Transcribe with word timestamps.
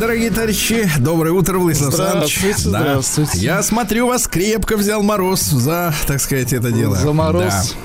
дорогие 0.00 0.30
товарищи. 0.30 0.90
Доброе 0.98 1.32
утро, 1.32 1.58
Владислав 1.58 1.92
здравствуйте, 1.92 2.46
Александрович. 2.46 2.86
Здравствуйте. 2.86 3.32
Да. 3.34 3.38
Я 3.38 3.62
смотрю, 3.62 4.06
вас 4.06 4.26
крепко 4.26 4.78
взял 4.78 5.02
мороз 5.02 5.42
за, 5.42 5.92
так 6.06 6.22
сказать, 6.22 6.54
это 6.54 6.72
дело. 6.72 6.96
За 6.96 7.12
мороз. 7.12 7.76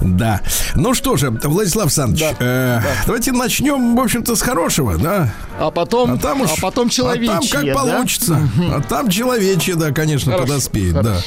Да. 0.00 0.40
Ну 0.74 0.94
что 0.94 1.16
же, 1.16 1.30
Владислав 1.30 1.86
Александрович, 1.86 2.36
э, 2.38 2.80
давайте 3.06 3.32
начнем, 3.32 3.96
в 3.96 4.00
общем-то, 4.00 4.36
с 4.36 4.42
хорошего, 4.42 4.96
да? 4.96 5.32
А 5.58 5.70
потом, 5.70 6.12
а 6.12 6.18
там 6.18 6.42
уж, 6.42 6.50
а 6.56 6.60
потом 6.60 6.88
человечье, 6.88 7.34
а 7.34 7.40
там 7.40 7.48
как 7.48 7.74
получится. 7.74 8.40
А 8.72 8.80
там 8.80 9.08
человечье, 9.08 9.74
да, 9.74 9.92
конечно, 9.92 10.36
подоспеет, 10.36 10.94
да. 11.02 11.18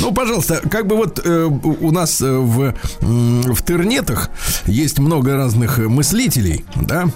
Ну, 0.00 0.12
пожалуйста, 0.12 0.60
как 0.68 0.86
бы 0.86 0.96
вот 0.96 1.20
э, 1.24 1.44
у 1.44 1.90
нас 1.90 2.20
э, 2.20 2.30
в, 2.30 2.74
в 3.00 3.60
интернетах 3.60 4.30
есть 4.66 4.98
много 4.98 5.36
разных 5.36 5.78
мыслителей, 5.78 6.64
да, 6.76 7.08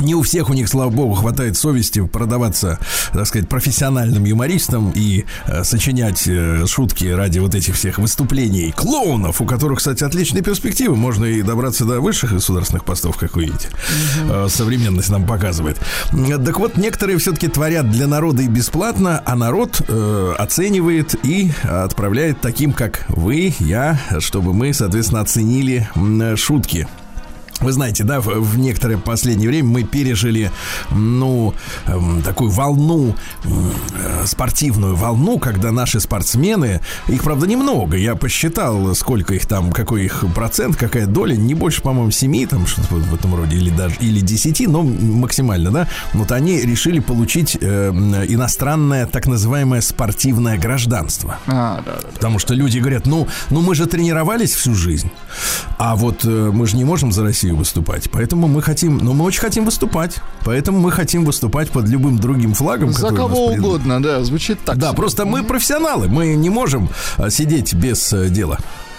не 0.00 0.14
у 0.14 0.22
всех 0.22 0.50
у 0.50 0.54
них, 0.54 0.68
слава 0.68 0.90
богу, 0.90 1.14
хватает 1.14 1.56
совести 1.56 2.04
продаваться, 2.06 2.78
так 3.12 3.26
сказать, 3.26 3.48
профессиональным 3.48 4.24
юмористам 4.24 4.92
и 4.94 5.24
э, 5.46 5.64
сочинять 5.64 6.24
э, 6.26 6.66
шутки 6.66 7.06
ради 7.06 7.38
вот 7.40 7.54
этих 7.54 7.74
всех 7.74 7.98
выступлений 7.98 8.72
клоунов, 8.72 9.40
у 9.40 9.44
которых, 9.44 9.78
кстати, 9.78 10.04
отличные 10.04 10.42
перспективы. 10.42 10.96
Можно 10.96 11.24
и 11.24 11.42
добраться 11.42 11.84
до 11.84 12.00
высших 12.00 12.32
государственных 12.32 12.84
постов, 12.84 13.16
как 13.16 13.34
вы 13.36 13.46
видите. 13.46 13.68
Э, 14.28 14.46
современность 14.48 15.08
нам 15.08 15.26
показывает. 15.26 15.78
Так 16.10 16.58
вот, 16.58 16.76
некоторые 16.76 17.18
все-таки 17.18 17.48
творят 17.48 17.90
для 17.90 18.06
народа 18.06 18.42
и 18.42 18.48
бесплатно, 18.48 19.22
а 19.24 19.34
народ 19.36 19.82
э, 19.88 20.34
оценивает 20.38 21.14
и 21.24 21.52
отправляет 21.64 22.40
таким, 22.40 22.72
как 22.72 23.04
вы, 23.08 23.54
я, 23.58 24.00
чтобы 24.20 24.54
мы, 24.54 24.72
соответственно, 24.72 25.20
оценили 25.20 25.88
м, 25.94 26.36
шутки. 26.36 26.86
Вы 27.60 27.72
знаете, 27.72 28.04
да, 28.04 28.20
в, 28.20 28.58
некоторое 28.58 28.98
последнее 28.98 29.48
время 29.48 29.68
мы 29.68 29.82
пережили, 29.82 30.52
ну, 30.90 31.54
эм, 31.86 32.22
такую 32.22 32.50
волну, 32.50 33.16
э, 33.44 34.26
спортивную 34.26 34.94
волну, 34.94 35.38
когда 35.38 35.72
наши 35.72 35.98
спортсмены, 35.98 36.80
их, 37.08 37.24
правда, 37.24 37.46
немного, 37.46 37.96
я 37.96 38.14
посчитал, 38.14 38.94
сколько 38.94 39.34
их 39.34 39.46
там, 39.46 39.72
какой 39.72 40.04
их 40.04 40.24
процент, 40.34 40.76
какая 40.76 41.06
доля, 41.06 41.36
не 41.36 41.54
больше, 41.54 41.82
по-моему, 41.82 42.12
7, 42.12 42.46
там, 42.46 42.66
что-то 42.66 42.94
в 42.94 43.14
этом 43.14 43.34
роде, 43.34 43.56
или 43.56 43.70
даже, 43.70 43.96
или 44.00 44.20
10, 44.20 44.68
но 44.68 44.82
максимально, 44.82 45.70
да, 45.70 45.88
вот 46.12 46.30
они 46.30 46.60
решили 46.60 47.00
получить 47.00 47.58
э, 47.60 47.90
иностранное, 48.28 49.06
так 49.06 49.26
называемое 49.26 49.80
спортивное 49.80 50.58
гражданство. 50.58 51.38
А, 51.46 51.82
да, 51.84 51.98
да. 52.02 52.08
Потому 52.14 52.38
что 52.38 52.54
люди 52.54 52.78
говорят, 52.78 53.06
ну, 53.06 53.26
ну 53.50 53.62
мы 53.62 53.74
же 53.74 53.86
тренировались 53.86 54.54
всю 54.54 54.74
жизнь, 54.74 55.10
а 55.78 55.96
вот 55.96 56.24
э, 56.24 56.50
мы 56.52 56.66
же 56.68 56.76
не 56.76 56.84
можем 56.84 57.10
за 57.10 57.24
Россию 57.24 57.47
выступать, 57.54 58.10
поэтому 58.10 58.48
мы 58.48 58.62
хотим, 58.62 58.98
ну 58.98 59.12
мы 59.12 59.24
очень 59.24 59.40
хотим 59.40 59.64
выступать, 59.64 60.16
поэтому 60.44 60.78
мы 60.80 60.90
хотим 60.90 61.24
выступать 61.24 61.70
под 61.70 61.88
любым 61.88 62.18
другим 62.18 62.54
флагом. 62.54 62.92
За 62.92 63.08
кого 63.08 63.46
угодно, 63.46 64.02
да, 64.02 64.22
звучит 64.24 64.58
так. 64.64 64.76
Да, 64.78 64.88
себе. 64.88 64.96
просто 64.96 65.24
мы 65.24 65.42
профессионалы, 65.42 66.08
мы 66.08 66.34
не 66.34 66.50
можем 66.50 66.88
а, 67.16 67.30
сидеть 67.30 67.74
без 67.74 68.12
э, 68.12 68.28
дела. 68.28 68.58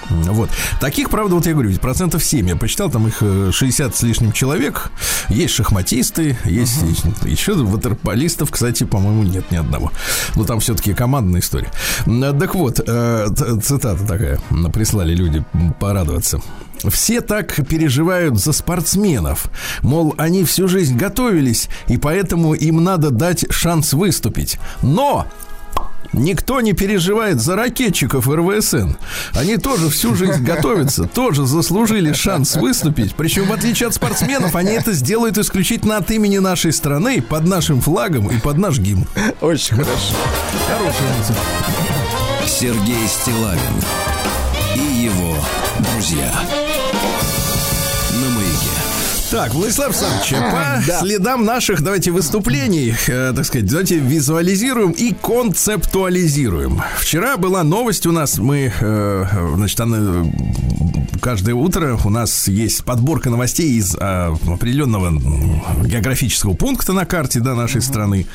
Вот. 0.10 0.50
Таких, 0.80 1.10
правда, 1.10 1.36
вот 1.36 1.46
я 1.46 1.54
говорю, 1.54 1.72
процентов 1.78 2.24
7. 2.24 2.48
Я 2.48 2.56
посчитал, 2.56 2.90
там 2.90 3.08
их 3.08 3.18
э, 3.22 3.52
60 3.54 3.96
с 3.96 4.02
лишним 4.04 4.32
человек. 4.32 4.92
Есть 5.30 5.54
шахматисты, 5.54 6.38
есть 6.46 6.82
еще- 6.82 7.30
еще 7.30 7.54
ватерполистов, 7.54 8.50
кстати, 8.52 8.86
по-моему, 8.86 9.24
нет 9.24 9.52
ни 9.52 9.58
одного. 9.58 9.92
Но 10.36 10.46
там 10.46 10.60
все-таки 10.60 10.94
командная 10.94 11.42
история. 11.42 11.72
Так 12.06 12.56
вот, 12.56 12.80
э, 12.86 13.28
цитата 13.62 14.04
такая. 14.08 14.40
Прислали 14.74 15.14
люди 15.14 15.44
порадоваться. 15.80 16.42
Все 16.88 17.22
так 17.22 17.68
переживают 17.68 18.40
за 18.40 18.54
спортсменов. 18.54 19.48
Мол, 19.82 20.16
они 20.18 20.44
всю 20.44 20.68
жизнь 20.68 20.98
готовились, 20.98 21.70
и 21.88 21.98
поэтому 21.98 22.54
им 22.54 22.84
надо 22.84 23.12
дать 23.12 23.46
шанс 23.52 23.94
выступить. 23.94 24.58
Но 24.82 25.28
Никто 26.14 26.60
не 26.62 26.74
переживает 26.74 27.40
за 27.40 27.56
ракетчиков 27.56 28.28
РВСН. 28.28 28.94
Они 29.34 29.58
тоже 29.58 29.90
всю 29.90 30.16
жизнь 30.16 30.44
готовятся, 30.44 31.04
тоже 31.04 31.46
заслужили 31.46 32.14
шанс 32.14 32.56
выступить. 32.56 33.14
Причем, 33.16 33.46
в 33.46 33.54
отличие 33.54 33.88
от 33.88 33.94
спортсменов, 33.94 34.56
они 34.56 34.72
это 34.72 34.94
сделают 34.94 35.38
исключительно 35.38 35.98
от 35.98 36.10
имени 36.10 36.40
нашей 36.40 36.74
страны, 36.74 37.22
под 37.22 37.46
нашим 37.46 37.80
флагом 37.82 38.28
и 38.30 38.40
под 38.40 38.58
наш 38.58 38.80
гимн. 38.80 39.06
Очень 39.42 39.76
хорошо. 39.76 40.16
Хорошая 40.68 41.18
мысль. 41.20 41.34
Сергей 42.48 43.08
Стилавин 43.08 43.60
и 44.76 45.04
его 45.04 45.36
друзья. 45.80 46.32
Так, 49.32 49.54
Владислав 49.54 49.90
Александрович, 49.90 50.34
по 50.52 50.92
следам 51.02 51.46
наших, 51.46 51.84
давайте, 51.84 52.10
выступлений, 52.10 52.96
э, 53.08 53.32
так 53.36 53.46
сказать, 53.46 53.68
давайте 53.70 54.00
визуализируем 54.00 54.90
и 54.92 55.14
концептуализируем. 55.14 56.82
Вчера 56.98 57.38
была 57.38 57.64
новость 57.64 58.08
у 58.08 58.12
нас, 58.12 58.40
мы, 58.40 58.74
э, 58.80 59.26
значит, 59.56 59.80
она, 59.82 59.98
э, 60.00 60.26
каждое 61.22 61.54
утро 61.54 62.00
у 62.04 62.10
нас 62.10 62.48
есть 62.48 62.84
подборка 62.84 63.30
новостей 63.30 63.74
из 63.78 63.96
э, 63.96 64.00
определенного 64.48 65.12
географического 65.86 66.54
пункта 66.56 66.94
на 66.94 67.06
карте, 67.06 67.40
да, 67.40 67.54
нашей 67.54 67.82
страны. 67.84 68.26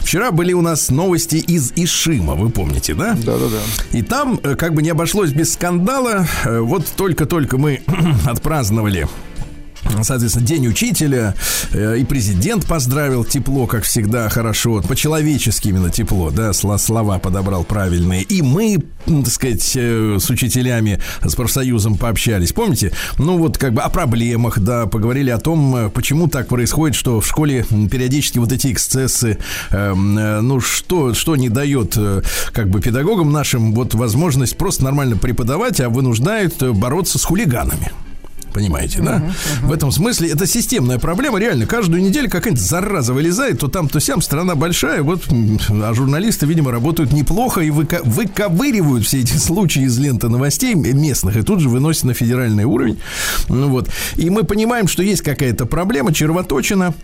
Вчера 0.00 0.32
были 0.32 0.52
у 0.52 0.62
нас 0.62 0.90
новости 0.90 1.36
из 1.36 1.72
Ишима, 1.76 2.34
вы 2.34 2.50
помните, 2.50 2.94
да? 2.94 3.14
Да-да-да. 3.14 3.60
И 3.96 4.02
там 4.02 4.40
э, 4.42 4.56
как 4.56 4.74
бы 4.74 4.82
не 4.82 4.90
обошлось 4.90 5.30
без 5.30 5.52
скандала. 5.52 6.26
Э, 6.44 6.58
Вот 6.58 6.86
только-только 6.96 7.56
мы 7.56 7.82
отпраздновали 8.26 9.06
Соответственно, 10.02 10.46
День 10.46 10.68
учителя 10.68 11.34
э, 11.72 11.98
и 11.98 12.04
президент 12.04 12.66
поздравил 12.66 13.24
тепло, 13.24 13.66
как 13.66 13.84
всегда, 13.84 14.28
хорошо, 14.28 14.82
по-человечески 14.82 15.68
именно 15.68 15.90
тепло, 15.90 16.30
да, 16.30 16.52
слова 16.52 17.18
подобрал 17.18 17.64
правильные. 17.64 18.22
И 18.22 18.42
мы, 18.42 18.78
так 19.06 19.28
сказать, 19.28 19.72
э, 19.74 20.16
с 20.18 20.30
учителями, 20.30 21.00
с 21.22 21.34
профсоюзом 21.34 21.96
пообщались. 21.96 22.52
Помните? 22.52 22.92
Ну 23.18 23.38
вот 23.38 23.58
как 23.58 23.72
бы 23.72 23.82
о 23.82 23.88
проблемах, 23.88 24.58
да, 24.60 24.86
поговорили 24.86 25.30
о 25.30 25.38
том, 25.38 25.74
э, 25.76 25.90
почему 25.90 26.28
так 26.28 26.48
происходит, 26.48 26.96
что 26.96 27.20
в 27.20 27.26
школе 27.26 27.64
периодически 27.90 28.38
вот 28.38 28.52
эти 28.52 28.72
эксцессы, 28.72 29.38
эм, 29.70 30.18
э, 30.18 30.40
ну 30.40 30.60
что, 30.60 31.14
что 31.14 31.36
не 31.36 31.48
дает 31.48 31.96
как 32.52 32.68
бы 32.68 32.80
педагогам 32.80 33.32
нашим 33.32 33.74
вот 33.74 33.94
возможность 33.94 34.56
просто 34.56 34.84
нормально 34.84 35.16
преподавать, 35.16 35.80
а 35.80 35.88
вынуждает 35.88 36.62
э, 36.62 36.72
бороться 36.72 37.18
с 37.18 37.24
хулиганами. 37.24 37.92
Понимаете, 38.52 39.00
да? 39.02 39.22
В 39.62 39.72
этом 39.72 39.92
смысле 39.92 40.30
это 40.30 40.46
системная 40.46 40.98
проблема. 40.98 41.38
Реально, 41.38 41.66
каждую 41.66 42.02
неделю 42.02 42.28
какая-нибудь 42.28 42.62
зараза 42.62 43.12
вылезает, 43.12 43.60
то 43.60 43.68
там, 43.68 43.88
то 43.88 44.00
сям. 44.00 44.20
Страна 44.20 44.54
большая, 44.54 45.02
вот, 45.02 45.22
а 45.70 45.94
журналисты, 45.94 46.46
видимо, 46.46 46.70
работают 46.70 47.12
неплохо 47.12 47.60
и 47.60 47.70
выка- 47.70 48.02
выковыривают 48.04 49.06
все 49.06 49.20
эти 49.20 49.36
случаи 49.36 49.82
из 49.82 49.98
ленты 49.98 50.28
новостей 50.28 50.74
местных 50.74 51.36
и 51.36 51.42
тут 51.42 51.60
же 51.60 51.68
выносят 51.68 52.04
на 52.04 52.14
федеральный 52.14 52.64
уровень. 52.64 52.98
Ну 53.48 53.68
вот. 53.68 53.88
И 54.16 54.30
мы 54.30 54.44
понимаем, 54.44 54.88
что 54.88 55.02
есть 55.02 55.22
какая-то 55.22 55.66
проблема, 55.66 56.12
червоточина. 56.12 56.94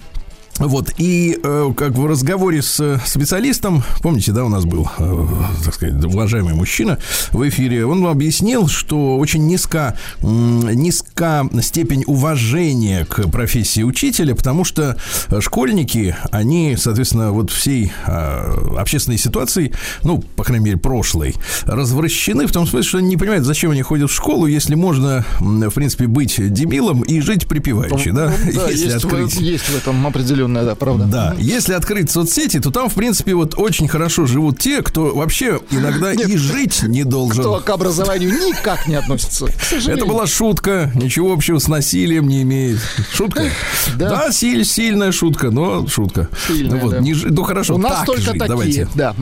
Вот, 0.58 0.90
и 0.98 1.38
э, 1.42 1.72
как 1.76 1.92
в 1.92 2.06
разговоре 2.06 2.62
с 2.62 2.80
э, 2.80 2.98
специалистом, 3.04 3.82
помните, 4.02 4.32
да, 4.32 4.44
у 4.44 4.48
нас 4.48 4.64
был, 4.64 4.88
э, 4.98 5.26
так 5.64 5.74
сказать, 5.74 6.02
уважаемый 6.04 6.54
мужчина 6.54 6.98
в 7.32 7.46
эфире, 7.48 7.84
он 7.84 8.06
объяснил, 8.06 8.66
что 8.68 9.18
очень 9.18 9.46
низка, 9.46 9.98
м, 10.22 10.66
низка 10.70 11.46
степень 11.60 12.04
уважения 12.06 13.04
к 13.04 13.28
профессии 13.30 13.82
учителя, 13.82 14.34
потому 14.34 14.64
что 14.64 14.96
э, 15.28 15.40
школьники, 15.40 16.16
они, 16.30 16.76
соответственно, 16.78 17.32
вот 17.32 17.50
всей 17.50 17.92
э, 18.06 18.76
общественной 18.78 19.18
ситуации, 19.18 19.72
ну, 20.04 20.22
по 20.36 20.44
крайней 20.44 20.64
мере, 20.64 20.76
прошлой, 20.78 21.34
развращены 21.64 22.46
в 22.46 22.52
том 22.52 22.66
смысле, 22.66 22.88
что 22.88 22.98
они 22.98 23.08
не 23.08 23.16
понимают, 23.16 23.44
зачем 23.44 23.72
они 23.72 23.82
ходят 23.82 24.10
в 24.10 24.14
школу, 24.14 24.46
если 24.46 24.74
можно, 24.74 25.24
в 25.38 25.70
принципе, 25.70 26.06
быть 26.06 26.36
дебилом 26.52 27.02
и 27.02 27.20
жить 27.20 27.46
припеваючи, 27.46 28.10
да, 28.10 28.32
Ну, 28.44 28.52
Да, 28.54 28.70
если 28.70 28.86
есть, 28.86 29.04
в, 29.04 29.06
открыть. 29.06 29.34
есть 29.34 29.64
в 29.64 29.76
этом 29.76 29.96
определенная, 30.46 30.64
да, 30.64 30.74
правда. 30.74 31.04
Да, 31.06 31.34
если 31.38 31.72
открыть 31.74 32.10
соцсети, 32.10 32.60
то 32.60 32.70
там, 32.70 32.88
в 32.88 32.94
принципе, 32.94 33.34
вот 33.34 33.54
очень 33.56 33.88
хорошо 33.88 34.26
живут 34.26 34.58
те, 34.58 34.82
кто 34.82 35.14
вообще 35.14 35.60
иногда 35.70 36.12
и 36.12 36.36
жить 36.36 36.82
не 36.82 37.04
должен. 37.04 37.40
Кто 37.42 37.60
к 37.60 37.68
образованию 37.70 38.30
никак 38.30 38.86
не 38.86 38.94
относится. 38.94 39.46
Это 39.86 40.06
была 40.06 40.26
шутка, 40.26 40.90
ничего 40.94 41.32
общего 41.32 41.58
с 41.58 41.68
насилием 41.68 42.28
не 42.28 42.42
имеет. 42.42 42.78
Шутка? 43.12 43.44
Да. 43.96 44.10
Да, 44.10 44.32
силь- 44.32 44.64
сильная 44.64 45.12
шутка, 45.12 45.50
но 45.50 45.86
шутка. 45.86 46.28
Сильная, 46.48 46.72
ну, 46.76 46.78
вот, 46.82 46.90
да. 46.90 46.98
не 46.98 47.14
ну 47.14 47.44
хорошо, 47.44 47.76
У 47.76 47.78
нас 47.78 47.98
так 47.98 48.06
только 48.06 48.20
жить, 48.22 48.32
такие. 48.32 48.48
давайте. 48.48 48.88
Да. 48.94 49.14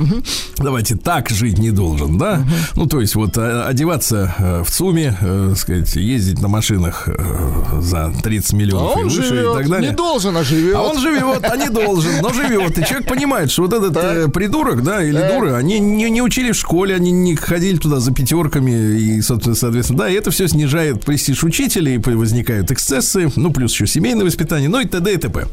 Давайте 0.57 0.97
так 0.97 1.29
жить 1.29 1.59
не 1.59 1.71
должен, 1.71 2.17
да? 2.19 2.43
Ну, 2.75 2.87
то 2.87 3.01
есть 3.01 3.15
вот 3.15 3.37
э, 3.37 3.63
одеваться 3.63 4.35
э, 4.39 4.63
в 4.65 4.71
ЦУМе, 4.71 5.17
э, 5.21 5.55
сказать, 5.57 5.95
ездить 5.97 6.41
на 6.41 6.49
машинах 6.49 7.05
э, 7.07 7.81
за 7.81 8.13
30 8.23 8.53
А 8.53 8.57
миллионов 8.57 8.97
и 8.97 9.01
он 9.01 9.05
выше 9.09 9.21
и 9.21 9.25
живет, 9.25 9.55
так 9.55 9.69
далее. 9.69 9.91
не 9.91 9.97
должен, 9.97 10.37
а 10.37 10.43
живет. 10.43 10.75
А 10.77 10.83
он 10.83 10.99
живет, 10.99 11.14
а 11.21 11.57
не 11.57 11.69
должен, 11.69 12.13
но 12.23 12.33
живет. 12.33 12.79
И 12.79 12.85
человек 12.85 13.09
понимает, 13.09 13.51
что 13.51 13.63
вот 13.63 13.73
этот 13.73 13.97
э, 13.97 14.29
придурок, 14.29 14.83
да, 14.83 15.03
или 15.03 15.19
Так. 15.19 15.33
дура, 15.35 15.57
они 15.57 15.79
не, 15.79 16.11
не 16.11 16.23
учили 16.23 16.53
в 16.53 16.57
школе, 16.57 16.95
они 16.95 17.11
не 17.13 17.37
ходили 17.37 17.77
туда 17.77 18.01
за 18.01 18.13
пятерками, 18.13 18.71
и, 18.99 19.21
собственно, 19.23 19.55
соответственно, 19.55 20.01
да, 20.01 20.09
и 20.11 20.15
это 20.15 20.31
все 20.31 20.49
снижает 20.49 21.05
престиж 21.05 21.45
учителей, 21.45 21.99
возникают 21.99 22.71
эксцессы, 22.71 23.31
ну, 23.37 23.53
плюс 23.53 23.73
еще 23.73 23.87
семейное 23.87 24.25
воспитание, 24.25 24.69
ну 24.69 24.81
и 24.81 24.87
т.д. 24.87 25.13
и 25.13 25.17
т.п. 25.17 25.47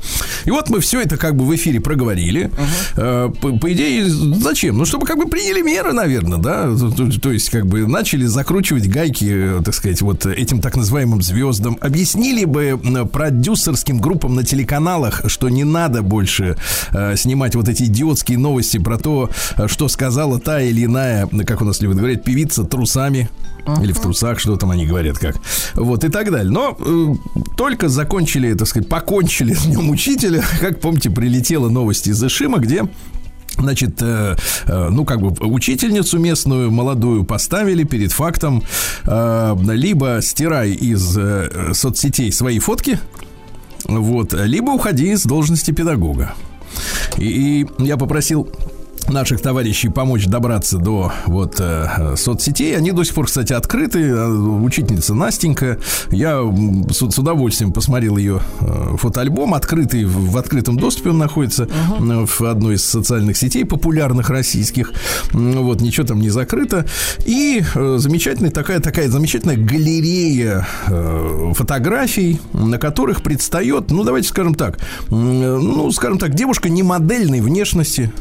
И 0.46 0.52
вот 0.52 0.70
мы 0.70 0.80
все 0.80 1.02
это 1.02 1.18
как 1.18 1.36
бы 1.36 1.46
в 1.46 1.56
эфире 1.56 1.80
проговорили. 1.80 2.52
Э, 2.96 3.30
По, 3.42 3.58
по 3.58 3.72
идее, 3.74 4.06
зачем? 4.08 4.78
Ну, 4.78 4.86
чтобы 4.86 5.06
как 5.06 5.18
бы 5.18 5.26
приняли 5.28 5.62
меры, 5.62 5.94
наверное, 5.94 6.38
да, 6.38 6.64
то, 6.96 7.10
то- 7.20 7.32
есть 7.32 7.50
как 7.50 7.66
бы 7.66 7.88
начали 7.88 8.26
закручивать 8.26 8.88
гайки, 8.90 9.26
э, 9.60 9.62
так 9.64 9.74
сказать, 9.74 10.02
вот 10.02 10.26
этим 10.26 10.60
так 10.62 10.76
называемым 10.76 11.22
звездам, 11.22 11.78
объяснили 11.82 12.46
бы 12.46 12.80
продюсерским 13.12 14.00
группам 14.00 14.36
на 14.36 14.44
телеканалах, 14.44 15.24
что 15.28 15.48
не 15.52 15.64
надо 15.64 16.02
больше 16.02 16.56
э, 16.92 17.16
снимать 17.16 17.56
вот 17.56 17.70
эти 17.70 17.84
идиотские 17.84 18.38
новости 18.38 18.78
про 18.78 18.98
то, 18.98 19.30
э, 19.58 19.68
что 19.68 19.88
сказала 19.88 20.40
та 20.40 20.62
или 20.62 20.86
иная, 20.86 21.28
как 21.46 21.62
у 21.62 21.66
нас 21.66 21.82
любят 21.82 21.98
говорить, 21.98 22.24
певица 22.24 22.64
трусами. 22.64 23.30
Или 23.80 23.94
в 23.94 24.00
трусах, 24.00 24.40
что 24.40 24.56
там 24.56 24.72
они 24.72 24.88
говорят 24.88 25.20
как. 25.20 25.36
Вот 25.76 26.04
и 26.04 26.10
так 26.10 26.32
далее. 26.32 26.52
Но 26.52 26.76
э, 26.80 27.14
только 27.56 27.90
закончили, 27.90 28.54
так 28.54 28.68
сказать, 28.68 28.90
покончили 28.90 29.54
с 29.54 29.66
днем 29.66 29.92
учителя. 29.92 30.44
Как 30.60 30.80
помните, 30.80 31.12
прилетела 31.12 31.70
новость 31.70 32.08
из 32.08 32.24
Ишима, 32.24 32.58
где 32.58 32.88
Значит, 33.58 34.02
э, 34.02 34.36
э, 34.66 34.90
ну, 34.90 35.06
как 35.06 35.22
бы 35.22 35.30
учительницу 35.46 36.18
местную, 36.20 36.72
молодую, 36.72 37.24
поставили 37.24 37.84
перед 37.84 38.12
фактом 38.12 38.64
э, 39.06 39.56
либо 39.72 40.20
стирай 40.22 40.72
из 40.72 41.18
э, 41.18 41.74
соцсетей 41.74 42.32
свои 42.32 42.60
фотки, 42.60 42.98
вот, 43.86 44.34
либо 44.34 44.72
уходи 44.72 45.16
с 45.16 45.24
должности 45.24 45.72
педагога. 45.72 46.34
И, 47.18 47.62
и 47.62 47.68
я 47.80 47.98
попросил 47.98 48.48
наших 49.10 49.42
товарищей 49.42 49.90
помочь 49.90 50.26
добраться 50.26 50.78
до 50.78 51.12
вот 51.26 51.56
э, 51.60 52.16
соцсетей. 52.18 52.78
Они 52.78 52.92
до 52.92 53.04
сих 53.04 53.14
пор, 53.14 53.26
кстати, 53.28 53.54
открыты. 53.54 54.00
Э, 54.00 54.28
Учительница 54.32 55.14
Настенька. 55.14 55.80
Я 56.12 56.42
с, 56.90 56.98
с 56.98 57.20
удовольствием 57.20 57.72
посмотрел 57.74 58.18
ее 58.18 58.42
э, 58.62 58.96
фотоальбом. 58.98 59.54
Открытый, 59.54 60.06
в, 60.06 60.32
в 60.32 60.38
открытом 60.38 60.78
доступе 60.78 61.10
он 61.10 61.18
находится 61.18 61.64
э, 61.64 62.26
в 62.26 62.42
одной 62.42 62.76
из 62.76 62.84
социальных 62.84 63.38
сетей 63.38 63.66
популярных 63.66 64.30
российских. 64.30 64.94
Вот, 65.32 65.82
ничего 65.82 66.06
там 66.06 66.20
не 66.20 66.30
закрыто. 66.30 66.86
И 67.26 67.64
э, 67.76 67.96
замечательная 68.00 68.52
такая, 68.52 68.80
такая 68.80 69.10
замечательная 69.10 69.58
галерея 69.58 70.68
э, 70.88 71.52
фотографий, 71.56 72.40
на 72.54 72.78
которых 72.78 73.22
предстает, 73.24 73.92
ну, 73.92 74.04
давайте 74.04 74.30
скажем 74.30 74.56
так, 74.56 74.80
м, 75.10 75.40
ну, 75.60 75.92
скажем 75.92 76.18
так, 76.18 76.34
девушка 76.34 76.70
не 76.70 76.84
модельной 76.84 77.42
внешности, 77.42 78.12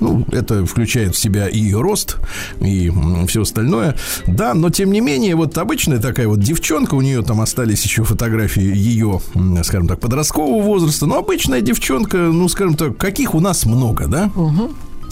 ну, 0.00 0.24
это 0.32 0.64
включает 0.64 1.14
в 1.14 1.18
себя 1.18 1.48
и 1.48 1.72
рост, 1.72 2.16
и 2.60 2.92
все 3.26 3.42
остальное. 3.42 3.96
Да, 4.26 4.54
но 4.54 4.70
тем 4.70 4.92
не 4.92 5.00
менее, 5.00 5.36
вот 5.36 5.56
обычная 5.58 5.98
такая 5.98 6.28
вот 6.28 6.40
девчонка, 6.40 6.94
у 6.94 7.00
нее 7.00 7.22
там 7.22 7.40
остались 7.40 7.82
еще 7.84 8.04
фотографии 8.04 8.62
ее, 8.62 9.20
скажем 9.62 9.88
так, 9.88 10.00
подросткового 10.00 10.62
возраста, 10.62 11.06
но 11.06 11.18
обычная 11.18 11.60
девчонка, 11.60 12.18
ну, 12.18 12.48
скажем 12.48 12.74
так, 12.74 12.96
каких 12.96 13.34
у 13.34 13.40
нас 13.40 13.64
много, 13.66 14.06
да? 14.06 14.30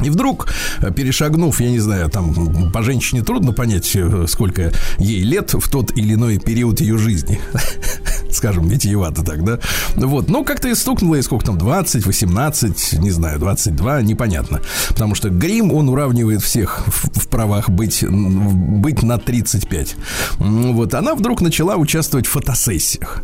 И 0.04 0.10
вдруг, 0.10 0.48
э, 0.82 0.92
перешагнув, 0.92 1.58
я 1.60 1.70
не 1.70 1.78
знаю, 1.78 2.10
там 2.10 2.70
по 2.70 2.82
женщине 2.82 3.22
трудно 3.22 3.52
понять, 3.52 3.90
э, 3.94 4.26
сколько 4.28 4.72
ей 4.98 5.22
лет 5.22 5.54
в 5.54 5.70
тот 5.70 5.96
или 5.96 6.14
иной 6.14 6.38
период 6.38 6.80
ее 6.80 6.98
жизни. 6.98 7.40
Скажем, 8.36 8.68
витиевато 8.68 9.22
так, 9.22 9.44
да? 9.44 9.58
Вот, 9.96 10.28
но 10.28 10.44
как-то 10.44 10.68
и 10.68 10.74
стукнуло, 10.74 11.14
и 11.14 11.22
сколько 11.22 11.46
там, 11.46 11.56
20, 11.58 12.04
18, 12.06 12.92
не 13.00 13.10
знаю, 13.10 13.38
22, 13.38 14.02
непонятно. 14.02 14.60
Потому 14.88 15.14
что 15.14 15.30
грим, 15.30 15.72
он 15.72 15.88
уравнивает 15.88 16.42
всех 16.42 16.82
в, 16.86 17.20
в 17.20 17.28
правах 17.28 17.70
быть, 17.70 18.04
быть 18.08 19.02
на 19.02 19.18
35. 19.18 19.96
М, 20.40 20.74
Вот, 20.76 20.92
она 20.94 21.14
вдруг 21.14 21.40
начала 21.40 21.76
участвовать 21.76 22.26
в 22.26 22.30
фотосессиях. 22.30 23.22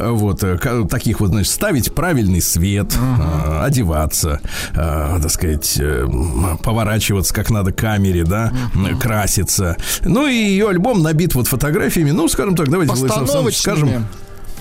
Вот, 0.00 0.42
э, 0.42 0.58
таких 0.88 1.20
вот, 1.20 1.28
значит, 1.30 1.52
ставить 1.52 1.94
правильный 1.94 2.40
свет, 2.40 2.94
э, 2.96 3.60
одеваться, 3.62 4.40
э, 4.74 5.18
так 5.22 5.30
сказать, 5.30 5.78
поворачиваться 6.62 7.34
как 7.34 7.50
надо 7.50 7.72
камере, 7.72 8.24
да, 8.24 8.52
м, 8.74 8.98
краситься. 8.98 9.76
Ну 10.02 10.26
и 10.26 10.34
ее 10.34 10.68
альбом 10.70 11.02
набит 11.02 11.34
вот 11.34 11.46
фотографиями, 11.46 12.10
ну, 12.12 12.28
скажем 12.28 12.56
так, 12.56 12.70
давайте, 12.70 12.94
Владислав 12.94 13.54
скажем, 13.60 14.06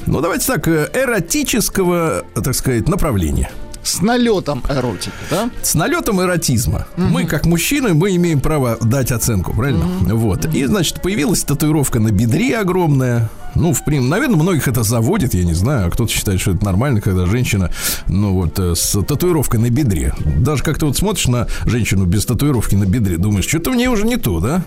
ну, 0.06 0.22
давайте 0.22 0.48
так, 0.48 0.68
э, 0.68 0.90
эротического, 0.94 2.24
так 2.36 2.54
сказать, 2.56 2.88
направления. 2.88 3.52
С 3.84 4.02
налетом 4.02 4.64
эротики, 4.68 5.12
да? 5.30 5.52
С 5.62 5.76
налетом 5.76 6.20
эротизма. 6.20 6.88
Мы, 6.98 7.26
как 7.26 7.46
мужчины, 7.46 7.94
мы 7.94 8.16
имеем 8.16 8.40
право 8.40 8.78
дать 8.82 9.12
оценку, 9.12 9.54
правильно? 9.54 9.86
Вот. 10.16 10.46
И, 10.56 10.66
значит, 10.66 11.04
появилась 11.04 11.44
татуировка 11.44 12.00
на 12.00 12.12
бедре 12.12 12.58
огромная. 12.58 13.30
Ну, 13.54 13.74
в 13.74 13.86
принципе, 13.86 14.10
наверное, 14.10 14.38
многих 14.38 14.68
это 14.68 14.82
заводит, 14.82 15.36
я 15.36 15.44
не 15.44 15.54
знаю. 15.54 15.88
А 15.88 15.92
кто-то 15.92 16.12
считает, 16.12 16.42
что 16.42 16.52
это 16.52 16.66
нормально, 16.66 17.00
когда 17.00 17.28
женщина, 17.28 17.70
ну, 18.08 18.34
вот, 18.34 18.58
э, 18.60 18.74
с 18.76 19.02
татуировкой 19.04 19.60
на 19.60 19.70
бедре. 19.70 20.14
Даже 20.40 20.64
как-то 20.64 20.88
вот 20.88 20.98
смотришь 20.98 21.28
на 21.28 21.48
женщину 21.66 22.06
без 22.06 22.26
татуировки 22.26 22.76
на 22.76 22.86
бедре, 22.86 23.18
думаешь, 23.18 23.46
что-то 23.46 23.70
в 23.70 23.76
ней 23.76 23.88
уже 23.88 24.06
не 24.06 24.18
то, 24.18 24.40
да? 24.40 24.64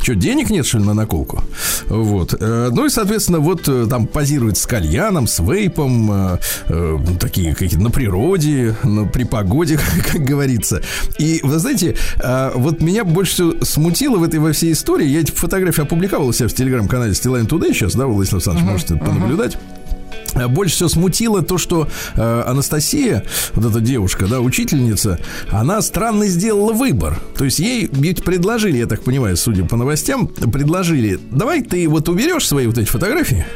Что, 0.00 0.14
денег 0.14 0.50
нет, 0.50 0.66
что 0.66 0.78
ли, 0.78 0.84
на 0.84 0.94
наколку? 0.94 1.42
Вот. 1.88 2.34
Э, 2.38 2.70
Ну 2.72 2.86
и, 2.86 2.88
соответственно, 2.88 3.40
вот 3.40 3.68
э, 3.68 3.86
там 3.88 4.06
позирует 4.06 4.56
с 4.56 4.66
кальяном, 4.66 5.26
с 5.26 5.40
вейпом, 5.40 6.10
э, 6.12 6.38
э, 6.68 6.98
такие 7.18 7.54
какие-то 7.54 7.82
на 7.82 7.90
природе, 7.90 8.76
на, 8.84 9.06
при 9.06 9.24
погоде, 9.24 9.78
как 10.12 10.22
говорится. 10.22 10.82
И, 11.18 11.40
вы 11.42 11.58
знаете, 11.58 11.96
э, 12.22 12.52
вот 12.54 12.80
меня 12.80 13.04
больше 13.04 13.32
всего 13.32 13.64
смутило 13.64 14.18
в 14.18 14.22
этой 14.22 14.38
во 14.38 14.52
всей 14.52 14.72
истории. 14.72 15.06
Я 15.06 15.20
эти 15.20 15.32
фотографии 15.32 15.82
опубликовал 15.82 16.28
у 16.28 16.32
себя 16.32 16.48
в 16.48 16.54
телеграм-канале 16.54 17.14
Стилайн 17.14 17.46
Today 17.46 17.72
сейчас, 17.72 17.94
да, 17.94 18.06
Владислав 18.06 18.46
Александрович, 18.46 18.70
можете 18.70 18.94
это 18.94 19.04
понаблюдать. 19.04 19.56
А 20.36 20.48
Больше 20.48 20.74
всего 20.74 20.88
смутило 20.88 21.42
то, 21.42 21.58
что 21.58 21.88
э, 22.14 22.42
Анастасия, 22.46 23.24
вот 23.54 23.64
эта 23.64 23.80
девушка, 23.80 24.26
да, 24.26 24.40
учительница, 24.40 25.18
она 25.50 25.80
странно 25.80 26.26
сделала 26.26 26.72
выбор. 26.72 27.18
То 27.36 27.44
есть 27.44 27.58
ей 27.58 27.88
ведь 27.90 28.22
предложили, 28.22 28.78
я 28.78 28.86
так 28.86 29.02
понимаю, 29.02 29.36
судя 29.36 29.64
по 29.64 29.76
новостям, 29.76 30.26
предложили, 30.26 31.18
давай 31.30 31.62
ты 31.62 31.88
вот 31.88 32.08
уберешь 32.08 32.46
свои 32.46 32.66
вот 32.66 32.78
эти 32.78 32.88
фотографии, 32.88 33.46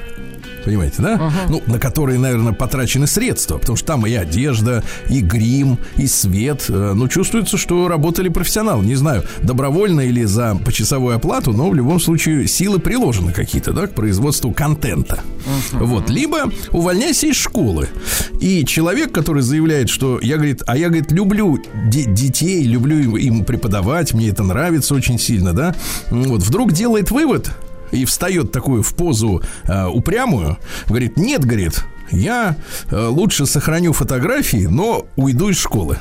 Понимаете, 0.70 1.02
да? 1.02 1.32
Ну, 1.48 1.60
на 1.66 1.80
которые, 1.80 2.16
наверное, 2.20 2.52
потрачены 2.52 3.08
средства, 3.08 3.58
потому 3.58 3.76
что 3.76 3.86
там 3.88 4.06
и 4.06 4.12
одежда, 4.14 4.84
и 5.08 5.20
грим, 5.20 5.78
и 5.96 6.06
свет. 6.06 6.66
Э, 6.68 6.92
Ну, 6.94 7.08
чувствуется, 7.08 7.56
что 7.56 7.88
работали 7.88 8.28
профессионалы. 8.28 8.84
Не 8.86 8.94
знаю, 8.94 9.24
добровольно 9.42 10.00
или 10.02 10.22
за 10.22 10.54
почасовую 10.64 11.16
оплату, 11.16 11.52
но 11.52 11.68
в 11.70 11.74
любом 11.74 11.98
случае 11.98 12.46
силы 12.46 12.78
приложены 12.78 13.32
какие-то, 13.32 13.72
да, 13.72 13.88
к 13.88 13.94
производству 13.94 14.52
контента. 14.52 15.18
Вот. 15.72 16.08
Либо 16.08 16.52
увольняйся 16.70 17.26
из 17.26 17.34
школы. 17.36 17.88
И 18.40 18.64
человек, 18.64 19.10
который 19.10 19.42
заявляет, 19.42 19.88
что 19.90 20.20
я, 20.22 20.36
говорит, 20.36 20.62
а 20.68 20.76
я, 20.76 20.86
говорит, 20.86 21.10
люблю 21.10 21.58
де- 21.88 22.04
детей, 22.04 22.62
люблю 22.62 23.16
им 23.16 23.44
преподавать, 23.44 24.14
мне 24.14 24.28
это 24.28 24.44
нравится 24.44 24.94
очень 24.94 25.18
сильно, 25.18 25.52
да, 25.52 25.74
вот, 26.10 26.42
вдруг 26.42 26.72
делает 26.72 27.10
вывод, 27.10 27.50
и 27.90 28.04
встает 28.04 28.52
такую 28.52 28.82
в 28.82 28.94
позу 28.94 29.42
э, 29.64 29.86
упрямую, 29.86 30.58
говорит, 30.86 31.16
нет, 31.16 31.44
говорит, 31.44 31.84
я 32.10 32.56
э, 32.90 33.06
лучше 33.06 33.46
сохраню 33.46 33.92
фотографии, 33.92 34.66
но 34.66 35.06
уйду 35.16 35.48
из 35.50 35.58
школы. 35.58 35.98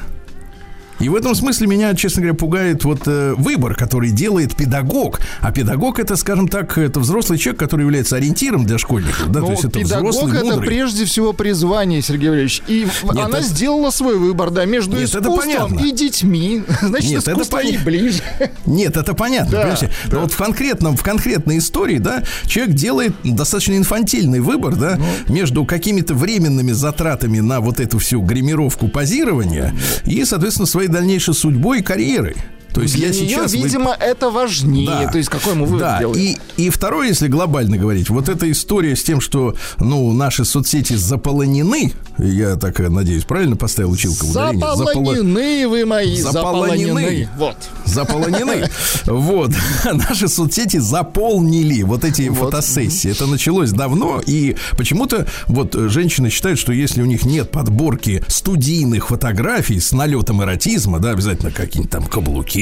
И 0.99 1.09
в 1.09 1.15
этом 1.15 1.33
смысле 1.35 1.67
меня, 1.67 1.93
честно 1.95 2.21
говоря, 2.21 2.35
пугает 2.37 2.83
вот 2.83 3.01
э, 3.07 3.33
выбор, 3.37 3.75
который 3.75 4.11
делает 4.11 4.55
педагог. 4.55 5.19
А 5.41 5.51
педагог 5.51 5.99
это, 5.99 6.15
скажем 6.15 6.47
так, 6.47 6.77
это 6.77 6.99
взрослый 6.99 7.39
человек, 7.39 7.59
который 7.59 7.81
является 7.83 8.15
ориентиром 8.17 8.65
для 8.65 8.77
школьников. 8.77 9.29
Да, 9.31 9.39
Ну, 9.39 9.45
то 9.47 9.51
есть 9.53 9.65
это 9.65 9.79
педагог 9.79 10.11
взрослый, 10.11 10.35
это 10.37 10.45
мудрый. 10.45 10.67
прежде 10.67 11.05
всего 11.05 11.33
призвание, 11.33 12.01
Сергей 12.01 12.29
Валерьевич. 12.29 12.61
И 12.67 12.85
Нет, 12.85 12.91
она 13.25 13.39
это- 13.39 13.47
сделала 13.47 13.91
свой 13.91 14.17
выбор, 14.17 14.49
да, 14.51 14.65
между 14.65 14.97
Нет, 14.97 15.09
это 15.09 15.19
искусством 15.29 15.79
и 15.79 15.91
детьми. 15.91 16.63
Значит, 16.81 17.09
Нет, 17.09 17.21
это 17.21 17.31
искусство 17.31 17.57
ей 17.59 17.65
понятно. 17.79 17.85
ближе. 17.85 18.21
Нет, 18.65 18.97
это 18.97 19.13
понятно, 19.13 19.51
Да, 19.51 19.57
понимаете? 19.61 19.91
да. 20.07 20.15
Но 20.15 20.21
вот 20.23 20.31
в 20.33 20.37
конкретном, 20.37 20.97
в 20.97 21.03
конкретной 21.03 21.57
истории, 21.59 21.97
да, 21.97 22.23
человек 22.45 22.75
делает 22.75 23.13
достаточно 23.23 23.77
инфантильный 23.77 24.39
выбор, 24.41 24.75
да, 24.75 24.97
Ну. 25.27 25.33
между 25.33 25.65
какими-то 25.65 26.13
временными 26.13 26.71
затратами 26.73 27.39
на 27.39 27.61
вот 27.61 27.79
эту 27.79 27.99
всю 27.99 28.21
гримировку 28.21 28.87
позирования 28.89 29.73
и, 30.05 30.23
соответственно, 30.25 30.65
своей 30.65 30.88
дальнейшей 30.89 31.33
судьбой 31.33 31.79
и 31.79 31.83
карьерой. 31.83 32.35
То 32.73 32.81
есть 32.81 32.95
Для 32.95 33.07
я 33.07 33.13
нее, 33.13 33.29
сейчас... 33.29 33.53
видимо, 33.53 33.91
это 33.99 34.29
важнее. 34.29 34.87
Да. 34.87 35.07
То 35.11 35.17
есть 35.17 35.29
какой 35.29 35.53
ему 35.53 35.65
вывод 35.65 35.79
Да, 35.81 35.99
делает? 35.99 36.17
и, 36.17 36.37
и 36.57 36.69
второе, 36.69 37.07
если 37.07 37.27
глобально 37.27 37.77
говорить, 37.77 38.09
вот 38.09 38.29
эта 38.29 38.49
история 38.51 38.95
с 38.95 39.03
тем, 39.03 39.21
что, 39.21 39.55
ну, 39.79 40.11
наши 40.13 40.45
соцсети 40.45 40.93
заполонены, 40.93 41.93
я 42.17 42.55
так 42.57 42.79
надеюсь, 42.79 43.23
правильно 43.23 43.55
поставил 43.55 43.91
училка 43.91 44.25
ударение? 44.25 44.65
Заполо- 44.65 44.75
Заполонены 44.85 45.67
вы 45.67 45.85
мои, 45.85 46.17
Заполонены. 46.21 46.85
заполонены. 46.85 47.29
Вот. 47.37 47.55
заполонены. 47.85 48.69
Вот. 49.05 49.51
Наши 49.91 50.27
соцсети 50.27 50.77
заполнили 50.77 51.81
вот 51.83 52.03
эти 52.03 52.29
фотосессии. 52.29 53.11
Это 53.11 53.25
началось 53.27 53.71
давно, 53.71 54.21
и 54.25 54.55
почему-то 54.77 55.25
вот 55.47 55.73
женщины 55.73 56.29
считают, 56.29 56.59
что 56.59 56.71
если 56.71 57.01
у 57.01 57.05
них 57.05 57.25
нет 57.25 57.51
подборки 57.51 58.23
студийных 58.27 59.07
фотографий 59.07 59.79
с 59.79 59.91
налетом 59.91 60.41
эротизма, 60.43 60.99
да, 60.99 61.11
обязательно 61.11 61.51
какие-нибудь 61.51 61.91
там 61.91 62.05
каблуки, 62.05 62.58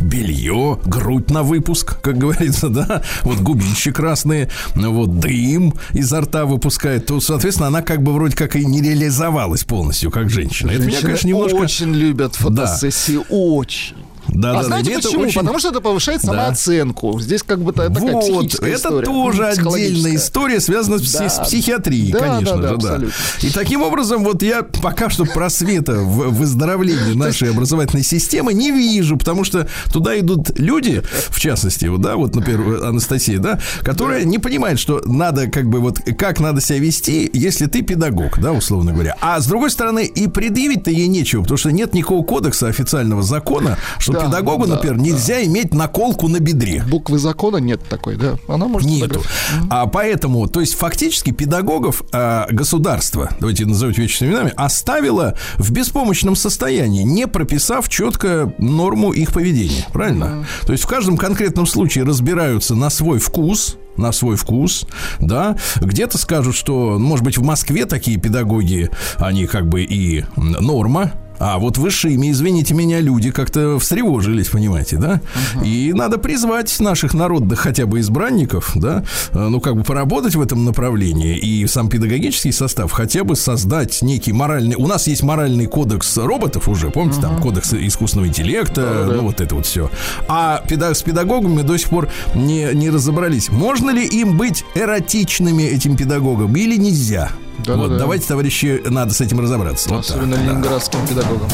белье, 0.00 0.78
грудь 0.84 1.30
на 1.30 1.42
выпуск, 1.42 2.00
как 2.00 2.18
говорится, 2.18 2.68
да, 2.68 3.02
вот 3.22 3.38
губищи 3.38 3.90
красные, 3.90 4.48
вот 4.74 5.18
дым 5.20 5.74
изо 5.92 6.20
рта 6.20 6.44
выпускает, 6.44 7.06
то, 7.06 7.20
соответственно, 7.20 7.68
она 7.68 7.82
как 7.82 8.02
бы 8.02 8.12
вроде 8.12 8.36
как 8.36 8.56
и 8.56 8.64
не 8.64 8.80
реализовалась 8.80 9.64
полностью 9.64 10.10
как 10.10 10.30
женщина. 10.30 10.70
Это 10.70 10.80
меня, 10.80 10.90
Женщины 10.92 11.06
конечно, 11.06 11.28
немножко... 11.28 11.56
очень 11.56 11.94
любят 11.94 12.34
фотосессии, 12.36 13.20
очень. 13.28 13.96
Да, 14.28 14.50
а 14.50 14.54
да, 14.54 14.62
знаете 14.64 14.90
да, 14.90 14.96
почему? 14.96 15.22
очень- 15.24 15.34
Потому 15.40 15.58
что 15.58 15.68
это 15.70 15.80
повышает 15.80 16.22
самооценку. 16.22 17.18
Здесь 17.20 17.42
как 17.42 17.60
бы 17.60 17.72
та- 17.72 17.88
такая 17.88 18.12
Вот, 18.12 18.22
психическая 18.24 18.70
это 18.70 18.78
история. 18.88 19.04
тоже 19.06 19.42
М, 19.44 19.68
отдельная 19.68 20.14
история, 20.16 20.60
связанная 20.60 20.98
Да. 20.98 21.28
с 21.28 21.38
психиатрией, 21.40 22.12
Да, 22.12 22.18
конечно 22.18 22.56
да, 22.56 22.62
да, 22.62 22.68
же, 22.68 22.76
да. 22.76 22.88
абсолютно. 22.94 23.14
И 23.42 23.50
таким 23.50 23.82
образом, 23.82 24.24
вот 24.24 24.42
я 24.42 24.62
пока 24.62 25.08
что 25.10 25.24
просвета 25.24 25.94
в 25.94 26.30
выздоровлении 26.34 27.14
нашей 27.14 27.50
образовательной 27.50 28.04
системы 28.04 28.52
не 28.52 28.70
вижу, 28.70 29.16
потому 29.16 29.44
что 29.44 29.68
туда 29.92 30.18
идут 30.18 30.58
люди, 30.58 31.02
в 31.30 31.40
частности, 31.40 31.86
вот, 31.86 32.00
да, 32.00 32.16
вот, 32.16 32.34
например, 32.34 32.84
Анастасия, 32.84 33.38
да, 33.38 33.58
которая 33.82 34.24
не 34.24 34.38
понимает, 34.38 34.78
что 34.78 35.00
надо, 35.04 35.48
как 35.48 35.68
бы, 35.68 35.80
вот, 35.80 35.98
как 36.18 36.40
надо 36.40 36.60
себя 36.60 36.78
вести, 36.78 37.30
если 37.32 37.66
ты 37.66 37.82
педагог, 37.82 38.38
да, 38.40 38.52
условно 38.52 38.92
говоря. 38.92 39.16
А 39.20 39.40
с 39.40 39.46
другой 39.46 39.70
стороны, 39.70 40.04
и 40.04 40.28
предъявить-то 40.28 40.90
ей 40.90 41.06
нечего, 41.08 41.42
потому 41.42 41.58
что 41.58 41.70
нет 41.72 41.94
никакого 41.94 42.22
кодекса 42.24 42.68
официального 42.68 43.22
закона, 43.22 43.78
что 43.98 44.12
Да, 44.18 44.26
педагогу, 44.26 44.66
да, 44.66 44.74
например, 44.74 44.98
нельзя 44.98 45.44
иметь 45.44 45.74
наколку 45.74 46.28
на 46.28 46.40
бедре. 46.40 46.84
Буквы 46.88 47.18
закона 47.18 47.58
нет 47.58 47.80
такой, 47.88 48.16
да. 48.16 48.36
Она 48.48 48.66
может 48.66 48.88
Нету. 48.88 49.22
А 49.70 49.86
поэтому, 49.86 50.48
то 50.48 50.60
есть 50.60 50.74
фактически 50.74 51.30
педагогов 51.30 52.02
а, 52.12 52.46
государство, 52.50 53.30
давайте 53.40 53.66
назовем 53.66 53.94
своими 54.08 54.32
именами, 54.32 54.52
оставило 54.56 55.36
в 55.56 55.70
беспомощном 55.70 56.36
состоянии, 56.36 57.02
не 57.02 57.26
прописав 57.26 57.88
четко 57.88 58.52
норму 58.58 59.12
их 59.12 59.32
поведения. 59.32 59.86
Правильно? 59.92 60.46
То 60.66 60.72
есть 60.72 60.84
в 60.84 60.86
каждом 60.86 61.16
конкретном 61.16 61.66
случае 61.66 62.04
разбираются 62.04 62.74
на 62.74 62.90
свой 62.90 63.18
вкус, 63.18 63.76
на 63.96 64.12
свой 64.12 64.36
вкус, 64.36 64.86
да. 65.20 65.56
Где-то 65.76 66.18
скажут, 66.18 66.54
что, 66.54 66.98
может 66.98 67.24
быть, 67.24 67.36
в 67.36 67.42
Москве 67.42 67.84
такие 67.84 68.16
педагоги, 68.16 68.90
они 69.16 69.46
как 69.46 69.68
бы 69.68 69.82
и 69.82 70.24
норма, 70.36 71.12
а 71.38 71.58
вот 71.58 71.78
высшими, 71.78 72.30
извините 72.30 72.74
меня, 72.74 73.00
люди 73.00 73.30
как-то 73.30 73.78
встревожились, 73.78 74.48
понимаете, 74.48 74.96
да? 74.96 75.20
И 75.64 75.92
надо 75.94 76.18
призвать 76.18 76.78
наших 76.80 77.14
народных 77.14 77.60
хотя 77.60 77.86
бы 77.86 78.00
избранников, 78.00 78.72
да, 78.74 79.04
э, 79.32 79.48
ну, 79.48 79.60
как 79.60 79.76
бы 79.76 79.84
поработать 79.84 80.34
в 80.34 80.40
этом 80.40 80.64
направлении. 80.64 81.36
И 81.36 81.66
сам 81.66 81.88
педагогический 81.88 82.52
состав 82.52 82.90
хотя 82.92 83.24
бы 83.24 83.36
создать 83.36 84.02
некий 84.02 84.32
моральный... 84.32 84.76
У 84.76 84.86
нас 84.86 85.06
есть 85.06 85.22
моральный 85.22 85.66
кодекс 85.66 86.16
роботов 86.16 86.68
уже, 86.68 86.90
помните, 86.90 87.20
там 87.20 87.40
кодекс 87.40 87.72
искусственного 87.72 88.28
интеллекта, 88.28 89.10
ну, 89.12 89.22
вот 89.22 89.40
это 89.40 89.54
вот 89.54 89.66
все. 89.66 89.90
А 90.28 90.62
педа- 90.68 90.94
с 90.94 91.02
педагогами 91.02 91.62
до 91.62 91.76
сих 91.76 91.88
пор 91.88 92.08
не, 92.34 92.70
не 92.74 92.90
разобрались. 92.90 93.50
Можно 93.50 93.90
ли 93.90 94.06
им 94.06 94.36
быть 94.36 94.64
эротичными, 94.74 95.62
этим 95.62 95.96
педагогам, 95.96 96.54
или 96.56 96.76
нельзя? 96.76 97.30
Да-да-да. 97.58 97.76
вот, 97.88 97.98
давайте, 97.98 98.26
товарищи, 98.26 98.82
надо 98.88 99.14
с 99.14 99.20
этим 99.20 99.40
разобраться. 99.40 99.88
Вот 99.90 100.06
так, 100.06 100.16
Особенно 100.16 100.36
да. 100.36 100.42
ленинградским 100.42 101.06
педагогам. 101.06 101.48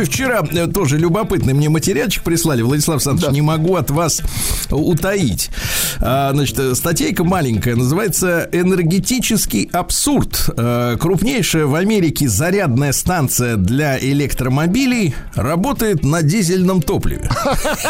Ну 0.00 0.04
и 0.04 0.08
вчера 0.08 0.42
э, 0.50 0.66
тоже 0.66 0.96
любопытный 0.96 1.52
мне 1.52 1.68
материальчик 1.68 2.22
прислали. 2.22 2.62
Владислав 2.62 2.96
Александрович, 2.96 3.34
не 3.34 3.42
могу 3.42 3.76
от 3.76 3.90
вас 3.90 4.22
утаить. 4.70 5.50
А, 6.00 6.30
значит, 6.32 6.58
э, 6.58 6.74
статейка 6.74 7.22
маленькая, 7.22 7.76
называется 7.76 8.48
«Энергетический 8.50 9.68
абсурд». 9.70 10.48
Э, 10.56 10.96
Крупнейшая 10.98 11.66
в 11.66 11.74
Америке 11.74 12.28
зарядная 12.30 12.92
станция 12.92 13.56
для 13.56 13.98
электромобилей 13.98 15.14
работает 15.34 16.02
на 16.02 16.22
дизельном 16.22 16.80
топливе. 16.80 17.28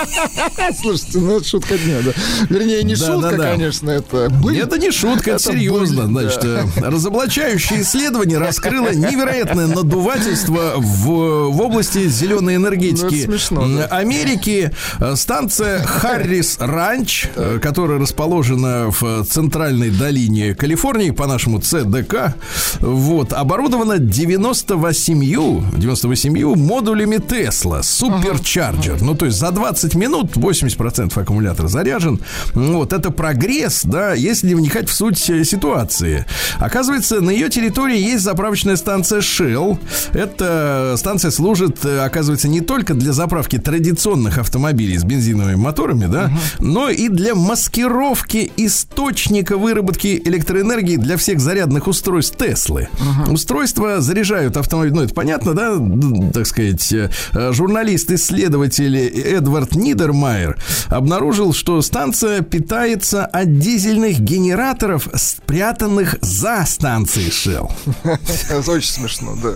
Слушайте, 0.81 1.19
ну 1.21 1.37
это 1.37 1.47
шутка 1.47 1.79
дня, 1.79 1.99
да. 2.05 2.11
Вернее, 2.49 2.83
не 2.83 2.97
Да, 2.97 3.07
шутка, 3.07 3.31
да, 3.31 3.37
да. 3.37 3.51
конечно, 3.53 3.89
это 3.91 4.31
быль. 4.31 4.59
Это 4.59 4.79
не 4.79 4.91
шутка, 4.91 5.31
это 5.31 5.43
Это 5.45 5.53
серьезно. 5.53 6.07
быль, 6.09 6.23
Значит, 6.29 6.41
да. 6.43 6.65
э, 6.77 6.91
разоблачающее 6.91 7.83
исследование 7.83 8.39
раскрыло 8.39 8.89
невероятное 8.95 9.69
надувательство 9.69 10.73
в, 10.77 11.51
в 11.51 11.61
области 11.61 12.00
зеленой 12.07 12.57
энергетики 12.57 13.27
Ну, 13.27 13.33
смешно, 13.33 13.67
да. 13.69 13.87
Америки. 13.87 14.73
Э, 14.99 15.15
Станция 15.17 15.83
Харрис 15.83 16.57
Ранч, 16.59 17.27
э, 17.35 17.59
которая 17.61 17.99
расположена 17.99 18.91
в 18.91 19.25
центральной 19.25 19.91
долине 19.91 20.55
Калифорнии, 20.55 21.11
по-нашему 21.11 21.61
ЦДК, 21.61 22.35
вот, 22.81 23.33
оборудована 23.33 23.99
98, 23.99 25.79
98 25.79 26.55
модулями 26.57 27.19
Тесла, 27.19 27.83
суперчарджер. 27.83 29.01
Ну, 29.03 29.15
то 29.15 29.27
есть 29.27 29.39
за 29.39 29.51
20 29.51 29.95
минут 29.95 30.37
80% 30.37 31.19
аккумулятора 31.21 31.69
заряжен. 31.69 32.21
Вот, 32.55 32.93
это 32.93 33.11
прогресс, 33.11 33.83
да, 33.85 34.15
если 34.15 34.49
не 34.49 34.55
вникать 34.55 34.89
в 34.89 34.93
суть 34.93 35.29
э, 35.31 35.45
ситуации. 35.45 36.25
Оказывается, 36.59 37.21
на 37.21 37.31
ее 37.31 37.49
территории 37.49 37.99
есть 37.99 38.23
заправочная 38.25 38.77
станция 38.77 39.21
Shell. 39.21 39.79
Эта 40.13 40.95
станция 40.97 41.31
служит, 41.31 41.79
оказывается, 41.99 42.49
не 42.49 42.61
только 42.61 42.95
для 42.95 43.13
заправки 43.13 43.59
традиционных 43.59 44.39
автомобилей 44.39 44.99
с 44.99 45.05
бензиновыми 45.05 45.57
моторами, 45.57 46.07
да, 46.07 46.31
но 46.59 46.89
и 46.89 47.09
для 47.09 47.35
маскировки 47.35 48.51
источника 48.57 49.57
выработки 49.57 50.21
электроэнергии 50.25 50.97
для 50.97 51.17
всех 51.17 51.41
зарядных 51.41 51.87
устройств 51.87 52.37
Теслы. 52.37 52.89
Устройства 53.29 54.01
заряжают 54.01 54.57
автомобиль, 54.57 54.93
ну 54.93 55.03
это 55.03 55.15
понятно, 55.15 55.55
да, 55.55 55.77
так 56.33 56.47
сказать, 56.47 56.93
э, 56.93 57.11
э, 57.33 57.53
журналист-исследователь 57.53 58.97
Эдвард 58.97 59.75
Нидермайер 59.75 60.57
обнаружил, 60.89 61.53
что 61.53 61.81
станция 61.83 62.43
питается 62.43 63.27
от 63.27 63.59
дизельных 63.59 64.21
генераторов, 64.21 65.09
спрятанных 65.15 66.17
за 66.21 66.65
станцией 66.67 67.31
Shell. 67.31 67.71
Это 68.51 68.71
очень 68.71 68.91
смешно, 68.91 69.37
да. 69.43 69.51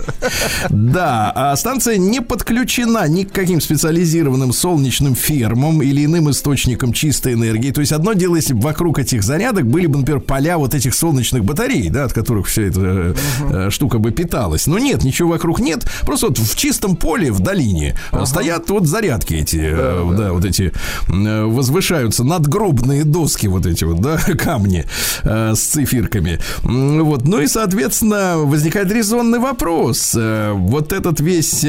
Да, 0.69 1.31
а 1.35 1.55
станция 1.55 1.97
не 1.97 2.21
подключена 2.25 3.07
ни 3.07 3.23
к 3.23 3.31
каким 3.31 3.61
специализированным 3.61 4.51
солнечным 4.53 5.15
фермам 5.15 5.81
или 5.81 6.05
иным 6.05 6.29
источникам 6.29 6.93
чистой 6.93 7.33
энергии. 7.33 7.71
То 7.71 7.81
есть 7.81 7.91
одно 7.91 8.13
дело, 8.13 8.35
если 8.35 8.53
бы 8.53 8.61
вокруг 8.61 8.99
этих 8.99 9.23
зарядок 9.23 9.65
были 9.65 9.87
бы, 9.87 9.99
например, 9.99 10.21
поля 10.21 10.57
вот 10.57 10.73
этих 10.73 10.93
солнечных 10.95 11.43
батарей, 11.45 11.89
да, 11.89 12.05
от 12.05 12.13
которых 12.13 12.47
вся 12.47 12.63
эта 12.63 12.81
э, 12.81 13.15
э, 13.51 13.69
штука 13.69 13.99
бы 13.99 14.11
питалась. 14.11 14.67
Но 14.67 14.79
нет, 14.79 15.03
ничего 15.03 15.29
вокруг 15.29 15.59
нет. 15.59 15.85
Просто 16.01 16.27
вот 16.27 16.37
в 16.37 16.55
чистом 16.55 16.95
поле 16.95 17.31
в 17.31 17.39
долине 17.39 17.97
э, 18.11 18.25
стоят 18.25 18.69
вот 18.69 18.85
зарядки 18.87 19.33
эти, 19.35 19.59
э, 19.61 20.13
да, 20.17 20.33
вот 20.33 20.45
эти 20.45 20.71
возвышаются 21.07 22.23
надгробные 22.23 23.03
доски 23.03 23.47
вот 23.47 23.65
эти 23.65 23.83
вот, 23.83 24.01
да, 24.01 24.17
камни 24.37 24.85
с 25.23 25.59
циферками. 25.59 26.39
М, 26.63 27.03
Вот, 27.03 27.25
ну 27.27 27.39
и, 27.41 27.47
соответственно, 27.47 28.37
возникает 28.37 28.91
резонный 28.91 29.39
вопрос. 29.39 30.15
Вот 30.15 30.93
этот 30.93 31.19
весь, 31.19 31.63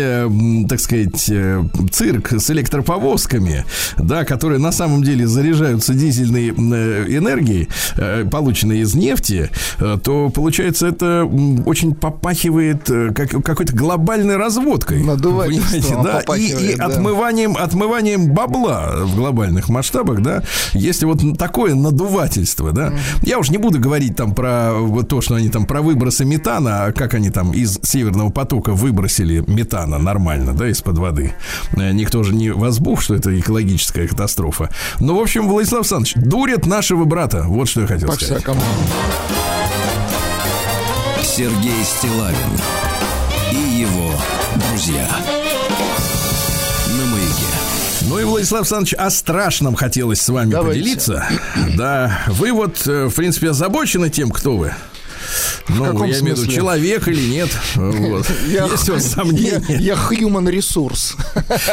так 0.68 0.80
сказать, 0.80 1.28
э, 1.28 1.62
цирк 1.90 2.32
с 2.32 2.50
электроповозками, 2.50 3.64
да, 3.98 4.24
которые 4.24 4.59
на 4.59 4.72
самом 4.72 5.02
деле 5.02 5.26
заряжаются 5.26 5.94
дизельной 5.94 6.48
э, 6.48 7.06
энергией, 7.09 7.68
э, 7.96 8.24
полученной 8.30 8.80
из 8.80 8.94
нефти, 8.94 9.50
то 10.02 10.30
получается 10.30 10.87
это 10.87 11.28
очень 11.64 11.94
попахивает 11.94 12.85
как, 12.87 13.30
какой-то 13.44 13.74
глобальной 13.74 14.37
разводкой. 14.37 15.02
Надувательством 15.04 16.02
Понимаете, 16.02 16.26
да? 16.26 16.37
И, 16.37 16.72
и 16.72 16.76
да. 16.76 16.87
отмыванием, 16.87 17.56
отмыванием 17.56 18.32
бабла 18.32 18.92
в 19.02 19.16
глобальных 19.16 19.68
масштабах, 19.68 20.20
да, 20.22 20.42
если 20.72 21.06
вот 21.06 21.20
такое 21.38 21.74
надувательство, 21.74 22.72
да. 22.72 22.92
Я 23.22 23.38
уж 23.38 23.50
не 23.50 23.59
буду 23.59 23.78
говорить 23.78 24.16
там 24.16 24.35
про 24.35 24.72
то, 25.09 25.20
что 25.20 25.35
они 25.35 25.48
там 25.48 25.66
про 25.66 25.82
выбросы 25.82 26.24
метана, 26.24 26.87
а 26.87 26.92
как 26.92 27.14
они 27.14 27.30
там 27.30 27.52
из 27.52 27.78
Северного 27.82 28.30
потока 28.30 28.72
выбросили 28.72 29.44
метана 29.46 29.98
нормально, 29.98 30.36
да, 30.44 30.68
из-под 30.68 30.99
воды. 30.99 31.35
Э, 31.77 31.92
Никто 31.92 32.22
же 32.22 32.35
не 32.35 32.51
возбух, 32.51 33.01
что 33.01 33.14
это 33.14 33.38
экологическая 33.38 34.07
катастрофа. 34.09 34.70
Ну, 35.01 35.16
в 35.16 35.20
общем, 35.20 35.49
Владислав 35.49 35.81
Александрович, 35.81 36.14
дурят 36.16 36.66
нашего 36.66 37.05
брата. 37.05 37.44
Вот 37.46 37.68
что 37.68 37.83
я 37.83 37.87
хотел 37.87 38.12
сказать. 38.12 38.29
По-всякому. 38.44 38.62
Сергей 41.22 41.85
Стилавин 41.85 42.37
и 43.53 43.57
его 43.81 44.12
друзья 44.70 45.07
на 46.88 47.07
маяке. 47.07 47.33
Ну 48.09 48.18
и, 48.18 48.25
Владислав 48.25 48.61
Александрович, 48.62 48.94
о 48.94 49.11
страшном 49.11 49.75
хотелось 49.75 50.20
с 50.20 50.29
вами 50.29 50.51
Давайте. 50.51 50.81
поделиться. 50.81 51.27
Да, 51.77 52.20
вы 52.29 52.53
вот, 52.53 52.87
э, 52.87 53.07
в 53.07 53.14
принципе, 53.14 53.51
озабочены 53.51 54.09
тем, 54.11 54.31
кто 54.31 54.57
вы. 54.57 54.75
Ну, 55.68 56.05
я 56.05 56.20
имею 56.20 56.37
в 56.37 56.40
виду, 56.40 56.53
человек 56.53 57.09
или 57.09 57.29
нет. 57.29 57.51
Вот. 57.75 58.27
Я, 58.49 58.66
Есть 58.66 58.88
у 58.88 58.94
вас 58.94 59.05
я, 59.05 59.11
сомнения. 59.11 59.79
я 59.81 59.94
human 59.94 60.49
resource. 60.51 61.16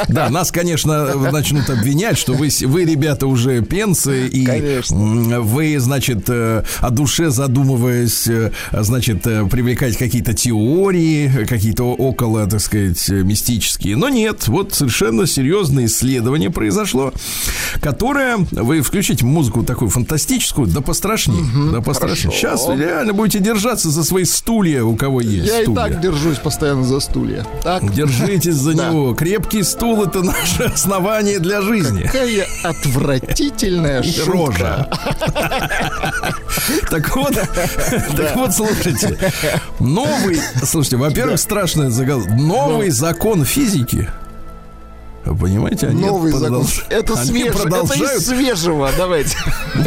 Да, 0.07 0.29
нас, 0.29 0.51
конечно, 0.51 1.13
начнут 1.31 1.69
обвинять, 1.69 2.17
что 2.17 2.33
вы, 2.33 2.49
вы 2.61 2.85
ребята, 2.85 3.27
уже 3.27 3.61
пенсы, 3.61 4.27
и 4.27 4.45
Конечно. 4.45 5.41
вы, 5.41 5.77
значит, 5.79 6.25
э, 6.27 6.63
о 6.79 6.89
душе 6.89 7.29
задумываясь, 7.29 8.27
э, 8.27 8.51
значит, 8.71 9.25
э, 9.27 9.45
привлекать 9.45 9.97
какие-то 9.97 10.33
теории, 10.33 11.45
какие-то 11.45 11.83
около, 11.93 12.47
так 12.47 12.59
сказать, 12.59 13.07
мистические. 13.09 13.95
Но 13.95 14.09
нет, 14.09 14.47
вот 14.47 14.73
совершенно 14.73 15.27
серьезное 15.27 15.85
исследование 15.85 16.49
произошло, 16.49 17.13
которое, 17.81 18.37
вы 18.51 18.81
включите 18.81 19.25
музыку 19.25 19.63
такую 19.63 19.89
фантастическую, 19.89 20.67
да 20.67 20.81
пострашнее, 20.81 21.43
да 21.71 21.81
пострашнее. 21.81 22.31
хорошо. 22.31 22.57
Сейчас 22.57 22.79
реально 22.79 23.13
будете 23.13 23.39
держаться 23.53 23.89
за 23.89 24.03
свои 24.03 24.25
стулья, 24.25 24.83
у 24.83 24.95
кого 24.95 25.21
есть 25.21 25.47
Я 25.47 25.59
и 25.61 25.63
стулья. 25.63 25.75
так 25.75 26.01
держусь 26.01 26.37
постоянно 26.39 26.83
за 26.83 26.99
стулья. 26.99 27.45
Так, 27.63 27.91
Держитесь 27.93 28.55
за 28.55 28.73
него. 28.73 29.13
Крепкий 29.13 29.63
стул 29.63 30.03
это 30.03 30.23
наше 30.23 30.63
основание 30.73 31.39
для 31.39 31.61
жизни. 31.61 32.03
какая 32.03 32.45
отвратительная 32.63 34.03
шутка. 34.03 34.89
Так 36.89 37.15
вот, 37.15 37.33
так 37.33 38.35
вот, 38.35 38.53
слушайте. 38.53 39.17
Новый, 39.79 40.39
слушайте, 40.63 40.97
во-первых, 40.97 41.39
страшное 41.39 41.89
загал. 41.89 42.21
Новый 42.21 42.89
закон 42.89 43.43
физики. 43.43 44.09
Понимаете, 45.25 45.87
они 45.87 46.01
Новый 46.05 46.31
закон. 46.33 46.61
продолж- 46.63 46.83
Это 46.89 47.13
они. 47.19 47.43
Это 47.43 47.57
продолжают, 47.59 48.21
из 48.21 48.27
свежего. 48.27 48.89
Давайте. 48.97 49.37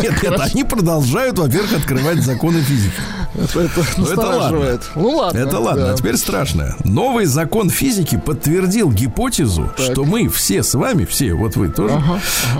нет, 0.02 0.22
нет, 0.22 0.40
они 0.40 0.64
продолжают, 0.64 1.38
во-первых, 1.38 1.74
открывать 1.74 2.22
законы 2.22 2.60
физики. 2.62 2.94
Это, 3.34 3.60
это 3.60 3.84
Ну, 3.98 4.04
это 4.06 4.16
настораживает. 4.16 4.82
Ну 4.94 5.10
ладно. 5.10 5.38
Это 5.38 5.58
ладно, 5.58 5.86
да. 5.88 5.92
а 5.92 5.94
теперь 5.94 6.16
страшное. 6.16 6.74
Новый 6.84 7.26
закон 7.26 7.68
физики 7.68 8.16
подтвердил 8.16 8.90
гипотезу, 8.90 9.70
что 9.76 10.04
мы 10.06 10.28
все 10.30 10.62
с 10.62 10.72
вами, 10.74 11.04
все, 11.04 11.34
вот 11.34 11.54
вы 11.56 11.68
тоже, 11.68 12.00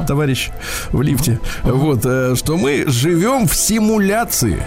товарищ 0.07 0.51
в 0.91 1.01
лифте, 1.01 1.41
вот, 1.63 2.01
э, 2.05 2.35
что 2.37 2.59
мы 2.59 2.85
живем 2.89 3.49
в 3.49 3.57
симуляции. 3.57 4.63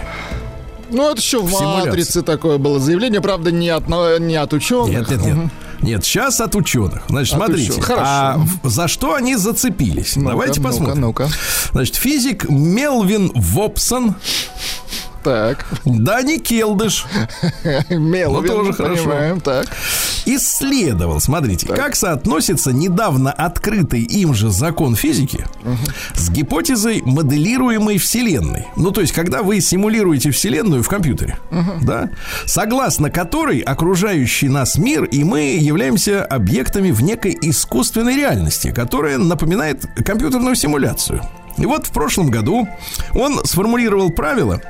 Ну, 0.90 1.08
это 1.12 1.20
еще 1.20 1.40
в 1.40 1.48
Симуляция. 1.48 1.86
матрице 1.86 2.22
такое 2.22 2.58
было 2.58 2.80
заявление, 2.80 3.20
правда, 3.20 3.52
не 3.52 3.68
от, 3.68 3.86
не 4.18 4.34
от 4.34 4.52
ученых. 4.52 4.88
Нет, 4.90 5.08
нет, 5.10 5.24
нет. 5.24 5.36
Нет, 5.82 6.04
сейчас 6.04 6.40
от 6.40 6.54
ученых. 6.56 7.02
Значит, 7.08 7.34
От 7.34 7.38
смотрите, 7.46 7.70
ученых. 7.72 7.86
Хорошо. 7.86 8.04
а 8.04 8.46
за 8.64 8.88
что 8.88 9.14
они 9.14 9.36
зацепились? 9.36 10.16
Ну-ка, 10.16 10.30
Давайте 10.30 10.60
ну-ка, 10.60 10.68
посмотрим. 10.72 11.00
ну-ка. 11.00 11.28
Значит, 11.72 11.96
физик 11.96 12.48
Мелвин 12.48 13.30
Вопсон, 13.34 14.14
Так. 15.22 15.66
Дани 15.84 16.38
Келдыш 16.38 17.04
Мелвин, 17.90 18.42
Ну, 18.42 18.48
тоже 18.48 18.72
хорошо. 18.72 19.02
понимаем, 19.04 19.40
так. 19.40 19.66
исследовал, 20.24 21.20
смотрите, 21.20 21.66
как 21.66 21.94
соотносится 21.94 22.72
недавно 22.72 23.30
открытый 23.30 24.02
им 24.02 24.32
же 24.34 24.50
закон 24.50 24.96
физики 24.96 25.44
с 26.14 26.30
гипотезой 26.30 27.02
моделируемой 27.04 27.98
Вселенной. 27.98 28.66
Ну, 28.76 28.90
то 28.92 29.00
есть, 29.02 29.12
когда 29.12 29.42
вы 29.42 29.60
симулируете 29.60 30.30
Вселенную 30.30 30.82
в 30.82 30.88
компьютере, 30.88 31.38
да, 31.82 32.10
согласно 32.46 33.10
которой 33.10 33.60
окружающий 33.60 34.48
нас 34.48 34.78
мир 34.78 35.04
и 35.04 35.22
мы 35.24 35.56
являемся 35.56 36.24
объектами 36.24 36.90
в 36.90 37.02
некой 37.02 37.36
искусственной 37.42 38.16
реальности, 38.16 38.72
которая 38.72 39.18
напоминает 39.18 39.84
компьютерную 40.04 40.54
симуляцию. 40.54 41.22
И 41.58 41.66
вот 41.66 41.86
в 41.86 41.90
прошлом 41.90 42.30
году 42.30 42.66
он 43.14 43.44
сформулировал 43.44 44.10
правила, 44.10 44.62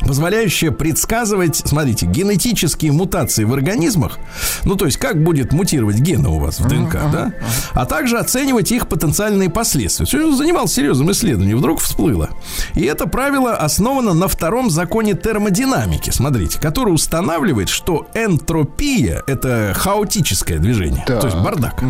позволяющее 0.00 0.72
предсказывать, 0.72 1.62
смотрите, 1.64 2.06
генетические 2.06 2.92
мутации 2.92 3.44
в 3.44 3.52
организмах, 3.52 4.18
ну, 4.64 4.76
то 4.76 4.86
есть, 4.86 4.98
как 4.98 5.22
будет 5.22 5.52
мутировать 5.52 5.98
гены 5.98 6.28
у 6.28 6.38
вас 6.38 6.60
в 6.60 6.68
ДНК, 6.68 6.92
да, 7.12 7.32
а 7.72 7.86
также 7.86 8.18
оценивать 8.18 8.72
их 8.72 8.88
потенциальные 8.88 9.50
последствия. 9.50 10.04
Есть 10.04 10.14
он 10.14 10.36
занимался 10.36 10.74
серьезным 10.74 11.10
исследованием, 11.12 11.58
вдруг 11.58 11.80
всплыло. 11.80 12.30
И 12.74 12.82
это 12.82 13.06
правило 13.06 13.54
основано 13.54 14.14
на 14.14 14.28
втором 14.28 14.70
законе 14.70 15.14
термодинамики, 15.14 16.10
смотрите, 16.10 16.60
который 16.60 16.90
устанавливает, 16.90 17.68
что 17.68 18.08
энтропия– 18.14 19.22
это 19.26 19.72
хаотическое 19.76 20.58
движение, 20.58 21.04
то 21.06 21.24
есть 21.24 21.36
бардак. 21.36 21.82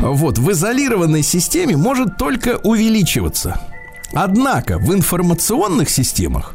Вот, 0.00 0.38
в 0.38 0.50
изолированной 0.50 1.22
системе 1.22 1.76
может 1.76 2.16
только 2.16 2.58
увеличиваться. 2.62 3.60
Однако 4.14 4.78
в 4.78 4.94
информационных 4.94 5.90
системах 5.90 6.54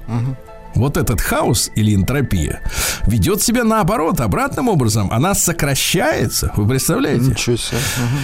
вот 0.75 0.97
этот 0.97 1.21
хаос 1.21 1.71
или 1.75 1.95
энтропия 1.95 2.61
ведет 3.07 3.41
себя 3.41 3.63
наоборот, 3.63 4.19
обратным 4.19 4.69
образом. 4.69 5.09
Она 5.11 5.33
сокращается, 5.33 6.51
вы 6.55 6.67
представляете? 6.67 7.25
Ничего 7.25 7.55
себе. 7.57 7.77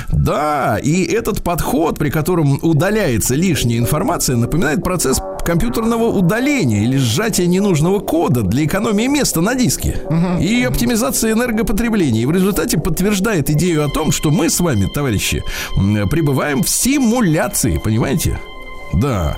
Да, 0.09 0.77
и 0.81 1.03
этот 1.03 1.43
подход, 1.43 1.97
при 1.97 2.09
котором 2.09 2.59
удаляется 2.61 3.35
лишняя 3.35 3.77
информация, 3.77 4.35
напоминает 4.35 4.83
процесс 4.83 5.21
компьютерного 5.45 6.03
удаления 6.03 6.83
или 6.83 6.97
сжатия 6.97 7.47
ненужного 7.47 7.99
кода 7.99 8.43
для 8.43 8.65
экономии 8.65 9.07
места 9.07 9.41
на 9.41 9.55
диске 9.55 10.01
и 10.39 10.63
оптимизации 10.63 11.31
энергопотребления. 11.31 12.21
И 12.21 12.25
в 12.25 12.31
результате 12.31 12.77
подтверждает 12.77 13.49
идею 13.49 13.85
о 13.85 13.89
том, 13.89 14.11
что 14.11 14.31
мы 14.31 14.49
с 14.49 14.59
вами, 14.59 14.87
товарищи, 14.93 15.43
пребываем 16.11 16.61
в 16.61 16.69
симуляции, 16.69 17.79
понимаете? 17.83 18.39
Да. 18.93 19.37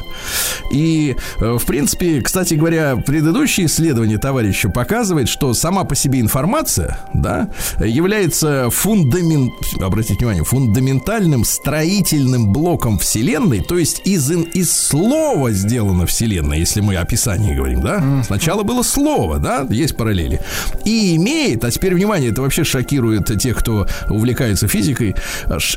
И, 0.72 1.16
э, 1.40 1.58
в 1.60 1.66
принципе, 1.66 2.22
кстати 2.22 2.54
говоря, 2.54 2.96
предыдущее 2.96 3.66
исследование 3.68 4.18
товарища 4.18 4.70
показывает, 4.70 5.28
что 5.28 5.54
сама 5.54 5.84
по 5.84 5.96
себе 5.96 6.20
информация, 6.20 7.00
да, 7.14 7.50
является 7.80 8.70
фундамент, 8.70 9.54
обратите 9.82 10.20
внимание, 10.20 10.44
фундаментальным 10.44 11.44
строительным 11.44 12.52
блоком 12.54 12.98
Вселенной, 13.00 13.62
то 13.62 13.78
есть 13.78 14.02
из, 14.06 14.32
из 14.32 14.72
слова 14.72 15.52
сделана 15.52 16.06
Вселенная, 16.06 16.58
если 16.58 16.82
мы 16.82 16.96
о 16.96 17.06
Писании 17.06 17.54
говорим, 17.54 17.82
да? 17.82 18.24
Сначала 18.26 18.64
было 18.64 18.84
слово, 18.84 19.40
да, 19.40 19.68
есть 19.70 19.98
параллели. 19.98 20.42
И 20.86 21.16
имеет, 21.18 21.64
а 21.66 21.72
теперь, 21.72 21.94
внимание, 21.94 22.32
это 22.32 22.42
вообще 22.42 22.64
шокирует 22.64 23.40
тех, 23.40 23.58
кто 23.58 23.88
увлекается 24.10 24.68
физикой, 24.68 25.16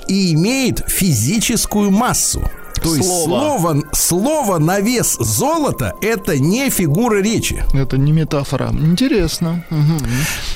и 0.07 0.35
имеет 0.35 0.85
физическую 0.89 1.91
массу. 1.91 2.49
То 2.85 2.95
есть 2.95 3.09
Слово. 3.09 3.83
слово, 3.93 4.59
на 4.59 4.79
вес 4.81 5.17
золота 5.19 5.95
это 6.03 6.39
не 6.39 6.69
фигура 6.71 7.21
речи. 7.23 7.65
Это 7.73 7.97
не 7.97 8.13
метафора. 8.13 8.71
Интересно. 8.73 9.65
Мгм. 9.71 9.99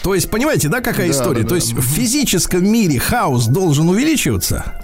То 0.03 0.15
есть, 0.15 0.31
понимаете, 0.31 0.69
да, 0.69 0.81
какая 0.81 1.07
Да, 1.09 1.13
история? 1.15 1.43
да, 1.43 1.49
То 1.49 1.51
да. 1.51 1.57
есть 1.57 1.73
в 1.73 1.81
физическом 1.83 2.71
мире 2.71 2.99
хаос 2.99 3.47
должен 3.47 3.89
увеличиваться. 3.89 4.75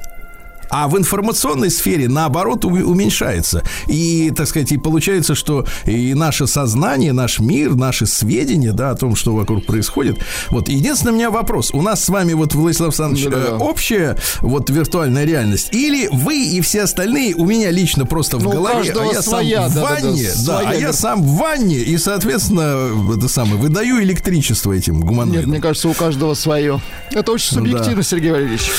А 0.77 0.89
в 0.89 0.99
информационной 0.99 1.71
сфере, 1.71 2.09
наоборот, 2.09 2.65
уменьшается. 2.65 3.63
И, 3.87 4.33
так 4.37 4.49
сказать, 4.49 4.73
и 4.73 4.77
получается, 4.77 5.37
что 5.37 5.65
и 5.85 6.15
наше 6.15 6.49
сознание, 6.49 7.13
наш 7.13 7.39
мир, 7.39 7.77
наши 7.77 8.07
сведения, 8.07 8.73
да, 8.73 8.91
о 8.91 8.97
том, 8.97 9.15
что 9.15 9.33
вокруг 9.37 9.67
происходит. 9.67 10.19
Вот, 10.51 10.69
единственный 10.69 11.13
у 11.13 11.15
меня 11.15 11.31
вопрос. 11.31 11.71
У 11.73 11.81
нас 11.81 12.03
с 12.03 12.09
вами, 12.09 12.33
вот, 12.33 12.55
Владислав 12.55 12.89
Александрович, 12.89 13.25
Да-да-да. 13.27 13.55
э, 13.55 13.59
общая 13.59 14.17
вот 14.41 14.69
виртуальная 14.69 15.25
реальность? 15.25 15.69
Или 15.71 16.09
вы 16.11 16.45
и 16.45 16.61
все 16.61 16.83
остальные 16.83 17.37
у 17.37 17.47
меня 17.47 17.71
лично 17.71 18.05
просто 18.05 18.39
в 18.39 18.43
Ну, 18.43 18.51
у 18.51 18.53
голове, 18.55 18.93
а 18.99 19.05
я 19.05 19.23
своя, 19.23 19.71
сам 19.71 19.81
в 19.81 19.89
ванне, 19.89 20.29
да, 20.29 20.43
своя 20.43 20.69
а 20.71 20.75
я 20.75 20.93
сам 20.93 21.23
в 21.23 21.37
ванне, 21.37 21.79
и, 21.79 21.97
соответственно, 21.99 23.15
это 23.17 23.29
самое, 23.29 23.59
выдаю 23.59 24.03
электричество 24.03 24.73
этим 24.73 24.97
Нет, 24.97 25.05
гуманоидам. 25.05 25.51
мне 25.51 25.61
кажется, 25.61 25.89
у 25.89 25.95
каждого 25.95 26.35
свое. 26.35 26.81
Это 27.13 27.31
очень 27.31 27.57
Ну 27.59 27.65
да. 27.65 27.71
субъективно, 27.71 28.03
Сергей 28.03 28.33
Валерьевич. 28.33 28.73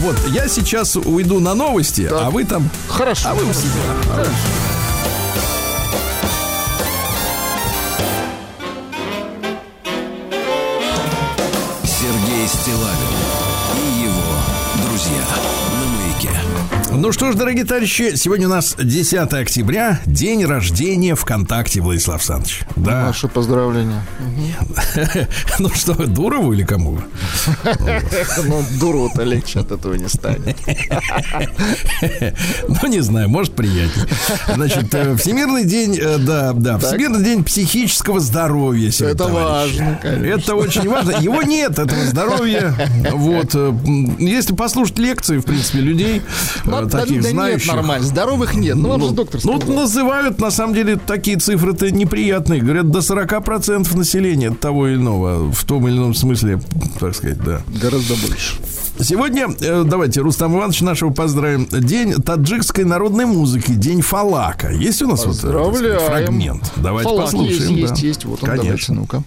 Вот, 0.00 0.16
я 0.32 0.48
сейчас 0.48 0.96
уйду 0.96 1.35
на 1.40 1.54
новости, 1.54 2.08
Так. 2.08 2.22
а 2.26 2.30
вы 2.30 2.44
там... 2.44 2.68
Хорошо. 2.88 3.28
А 3.30 3.34
вы 3.34 3.44
у 3.48 3.52
себя. 3.52 3.70
Сергей 4.14 4.75
Ну 16.98 17.12
что 17.12 17.30
ж, 17.30 17.34
дорогие 17.34 17.66
товарищи, 17.66 18.14
сегодня 18.16 18.46
у 18.46 18.50
нас 18.50 18.74
10 18.78 19.30
октября, 19.34 20.00
день 20.06 20.46
рождения 20.46 21.14
ВКонтакте, 21.14 21.82
Владислав 21.82 22.16
Александрович. 22.16 22.62
Да. 22.74 23.06
Наши 23.06 23.28
поздравления. 23.28 24.02
Ну 25.58 25.68
что, 25.70 25.94
Дурову 25.94 26.52
или 26.54 26.64
кому? 26.64 26.98
Ну, 28.44 28.64
дуру-то 28.80 29.22
легче 29.24 29.60
от 29.60 29.72
этого 29.72 29.94
не 29.94 30.08
станет. 30.08 30.56
Ну, 32.68 32.88
не 32.88 33.00
знаю, 33.00 33.28
может, 33.28 33.54
приятнее. 33.54 34.06
Значит, 34.54 34.94
э, 34.94 35.16
Всемирный 35.16 35.64
день, 35.64 35.98
э, 36.00 36.18
да, 36.18 36.52
да, 36.52 36.78
Всемирный 36.78 37.22
день 37.22 37.44
психического 37.44 38.20
здоровья 38.20 38.90
сегодня, 38.90 39.14
Это 39.14 39.28
важно. 39.28 39.98
Это 40.02 40.54
очень 40.54 40.88
важно. 40.88 41.12
Его 41.20 41.42
нет, 41.42 41.78
этого 41.78 42.04
здоровья. 42.06 42.74
Вот. 43.12 43.54
э, 43.54 43.74
Если 44.18 44.54
послушать 44.54 44.98
лекции, 44.98 45.38
в 45.38 45.42
принципе, 45.42 45.80
людей, 45.80 46.22
э, 46.86 46.90
да, 46.90 47.00
таких 47.00 47.22
да 47.22 47.30
знающих. 47.30 47.66
нет, 47.66 47.76
нормально. 47.76 48.06
Здоровых 48.06 48.54
нет. 48.54 48.76
Ну, 48.76 48.88
вам 48.88 49.02
же 49.02 49.10
доктор 49.10 49.40
Ну, 49.44 49.58
сказал. 49.60 49.76
называют, 49.76 50.40
на 50.40 50.50
самом 50.50 50.74
деле, 50.74 50.96
такие 50.96 51.38
цифры-то 51.38 51.90
неприятные. 51.90 52.60
Говорят, 52.60 52.90
до 52.90 53.00
40% 53.00 53.96
населения 53.96 54.50
того 54.50 54.88
или 54.88 54.96
иного, 54.96 55.50
в 55.52 55.64
том 55.64 55.86
или 55.88 55.96
ином 55.96 56.14
смысле, 56.14 56.60
так 56.98 57.14
сказать, 57.14 57.38
да. 57.42 57.60
Гораздо 57.80 58.14
больше. 58.16 58.54
Сегодня, 58.98 59.48
э, 59.60 59.84
давайте, 59.84 60.20
Рустам 60.22 60.56
Иванович 60.56 60.80
нашего 60.80 61.10
поздравим. 61.12 61.68
День 61.70 62.14
таджикской 62.14 62.84
народной 62.84 63.26
музыки, 63.26 63.72
день 63.72 64.00
фалака. 64.00 64.70
Есть 64.70 65.02
у 65.02 65.06
нас 65.06 65.26
вот 65.26 65.34
э, 65.36 65.38
сказать, 65.38 66.02
фрагмент? 66.02 66.72
Давайте 66.76 67.10
Фалак 67.10 67.24
послушаем. 67.26 67.58
есть, 67.58 67.70
есть, 67.70 67.94
да. 68.00 68.06
есть. 68.08 68.24
Вот 68.24 68.42
он, 68.42 68.46
давайте, 68.46 68.64
Конечно. 68.64 68.94
ну-ка. 68.94 69.22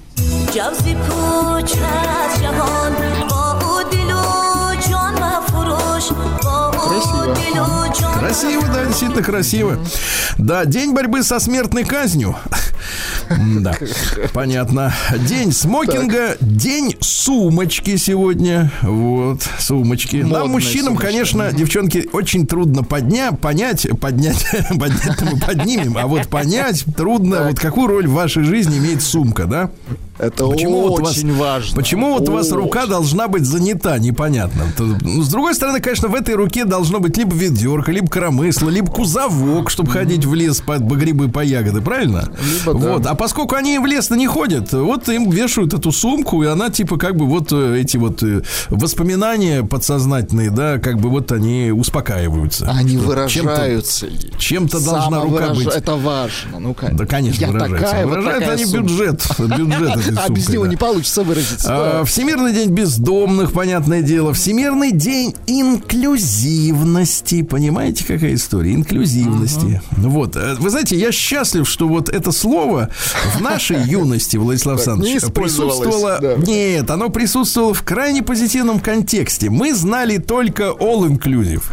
Красиво, 8.20 8.64
да, 8.74 8.86
действительно 8.86 9.24
красиво. 9.24 9.80
Да, 10.38 10.66
день 10.66 10.94
борьбы 10.94 11.24
со 11.24 11.40
смертной 11.40 11.84
казнью. 11.84 12.36
Да, 13.60 13.76
понятно. 14.34 14.94
День 15.28 15.52
смокинга, 15.52 16.38
день 16.40 16.96
сумочки 17.00 17.96
сегодня. 17.98 18.72
Вот, 18.82 19.42
сумочки. 19.60 20.18
Модные 20.18 20.40
Нам, 20.40 20.50
мужчинам, 20.50 20.96
конечно, 20.98 21.52
девчонки, 21.52 22.10
очень 22.14 22.48
трудно 22.48 22.84
поднять, 22.84 23.40
понять, 23.40 23.88
поднять, 24.00 24.46
поднять 24.80 25.22
мы 25.22 25.40
поднимем, 25.40 25.98
а 25.98 26.08
вот 26.08 26.28
понять 26.28 26.86
трудно, 26.96 27.48
вот 27.48 27.60
какую 27.60 27.88
роль 27.88 28.08
в 28.08 28.14
вашей 28.14 28.44
жизни 28.44 28.78
имеет 28.80 29.02
сумка, 29.02 29.46
да? 29.46 29.72
Это 30.20 30.48
Почему 30.48 30.82
вот 30.82 31.00
у 31.00 31.04
вас- 31.04 31.18
очень 31.18 31.34
важно. 31.34 31.76
Почему 31.76 32.10
вот 32.14 32.28
у 32.28 32.34
вас 32.34 32.52
рука 32.52 32.80
Очень. 32.82 32.90
должна 32.92 33.28
быть 33.30 33.46
занята, 33.46 33.98
непонятно. 33.98 34.66
Ну, 34.78 35.24
С 35.24 35.30
другой 35.30 35.56
стороны, 35.56 35.80
конечно, 35.80 36.10
в 36.10 36.16
этой 36.16 36.36
руке 36.36 36.66
должно 36.66 37.00
быть 37.00 37.18
либо 37.18 37.34
ведерко, 37.34 37.92
либо 37.94 38.08
коромысло, 38.08 38.70
либо 38.70 38.92
кузовок, 38.92 39.70
чтобы 39.70 39.92
ходить 39.92 40.26
в 40.26 40.34
лес 40.34 40.60
по, 40.60 40.74
по 40.78 40.96
грибы, 40.96 41.30
по 41.30 41.40
ягоды, 41.44 41.80
правильно? 41.82 42.30
Либо 42.60 42.78
да. 42.78 42.94
вот. 42.94 43.06
А 43.06 43.16
поскольку 43.16 43.56
они 43.56 43.80
в 43.80 43.86
лес-то 43.86 44.16
не 44.18 44.28
ходят, 44.28 44.74
вот 44.74 45.08
им 45.08 45.30
вешают 45.30 45.74
эту 45.74 45.92
сумку, 45.94 46.44
и 46.44 46.48
она 46.48 46.70
типа 46.70 46.98
как 46.98 47.16
бы 47.16 47.26
вот 47.26 47.54
э, 47.54 47.80
эти 47.80 47.96
вот 47.96 48.22
э, 48.22 48.42
воспоминания 48.70 49.64
подсознательные, 49.64 50.50
да, 50.52 50.80
как 50.80 51.00
бы 51.00 51.10
вот 51.10 51.32
они 51.32 51.72
успокаиваются. 51.72 52.70
Они 52.70 52.98
Что 52.98 53.08
выражаются. 53.08 54.08
ей. 54.08 54.34
Чем-то 54.38 54.84
должна 54.84 55.22
рука 55.22 55.54
быть. 55.54 55.68
Это 55.68 55.96
важно. 55.96 56.60
Ну, 56.60 56.76
Да, 56.92 57.06
конечно, 57.06 57.40
Я 57.40 57.48
выражается. 57.52 57.86
такая, 57.86 58.06
вот 58.06 58.10
Выражают 58.18 58.40
такая 58.40 58.56
они 58.56 58.66
сумка. 58.66 58.82
бюджет. 58.84 59.28
Бюджет 59.40 60.09
А 60.18 60.30
без 60.30 60.50
него 60.50 60.66
не 60.66 60.76
получится 60.76 61.24
выразиться. 61.24 61.68
А, 61.70 62.00
да. 62.00 62.04
Всемирный 62.06 62.54
день 62.54 62.70
бездомных, 62.70 63.52
понятное 63.52 64.02
дело. 64.02 64.34
Всемирный 64.34 64.92
день 64.92 65.36
инклюзивности. 65.48 67.42
Понимаете, 67.44 68.06
какая 68.06 68.34
история? 68.36 68.74
Инклюзивности. 68.74 69.82
Вот. 69.92 70.36
Э, 70.36 70.56
Вы 70.60 70.70
знаете, 70.70 70.96
я 70.98 71.12
счастлив, 71.12 71.68
что 71.68 71.88
вот 71.88 72.10
это 72.10 72.32
слово 72.32 72.90
в 73.36 73.42
нашей 73.42 73.82
юности, 73.84 74.38
Владислав 74.38 74.78
Александрович, 74.78 75.22
присутствовало... 75.34 76.20
да. 76.22 76.36
Нет, 76.36 76.90
оно 76.90 77.10
присутствовало 77.10 77.74
в 77.74 77.84
крайне 77.84 78.24
позитивном 78.24 78.80
контексте. 78.80 79.50
Мы 79.50 79.74
знали 79.74 80.18
только 80.18 80.64
all 80.80 81.08
inclusive. 81.08 81.64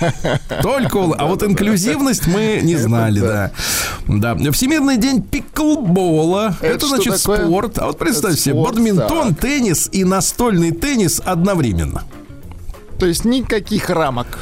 Только 0.62 0.98
all. 0.98 1.14
А 1.18 1.26
вот 1.26 1.42
инклюзивность 1.42 2.26
мы 2.26 2.60
не 2.62 2.76
знали, 2.76 3.20
да. 3.20 3.50
Да. 4.06 4.36
Всемирный 4.52 4.96
день 4.96 5.22
пиклбола. 5.22 6.56
Это 6.60 6.86
значит 6.86 7.18
такое? 7.20 7.46
Спорт. 7.70 7.78
А 7.78 7.86
вот 7.86 7.98
представьте 7.98 8.34
Это 8.34 8.42
себе, 8.42 8.54
спорт, 8.54 8.74
бадминтон, 8.74 9.34
теннис 9.34 9.88
и 9.92 10.04
настольный 10.04 10.72
теннис 10.72 11.20
одновременно. 11.24 12.04
То 12.98 13.06
есть 13.06 13.24
никаких 13.24 13.88
рамок. 13.88 14.38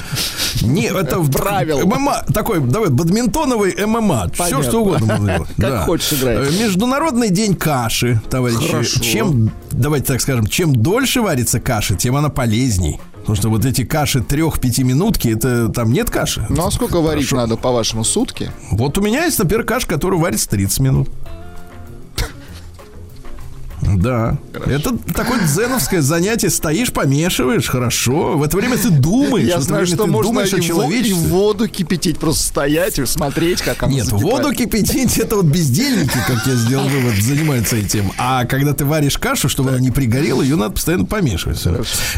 Не, 0.62 0.86
это 0.86 1.20
в 1.20 1.30
Правил. 1.30 1.86
ММА, 1.86 2.24
такой, 2.34 2.58
давай, 2.58 2.90
бадминтоновый 2.90 3.74
ММА. 3.86 4.30
Все, 4.34 4.42
Понятно. 4.44 4.62
что 4.64 4.80
угодно 4.80 5.06
можно 5.06 5.26
делать. 5.36 5.50
Как 5.56 5.84
хочешь 5.84 6.12
играть. 6.14 6.38
Э, 6.38 6.62
Международный 6.64 7.30
день 7.30 7.54
каши, 7.54 8.20
товарищи. 8.28 8.68
Хорошо. 8.68 9.00
Чем, 9.00 9.52
давайте 9.70 10.06
так 10.06 10.20
скажем, 10.20 10.48
чем 10.48 10.74
дольше 10.74 11.20
варится 11.20 11.60
каша, 11.60 11.94
тем 11.94 12.16
она 12.16 12.30
полезней. 12.30 12.98
Потому 13.20 13.36
что 13.36 13.48
вот 13.50 13.64
эти 13.64 13.84
каши 13.84 14.22
трех-пяти 14.22 14.82
минутки, 14.82 15.28
это 15.28 15.68
там 15.68 15.92
нет 15.92 16.10
каши. 16.10 16.44
Ну 16.48 16.66
а 16.66 16.70
сколько 16.72 17.00
варить 17.00 17.28
Хорошо. 17.28 17.36
надо, 17.36 17.56
по-вашему, 17.56 18.02
сутки? 18.02 18.50
Вот 18.72 18.98
у 18.98 19.02
меня 19.02 19.24
есть, 19.26 19.38
например, 19.38 19.64
каша, 19.64 19.86
которая 19.86 20.18
варится 20.18 20.48
30 20.48 20.80
минут. 20.80 21.08
Да. 23.96 24.38
Это 24.66 24.96
такое 25.14 25.40
дзеновское 25.46 26.00
занятие. 26.02 26.50
Стоишь, 26.50 26.92
помешиваешь, 26.92 27.68
хорошо. 27.68 28.36
В 28.36 28.42
это 28.42 28.56
время 28.56 28.76
ты 28.76 28.90
думаешь. 28.90 29.44
в 29.46 29.48
Я 29.48 29.54
это 29.54 29.62
знаю, 29.62 29.82
время 29.84 29.96
что 29.96 30.04
ты 30.04 30.10
можно 30.10 30.30
думаешь 30.32 30.52
о 30.52 30.56
и, 30.58 30.70
во- 30.72 30.90
и 30.92 31.12
воду 31.12 31.68
кипятить, 31.68 32.18
просто 32.18 32.44
стоять 32.44 32.98
и 32.98 33.06
смотреть, 33.06 33.62
как 33.62 33.82
она 33.82 33.92
Нет, 33.92 34.04
закипает. 34.06 34.24
воду 34.44 34.54
кипятить 34.54 35.18
это 35.18 35.36
вот 35.36 35.46
бездельники, 35.46 36.18
как 36.26 36.46
я 36.46 36.54
сделал 36.54 36.88
вывод, 36.88 37.14
занимаются 37.22 37.76
этим. 37.76 38.12
А 38.18 38.44
когда 38.44 38.72
ты 38.74 38.84
варишь 38.84 39.18
кашу, 39.18 39.48
чтобы 39.48 39.70
она 39.70 39.78
не 39.78 39.90
пригорела, 39.90 40.42
ее 40.42 40.56
надо 40.56 40.74
постоянно 40.74 41.04
помешивать. 41.04 41.62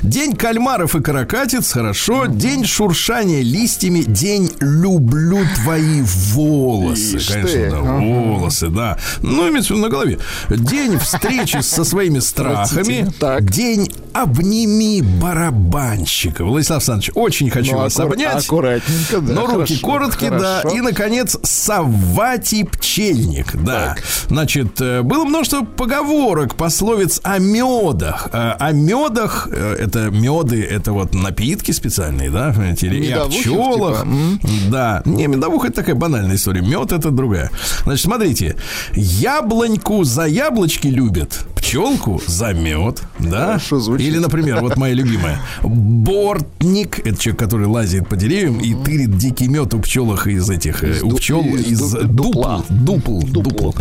День 0.02 0.35
кальмаров 0.37 0.94
и 0.96 1.00
каракатиц, 1.00 1.72
хорошо. 1.72 2.26
День 2.26 2.64
шуршания 2.64 3.42
листьями. 3.42 4.02
День 4.02 4.50
люблю 4.61 5.40
твои 5.62 6.02
волосы. 6.02 7.16
Ишь 7.16 7.26
Конечно, 7.28 7.52
ты. 7.52 7.70
да, 7.70 7.76
Ага. 7.78 7.98
волосы, 8.00 8.68
да. 8.68 8.98
Ну, 9.22 9.48
имеется 9.50 9.74
в 9.74 9.76
виду 9.76 9.87
на 9.87 9.88
голове. 9.90 10.18
День 10.48 10.98
встречи 10.98 11.60
со 11.62 11.85
своими 11.85 12.18
страхами. 12.18 13.09
Так. 13.18 13.51
День 13.51 13.90
обними 14.12 15.03
барабанщика. 15.03 16.44
Владислав 16.44 16.79
Александрович, 16.79 17.11
очень 17.14 17.51
хочу 17.51 17.73
Ну, 17.73 17.79
вас 17.79 17.96
аккура- 17.96 18.12
обнять. 18.12 18.44
аккуратненько, 18.44 19.20
да, 19.20 19.33
Но 19.33 19.46
руки 19.46 19.77
хорошо, 19.77 19.87
короткие, 19.87 20.31
да. 20.33 20.61
хорошо. 20.62 20.77
И, 20.77 20.81
наконец, 20.81 21.37
Савватий 21.42 22.64
пчельник, 22.64 23.55
да. 23.62 23.96
Значит, 24.29 24.81
э, 24.81 25.03
было 25.03 25.25
множество 25.25 25.62
поговорок, 25.64 26.55
пословиц 26.57 27.20
о 27.23 27.38
медах. 27.38 28.29
Э, 28.33 28.51
О 28.59 28.73
медах, 28.73 29.49
э, 29.51 29.77
это 29.79 30.11
меды, 30.11 30.62
это 30.62 30.92
вот 30.92 31.14
напитки 31.14 31.70
специальные, 31.73 32.31
да, 32.31 32.51
понимаете, 32.53 32.87
или 32.88 33.05
и 33.07 33.11
о 33.12 33.16
Медовухи, 33.27 33.40
пчелах. 33.40 34.03
типа? 34.03 34.49
Да, 34.70 35.03
не, 35.05 35.27
медовуха 35.29 35.68
это 35.68 35.77
такая 35.77 35.94
банальная 35.94 36.37
история. 36.37 36.61
Мед 36.62 36.92
это 36.92 37.11
другая. 37.11 37.51
Значит, 37.85 38.05
смотрите, 38.05 38.57
яблоньку 38.94 40.05
за 40.05 40.25
яблочки 40.27 40.88
любят, 40.88 41.40
пчелку 41.55 42.21
за 42.27 42.53
мед, 42.53 43.03
да? 43.19 43.47
Хорошо 43.47 43.81
звучит. 43.81 44.07
Или, 44.07 44.19
например, 44.19 44.61
вот 44.61 44.77
моя 44.77 44.95
любимая, 44.95 45.41
бортник, 45.63 46.99
это 47.07 47.17
человек, 47.19 47.39
который 47.41 47.67
лазит 47.67 48.09
по 48.09 48.17
деревьям 48.17 48.59
и 48.61 48.75
тырит 48.75 49.17
дикий 49.17 49.49
мед 49.49 49.73
у 49.75 49.81
пчелах 49.81 50.27
из 50.27 50.49
этих, 50.51 50.83
э, 50.85 51.01
у 51.03 51.11
ду- 51.11 51.17
пчел 51.17 51.43
из 51.43 51.67
из 51.67 51.81
ду- 51.93 52.03
дупл, 52.05 52.31
дупла. 52.31 52.65
дупл, 52.71 53.21
Дупл. 53.21 53.51
дупл, 53.51 53.75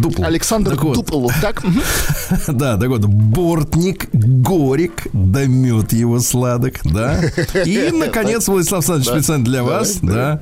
дупл. 0.00 0.24
Александр 0.24 0.70
Так 0.72 0.84
вот, 0.84 0.94
Дуполу, 0.96 1.30
так? 1.40 1.62
Да, 2.48 2.76
так 2.76 2.88
вот, 2.88 3.04
бортник, 3.04 4.08
горик, 4.12 5.06
да 5.12 5.44
мед 5.46 5.92
его 5.92 6.20
сладок, 6.20 6.80
да. 6.84 7.20
И, 7.64 7.90
наконец, 7.92 8.48
Владислав 8.48 8.78
Александрович, 8.88 9.08
специально 9.22 9.44
для 9.44 9.62
вас, 9.62 9.98
да, 10.02 10.40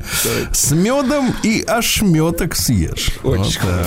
с 0.52 0.70
медом 0.72 1.34
и 1.42 1.62
ошметок 1.66 2.54
съешь. 2.56 3.10
Вот 3.22 3.46
так. 3.60 3.86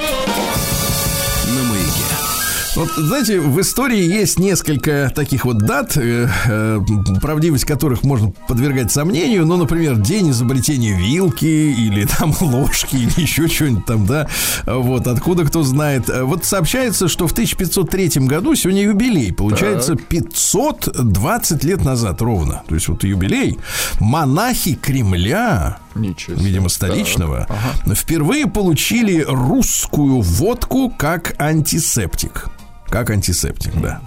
Вот, 2.73 2.89
знаете, 2.95 3.41
в 3.41 3.59
истории 3.59 4.01
есть 4.01 4.39
несколько 4.39 5.11
таких 5.13 5.43
вот 5.43 5.57
дат, 5.57 5.97
э, 5.97 6.29
э, 6.45 6.79
правдивость 7.21 7.65
которых 7.65 8.03
можно 8.03 8.31
подвергать 8.47 8.91
сомнению. 8.91 9.45
Ну, 9.45 9.57
например, 9.57 9.97
день 9.97 10.31
изобретения 10.31 10.97
вилки 10.97 11.45
или 11.45 12.05
там 12.05 12.33
ложки 12.41 12.95
или 12.95 13.21
еще 13.21 13.49
что-нибудь 13.49 13.85
там, 13.85 14.05
да. 14.05 14.27
Вот, 14.65 15.07
откуда 15.07 15.43
кто 15.43 15.63
знает. 15.63 16.09
Вот 16.09 16.45
сообщается, 16.45 17.09
что 17.09 17.27
в 17.27 17.33
1503 17.33 18.25
году 18.27 18.55
сегодня 18.55 18.83
юбилей. 18.83 19.33
Получается, 19.33 19.95
520 19.95 21.63
лет 21.65 21.83
назад 21.83 22.21
ровно. 22.21 22.63
То 22.69 22.75
есть 22.75 22.87
вот 22.87 23.03
юбилей. 23.03 23.59
Монахи 23.99 24.75
Кремля 24.75 25.79
Ничего 25.93 26.37
себе. 26.37 26.45
видимо, 26.45 26.69
столичного, 26.69 27.47
впервые 27.95 28.47
получили 28.47 29.25
русскую 29.27 30.21
водку 30.21 30.89
как 30.89 31.35
антисептик. 31.37 32.49
Как 32.91 33.09
антисептик, 33.09 33.73
да. 33.81 34.01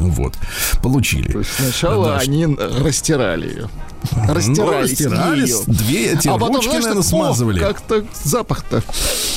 Вот. 0.00 0.34
Получили. 0.82 1.30
То 1.32 1.38
есть 1.38 1.50
сначала 1.58 2.08
Да, 2.08 2.18
они 2.18 2.46
растирали 2.46 3.48
ее. 3.48 3.68
Ну, 4.26 4.34
Растирали, 4.34 4.82
растирали, 4.82 5.42
её. 5.46 5.58
с- 5.58 5.64
две 5.64 6.06
эти 6.12 6.26
А 6.28 6.32
потом, 6.32 6.56
ручки, 6.56 6.68
знаешь, 6.70 6.82
наверное, 6.84 7.02
смазывали. 7.04 7.60
«О, 7.60 7.68
Как-то 7.68 8.04
запах-то. 8.24 8.82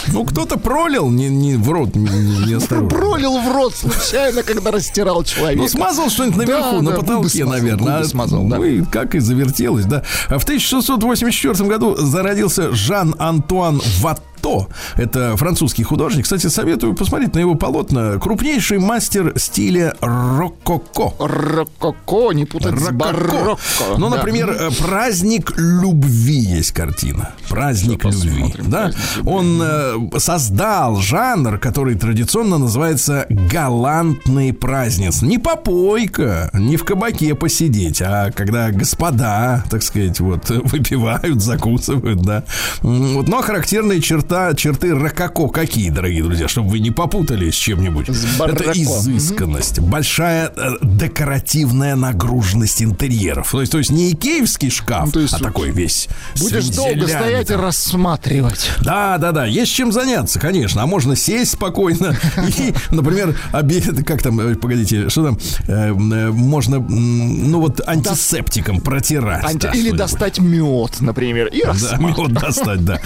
Ну, 0.08 0.26
кто-то 0.26 0.58
пролил, 0.58 1.10
не, 1.10 1.30
не 1.30 1.56
в 1.56 1.70
рот, 1.70 1.96
не, 1.96 2.02
не-. 2.10 2.88
Пролил 2.90 3.38
в 3.40 3.52
рот 3.54 3.76
случайно, 3.76 4.42
когда 4.44 4.72
растирал 4.72 5.24
человека. 5.24 5.62
Ну, 5.62 5.68
смазал 5.70 6.10
что-нибудь 6.10 6.38
наверху, 6.38 6.78
Да, 6.78 6.82
на 6.82 6.92
да, 6.92 6.98
потолке, 6.98 7.30
смазал, 7.30 7.50
наверное. 7.52 7.96
губы 7.98 8.08
смазал, 8.10 8.48
да. 8.48 8.58
Ну, 8.58 8.86
как 8.92 9.14
и 9.16 9.20
завертелось, 9.20 9.86
да. 9.86 10.04
А 10.30 10.40
в 10.40 10.44
1684 10.44 11.70
году 11.70 11.96
зародился 11.96 12.74
Жан-Антуан 12.74 13.82
Ваттон. 14.02 14.26
Кото. 14.46 14.68
Это 14.96 15.36
французский 15.38 15.84
художник. 15.84 16.24
Кстати, 16.24 16.48
советую 16.48 16.94
посмотреть 16.94 17.34
на 17.34 17.40
его 17.40 17.56
полотна. 17.56 18.18
Крупнейший 18.20 18.78
мастер 18.78 19.34
стиля 19.38 19.96
рококо. 20.02 21.14
Рококо, 21.20 22.32
не 22.34 22.46
путать 22.46 22.78
с 22.80 22.88
Рококо. 22.88 22.94
барокко. 22.94 23.58
Ну, 23.98 24.10
Да. 24.10 24.18
например, 24.18 24.50
э, 24.52 24.70
праздник 24.80 25.54
любви 25.58 26.36
есть 26.58 26.72
картина. 26.74 27.32
Праздник 27.50 28.02
Всё, 28.08 28.10
любви. 28.24 28.54
Да? 28.68 28.82
«Праздник 28.92 29.16
любви». 29.18 29.32
Он 29.32 29.62
э, 29.64 30.20
создал 30.20 30.98
жанр, 30.98 31.58
который 31.58 31.96
традиционно 31.96 32.58
называется 32.58 33.26
галантный 33.30 34.54
праздник. 34.54 35.06
Не 35.22 35.38
попойка, 35.40 36.50
не 36.54 36.78
в 36.78 36.84
кабаке 36.84 37.34
посидеть, 37.36 38.02
а 38.02 38.32
когда 38.32 38.72
господа, 38.72 39.64
так 39.70 39.82
сказать, 39.84 40.20
вот 40.20 40.50
выпивают, 40.50 41.42
закусывают, 41.42 42.22
да. 42.22 42.44
Вот, 42.82 43.28
но 43.28 43.42
характерные 43.42 44.02
черта, 44.02 44.35
черты 44.56 44.94
рококо 44.94 45.48
какие, 45.62 45.90
дорогие 45.90 46.24
друзья, 46.24 46.48
чтобы 46.48 46.70
вы 46.70 46.80
не 46.80 46.92
путали 46.92 47.50
с 47.50 47.56
чем-нибудь. 47.56 48.08
С 48.10 48.40
Это 48.40 48.72
изысканность, 48.72 49.80
большая 49.80 50.52
э, 50.56 50.72
декоративная 50.82 51.96
нагруженность 51.96 52.82
интерьеров. 52.82 53.50
То 53.52 53.62
есть, 53.62 53.72
то 53.72 53.78
есть 53.78 53.92
не 53.92 54.12
икеевский 54.12 54.70
шкаф, 54.70 55.08
Ну, 55.08 55.12
то 55.12 55.20
есть 55.22 55.34
а 55.34 55.40
такой 55.40 55.72
весь. 55.72 56.08
Будешь 56.40 56.68
долго 56.70 57.08
стоять 57.08 57.50
и 57.50 57.54
рассматривать. 57.54 58.70
Да, 58.82 59.18
да, 59.18 59.32
да, 59.32 59.46
есть 59.46 59.72
чем 59.74 59.92
заняться, 59.92 60.40
конечно. 60.40 60.84
А 60.84 60.86
можно 60.86 61.16
сесть 61.16 61.54
спокойно 61.54 62.16
и, 62.58 62.74
например, 62.92 63.38
обед, 63.52 64.06
как 64.06 64.22
там, 64.22 64.40
э, 64.40 64.56
погодите, 64.56 65.10
что 65.10 65.26
там, 65.26 65.40
э, 65.68 65.94
можно, 65.94 66.80
ну 66.80 67.62
вот 67.62 67.82
антисептиком 67.88 68.82
протирать. 68.82 69.44
Анти- 69.44 69.68
да, 69.68 69.72
Или 69.72 69.92
достать 69.92 70.40
мед, 70.40 71.00
например, 71.00 71.48
и 71.48 71.64
Да, 71.64 71.98
мед 71.98 72.34
достать, 72.34 72.84
да. 72.84 73.00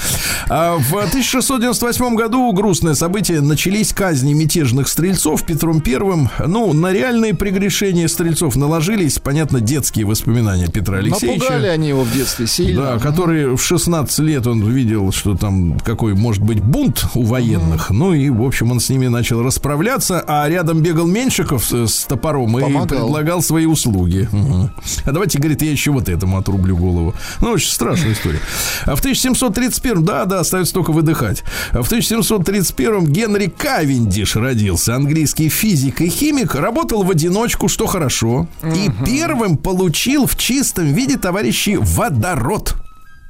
А 0.50 0.78
в 0.78 0.98
1698 1.20 2.16
году 2.16 2.52
грустное 2.54 2.94
событие. 2.94 3.42
Начались 3.42 3.92
казни 3.92 4.34
мятежных 4.34 4.88
стрельцов 4.88 5.44
Петром 5.46 5.82
Первым. 5.82 6.30
Ну, 6.46 6.72
на 6.72 6.94
реальные 6.94 7.34
прегрешения 7.34 8.08
стрельцов 8.08 8.56
наложились, 8.56 9.20
понятно, 9.20 9.60
детские 9.60 10.06
воспоминания 10.06 10.68
Петра 10.68 11.00
Алексеевича. 11.00 11.44
Напугали 11.44 11.68
они 11.68 11.90
его 11.90 12.04
в 12.04 12.14
детстве 12.14 12.48
сильно. 12.48 12.82
Да, 12.82 13.00
который 13.00 13.56
в 13.58 13.62
16 13.62 14.20
лет 14.20 14.48
он 14.48 14.66
видел, 14.66 15.12
что 15.12 15.36
там 15.36 15.78
какой 15.80 16.14
может 16.14 16.42
быть 16.42 16.62
бунт 16.62 17.06
у 17.14 17.24
военных. 17.24 17.90
Ну 17.90 18.14
и, 18.14 18.30
в 18.30 18.42
общем, 18.42 18.72
он 18.72 18.80
с 18.80 18.88
ними 18.90 19.08
начал 19.08 19.44
расправляться, 19.44 20.24
а 20.26 20.48
рядом 20.48 20.82
бегал 20.82 21.06
Меньшиков 21.06 21.66
с, 21.66 21.88
с 21.88 22.06
топором 22.06 22.58
и 22.58 22.62
Помогал. 22.62 22.88
предлагал 22.88 23.42
свои 23.42 23.66
услуги. 23.66 24.30
Мгм. 24.32 24.72
А 25.04 25.12
давайте, 25.12 25.38
говорит, 25.38 25.62
я 25.62 25.72
еще 25.72 25.92
вот 25.92 26.08
этому 26.08 26.38
отрублю 26.38 26.78
голову. 26.78 27.14
Ну, 27.42 27.52
очень 27.52 27.72
страшная 27.72 28.14
история. 28.14 28.40
А 28.86 28.96
в 28.96 29.00
1731, 29.00 30.06
да, 30.06 30.24
да, 30.24 30.40
остается 30.40 30.74
только 30.74 30.94
выдыхать. 31.00 31.44
В 31.72 31.86
1731 31.86 33.06
Генри 33.06 33.48
Кавендиш 33.48 34.36
родился, 34.36 34.96
английский 34.96 35.50
физик 35.50 36.02
и 36.02 36.10
химик, 36.10 36.56
работал 36.56 37.04
в 37.04 37.12
одиночку, 37.12 37.68
что 37.68 37.88
хорошо. 37.88 38.48
И 38.64 38.90
первым 39.06 39.58
получил 39.58 40.26
в 40.26 40.36
чистом 40.36 40.94
виде, 40.94 41.18
товарищи, 41.18 41.78
водород. 41.80 42.76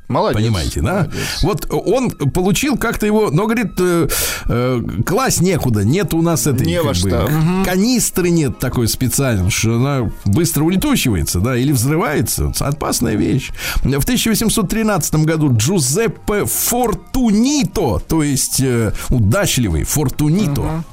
Молодец. 0.09 0.41
Понимаете, 0.41 0.81
да? 0.81 0.93
Молодец. 1.03 1.43
Вот 1.43 1.67
он 1.71 2.09
получил 2.09 2.77
как-то 2.77 3.05
его, 3.05 3.29
но 3.31 3.45
говорит, 3.45 3.73
э, 3.77 4.07
э, 4.47 4.81
класть 5.05 5.39
некуда, 5.41 5.83
нет 5.85 6.13
у 6.13 6.21
нас 6.21 6.47
этой 6.47 6.65
Не 6.65 6.81
во 6.81 6.89
бы, 6.89 6.93
что. 6.95 7.27
к- 7.27 7.65
канистры 7.65 8.29
нет 8.31 8.59
такой 8.59 8.87
специальной, 8.87 9.49
что 9.51 9.75
она 9.75 10.11
быстро 10.25 10.63
улетучивается, 10.63 11.39
да, 11.39 11.55
или 11.55 11.71
взрывается. 11.71 12.51
Опасная 12.59 13.15
вещь. 13.15 13.51
В 13.83 13.85
1813 14.03 15.23
году 15.25 15.55
Джузеппе 15.55 16.45
Фортунито, 16.45 17.99
то 18.07 18.23
есть 18.23 18.59
э, 18.61 18.93
удачливый 19.09 19.83
Фортунито. 19.83 20.83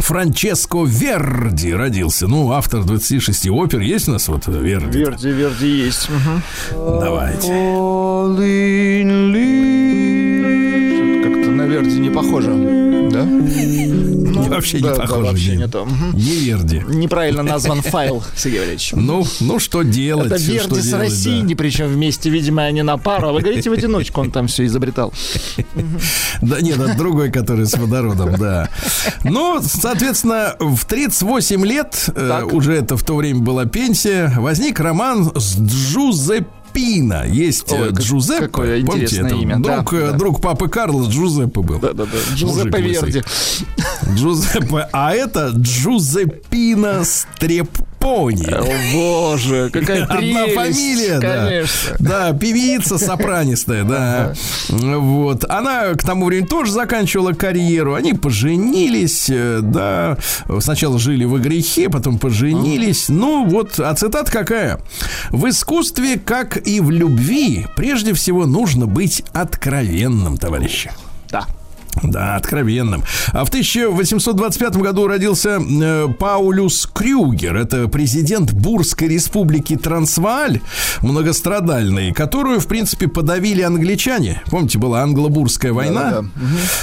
Франческо 0.00 0.84
Верди 0.84 1.72
родился. 1.72 2.26
Ну, 2.26 2.52
автор 2.52 2.84
26 2.84 3.48
опер. 3.50 3.80
Есть 3.80 4.08
у 4.08 4.12
нас 4.12 4.28
вот 4.28 4.46
Верди? 4.46 4.98
Верди, 4.98 5.30
Верди 5.30 5.68
есть. 5.68 6.08
Мгм. 6.08 6.42
Давайте. 7.00 7.46
Что-то 7.46 8.42
Как-то 11.22 11.50
на 11.50 11.62
Верди 11.66 12.00
не 12.00 12.10
похоже. 12.10 12.50
Да? 13.10 14.09
Вообще 14.48 14.80
не 14.80 14.88
похоже. 14.88 15.56
не- 15.56 15.68
то. 15.68 15.86
Не 16.12 16.36
Верди. 16.40 16.82
Неправильно 16.88 17.42
назван 17.42 17.82
файл, 17.82 18.22
Сергей 18.36 18.60
Валерьевич. 18.60 18.92
Ну, 18.94 19.26
ну 19.40 19.58
что 19.58 19.82
делать? 19.82 20.26
Это 20.32 20.36
Верди 20.36 20.80
с 20.80 20.92
Россией, 20.92 21.54
причем 21.54 21.86
вместе, 21.88 22.30
видимо, 22.30 22.64
они 22.64 22.82
на 22.82 22.96
пару. 22.96 23.28
А 23.28 23.32
вы 23.32 23.40
говорите 23.40 23.70
в 23.70 23.72
одиночку, 23.72 24.20
он 24.20 24.30
там 24.30 24.46
все 24.46 24.64
изобретал. 24.66 25.12
Да. 26.42 26.60
нет, 26.60 26.78
это 26.78 26.96
другой, 26.96 27.30
который 27.30 27.66
с 27.66 27.76
водородом, 27.76 28.36
да. 28.38 28.68
Ну, 29.24 29.60
соответственно, 29.62 30.56
в 30.58 30.84
38 30.84 31.64
лет, 31.64 32.08
э, 32.14 32.42
уже 32.50 32.74
это 32.74 32.96
в 32.96 33.04
то 33.04 33.16
время 33.16 33.40
была 33.40 33.66
пенсия, 33.66 34.32
возник 34.36 34.80
роман 34.80 35.32
с 35.36 35.56
Джузеппино. 36.70 37.26
Есть 37.26 37.70
Ой, 37.72 37.88
э, 37.88 37.92
Джузеппе, 37.92 38.46
какое 38.46 38.84
помните, 38.84 39.20
это 39.20 39.34
имя, 39.34 39.58
Друг, 39.58 39.90
да, 39.90 39.96
э, 39.96 40.10
да. 40.10 40.12
друг 40.12 40.40
папы 40.40 40.68
Карла 40.68 41.08
Джузеппе 41.08 41.60
был. 41.60 41.78
Да-да-да. 41.78 42.18
Джузеппе. 42.34 42.80
Верди. 42.80 43.22
Джузеппе, 44.14 44.88
а 44.92 45.12
это 45.12 45.52
Джузеппино 45.54 47.04
Стрепони. 48.00 48.46
О, 48.46 48.94
боже, 48.94 49.70
какая 49.72 50.04
Одна 50.04 50.46
фамилия, 50.48 51.18
да. 51.18 51.46
Конечно. 51.46 51.96
Да, 51.98 52.32
певица 52.32 52.98
сопранистая, 52.98 53.84
да. 53.84 54.34
Вот. 54.68 55.44
Она 55.48 55.94
к 55.94 56.02
тому 56.02 56.26
времени 56.26 56.46
тоже 56.46 56.72
заканчивала 56.72 57.32
карьеру. 57.32 57.94
Они 57.94 58.14
поженились, 58.14 59.26
э, 59.28 59.60
да. 59.62 60.16
Сначала 60.60 60.98
жили 60.98 61.24
во 61.24 61.38
грехе, 61.38 61.88
потом 61.88 62.18
поженились. 62.18 63.08
Ну, 63.08 63.44
вот, 63.46 63.78
а 63.78 63.94
цитата 63.94 64.30
какая? 64.30 64.80
В 65.30 65.48
искусстве, 65.48 66.18
как 66.18 66.66
и 66.66 66.80
в 66.80 66.90
любви, 66.90 67.66
прежде 67.76 68.14
всего 68.14 68.46
нужно 68.46 68.86
быть 68.86 69.22
откровенным, 69.32 70.36
товарищи. 70.38 70.90
Да. 72.02 72.20
Да, 72.20 72.36
откровенным. 72.36 73.02
А 73.32 73.44
в 73.44 73.48
1825 73.48 74.76
году 74.76 75.06
родился 75.06 75.58
э, 75.60 76.08
Паулюс 76.18 76.86
Крюгер. 76.92 77.56
Это 77.56 77.88
президент 77.88 78.52
Бурской 78.52 79.08
республики 79.08 79.76
Трансвааль, 79.76 80.60
многострадальный, 81.00 82.12
которую, 82.12 82.60
в 82.60 82.66
принципе, 82.66 83.08
подавили 83.08 83.62
англичане. 83.62 84.42
Помните, 84.50 84.78
была 84.78 85.02
англо-бурская 85.02 85.72
война? 85.72 86.10
Да-да-да. 86.10 86.28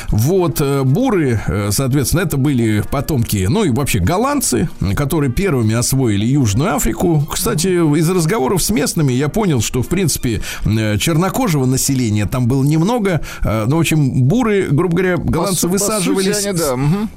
Вот, 0.09 0.59
э, 0.61 0.83
буры, 0.83 1.39
э, 1.47 1.69
соответственно, 1.71 2.21
это 2.21 2.37
были 2.37 2.83
потомки, 2.89 3.47
ну 3.49 3.63
и 3.63 3.69
вообще 3.69 3.99
голландцы, 3.99 4.69
которые 4.95 5.31
первыми 5.31 5.75
освоили 5.75 6.25
Южную 6.25 6.75
Африку. 6.75 7.27
Кстати, 7.31 7.67
из 7.67 8.09
разговоров 8.09 8.63
с 8.63 8.69
местными 8.69 9.13
я 9.13 9.29
понял, 9.29 9.61
что, 9.61 9.83
в 9.83 9.87
принципе, 9.87 10.41
э, 10.65 10.97
чернокожего 10.97 11.65
населения 11.65 12.25
там 12.25 12.47
было 12.47 12.63
немного. 12.63 13.21
э, 13.43 13.65
Но, 13.67 13.77
в 13.77 13.79
общем, 13.79 14.23
буры, 14.23 14.67
грубо 14.71 14.95
говоря, 14.97 15.06
голландцы 15.15 15.67
По 15.67 15.67
су- 15.67 15.69
по 15.73 15.79
сути, 15.79 15.83
высаживались 15.83 16.45
они, 16.45 16.57
да, 16.57 16.75
мгм. 16.75 17.09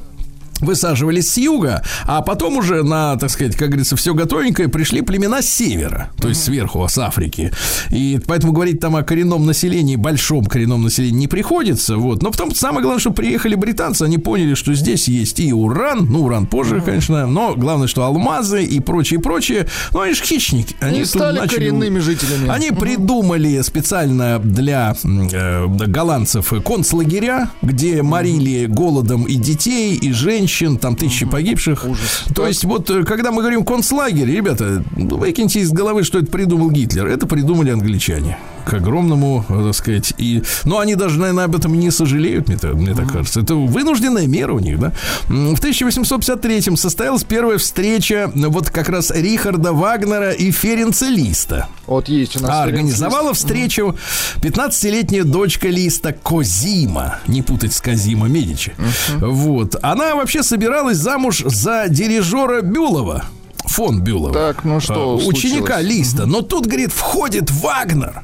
Высаживались 0.61 1.31
с 1.33 1.37
юга, 1.37 1.83
а 2.07 2.23
потом 2.23 2.57
уже 2.57 2.83
на, 2.83 3.17
так 3.17 3.31
сказать, 3.31 3.57
как 3.57 3.69
говорится, 3.69 3.97
все 3.97 4.15
готовенькое 4.15 4.69
пришли 4.69 5.03
племена 5.03 5.43
с 5.43 5.49
севера, 5.49 6.11
то 6.21 6.29
есть 6.29 6.43
сверху, 6.45 6.87
с 6.89 6.99
Африки. 6.99 7.53
И 7.91 8.21
поэтому 8.27 8.53
говорить 8.53 8.81
там 8.81 8.97
о 8.97 9.03
коренном 9.03 9.47
населении, 9.47 9.97
большом 9.97 10.45
коренном 10.47 10.83
населении 10.83 11.19
не 11.21 11.29
приходится. 11.29 11.97
Вот. 11.97 12.23
Но 12.23 12.31
потом 12.31 12.55
самое 12.55 12.83
главное, 12.83 13.01
что 13.01 13.11
приехали 13.13 13.55
британцы, 13.55 14.03
они 14.03 14.19
поняли, 14.19 14.55
что 14.55 14.75
здесь 14.75 15.09
есть 15.09 15.41
и 15.41 15.53
уран, 15.53 16.07
ну, 16.11 16.25
уран 16.25 16.47
позже, 16.47 16.81
конечно, 16.81 17.27
но 17.27 17.55
главное, 17.55 17.89
что 17.89 18.05
алмазы 18.05 18.65
и 18.65 18.81
прочее, 18.81 19.21
прочее. 19.21 19.67
Ну, 19.93 20.01
они 20.01 20.15
же 20.15 20.23
хищники. 20.23 20.75
Они 20.81 20.99
И 20.99 21.03
тут 21.03 21.09
стали 21.11 21.39
начали- 21.41 21.57
коренными 21.57 21.99
жителями. 21.99 22.49
Они 22.49 22.71
придумали 22.71 23.61
специально 23.63 24.39
для 24.39 24.95
э, 25.05 25.67
голландцев 25.67 26.53
концлагеря, 26.65 27.51
где 27.63 28.03
морили 28.03 28.67
голодом 28.67 29.25
и 29.25 29.35
детей, 29.35 29.95
и 29.97 30.13
женщин, 30.13 30.50
там 30.79 30.97
тысячи 30.97 31.27
погибших. 31.27 31.85
Ужас. 31.85 32.25
То 32.35 32.47
есть 32.47 32.65
вот, 32.65 32.91
э, 32.91 33.05
когда 33.05 33.31
мы 33.31 33.43
говорим 33.43 33.65
концлагерь, 33.65 34.31
ребята, 34.31 34.85
ну, 34.97 35.17
выкиньте 35.17 35.61
из 35.61 35.71
головы, 35.71 36.05
что 36.05 36.19
это 36.19 36.31
придумал 36.31 36.71
Гитлер. 36.71 37.07
Это 37.07 37.27
придумали 37.27 37.71
англичане. 37.71 38.39
К 38.65 38.75
огромному, 38.75 39.45
э, 39.49 39.65
так 39.67 39.75
сказать, 39.75 40.15
и... 40.19 40.43
Но 40.65 40.79
они 40.79 40.95
даже, 40.95 41.19
наверное, 41.19 41.45
об 41.45 41.57
этом 41.57 41.79
не 41.79 41.91
сожалеют, 41.91 42.49
мне, 42.49 42.57
так- 42.59 42.75
мне 42.75 42.95
так 42.95 43.11
кажется. 43.13 43.41
Это 43.41 43.55
вынужденная 43.55 44.27
мера 44.27 44.53
у 44.53 44.59
них, 44.59 44.79
да? 44.79 44.93
В 45.29 45.59
1853 45.59 46.77
состоялась 46.77 47.25
первая 47.25 47.59
встреча 47.59 48.31
э, 48.35 48.47
вот 48.49 48.71
как 48.71 48.89
раз 48.89 49.11
Рихарда 49.11 49.73
Вагнера 49.73 50.31
и 50.33 50.51
Ференца 50.51 51.07
Листа. 51.09 51.69
Вот 51.87 52.09
есть 52.09 52.37
у 52.37 52.41
нас... 52.43 52.51
А 52.51 52.63
организовала 52.63 53.35
встречу 53.35 53.97
15-летняя 54.43 55.25
дочка 55.25 55.69
Листа 55.69 56.13
Козима. 56.13 57.19
Не 57.27 57.43
путать 57.43 57.73
с 57.73 57.81
Козима 57.81 58.29
Медичи. 58.29 58.75
Вот. 59.19 59.77
Она 59.83 60.15
вообще 60.15 60.43
собиралась 60.43 60.97
замуж 60.99 61.43
за 61.45 61.87
дирижера 61.89 62.63
Бюлова. 62.63 63.25
Фон 63.67 64.01
Бюлова. 64.01 64.33
Так, 64.33 64.65
ну 64.65 64.81
что 64.81 64.95
А, 64.95 65.15
Ученика 65.17 65.75
случилось? 65.79 65.85
Листа. 65.87 66.27
Но 66.27 66.41
тут, 66.43 66.67
говорит, 66.67 66.93
входит 66.93 67.51
Вагнер. 67.51 68.23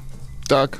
Так. 0.49 0.79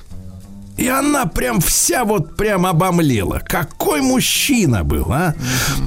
И 0.76 0.88
она 0.88 1.24
прям 1.24 1.61
вся 1.62 2.05
вот 2.05 2.37
прям 2.37 2.66
обомлела. 2.66 3.40
Какой 3.46 4.02
мужчина 4.02 4.85
был, 4.85 5.07
а? 5.11 5.35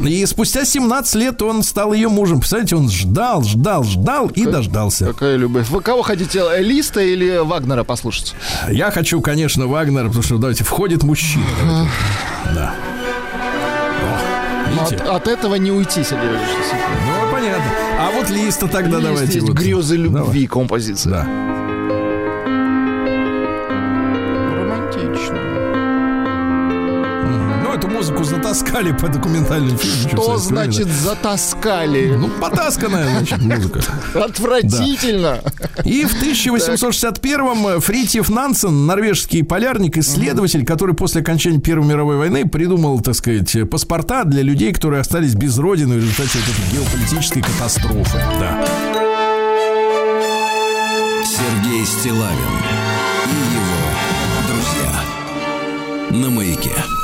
И 0.04 0.26
спустя 0.26 0.66
17 0.66 1.14
лет 1.16 1.42
он 1.44 1.62
стал 1.62 1.94
ее 1.94 2.10
мужем. 2.10 2.40
Представляете, 2.40 2.76
он 2.76 2.90
ждал, 2.90 3.44
ждал, 3.44 3.84
ждал 3.84 4.28
и 4.30 4.46
дождался. 4.46 5.06
Какая 5.06 5.36
любовь. 5.36 5.70
Вы 5.70 5.82
кого 5.82 6.02
хотите, 6.02 6.42
Листа 6.60 7.02
или 7.02 7.38
Вагнера 7.38 7.84
послушать? 7.84 8.34
Я 8.68 8.90
хочу, 8.90 9.22
конечно, 9.22 9.68
Вагнера, 9.68 10.08
потому 10.08 10.24
что, 10.24 10.38
давайте, 10.40 10.64
входит 10.64 11.04
мужчина. 11.04 11.46
Давайте. 11.64 11.92
Да. 12.56 12.74
О, 14.80 14.84
от, 14.86 15.02
от 15.02 15.28
этого 15.28 15.56
не 15.56 15.72
уйти, 15.72 16.04
Сергей 16.04 16.28
Валерьевич. 16.30 16.50
Ну, 17.06 17.32
понятно. 17.32 17.64
А 18.00 18.12
вот 18.12 18.30
Листа 18.30 18.68
тогда 18.68 18.98
Есть, 18.98 19.08
давайте. 19.10 19.34
есть 19.36 19.48
вот. 19.48 19.56
грезы 19.58 19.98
любви 19.98 20.20
Давай. 20.20 20.46
композиция. 20.48 21.12
Да. 21.12 21.59
Эту 27.80 27.88
музыку 27.88 28.24
затаскали 28.26 28.92
по 28.92 29.08
документальным 29.08 29.78
фильмам. 29.78 30.10
Что 30.10 30.38
значит 30.38 30.88
затаскали? 30.88 32.12
да. 32.12 32.18
Ну, 32.18 32.28
потасканная, 32.28 33.10
значит, 33.10 33.42
музыка. 33.42 33.82
Отвратительно. 34.14 35.40
И 35.86 36.04
в 36.04 36.22
1861-м 36.22 37.80
Фритьев 37.80 38.30
Нансен, 38.30 38.86
норвежский 38.86 39.44
полярник, 39.44 39.98
исследователь, 39.98 40.66
который 40.66 40.94
после 40.94 41.22
окончания 41.22 41.60
Первой 41.60 41.88
мировой 41.88 42.18
войны 42.18 42.48
придумал, 42.48 43.00
так 43.00 43.16
сказать, 43.16 43.56
паспорта 43.70 44.26
для 44.26 44.42
людей, 44.42 44.74
которые 44.74 45.00
остались 45.00 45.36
без 45.36 45.58
родины 45.58 45.96
в 45.96 46.00
результате 46.00 46.40
вот 46.40 46.50
этой 46.50 46.78
геополитической 46.78 47.42
катастрофы. 47.42 48.18
Да. 48.40 48.66
Сергей 51.24 51.86
Стилавин 51.86 52.36
и 53.26 53.38
его 53.56 53.80
друзья 54.50 56.22
на 56.22 56.30
маяке. 56.30 56.99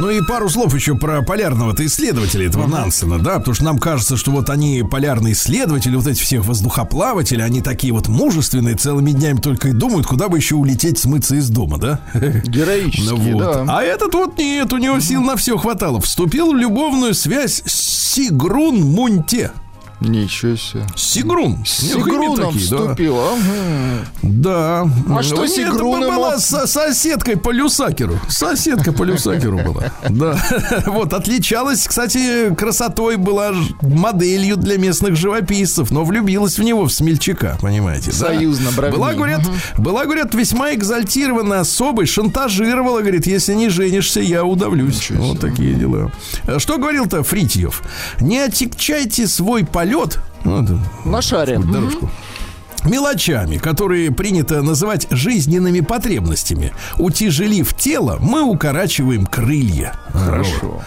Ну 0.00 0.08
и 0.08 0.22
пару 0.22 0.48
слов 0.48 0.74
еще 0.74 0.94
про 0.94 1.20
полярного-то 1.20 1.84
исследователя 1.84 2.46
этого 2.46 2.66
Нансена, 2.66 3.18
да, 3.18 3.38
потому 3.38 3.54
что 3.54 3.64
нам 3.64 3.78
кажется, 3.78 4.16
что 4.16 4.30
вот 4.30 4.48
они 4.48 4.82
полярные 4.82 5.34
исследователи, 5.34 5.94
вот 5.94 6.06
эти 6.06 6.18
всех 6.18 6.46
воздухоплаватели, 6.46 7.42
они 7.42 7.60
такие 7.60 7.92
вот 7.92 8.08
мужественные, 8.08 8.76
целыми 8.76 9.10
днями 9.10 9.40
только 9.40 9.68
и 9.68 9.72
думают, 9.72 10.06
куда 10.06 10.30
бы 10.30 10.38
еще 10.38 10.54
улететь, 10.54 10.98
смыться 10.98 11.34
из 11.34 11.50
дома, 11.50 11.76
да? 11.76 12.00
Героически, 12.14 13.02
Ну 13.10 13.16
вот. 13.16 13.42
да. 13.42 13.64
А 13.68 13.82
этот 13.82 14.14
вот 14.14 14.38
нет, 14.38 14.72
у 14.72 14.78
него 14.78 15.00
сил 15.00 15.20
на 15.20 15.36
все 15.36 15.58
хватало. 15.58 16.00
Вступил 16.00 16.52
в 16.52 16.56
любовную 16.56 17.12
связь 17.12 17.62
с 17.66 18.14
Сигрун 18.14 18.80
Мунте. 18.80 19.52
Ничего 20.00 20.56
себе. 20.56 20.86
Сигрун. 20.96 21.64
С 21.66 21.82
У 21.82 21.84
них 21.84 21.94
имя 21.96 22.04
Сигруном 22.04 22.36
такие, 22.36 22.70
да. 22.70 22.76
вступил. 22.78 23.18
ага. 23.20 24.06
Да. 24.22 24.88
А 25.10 25.22
что 25.22 25.42
Нет, 25.44 25.50
Сигрун 25.54 26.02
это 26.02 26.12
была 26.14 26.38
со- 26.38 26.66
соседкой 26.66 27.36
по 27.36 27.50
Люсакеру. 27.50 28.18
Соседка 28.28 28.92
по 28.92 29.02
Люсакеру 29.04 29.58
была. 29.58 29.92
Да. 30.08 30.38
Вот, 30.86 31.12
отличалась, 31.12 31.86
кстати, 31.86 32.54
красотой, 32.54 33.16
была 33.16 33.52
моделью 33.82 34.56
для 34.56 34.78
местных 34.78 35.16
живописцев, 35.16 35.90
но 35.90 36.04
влюбилась 36.04 36.58
в 36.58 36.62
него, 36.62 36.84
в 36.84 36.92
смельчака, 36.92 37.58
понимаете? 37.60 38.10
да? 38.10 38.16
Союзно, 38.16 38.70
бровни. 38.72 38.96
Была, 38.96 39.12
говорят, 39.12 39.42
была, 39.76 40.04
говорят, 40.04 40.34
весьма 40.34 40.72
экзальтированная 40.74 41.60
особой, 41.60 42.06
шантажировала, 42.06 43.00
говорит, 43.00 43.26
если 43.26 43.54
не 43.54 43.68
женишься, 43.68 44.20
я 44.20 44.44
удавлюсь. 44.44 45.10
Вот 45.10 45.40
такие 45.40 45.74
дела. 45.74 46.10
Что 46.58 46.78
говорил-то 46.78 47.22
Фритьев? 47.22 47.82
Не 48.20 48.38
отягчайте 48.38 49.26
свой 49.26 49.64
полет. 49.64 49.89
Ну, 50.44 50.62
это 50.62 50.78
На 51.04 51.20
шаре. 51.22 51.58
дорожку. 51.58 52.10
Мелочами, 52.84 53.58
которые 53.58 54.10
принято 54.10 54.62
называть 54.62 55.06
жизненными 55.10 55.80
потребностями. 55.80 56.72
Утяжелив 56.98 57.74
тело, 57.74 58.16
мы 58.20 58.40
укорачиваем 58.42 59.26
крылья. 59.26 59.92
Хорошо. 60.14 60.80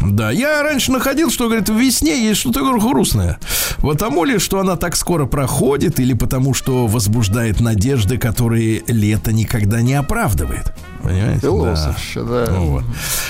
Да, 0.00 0.32
я 0.32 0.62
раньше 0.64 0.90
находил, 0.90 1.30
что, 1.30 1.44
говорит, 1.46 1.68
в 1.68 1.76
весне 1.78 2.20
есть 2.20 2.40
что-то 2.40 2.64
грустное. 2.64 3.38
Потому 3.78 4.24
ли, 4.24 4.40
что 4.40 4.58
она 4.58 4.74
так 4.74 4.96
скоро 4.96 5.26
проходит, 5.26 6.00
или 6.00 6.14
потому, 6.14 6.52
что 6.52 6.88
возбуждает 6.88 7.60
надежды, 7.60 8.18
которые 8.18 8.82
лето 8.88 9.32
никогда 9.32 9.82
не 9.82 9.94
оправдывает. 9.94 10.72
Понимаете? 11.06 11.40
Философща, 11.40 12.22
да. 12.22 12.46
Ну 12.50 12.66
вот. 12.70 12.84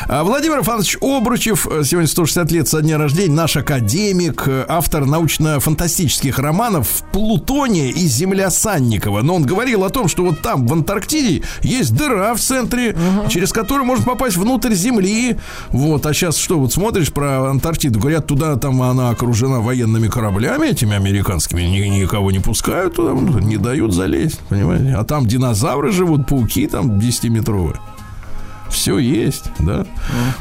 А 0.09 0.25
Владимир 0.25 0.59
Иванович 0.61 0.99
Обручев, 1.01 1.67
э, 1.71 1.83
сегодня 1.85 2.09
160 2.09 2.51
лет 2.53 2.69
со 2.69 2.83
дня 2.83 2.99
рождения, 2.99 3.35
наш 3.35 3.57
академик, 3.57 4.45
э, 4.47 4.65
автор 4.69 5.05
научно-фантастических 5.07 6.39
романов 6.39 7.03
«Плутония» 7.13 7.89
и 7.91 8.07
«Земля 8.07 8.51
Санникова». 8.51 9.23
Но 9.23 9.35
он 9.37 9.43
говорил 9.45 9.85
о 9.85 9.91
том, 9.91 10.09
что 10.09 10.25
вот 10.25 10.41
там, 10.41 10.67
в 10.67 10.73
Антарктиде, 10.73 11.43
есть 11.63 11.95
дыра 11.95 12.35
в 12.35 12.41
центре, 12.41 12.97
через 13.29 13.53
которую 13.53 13.87
можно 13.87 14.05
попасть 14.05 14.37
внутрь 14.37 14.75
Земли. 14.75 15.37
Вот, 15.71 16.07
а 16.07 16.15
сейчас 16.15 16.37
что, 16.37 16.59
вот 16.59 16.73
смотришь 16.73 17.13
про 17.13 17.51
Антарктиду, 17.51 17.99
говорят, 17.99 18.27
туда 18.27 18.57
там 18.57 18.81
она 18.83 19.11
окружена 19.11 19.61
военными 19.61 20.09
кораблями 20.09 20.69
этими 20.69 20.95
американскими, 20.95 21.63
ни- 21.63 22.01
никого 22.01 22.31
не 22.31 22.39
пускают 22.39 22.95
туда, 22.97 23.13
внутрь, 23.13 23.43
не 23.43 23.57
дают 23.57 23.93
залезть, 23.93 24.39
понимаете? 24.49 24.95
А 24.97 25.05
там 25.05 25.27
динозавры 25.27 25.93
живут, 25.93 26.27
пауки 26.27 26.67
там 26.67 26.99
10-метровые. 26.99 27.66
Все 28.71 28.99
есть, 28.99 29.45
да. 29.59 29.87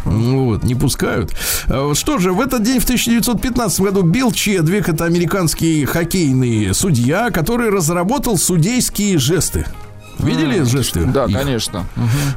Ну 0.03 0.45
Вот, 0.45 0.63
не 0.63 0.75
пускают. 0.75 1.35
А 1.67 1.93
Что 1.93 2.17
же, 2.17 2.33
в 2.33 2.41
этот 2.41 2.63
день, 2.63 2.79
в 2.79 2.83
1915 2.83 3.79
году, 3.81 4.01
Билл 4.01 4.31
Чедвик, 4.31 4.89
это 4.89 5.05
американский 5.05 5.85
хоккейный 5.85 6.73
судья, 6.73 7.29
который 7.29 7.69
разработал 7.69 8.37
судейские 8.37 9.17
жесты. 9.17 9.65
Видели 10.19 10.63
жесты? 10.63 11.05
Да, 11.05 11.25
их? 11.25 11.37
конечно. 11.37 11.85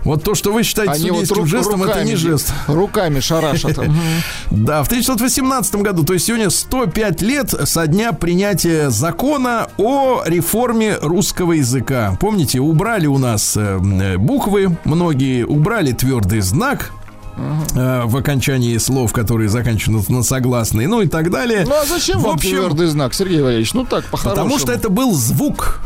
Вот 0.04 0.22
то, 0.24 0.34
что 0.34 0.52
вы 0.52 0.62
считаете 0.62 0.92
Они 0.94 1.10
вот 1.10 1.26
судейским 1.26 1.42
ру- 1.42 1.46
жестом, 1.46 1.82
это 1.82 1.92
руками, 1.92 2.08
не 2.08 2.16
жест. 2.16 2.52
Руками 2.66 3.20
шарашат. 3.20 3.78
Да, 4.50 4.82
в 4.82 4.86
1918 4.86 5.76
году, 5.76 6.04
то 6.04 6.12
есть 6.14 6.26
сегодня 6.26 6.50
105 6.50 7.22
лет 7.22 7.54
со 7.64 7.86
дня 7.86 8.12
принятия 8.12 8.90
закона 8.90 9.68
о 9.76 10.22
реформе 10.26 10.96
русского 11.00 11.52
языка. 11.52 12.16
Помните, 12.20 12.60
убрали 12.60 13.06
у 13.06 13.18
нас 13.18 13.56
э, 13.56 14.16
буквы, 14.18 14.76
многие 14.84 15.44
убрали 15.44 15.92
твердый 15.92 16.40
знак, 16.40 16.90
э, 17.36 18.02
в 18.06 18.16
окончании 18.16 18.76
слов, 18.78 19.12
которые 19.12 19.48
заканчиваются 19.48 20.12
на 20.12 20.22
согласные, 20.22 20.88
ну 20.88 21.02
и 21.02 21.06
так 21.06 21.30
далее. 21.30 21.64
Ну 21.66 21.74
а 21.74 21.84
зачем 21.86 22.18
В 22.18 22.24
вам 22.24 22.34
общем, 22.34 22.50
твердый 22.50 22.86
знак, 22.88 23.14
Сергей 23.14 23.42
Валерьевич? 23.42 23.74
Ну 23.74 23.84
так, 23.84 24.04
по-хорошему. 24.06 24.34
Потому 24.46 24.58
что 24.58 24.72
это 24.72 24.88
был 24.88 25.14
звук. 25.14 25.80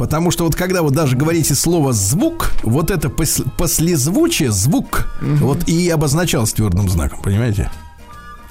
Потому 0.00 0.30
что 0.30 0.44
вот 0.44 0.54
когда 0.56 0.82
вы 0.82 0.90
даже 0.92 1.14
говорите 1.14 1.54
слово 1.54 1.92
звук, 1.92 2.52
вот 2.62 2.90
это 2.90 3.08
пос- 3.08 3.46
послезвучие, 3.58 4.50
звук, 4.50 5.10
вот 5.20 5.68
и 5.68 5.90
обозначалось 5.90 6.54
твердым 6.54 6.88
знаком, 6.88 7.20
понимаете? 7.20 7.70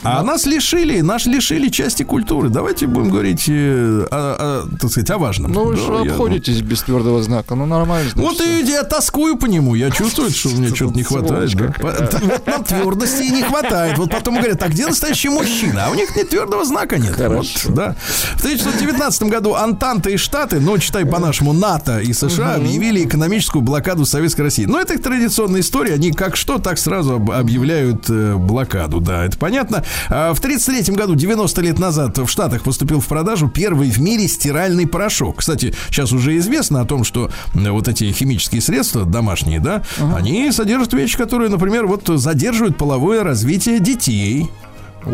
А 0.02 0.24
нас 0.24 0.46
лишили, 0.46 1.02
нас 1.02 1.26
лишили 1.26 1.68
части 1.70 2.04
культуры. 2.04 2.50
Давайте 2.50 2.88
будем 2.88 3.10
говорить, 3.10 3.46
э, 3.50 4.08
о, 4.10 4.64
о, 4.66 4.78
так 4.78 4.90
сказать, 4.92 5.10
о 5.12 5.18
важном. 5.18 5.52
Ну 5.52 5.66
вы 5.66 5.76
Да, 5.76 5.82
же 5.82 6.06
я- 6.06 6.12
обходитесь 6.12 6.62
без 6.62 6.82
твердого 6.84 7.22
знака. 7.22 7.56
Ну 7.56 7.66
нормально. 7.66 8.10
значит, 8.14 8.40
Вот 8.40 8.42
и 8.46 8.62
я 8.66 8.84
тоскую 8.84 9.36
по 9.38 9.46
нему. 9.48 9.76
Я 9.76 9.92
чувствую, 9.92 10.30
что 10.32 10.50
мне 10.50 10.70
что-то 10.74 10.96
не 10.96 11.04
хватает. 11.04 11.54
да. 11.56 11.74
Вот 12.22 12.48
нам 12.48 12.64
твердости 12.64 13.24
и 13.24 13.30
не 13.32 13.44
хватает. 13.44 13.98
Вот 13.98 14.10
потом 14.12 14.36
говорят, 14.36 14.64
а 14.64 14.70
где 14.70 14.88
настоящий 14.88 15.30
мужчина? 15.30 15.88
А 15.88 15.90
у 15.92 15.96
них 15.96 16.16
нет 16.16 16.30
твердого 16.30 16.64
знака 16.64 16.98
нет. 16.98 17.18
Вот, 17.20 17.48
да. 17.68 17.96
В 18.36 18.40
1919 18.40 19.24
году 19.24 19.56
Антанта 19.56 20.10
и 20.12 20.18
Штаты, 20.18 20.60
ну, 20.62 20.78
читай 20.78 21.06
по-нашему, 21.06 21.52
НАТО 21.54 22.00
и 22.00 22.14
США 22.14 22.56
объявили 22.56 23.04
экономическую 23.04 23.62
блокаду 23.62 24.06
Советской 24.06 24.42
России. 24.42 24.66
Но 24.66 24.80
это 24.80 24.94
их 24.94 25.02
традиционная 25.04 25.60
история. 25.62 25.96
Они 25.96 26.12
как 26.14 26.38
что, 26.38 26.58
так 26.58 26.78
сразу 26.78 27.16
об- 27.16 27.32
объявляют 27.32 28.10
э, 28.10 28.36
блокаду. 28.36 29.02
Да, 29.02 29.26
это 29.26 29.38
понятно. 29.38 29.84
А 30.10 30.34
в 30.34 30.40
1933 30.40 30.96
году, 30.96 31.16
90 31.16 31.62
лет 31.62 31.80
назад, 31.80 32.18
в 32.18 32.28
Штатах 32.28 32.64
поступил 32.64 33.00
в 33.00 33.08
продажу 33.08 33.48
первый 33.48 33.90
в 33.90 34.00
мире 34.00 34.28
стиральный 34.28 34.88
порошок. 34.88 35.38
Кстати, 35.38 35.74
сейчас 35.90 36.12
уже 36.12 36.38
известно 36.38 36.82
о 36.82 36.86
том, 36.86 37.04
что 37.04 37.30
вот 37.54 37.88
эти 37.88 38.12
химические 38.12 38.62
средства 38.62 39.06
домашние, 39.06 39.60
да, 39.60 39.84
они 40.16 40.52
содержат 40.52 40.94
вещи, 40.94 41.18
которые, 41.18 41.50
например, 41.50 41.88
вот 41.88 42.08
задерживают 42.08 42.78
половое 42.78 43.24
развитие 43.24 43.80
детей. 43.80 44.50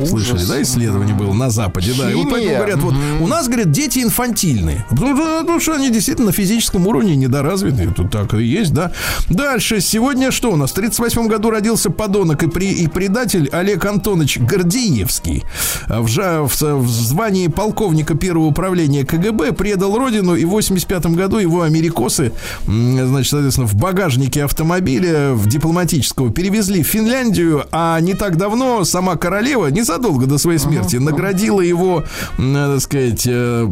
Слышали, 0.06 0.44
да, 0.46 0.62
исследование 0.62 1.16
было 1.16 1.34
на 1.34 1.50
Западе, 1.50 1.94
да. 1.98 2.12
И 2.12 2.16
вот 2.16 2.24
поэтому 2.24 2.42
Химия. 2.42 2.58
говорят, 2.58 2.80
вот 2.80 2.94
у 3.22 3.28
нас, 3.28 3.48
говорят, 3.48 3.72
дети 3.72 4.00
инфантильные. 4.00 4.86
Потому, 4.90 5.16
что- 5.16 5.60
что 5.60 5.74
они 5.76 5.90
действительно 5.90 6.28
на 6.28 6.32
физическом 6.34 6.86
уровне 6.88 7.16
недоразвиты. 7.16 7.92
Тут 7.96 8.12
так 8.12 8.34
и 8.34 8.44
есть, 8.44 8.74
да. 8.74 8.92
Дальше. 9.30 9.80
Сегодня 9.82 10.32
что 10.32 10.52
у 10.52 10.56
нас? 10.56 10.72
В 10.72 10.74
38 10.76 11.28
году 11.28 11.50
родился 11.50 11.90
подонок 11.90 12.44
и, 12.44 12.48
при, 12.48 12.72
и 12.72 12.88
предатель 12.88 13.50
Олег 13.52 13.86
Антонович 13.86 14.40
Гордеевский. 14.40 15.44
А 15.88 16.02
В, 16.02 16.08
в, 16.08 16.62
в 16.62 16.90
звании 16.90 17.48
полковника 17.48 18.16
первого 18.16 18.46
управления 18.48 19.06
КГБ 19.06 19.54
предал 19.54 19.98
родину. 19.98 20.36
И 20.36 20.46
в 20.46 20.50
85 20.50 21.08
году 21.08 21.38
его 21.38 21.62
америкосы, 21.64 22.32
значит, 22.66 23.30
соответственно, 23.32 23.68
в 23.68 23.76
багажнике 23.76 24.44
автомобиля 24.44 25.34
в 25.34 25.48
дипломатического 25.48 26.32
перевезли 26.32 26.84
в 26.84 26.88
Финляндию. 26.88 27.66
А 27.72 28.00
не 28.00 28.14
так 28.14 28.38
давно 28.38 28.84
сама 28.84 29.16
королева, 29.16 29.72
незадолго 29.76 30.26
до 30.26 30.38
своей 30.38 30.60
смерти, 30.60 30.96
наградила 30.96 31.62
его, 31.62 32.04
м, 32.38 32.54
так 32.56 32.82
сказать, 32.82 33.24
э, 33.28 33.70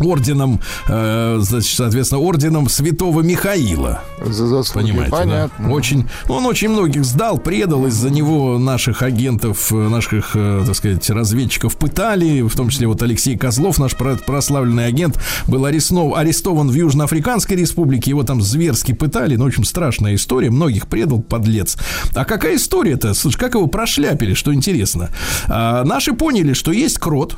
орденом, 0.00 0.60
э, 0.88 1.38
значит, 1.40 1.76
соответственно, 1.76 2.20
орденом 2.20 2.68
Святого 2.68 3.20
Михаила. 3.22 4.02
За 4.24 4.46
заслуги. 4.46 4.86
Понимаете, 4.90 5.10
да? 5.10 5.18
Понятно. 5.18 5.72
Очень, 5.72 6.08
он 6.28 6.46
очень 6.46 6.68
многих 6.68 7.04
сдал, 7.04 7.38
предал, 7.38 7.86
из-за 7.86 8.10
него 8.10 8.58
наших 8.58 9.02
агентов, 9.02 9.72
э, 9.72 9.74
наших, 9.74 10.32
э, 10.34 10.62
так 10.66 10.74
сказать, 10.74 11.08
разведчиков 11.10 11.76
пытали, 11.76 12.42
в 12.42 12.54
том 12.54 12.68
числе 12.68 12.86
вот 12.86 13.02
Алексей 13.02 13.36
Козлов, 13.36 13.78
наш 13.78 13.96
про- 13.96 14.16
прославленный 14.16 14.86
агент, 14.86 15.18
был 15.46 15.64
арестован, 15.64 16.18
арестован 16.18 16.68
в 16.68 16.74
Южноафриканской 16.74 17.56
республике, 17.56 18.10
его 18.10 18.22
там 18.22 18.40
зверски 18.42 18.92
пытали, 18.92 19.36
ну, 19.36 19.44
в 19.44 19.48
общем, 19.48 19.64
страшная 19.64 20.14
история, 20.14 20.50
многих 20.50 20.86
предал, 20.88 21.20
подлец. 21.20 21.76
А 22.14 22.24
какая 22.24 22.56
история-то? 22.56 23.14
Слушай, 23.14 23.38
как 23.38 23.54
его 23.54 23.66
прошляпили, 23.66 24.34
что 24.34 24.52
интересно? 24.54 25.10
А, 25.48 25.84
наши 25.84 26.12
поняли, 26.12 26.52
что 26.52 26.72
есть 26.72 26.98
крот, 26.98 27.36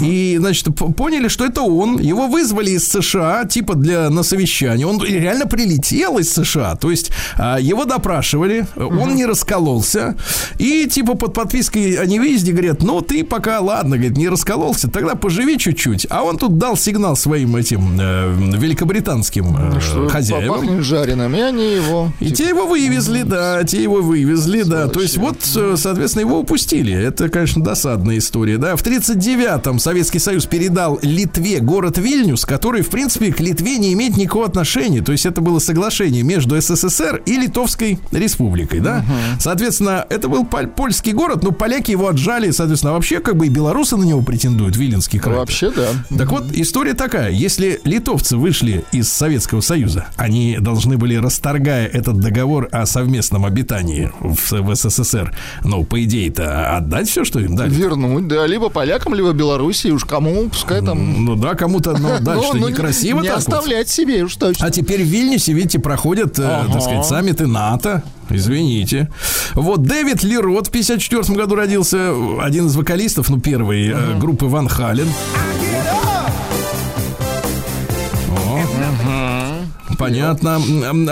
и, 0.00 0.36
значит, 0.38 0.68
поняли, 0.96 1.28
что 1.28 1.44
это 1.44 1.62
он. 1.62 1.98
Его 1.98 2.28
вызвали 2.28 2.70
из 2.70 2.88
США, 2.88 3.44
типа 3.44 3.74
для 3.74 4.10
на 4.10 4.22
совещание. 4.22 4.86
Он 4.86 5.02
реально 5.02 5.46
прилетел 5.46 6.18
из 6.18 6.32
США. 6.32 6.76
То 6.76 6.90
есть 6.90 7.10
а, 7.36 7.58
его 7.58 7.84
допрашивали, 7.84 8.66
он 8.76 9.14
не 9.14 9.26
раскололся. 9.26 10.16
И 10.58 10.86
типа 10.86 11.14
под 11.14 11.34
подпиской 11.34 11.94
о 11.94 12.06
невыезде 12.06 12.52
говорят, 12.52 12.82
ну 12.82 13.00
ты 13.00 13.24
пока, 13.24 13.60
ладно, 13.60 13.96
говорит, 13.96 14.16
не 14.16 14.28
раскололся, 14.28 14.88
тогда 14.88 15.14
поживи 15.14 15.58
чуть-чуть. 15.58 16.06
А 16.10 16.22
он 16.22 16.38
тут 16.38 16.58
дал 16.58 16.76
сигнал 16.76 17.16
своим 17.16 17.56
этим 17.56 17.98
э, 18.00 18.32
великобританским 18.56 19.56
э, 19.58 19.80
Что 19.80 20.08
хозяевам. 20.08 20.82
Жареным, 20.82 21.34
и 21.34 21.40
они 21.40 21.74
его... 21.74 22.12
И 22.20 22.30
те 22.30 22.48
его 22.48 22.66
вывезли, 22.66 23.22
да, 23.22 23.62
те 23.64 23.82
его 23.82 24.00
вывезли, 24.00 24.62
да. 24.62 24.88
То 24.88 25.00
есть 25.00 25.16
вот, 25.16 25.38
э, 25.56 25.74
соответственно, 25.76 26.22
его 26.22 26.40
упустили. 26.40 26.92
Это, 26.92 27.28
конечно, 27.28 27.62
досадная 27.62 28.18
история, 28.18 28.58
да. 28.58 28.76
В 28.76 28.82
39-м 29.72 29.78
Советский 29.78 30.18
Союз 30.18 30.46
передал 30.46 30.98
Литве 31.02 31.60
город 31.60 31.98
Вильнюс, 31.98 32.44
который, 32.44 32.82
в 32.82 32.90
принципе, 32.90 33.32
к 33.32 33.40
Литве 33.40 33.78
не 33.78 33.92
имеет 33.92 34.16
никакого 34.16 34.46
отношения. 34.46 35.00
То 35.02 35.12
есть 35.12 35.26
это 35.26 35.40
было 35.40 35.58
соглашение 35.58 36.22
между 36.22 36.60
СССР 36.60 37.22
и 37.26 37.36
Литовской 37.36 37.98
Республикой, 38.12 38.80
да. 38.80 39.04
Соответственно, 39.38 40.06
это 40.08 40.28
был 40.28 40.44
поль- 40.44 40.68
польский 40.68 41.12
город, 41.12 41.42
но 41.42 41.52
поляки 41.52 41.90
его 41.90 42.08
отжали, 42.08 42.50
соответственно, 42.50 42.92
а 42.92 42.94
вообще 42.94 43.20
как 43.20 43.36
бы 43.36 43.46
и 43.46 43.48
белорусы 43.48 43.96
на 43.96 44.04
него 44.04 44.22
претендуют, 44.22 44.76
Виленский 44.76 45.18
край. 45.18 45.36
Вообще, 45.36 45.70
да. 45.70 45.88
Так 46.16 46.30
вот, 46.30 46.52
история 46.52 46.94
такая. 46.94 47.30
Если 47.30 47.80
литовцы 47.84 48.36
вышли 48.36 48.84
из 48.92 49.10
Советского 49.10 49.60
Союза, 49.60 50.06
они 50.16 50.58
должны 50.60 50.96
были, 50.98 51.14
расторгая 51.16 51.86
этот 51.86 52.20
договор 52.20 52.68
о 52.72 52.86
совместном 52.86 53.44
обитании 53.44 54.12
в, 54.20 54.52
в 54.52 54.74
СССР, 54.74 55.34
ну, 55.64 55.84
по 55.84 56.02
идее-то, 56.02 56.76
отдать 56.76 57.08
все, 57.08 57.24
что 57.24 57.40
им 57.40 57.56
дали. 57.56 57.72
Вернуть, 57.72 58.28
да, 58.28 58.46
либо 58.46 58.68
полякам, 58.68 59.14
либо 59.14 59.32
Белоруссии, 59.62 59.90
уж 59.90 60.04
кому, 60.04 60.48
пускай 60.48 60.82
там... 60.82 61.24
Ну 61.24 61.36
да, 61.36 61.54
кому-то 61.54 61.96
но 61.96 62.18
дальше 62.20 62.48
Ну, 62.54 62.60
ну, 62.60 62.68
некрасиво 62.68 63.20
Не 63.20 63.30
вот. 63.30 63.38
оставлять 63.38 63.88
себе, 63.88 64.24
уж 64.24 64.34
точно. 64.34 64.66
А 64.66 64.70
теперь 64.70 65.02
в 65.02 65.06
Вильнюсе, 65.06 65.52
видите, 65.52 65.78
проходят, 65.78 66.36
э, 66.38 66.64
так 66.72 66.82
сказать, 66.82 67.06
саммиты 67.06 67.46
НАТО. 67.46 68.02
Извините. 68.28 69.08
Вот 69.54 69.82
Дэвид 69.82 70.24
Лерот 70.24 70.66
в 70.66 70.70
54 70.70 71.38
году 71.38 71.54
родился, 71.54 72.12
один 72.40 72.66
из 72.66 72.74
вокалистов, 72.74 73.30
ну, 73.30 73.38
первой 73.38 73.88
э, 73.88 74.18
группы 74.18 74.46
Ван 74.46 74.68
Хален. 74.68 75.06
Понятно. 80.02 80.60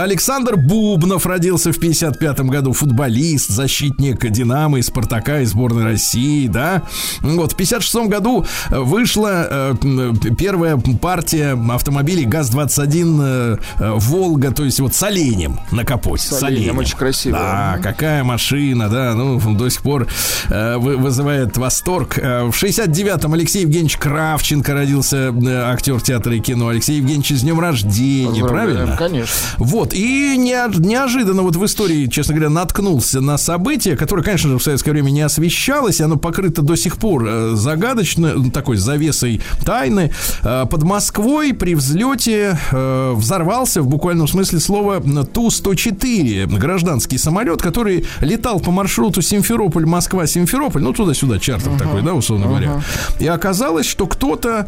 Александр 0.03 0.57
Бубнов 0.57 1.27
родился 1.27 1.73
в 1.73 1.79
55 1.79 2.41
году. 2.41 2.73
Футболист, 2.73 3.51
защитник 3.51 4.29
Динамо 4.31 4.79
и 4.79 4.83
Спартака 4.83 5.41
и 5.41 5.45
сборной 5.45 5.85
России, 5.85 6.47
да. 6.47 6.83
Вот, 7.21 7.53
в 7.53 7.57
56 7.57 8.09
году 8.09 8.45
э, 8.71 8.79
вышла 8.79 9.47
э, 9.51 9.75
м, 9.83 10.17
первая 10.37 10.77
партия 10.77 11.59
автомобилей 11.73 12.25
ГАЗ-21 12.25 13.21
э, 13.23 13.57
э, 13.79 13.93
Волга, 13.97 14.53
то 14.53 14.65
есть 14.65 14.81
вот 14.81 14.95
с 14.95 15.03
оленем 15.03 15.59
на 15.71 15.85
капоте. 15.85 16.27
С 16.29 16.43
оленем, 16.43 16.79
очень 16.79 16.97
красиво. 16.97 17.39
Да, 17.39 17.79
какая 17.83 18.25
машина, 18.25 18.89
да, 18.89 19.15
ну, 19.15 19.39
до 19.57 19.69
сих 19.69 19.83
пор 19.83 20.07
э, 20.49 20.77
вы- 20.77 20.97
вызывает 20.97 21.57
восторг. 21.57 22.19
Э, 22.19 22.45
в 22.51 22.63
69-м 22.63 23.33
Алексей 23.35 23.63
Евгеньевич 23.63 23.97
Кравченко 23.97 24.73
родился, 24.75 25.17
э, 25.35 25.73
актер 25.73 26.01
театра 26.01 26.35
и 26.35 26.41
кино. 26.41 26.69
Алексей 26.69 26.97
Евгеньевич, 26.99 27.31
с 27.31 27.43
днем 27.43 27.61
рождения, 27.61 28.41
Поздравляем, 28.41 28.80
правильно? 28.87 28.97
Конечно. 28.97 29.35
Вот, 29.59 29.95
и 29.95 30.37
неож- 30.37 30.81
неожиданно 30.81 31.43
вот 31.43 31.57
в 31.57 31.65
истории, 31.65 32.07
честно 32.07 32.35
говоря, 32.35 32.51
наткнулся 32.51 33.21
на 33.21 33.39
событие, 33.39 33.97
которое, 33.97 34.23
конечно 34.23 34.51
же, 34.51 34.59
в 34.59 34.63
советское 34.63 34.93
время 34.93 35.11
не 35.11 35.23
освещалось, 35.23 36.01
и 36.01 36.03
оно 36.03 36.17
покрыто 36.17 36.63
до 36.63 36.77
сих 36.77 36.97
пор 36.97 37.25
э, 37.27 37.51
загадочно, 37.55 38.33
ну, 38.35 38.51
такой 38.51 38.77
завесой 38.77 39.41
тайны. 39.65 40.13
Э, 40.43 40.67
Под 40.71 40.83
Москвой 40.83 41.53
при 41.55 41.75
взлете 41.75 42.59
э, 42.73 43.13
взорвался, 43.15 43.83
в 43.83 43.87
буквальном 43.89 44.29
смысле 44.29 44.61
слова, 44.61 45.01
Ту-104, 45.01 46.47
гражданский 46.59 47.19
самолет, 47.19 47.63
который 47.63 48.07
летал 48.21 48.61
по 48.61 48.71
маршруту 48.71 49.23
Симферополь-Москва-Симферополь, 49.23 50.83
ну, 50.83 50.93
туда-сюда, 50.93 51.39
чартер 51.39 51.73
такой, 51.79 52.03
да, 52.03 52.15
условно 52.15 52.47
говоря. 52.47 52.83
И 53.19 53.27
оказалось, 53.27 53.87
что 53.87 54.07
кто-то, 54.07 54.67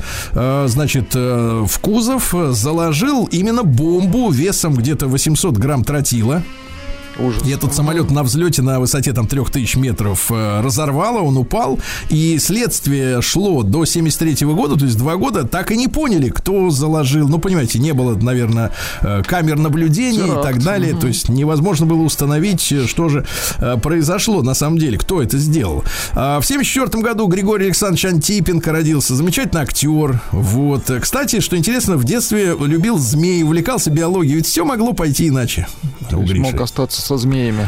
значит, 0.66 1.14
в 1.14 1.78
кузов 1.80 2.34
заложил 2.50 3.26
именно 3.26 3.62
бомбу 3.62 4.01
весом 4.30 4.74
где-то 4.74 5.06
800 5.06 5.56
грамм 5.56 5.84
тротила. 5.84 6.42
Ужас. 7.18 7.42
И 7.46 7.50
этот 7.50 7.74
самолет 7.74 8.10
на 8.10 8.22
взлете 8.22 8.62
на 8.62 8.80
высоте 8.80 9.12
там 9.12 9.26
3000 9.26 9.76
метров 9.76 10.30
э, 10.30 10.60
разорвало, 10.62 11.20
он 11.20 11.36
упал. 11.36 11.78
И 12.08 12.38
следствие 12.38 13.20
шло 13.22 13.62
до 13.62 13.84
73 13.84 14.46
года, 14.46 14.76
то 14.76 14.84
есть 14.84 14.96
два 14.96 15.16
года, 15.16 15.46
так 15.46 15.70
и 15.70 15.76
не 15.76 15.88
поняли, 15.88 16.30
кто 16.30 16.70
заложил. 16.70 17.28
Ну, 17.28 17.38
понимаете, 17.38 17.78
не 17.78 17.92
было, 17.92 18.14
наверное, 18.14 18.72
э, 19.02 19.22
камер 19.26 19.58
наблюдения 19.58 20.22
и 20.22 20.28
Теракт. 20.28 20.42
так 20.42 20.62
далее. 20.62 20.94
То 20.98 21.06
есть 21.06 21.28
невозможно 21.28 21.86
было 21.86 22.02
установить, 22.02 22.72
э, 22.72 22.86
что 22.86 23.08
же 23.08 23.26
произошло 23.82 24.42
на 24.42 24.54
самом 24.54 24.78
деле, 24.78 24.98
кто 24.98 25.22
это 25.22 25.38
сделал. 25.38 25.84
А 26.12 26.40
в 26.40 26.46
74 26.46 27.02
году 27.02 27.26
Григорий 27.26 27.66
Александрович 27.66 28.04
Антипенко 28.06 28.72
родился. 28.72 29.14
Замечательный 29.14 29.62
актер. 29.62 30.20
Вот. 30.32 30.90
Кстати, 31.00 31.40
что 31.40 31.56
интересно, 31.56 31.96
в 31.96 32.04
детстве 32.04 32.56
любил 32.58 32.98
змей, 32.98 33.42
увлекался 33.42 33.90
биологией. 33.90 34.36
Ведь 34.36 34.46
все 34.46 34.64
могло 34.64 34.92
пойти 34.92 35.28
иначе. 35.28 35.66
Мог 36.10 36.60
остаться 36.60 37.01
со 37.02 37.16
змеями. 37.18 37.66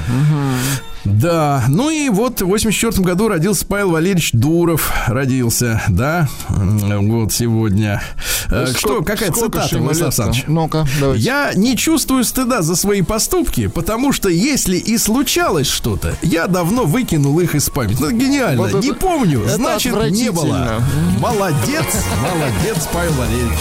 Да, 1.05 1.65
ну 1.69 1.91
и 1.91 2.09
вот 2.09 2.41
в 2.41 2.47
84 2.47 3.03
году 3.05 3.29
родился 3.29 3.67
Павел 3.67 3.91
Валерьевич 3.91 4.31
Дуров, 4.33 4.91
родился, 5.07 5.83
да, 5.89 6.29
вот 6.49 7.31
сегодня. 7.31 8.03
Э, 8.51 8.65
Что, 8.75 8.79
Сколько- 8.89 9.13
какая 9.13 9.31
сколько 9.31 9.59
цитата, 9.61 9.79
Владислав? 9.83 10.07
Александрович? 10.09 10.45
Ну-ка, 10.47 10.87
давайте. 11.01 11.23
Я 11.23 11.53
не 11.55 11.77
чувствую 11.77 12.25
стыда 12.25 12.63
за 12.63 12.75
свои 12.75 13.03
поступки, 13.03 13.67
потому 13.67 14.13
что 14.15 14.31
если 14.31 14.79
и 14.79 14.97
случалось 14.97 15.67
что-то, 15.67 16.15
я 16.23 16.47
давно 16.47 16.85
выкинул 16.85 17.39
их 17.39 17.55
из 17.55 17.69
памяти. 17.69 17.99
Ну, 18.01 18.11
гениально. 18.11 18.63
Вот 18.63 18.71
это- 18.71 18.79
не 18.79 18.93
помню, 18.95 19.43
это 19.43 19.57
значит, 19.57 19.93
не 20.11 20.31
было. 20.31 20.83
Молодец, 21.21 21.85
молодец, 22.23 22.89
Павел 22.95 23.13
Валерьевич. 23.13 23.59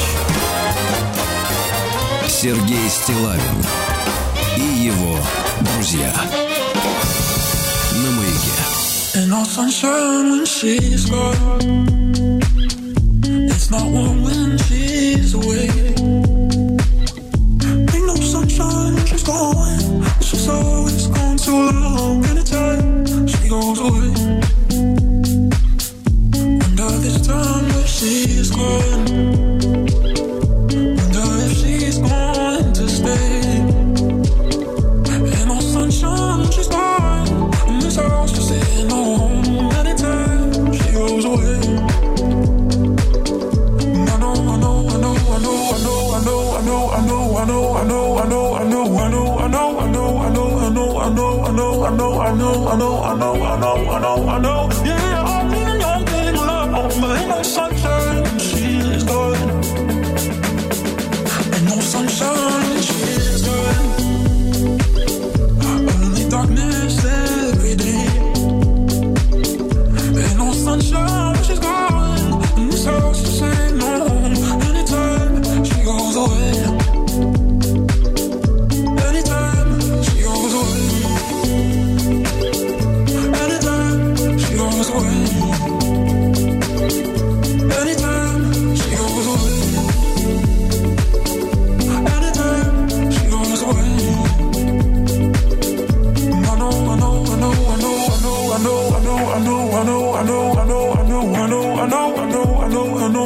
Сергей 2.28 2.90
Стилавин 2.90 3.42
и 4.58 4.86
его 4.86 5.18
друзья. 5.83 6.13
На 8.03 8.11
маяке. 8.11 8.57
Ain't 9.17 9.29
no 9.29 9.45
sunshine 9.45 10.31
when 10.31 10.45
she's 10.47 11.07
gone. 11.07 12.41
It's 13.25 13.71
not 13.71 13.85
warm 13.85 14.23
when 14.25 14.59
she's 14.59 15.35
away. 15.35 15.69
Ain't 17.95 18.07
no 18.07 18.15
sunshine 18.17 18.95
when 18.95 19.07
she's 19.07 19.25
gone. 19.25 20.05
She's 20.21 20.49
always 20.49 21.07
gone 21.09 21.37
too 21.37 21.71
long. 21.85 22.25
Anytime 22.27 23.27
she 23.27 23.49
goes 23.49 23.79
away. 23.81 24.11
Wonder 26.61 26.91
this 27.05 27.27
time 27.27 27.65
where 27.69 27.87
she's 27.87 28.51
gone. 28.51 29.72
I 52.74 52.76
know, 52.76 53.04
I 53.04 53.14
know, 53.16 53.34
I 53.36 53.60
know, 53.60 53.76
I 53.92 54.00
know, 54.02 54.28
I 54.30 54.40
know, 54.40 54.70
Yeah, 54.84 55.22
I'm 55.22 55.52
leaning 55.52 55.80
young, 55.80 56.06
getting 56.06 56.36
love, 56.38 56.72
but 57.00 57.20
ain't 57.20 57.30
no 57.30 57.44
sunshine 57.44 57.63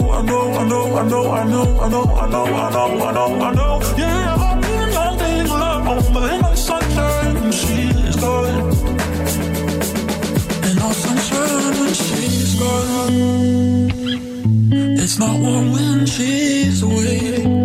know, 0.02 0.12
I 0.12 0.22
know, 0.22 0.54
I 0.54 0.68
know, 0.68 0.96
I 0.96 1.08
know, 1.08 1.32
I 1.32 1.44
know, 1.46 1.80
I 1.80 1.90
know, 1.90 2.06
I 2.06 2.30
know, 2.30 2.46
I 2.46 2.72
know, 2.72 3.06
I 3.06 3.12
know, 3.14 3.42
I 3.42 3.54
know. 3.54 3.82
Yeah, 3.98 4.36
I've 4.36 4.62
been 4.62 4.94
all 4.96 5.18
day 5.18 5.44
long, 5.44 5.86
but 6.14 6.32
ain't 6.32 6.42
no 6.42 6.56
sunshine 6.56 7.36
when 7.42 7.52
she's 7.52 8.16
gone. 8.16 8.72
Ain't 10.66 10.78
no 10.80 10.92
sunshine 10.92 11.76
when 11.80 11.94
she's 11.94 12.56
gone. 12.60 13.90
It's 15.04 15.18
not 15.20 15.40
warm 15.40 15.74
when 15.74 16.06
she's 16.06 16.82
away. 16.84 17.57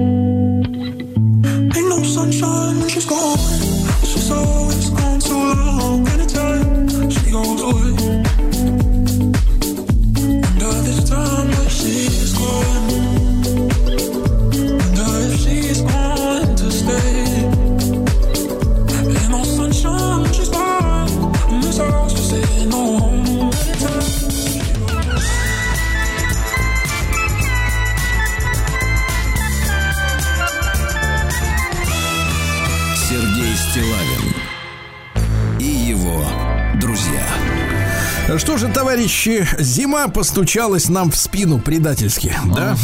Что 38.53 38.67
же, 38.67 38.69
товарищи, 38.69 39.49
зима 39.59 40.09
постучалась 40.09 40.91
нам 40.91 41.11
в 41.11 41.17
спину 41.17 41.59
предательски, 41.59 42.37
да? 42.55 42.77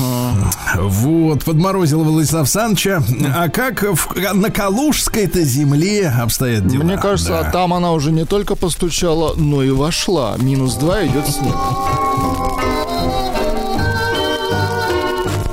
Вот, 0.76 1.44
подморозил 1.44 2.02
Владислав 2.04 2.48
Санча. 2.48 3.02
А 3.36 3.50
как 3.50 3.82
в- 3.82 4.14
на 4.32 4.48
Калужской-то 4.50 5.42
земле 5.42 6.08
обстоят 6.08 6.66
дела? 6.66 6.84
Мне 6.84 6.96
кажется, 6.96 7.32
Да. 7.32 7.40
а 7.40 7.50
там 7.52 7.74
она 7.74 7.92
уже 7.92 8.12
не 8.12 8.24
только 8.24 8.54
постучала, 8.54 9.34
но 9.36 9.62
и 9.62 9.68
вошла. 9.70 10.36
Минус 10.38 10.76
два 10.76 11.04
идет 11.04 11.28
снег. 11.28 11.54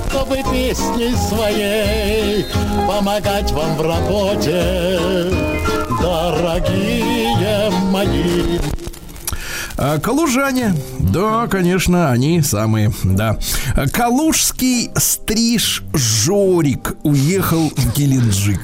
чтобы 0.10 0.38
песней 0.50 1.14
своей 1.30 2.46
помогать 2.88 3.52
вам 3.52 3.76
в 3.76 3.82
работе, 3.82 5.30
дорогие 6.02 7.70
мои. 7.92 8.60
А, 9.78 10.00
Калужане, 10.00 10.74
да, 11.00 11.48
конечно, 11.48 12.10
они 12.12 12.42
самые, 12.42 12.94
да. 13.04 13.38
А, 13.76 13.88
Калужский 13.88 14.90
стриж 14.96 15.84
Жорик 15.94 16.94
уехал 17.04 17.70
в 17.76 17.94
Геленджик. 17.94 18.62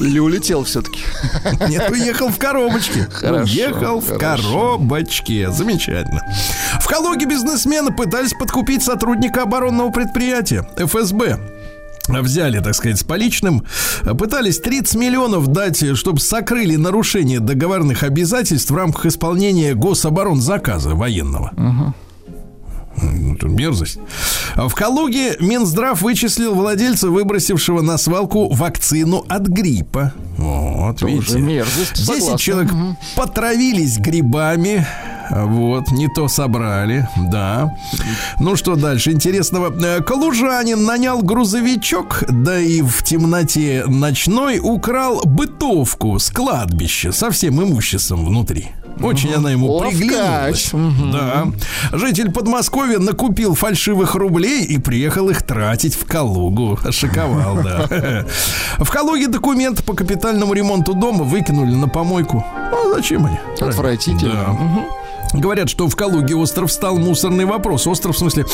Или 0.00 0.20
улетел 0.20 0.62
все-таки. 0.64 1.00
Нет, 1.68 1.90
уехал 1.90 2.28
в 2.28 2.38
коробочке. 2.38 3.08
Хорошо, 3.10 3.52
уехал 3.52 4.00
в 4.00 4.06
хорошо. 4.18 4.52
коробочке. 4.52 5.50
Замечательно. 5.50 6.22
В 6.80 6.86
Калуге 6.86 7.26
бизнесмены 7.26 7.92
пытались 7.92 8.32
подкупить 8.32 8.84
сотрудника 8.84 9.42
оборонного 9.42 9.90
предприятия 9.90 10.68
ФСБ. 10.76 11.55
Взяли, 12.08 12.60
так 12.60 12.74
сказать, 12.74 12.98
с 12.98 13.04
поличным. 13.04 13.64
Пытались 14.18 14.58
30 14.58 14.94
миллионов 14.96 15.48
дать, 15.48 15.96
чтобы 15.96 16.20
сокрыли 16.20 16.76
нарушение 16.76 17.40
договорных 17.40 18.02
обязательств 18.02 18.70
в 18.70 18.76
рамках 18.76 19.06
исполнения 19.06 19.74
гособоронзаказа 19.74 20.94
военного. 20.94 21.94
Это 22.96 23.46
мерзость. 23.48 23.98
В 24.54 24.72
Калуге 24.74 25.36
Минздрав 25.38 26.00
вычислил 26.00 26.54
владельца, 26.54 27.10
выбросившего 27.10 27.82
на 27.82 27.98
свалку 27.98 28.48
вакцину 28.54 29.22
от 29.28 29.48
гриппа. 29.48 30.14
Вот, 30.38 30.98
Тоже 31.00 31.12
видите. 31.14 31.38
мерзость, 31.40 31.94
10 31.94 32.06
согласен. 32.06 32.36
человек 32.38 32.70
потравились 33.14 33.98
грибами. 33.98 34.86
Вот, 35.30 35.90
не 35.90 36.08
то 36.08 36.28
собрали, 36.28 37.08
да. 37.16 37.74
Ну 38.40 38.56
что 38.56 38.76
дальше 38.76 39.12
интересного? 39.12 39.72
Э, 39.82 40.00
Калужанин 40.02 40.84
нанял 40.84 41.22
грузовичок, 41.22 42.24
да 42.28 42.58
и 42.58 42.82
в 42.82 43.02
темноте 43.02 43.84
ночной 43.86 44.60
украл 44.62 45.22
бытовку 45.24 46.18
с 46.18 46.30
кладбища 46.30 47.12
со 47.12 47.30
всем 47.30 47.62
имуществом 47.62 48.24
внутри. 48.24 48.68
Очень 49.00 49.34
она 49.34 49.50
ему 49.50 49.70
Ловкач. 49.70 49.98
приглянулась. 49.98 50.72
Мгм. 50.72 51.12
Да. 51.12 51.46
Житель 51.92 52.30
Подмосковья 52.32 52.98
накупил 52.98 53.54
фальшивых 53.54 54.14
рублей 54.14 54.64
и 54.64 54.78
приехал 54.78 55.28
их 55.28 55.42
тратить 55.42 55.94
в 55.94 56.06
Калугу. 56.06 56.78
Шиковал, 56.90 57.56
да. 57.62 57.86
В 58.78 58.90
Калуге 58.90 59.26
документы 59.28 59.82
по 59.82 59.92
капитальному 59.92 60.54
ремонту 60.54 60.94
дома 60.94 61.24
выкинули 61.24 61.74
на 61.74 61.88
помойку. 61.88 62.42
А 62.56 62.94
зачем 62.94 63.26
они? 63.26 63.36
Отвратительно. 63.60 64.32
Да. 64.32 64.86
Говорят, 65.32 65.68
что 65.68 65.88
в 65.88 65.96
Калуге 65.96 66.34
остров 66.34 66.72
стал 66.72 66.98
мусорный 66.98 67.44
вопрос. 67.44 67.86
Остров 67.86 68.16
в 68.16 68.18
смысле... 68.18 68.46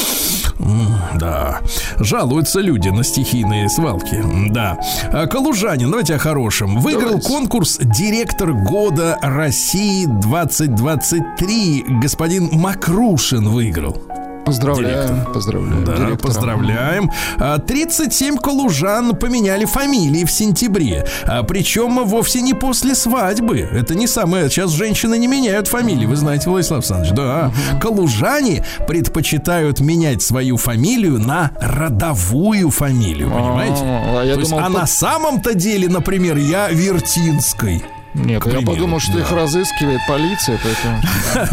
Да. 1.14 1.60
Жалуются 1.98 2.60
люди 2.60 2.88
на 2.88 3.04
стихийные 3.04 3.68
свалки. 3.68 4.22
Да. 4.50 4.78
А 5.12 5.26
Калужанин, 5.26 5.90
давайте 5.90 6.14
о 6.14 6.18
хорошем. 6.18 6.80
Выиграл 6.80 7.02
Давайте. 7.10 7.28
конкурс 7.28 7.78
«Директор 7.80 8.52
года 8.52 9.18
России 9.22 10.06
2023». 10.06 12.00
Господин 12.00 12.48
Макрушин 12.52 13.48
выиграл. 13.48 14.00
Поздравляем, 14.44 15.32
поздравляем. 15.32 15.84
Да, 15.84 15.96
директора. 15.96 16.16
поздравляем. 16.16 17.10
А, 17.38 17.58
37 17.58 18.36
калужан 18.36 19.14
поменяли 19.16 19.64
фамилии 19.64 20.24
в 20.24 20.30
сентябре. 20.30 21.06
А, 21.24 21.42
причем 21.42 22.04
вовсе 22.04 22.42
не 22.42 22.52
после 22.54 22.94
свадьбы. 22.94 23.58
Это 23.60 23.94
не 23.94 24.06
самое. 24.06 24.48
Сейчас 24.50 24.70
женщины 24.72 25.16
не 25.18 25.26
меняют 25.28 25.68
фамилии. 25.68 26.06
Вы 26.06 26.16
знаете, 26.16 26.50
Владислав 26.50 26.78
Александрович. 26.80 27.12
Да. 27.14 27.52
Калужане 27.80 28.64
предпочитают 28.86 29.80
менять 29.80 30.22
свою 30.22 30.56
фамилию 30.56 31.18
на 31.18 31.52
родовую 31.60 32.70
фамилию. 32.70 33.30
Понимаете? 33.30 33.82
А, 33.84 34.20
а 34.20 34.24
я 34.24 34.34
То 34.34 34.40
есть, 34.40 34.50
думал, 34.50 34.64
а 34.64 34.66
по- 34.70 34.78
на 34.80 34.86
самом-то 34.86 35.54
деле, 35.54 35.88
например, 35.88 36.36
я 36.36 36.68
Вертинской. 36.68 37.82
Нет, 38.14 38.30
я 38.30 38.40
примеру, 38.40 38.66
подумал, 38.66 39.00
что 39.00 39.14
да. 39.14 39.20
их 39.20 39.32
разыскивает 39.32 40.00
полиция, 40.06 40.58
поэтому... 40.62 41.02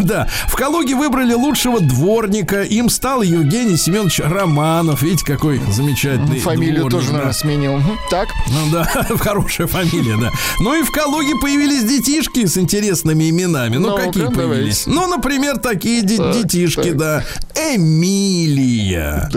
Да, 0.00 0.28
в 0.46 0.54
Калуге 0.56 0.94
выбрали 0.94 1.32
лучшего 1.34 1.80
дворника. 1.80 2.62
Им 2.62 2.88
стал 2.90 3.22
Евгений 3.22 3.76
Семенович 3.76 4.20
Романов. 4.20 5.02
Видите, 5.02 5.24
какой 5.24 5.60
замечательный 5.70 6.40
Фамилию 6.40 6.80
дворник, 6.80 6.98
тоже, 6.98 7.12
наверное, 7.12 7.32
сменил. 7.32 7.80
Так, 8.10 8.28
Ну 8.48 8.72
да, 8.72 8.84
хорошая 9.18 9.66
фамилия, 9.66 10.16
да. 10.20 10.30
Ну 10.60 10.78
и 10.78 10.82
в 10.82 10.90
Калуге 10.90 11.34
появились 11.40 11.84
детишки 11.84 12.44
с 12.44 12.58
интересными 12.58 13.30
именами. 13.30 13.76
Ну, 13.76 13.96
какие 13.96 14.26
появились? 14.26 14.86
Ну, 14.86 15.06
например, 15.06 15.58
такие 15.58 16.02
де- 16.02 16.16
Так, 16.16 16.34
детишки, 16.34 16.92
да. 16.92 17.24
Эмилия. 17.54 19.28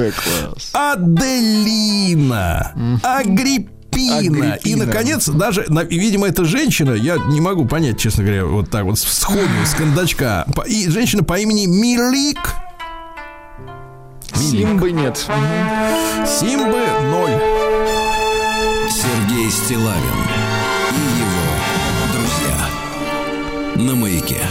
Аделина. 0.74 2.74
Агриппина. 3.04 3.70
И, 3.96 4.10
Агриппина. 4.10 4.86
наконец, 4.86 5.28
даже, 5.28 5.66
и, 5.90 6.00
видимо, 6.00 6.28
эта 6.28 6.46
женщина, 6.46 6.92
я 6.92 7.18
не 7.18 7.42
могу 7.42 7.66
понять, 7.66 8.00
честно 8.00 8.24
говоря, 8.24 8.46
вот 8.46 8.70
так 8.70 8.84
вот 8.84 9.00
сходу, 9.00 9.40
с 9.66 9.74
кондачка. 9.76 10.46
И 10.68 10.90
женщина 10.90 11.24
по 11.24 11.40
имени 11.40 11.66
Милик. 11.66 12.40
Симбы 14.36 14.92
нет. 14.92 15.18
Симбы 16.28 16.86
ноль. 17.10 17.40
Сергей 18.90 19.50
Стилавин 19.50 20.20
и 20.92 21.20
его 21.20 21.44
друзья 22.14 23.88
на 23.88 23.96
маяке. 23.96 24.42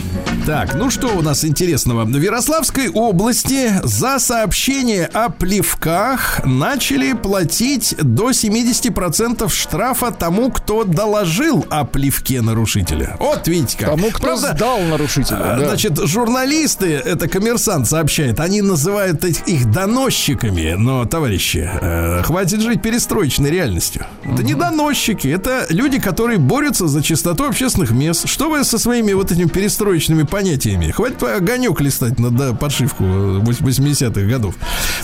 Так, 0.46 0.74
ну 0.74 0.90
что 0.90 1.16
у 1.16 1.22
нас 1.22 1.44
интересного? 1.44 2.04
В 2.04 2.20
Ярославской 2.20 2.88
области 2.88 3.70
за 3.84 4.18
сообщение 4.18 5.06
о 5.06 5.28
плевках 5.28 6.40
начали 6.44 7.12
платить 7.12 7.94
до 8.02 8.30
70% 8.30 9.48
штрафа 9.48 10.10
тому, 10.10 10.50
кто 10.50 10.82
доложил 10.82 11.64
о 11.70 11.84
плевке 11.84 12.42
нарушителя. 12.42 13.16
Вот 13.20 13.46
видите 13.46 13.78
как. 13.78 13.90
Тому, 13.90 14.10
кто 14.10 14.22
Правда, 14.26 14.52
сдал 14.56 14.80
нарушителя. 14.80 15.36
а, 15.38 15.58
да. 15.60 15.68
Значит, 15.68 15.98
журналисты, 16.08 16.94
это 16.94 17.28
коммерсант 17.28 17.86
сообщает, 17.86 18.40
они 18.40 18.62
называют 18.62 19.24
их, 19.24 19.70
доносчиками. 19.70 20.74
Но, 20.76 21.04
товарищи, 21.04 21.70
э, 21.80 22.22
хватит 22.24 22.60
жить 22.62 22.82
перестроечной 22.82 23.50
реальностью. 23.50 24.06
Это 24.24 24.42
не 24.42 24.54
доносчики, 24.54 25.28
это 25.28 25.66
люди, 25.68 26.00
которые 26.00 26.38
борются 26.38 26.88
за 26.88 27.00
чистоту 27.00 27.44
общественных 27.44 27.92
мест. 27.92 28.28
Что 28.28 28.50
вы 28.50 28.64
со 28.64 28.78
своими 28.78 29.12
вот 29.12 29.30
этими 29.30 29.46
перестроечными 29.46 30.24
понятиями? 30.32 30.90
Хватит 30.90 31.22
огонек 31.22 31.80
листать 31.80 32.18
на 32.18 32.54
подшивку 32.54 33.04
э, 33.04 33.38
вось- 33.40 33.60
80-х 33.60 34.20
годов. 34.26 34.54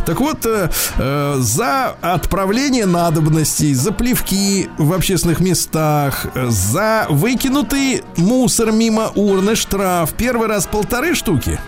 Так 0.06 0.20
вот, 0.20 0.46
э, 0.46 0.70
э, 0.96 1.36
за 1.38 1.94
отправление 2.00 2.86
надобностей, 2.86 3.74
за 3.74 3.92
плевки 3.92 4.68
в 4.78 4.92
общественных 4.94 5.40
местах, 5.40 6.26
э, 6.34 6.46
за 6.48 7.06
выкинутый 7.10 8.02
мусор 8.16 8.72
мимо 8.72 9.08
урны 9.14 9.54
штраф. 9.54 10.14
Первый 10.14 10.48
раз 10.48 10.66
полторы 10.66 11.14
штуки. 11.14 11.60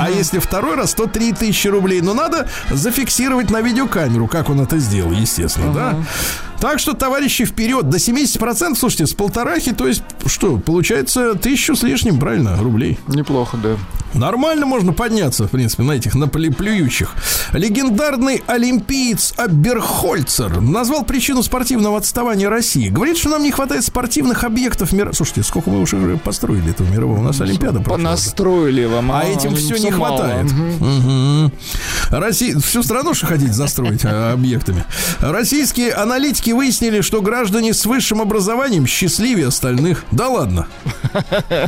а 0.00 0.10
если 0.10 0.40
второй 0.40 0.74
раз, 0.74 0.94
то 0.94 1.06
3000 1.06 1.68
рублей. 1.68 2.00
Но 2.00 2.12
надо 2.14 2.48
зафиксировать 2.72 3.50
на 3.50 3.60
видеокамеру, 3.60 4.26
как 4.26 4.48
он 4.50 4.60
это 4.60 4.78
сделал, 4.78 5.12
естественно, 5.12 5.72
да. 5.72 5.94
Так 6.60 6.78
что, 6.78 6.94
товарищи, 6.94 7.44
вперед 7.44 7.88
до 7.88 7.98
70%, 7.98 8.74
слушайте, 8.76 9.06
с 9.06 9.12
полторахи, 9.12 9.72
то 9.72 9.86
есть, 9.86 10.02
что, 10.26 10.58
получается, 10.58 11.34
тысячу 11.34 11.76
с 11.76 11.82
лишним, 11.82 12.18
правильно, 12.18 12.56
рублей. 12.56 12.98
Неплохо, 13.08 13.56
да. 13.62 13.76
Нормально 14.14 14.64
можно 14.64 14.92
подняться, 14.94 15.46
в 15.46 15.50
принципе, 15.50 15.82
на 15.82 15.92
этих, 15.92 16.14
на 16.14 16.24
пле- 16.24 16.54
плюющих. 16.54 17.14
Легендарный 17.52 18.42
олимпиец 18.46 19.34
Аберхольцер 19.36 20.60
назвал 20.60 21.04
причину 21.04 21.42
спортивного 21.42 21.98
отставания 21.98 22.48
России. 22.48 22.88
Говорит, 22.88 23.18
что 23.18 23.28
нам 23.28 23.42
не 23.42 23.50
хватает 23.50 23.84
спортивных 23.84 24.44
объектов 24.44 24.92
мира. 24.92 25.12
Слушайте, 25.12 25.42
сколько 25.42 25.68
мы 25.70 25.80
уже 25.80 26.16
построили 26.18 26.70
этого 26.70 26.88
мирового? 26.88 27.18
У 27.18 27.22
нас 27.22 27.40
Олимпиада 27.42 27.80
прошла. 27.80 27.96
Понастроили 27.96 28.86
вам. 28.86 29.12
А 29.12 29.24
этим 29.24 29.54
все 29.54 29.76
не 29.76 29.90
мало. 29.90 30.16
хватает. 30.18 30.50
Мгм. 30.52 31.52
Россия, 32.10 32.58
всю 32.60 32.82
страну 32.82 33.12
что 33.12 33.26
хотите 33.26 33.52
застроить 33.52 34.04
а, 34.04 34.32
объектами. 34.32 34.84
Российские 35.20 35.92
аналитики 35.92 36.45
выяснили, 36.52 37.00
что 37.00 37.22
граждане 37.22 37.74
с 37.74 37.86
высшим 37.86 38.20
образованием 38.20 38.86
счастливее 38.86 39.48
остальных. 39.48 40.04
Да 40.10 40.28
ладно. 40.28 40.66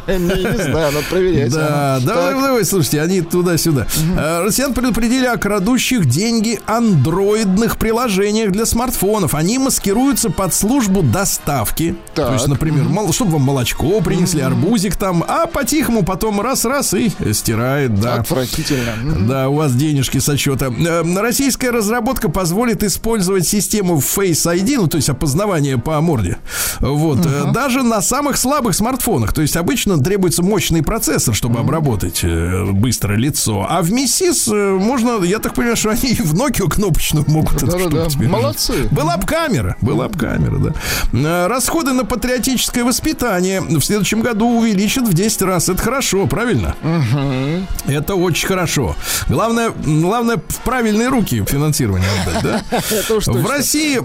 Не, 0.06 0.56
знаю, 0.56 0.92
надо 0.92 1.04
проверять. 1.08 1.52
Да, 1.52 2.00
давай, 2.02 2.34
давай, 2.34 2.64
слушайте, 2.64 3.00
они 3.00 3.20
туда-сюда. 3.20 3.86
Э, 4.16 4.42
Россиян 4.44 4.74
предупредили 4.74 5.26
о 5.26 5.36
крадущих 5.36 6.06
деньги 6.06 6.60
андроидных 6.66 7.78
приложениях 7.78 8.52
для 8.52 8.66
смартфонов. 8.66 9.34
Они 9.34 9.58
маскируются 9.58 10.30
под 10.30 10.54
службу 10.54 11.02
доставки. 11.02 11.96
То 12.14 12.32
есть, 12.32 12.46
например, 12.48 12.86
чтобы 13.12 13.32
вам 13.32 13.42
молочко 13.42 14.00
принесли, 14.00 14.40
арбузик 14.40 14.96
там, 14.96 15.24
а 15.26 15.46
по-тихому 15.46 16.04
потом 16.04 16.40
раз-раз 16.40 16.94
и 16.94 17.10
стирает, 17.32 17.98
да. 18.00 18.14
Отвратительно. 18.14 19.28
Да, 19.28 19.48
у 19.48 19.54
вас 19.54 19.74
денежки 19.74 20.18
со 20.18 20.36
счета. 20.36 20.66
Э, 20.66 21.02
Российская 21.20 21.70
разработка 21.70 22.28
позволит 22.28 22.82
использовать 22.82 23.46
систему 23.46 23.98
Face 23.98 24.46
ID, 24.46 24.67
ну, 24.76 24.86
то 24.88 24.96
есть 24.96 25.08
опознавание 25.08 25.78
по 25.78 26.00
морде. 26.00 26.38
Вот. 26.80 27.24
э, 27.24 27.50
Даже 27.52 27.82
на 27.82 28.00
самых 28.02 28.36
слабых 28.36 28.74
смартфонах. 28.74 29.32
То 29.32 29.42
есть 29.42 29.56
обычно 29.56 29.98
требуется 30.02 30.42
мощный 30.42 30.82
процессор, 30.82 31.34
чтобы 31.34 31.60
обработать 31.60 32.20
э, 32.22 32.64
быстро 32.72 33.14
лицо. 33.14 33.66
А 33.68 33.82
в 33.82 33.90
Миссис 33.92 34.48
э, 34.48 34.52
можно, 34.52 35.22
я 35.24 35.38
так 35.38 35.54
понимаю, 35.54 35.76
что 35.76 35.90
они 35.90 36.10
и 36.12 36.22
в 36.22 36.34
Nokia 36.34 36.68
кнопочную 36.68 37.24
могут 37.28 37.56
эту 37.56 37.66
Да-да-да. 37.66 37.88
штуку 37.90 38.10
теперь 38.10 38.28
Молодцы. 38.28 38.88
была 38.90 39.16
бы 39.16 39.26
камера, 39.26 39.76
была 39.80 40.08
бы 40.08 40.18
камера, 40.18 40.58
да. 41.12 41.48
Расходы 41.48 41.92
на 41.92 42.04
патриотическое 42.04 42.84
воспитание 42.84 43.60
в 43.60 43.80
следующем 43.80 44.20
году 44.20 44.58
увеличат 44.58 45.06
в 45.08 45.12
10 45.14 45.42
раз. 45.42 45.68
Это 45.68 45.82
хорошо, 45.82 46.26
правильно? 46.26 46.74
Это 47.86 48.14
очень 48.14 48.46
хорошо. 48.48 48.96
Главное, 49.28 49.70
главное 49.70 50.36
в 50.36 50.56
правильные 50.60 51.08
руки 51.08 51.42
финансирование 51.46 52.08
отдать, 52.26 52.42
да? 52.42 52.78
В. 53.26 53.46
России. 53.48 53.98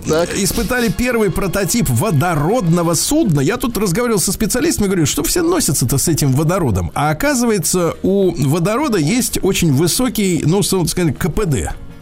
Испытали 0.54 0.90
первый 0.90 1.32
прототип 1.32 1.90
водородного 1.90 2.94
судна. 2.94 3.42
Я 3.42 3.58
тут 3.58 3.76
разговаривал 3.76 4.20
со 4.20 4.32
специалистами, 4.32 4.86
говорю, 4.86 5.08
что 5.08 5.24
все 5.24 5.42
носятся-то 5.42 5.98
с 5.98 6.08
этим 6.08 6.32
водородом. 6.32 6.92
А 6.94 7.10
оказывается, 7.10 7.96
у 8.04 8.32
водорода 8.48 9.00
есть 9.00 9.40
очень 9.42 9.74
высокий, 9.74 10.44
ну, 10.46 10.60
so- 10.60 10.86
сказать, 10.86 11.18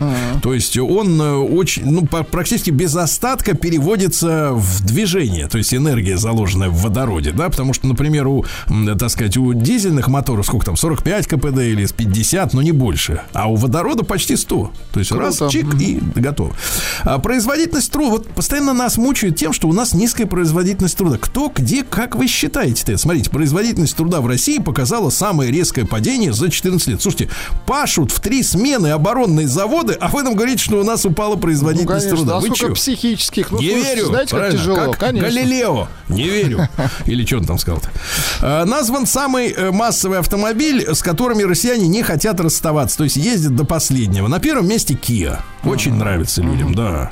КПД. 0.02 0.42
То 0.42 0.54
есть 0.54 0.78
он 0.78 1.22
э, 1.22 1.34
очень, 1.36 1.86
ну, 1.86 2.06
практически 2.06 2.70
без 2.72 2.96
остатка 2.96 3.54
переводится 3.54 4.50
в 4.54 4.84
движение, 4.86 5.48
то 5.48 5.58
есть 5.58 5.74
энергия, 5.74 6.18
заложенная 6.18 6.70
в 6.70 6.82
водороде, 6.82 7.32
да, 7.32 7.50
потому 7.50 7.74
что, 7.74 7.88
например, 7.88 8.28
у, 8.28 8.46
м, 8.68 8.98
так 8.98 9.10
сказать, 9.10 9.38
у 9.38 9.54
дизельных 9.54 10.08
моторов 10.08 10.46
сколько 10.46 10.66
там, 10.66 10.76
45 10.78 11.28
КПД 11.28 11.60
или 11.60 11.86
с 11.86 11.92
50, 11.92 12.54
но 12.54 12.62
не 12.62 12.72
больше, 12.72 13.22
а 13.34 13.50
у 13.52 13.56
водорода 13.56 14.04
почти 14.04 14.36
100. 14.36 14.72
То 14.92 15.00
есть 15.00 15.12
раз, 15.12 15.38
Круто. 15.38 15.52
чик 15.52 15.74
и 15.80 16.00
готово. 16.16 16.54
А 17.04 17.20
производительность 17.20 17.92
труда, 17.92 18.10
вот 18.12 18.28
постоянно 18.30 18.74
нас 18.74 18.98
мучают 18.98 19.36
тем, 19.38 19.54
что 19.54 19.68
у 19.68 19.74
нас 19.74 19.94
низкая 19.94 20.28
производительность 20.28 20.98
труда. 20.98 21.18
Кто, 21.20 21.52
где, 21.54 21.84
как 21.84 22.16
вы 22.16 22.28
считаете-то? 22.28 22.98
Смотрите, 22.98 23.30
производительность 23.30 23.96
труда 23.96 24.22
в 24.22 24.28
России 24.28 24.60
показала 24.60 25.10
самое 25.10 25.52
резкое 25.52 25.86
падение 25.86 26.34
за 26.34 26.50
14 26.50 26.88
лет. 26.88 27.02
Слушайте, 27.02 27.30
пашут 27.66 28.12
в 28.12 28.20
три 28.20 28.44
смены 28.44 28.88
оборонные 28.88 29.48
заводы, 29.48 29.91
а 30.00 30.08
вы 30.10 30.24
нам 30.24 30.36
говорите, 30.36 30.64
что 30.64 30.80
у 30.80 30.84
нас 30.84 31.06
упала 31.06 31.36
Ну, 31.36 31.42
производительность 31.42 32.06
конечно, 32.06 32.18
труда. 32.18 32.34
а 32.38 32.40
Вы 32.40 32.48
сколько 32.48 32.60
чё? 32.68 32.74
психических. 32.74 33.52
Ну, 33.52 33.60
не 33.60 33.68
слушайте, 33.70 33.96
верю. 33.96 34.06
Знаете, 34.08 34.30
как 34.32 34.40
правильно, 34.40 34.60
тяжело? 34.60 34.76
как 34.92 34.98
Конечно. 35.00 35.28
Галилео. 35.30 35.88
Не 36.10 36.24
верю. 36.24 36.68
Или 37.06 37.26
что 37.26 37.38
он 37.38 37.46
там 37.46 37.58
сказал-то? 37.58 37.90
А, 38.42 38.66
Назван 38.66 39.06
самый 39.06 39.50
э, 39.52 39.72
массовый 39.72 40.20
автомобиль, 40.20 40.86
с 40.94 41.02
которыми 41.02 41.44
россияне 41.44 41.88
не 41.88 42.04
хотят 42.04 42.40
расставаться. 42.40 42.98
То 42.98 43.04
есть 43.06 43.16
ездят 43.18 43.56
до 43.56 43.64
последнего. 43.66 44.28
На 44.28 44.40
первом 44.40 44.68
месте 44.68 44.94
Kia. 44.94 45.40
Очень 45.64 45.94
нравится 45.96 46.42
людям, 46.42 46.74
да. 46.74 47.12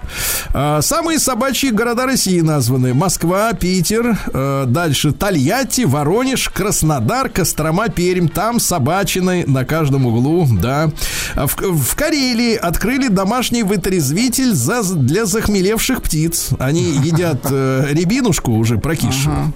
А, 0.54 0.82
Самые 0.82 1.20
собачьи 1.20 1.70
города 1.72 2.06
России 2.06 2.40
названы. 2.42 2.94
Москва, 2.94 3.54
Питер, 3.54 4.18
э, 4.34 4.64
дальше 4.68 5.12
Тольятти, 5.12 5.82
Воронеж, 5.82 6.50
Краснодар, 6.50 7.30
Кострома, 7.30 7.90
Пермь. 7.90 8.28
Там 8.28 8.60
собачины 8.60 9.44
на 9.48 9.66
каждом 9.66 10.06
углу, 10.06 10.48
да. 10.52 10.90
А 11.36 11.48
В, 11.48 11.56
в 11.58 11.96
Карелии 11.96 12.56
открыли 12.70 13.08
домашний 13.08 13.64
вытрезвитель 13.64 14.54
за, 14.54 14.84
для 14.84 15.26
захмелевших 15.26 16.02
птиц. 16.02 16.50
Они 16.60 16.84
едят 17.04 17.40
э, 17.50 17.88
рябинушку 17.92 18.52
уже 18.54 18.78
прокисшую, 18.78 19.54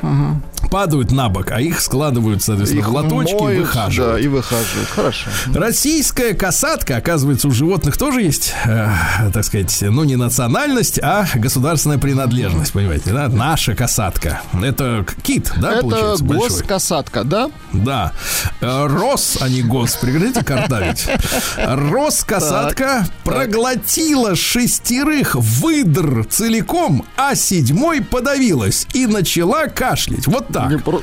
падают 0.70 1.12
на 1.12 1.30
бок, 1.30 1.52
а 1.52 1.62
их 1.62 1.80
складывают, 1.80 2.42
соответственно, 2.42 2.80
Их 2.80 2.88
в 2.88 2.92
лоточки 2.92 3.36
и 3.36 3.42
моют, 3.42 3.60
выхаживают. 3.68 4.14
Да, 4.16 4.20
и 4.20 4.28
выхаживают. 4.28 4.90
Хорошо. 4.90 5.30
Российская 5.54 6.34
касатка, 6.34 6.98
оказывается, 6.98 7.48
у 7.48 7.52
животных 7.52 7.98
тоже 7.98 8.22
есть, 8.24 8.54
э, 8.66 8.90
так 9.34 9.44
сказать, 9.46 9.78
ну 9.82 10.04
не 10.04 10.16
национальность, 10.16 11.00
а 11.02 11.28
государственная 11.36 12.00
принадлежность, 12.00 12.74
понимаете, 12.74 13.12
да? 13.12 13.28
Наша 13.28 13.76
касатка. 13.76 14.42
Это 14.62 15.06
кит, 15.22 15.52
да, 15.58 15.74
Это 15.74 15.82
получается, 15.82 16.24
большой? 16.24 16.50
госкосадка, 16.50 17.24
да? 17.24 17.52
Да. 17.72 18.14
Э, 18.62 18.88
Рос, 18.88 19.38
а 19.42 19.50
не 19.50 19.62
гос. 19.62 19.96
Прекратите 19.98 20.44
картавить. 20.44 21.06
Рос-касатка 21.58 22.93
проглотила 23.24 24.36
шестерых 24.36 25.36
выдр 25.36 26.26
целиком, 26.26 27.06
а 27.16 27.36
седьмой 27.36 28.02
подавилась 28.02 28.88
и 28.94 29.06
начала 29.08 29.68
кашлять. 29.68 30.28
Вот 30.28 30.48
так. 30.50 30.70
Не 30.70 30.78
про- 30.78 31.02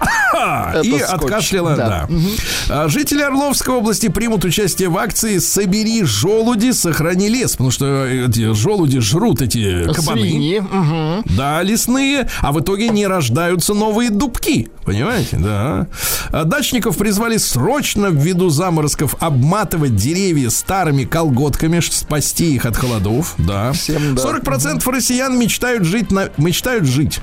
Это 0.00 0.80
и 0.82 0.98
скотч. 0.98 1.10
откашляла, 1.10 1.76
да. 1.76 2.08
Да. 2.68 2.84
А 2.84 2.88
Жители 2.88 3.22
Орловской 3.22 3.74
области 3.74 4.08
примут 4.08 4.44
участие 4.44 4.88
в 4.88 4.98
акции 4.98 5.38
«Собери 5.38 6.04
желуди, 6.04 6.72
сохрани 6.72 7.28
лес», 7.28 7.52
потому 7.52 7.70
что 7.70 8.06
эти 8.06 8.52
желуди 8.52 9.00
жрут 9.00 9.40
эти 9.40 9.84
кабаны. 9.92 10.20
Свиньи. 10.20 10.58
мгм. 10.60 11.22
Да, 11.36 11.62
лесные, 11.62 12.28
а 12.40 12.52
в 12.52 12.60
итоге 12.60 12.88
не 12.88 13.06
рождаются 13.06 13.74
новые 13.74 14.10
дубки. 14.10 14.68
Понимаете, 14.84 15.36
да. 15.36 15.86
А 16.30 16.44
Дачников 16.44 16.96
призвали 16.96 17.38
срочно 17.38 18.06
ввиду 18.06 18.50
заморозков 18.50 19.16
обматывать 19.20 19.96
деревья 19.96 20.50
старыми 20.50 21.04
колготками, 21.04 21.80
чтобы 21.80 21.96
спасти 21.96 22.54
их 22.54 22.66
от 22.66 22.76
холодов. 22.76 23.34
Да. 23.38 23.72
Всем 23.72 24.14
да. 24.14 24.22
40% 24.22 24.88
россиян 24.90 25.38
мечтают 25.38 25.84
жить 25.84 26.10
на 26.10 26.30
мечтают 26.36 26.84
жить. 26.84 27.20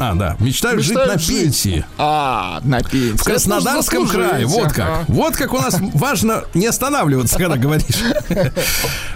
А, 0.00 0.14
да, 0.14 0.36
мечтают, 0.40 0.78
Мечтают 0.78 1.20
жить 1.20 1.30
на 1.30 1.40
пенсии. 1.40 1.84
А, 1.98 2.60
на 2.64 2.82
пенсии. 2.82 3.16
В 3.16 3.22
Краснодарском 3.24 4.08
крае. 4.08 4.46
Вот 4.46 4.72
как. 4.72 4.78
Ага. 4.78 5.04
Вот 5.08 5.36
как 5.36 5.52
у 5.52 5.58
нас 5.58 5.76
важно 5.94 6.44
не 6.54 6.66
останавливаться, 6.66 7.36
когда 7.36 7.56
говоришь. 7.56 7.96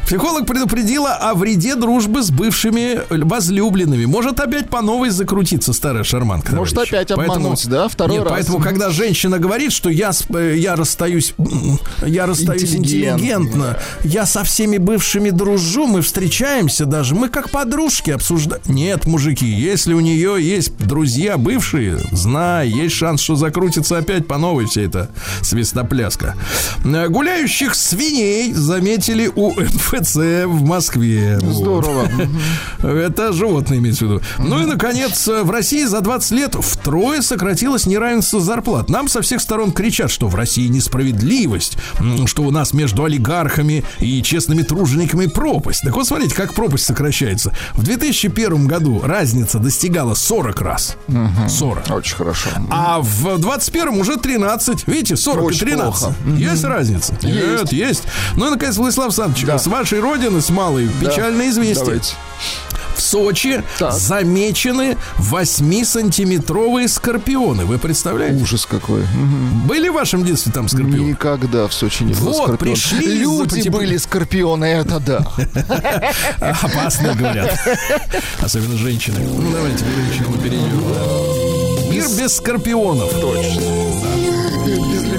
Психолог 0.07 0.47
предупредила 0.47 1.15
о 1.15 1.35
вреде 1.35 1.77
дружбы 1.77 2.23
с 2.23 2.31
бывшими 2.31 3.01
возлюбленными. 3.09 4.05
Может 4.05 4.39
опять 4.39 4.69
по 4.69 4.83
новой 4.83 5.09
закрутиться 5.09 5.73
старая 5.73 6.05
шарманка. 6.05 6.55
Может, 6.55 6.77
опять 6.77 7.11
обмануть, 7.11 7.67
да, 7.69 7.89
второй 7.89 8.19
Нет, 8.19 8.25
раз. 8.25 8.33
Поэтому, 8.35 8.61
когда 8.61 8.91
женщина 8.91 9.39
говорит, 9.39 9.73
что 9.73 9.89
я, 9.89 10.11
э, 10.35 10.55
я 10.59 10.77
расстаюсь, 10.77 11.35
я 12.05 12.27
расстаюсь 12.27 12.75
Интеллигентно. 12.75 13.15
интеллигентно, 13.15 13.79
я 14.05 14.27
со 14.27 14.45
всеми 14.45 14.77
бывшими 14.77 15.31
дружу, 15.31 15.87
мы 15.87 16.03
встречаемся 16.03 16.85
даже, 16.85 17.15
мы 17.15 17.31
как 17.31 17.49
подружки 17.49 18.11
обсуждаем. 18.11 18.63
Нет, 18.67 19.07
мужики, 19.07 19.47
если 19.47 19.95
у 19.95 20.01
нее 20.01 20.37
есть 20.39 20.74
друзья 20.79 21.37
бывшие, 21.37 21.99
знай, 22.13 22.69
есть 22.69 22.95
шанс, 22.95 23.21
что 23.21 23.37
закрутится 23.37 23.99
опять 23.99 24.27
по 24.27 24.39
новой 24.39 24.67
вся 24.67 24.83
эта 24.83 25.11
свистопляска. 25.43 26.37
Э, 26.85 27.09
Гуляющих 27.09 27.75
свиней 27.75 28.53
заметили 28.53 29.31
у 29.35 29.53
МФЦ 29.53 30.17
в 30.47 30.65
Москве. 30.65 31.39
Здорово. 31.41 32.09
Это 32.83 33.33
животные 33.33 33.81
имеется 33.81 34.07
в 34.07 34.09
виду. 34.09 34.23
Ну 34.39 34.63
и, 34.63 34.67
наконец, 34.67 35.27
в 35.27 35.51
России 35.51 35.85
за 35.85 36.01
20 36.01 36.31
лет 36.33 36.55
втрое 36.55 37.23
сократилось 37.23 37.87
неравенство 37.87 38.41
зарплат. 38.41 38.89
Нам 38.89 39.09
со 39.09 39.23
всех 39.23 39.41
сторон 39.41 39.73
кричат, 39.73 40.11
что 40.11 40.29
в 40.29 40.35
России 40.35 40.69
несправедливость, 40.69 41.77
что 42.27 42.43
у 42.43 42.51
нас 42.51 42.73
между 42.73 43.05
олигархами 43.05 43.85
и 44.01 44.23
честными 44.23 44.63
тружениками 44.63 45.27
пропасть. 45.27 45.83
Так 45.83 45.95
вот, 45.95 46.07
смотрите, 46.07 46.35
как 46.35 46.55
пропасть 46.55 46.85
сокращается. 46.85 47.53
В 47.75 47.83
2001 47.83 48.67
году 48.67 49.01
разница 49.05 49.59
достигала 49.59 50.15
40 50.15 50.61
раз. 50.65 50.97
40. 51.49 51.91
Очень 51.91 52.17
хорошо. 52.17 52.51
А 52.71 53.01
в 53.01 53.27
21-м 53.37 53.99
уже 53.99 54.17
13. 54.17 54.87
Видите, 54.87 55.17
40 55.17 55.45
Очень 55.45 55.69
и 55.69 55.71
13. 55.73 56.01
плохо. 56.01 56.15
Есть 56.37 56.65
разница? 56.65 57.15
Нет, 57.23 57.73
есть. 57.73 58.05
Ну 58.37 58.49
и, 58.49 58.51
наконец, 58.51 58.77
Владислав 58.77 59.07
Александрович, 59.07 59.61
с 59.61 59.67
вашей 59.67 60.01
родины, 60.01 60.41
с 60.41 60.51
малой, 60.51 60.89
печальное 61.01 61.49
известие. 61.51 61.85
Давайте. 61.85 62.15
В 62.97 63.01
Сочи 63.03 63.63
Так. 63.79 63.93
замечены 63.93 64.97
8-сантиметровые 65.19 66.89
скорпионы. 66.89 67.65
Вы 67.65 67.79
представляете? 67.79 68.41
Ужас 68.43 68.67
какой. 68.67 69.03
Были 69.67 69.89
в 69.89 69.95
вашем 69.95 70.25
детстве 70.25 70.53
там 70.53 70.69
скорпионы? 70.69 71.11
Никогда 71.11 71.67
в 71.69 71.73
Сочи 71.75 72.03
не 72.05 72.15
было 72.15 72.31
Вот, 72.31 72.59
пришли 72.59 73.19
Люди 73.19 73.55
потеп- 73.69 73.71
были 73.73 73.97
скорпионы, 73.97 74.65
это 74.65 75.01
да. 75.01 75.19
Опасно, 76.63 77.15
говорят. 77.15 77.59
Особенно 78.41 78.77
женщины. 78.77 79.19
Ну, 79.21 79.51
давайте 79.51 79.85
женщину 79.85 80.37
перейдем. 80.39 81.91
Мир 81.91 82.05
без 82.19 82.37
скорпионов. 82.37 83.11
Точно. 83.13 83.61
Без. 84.67 85.14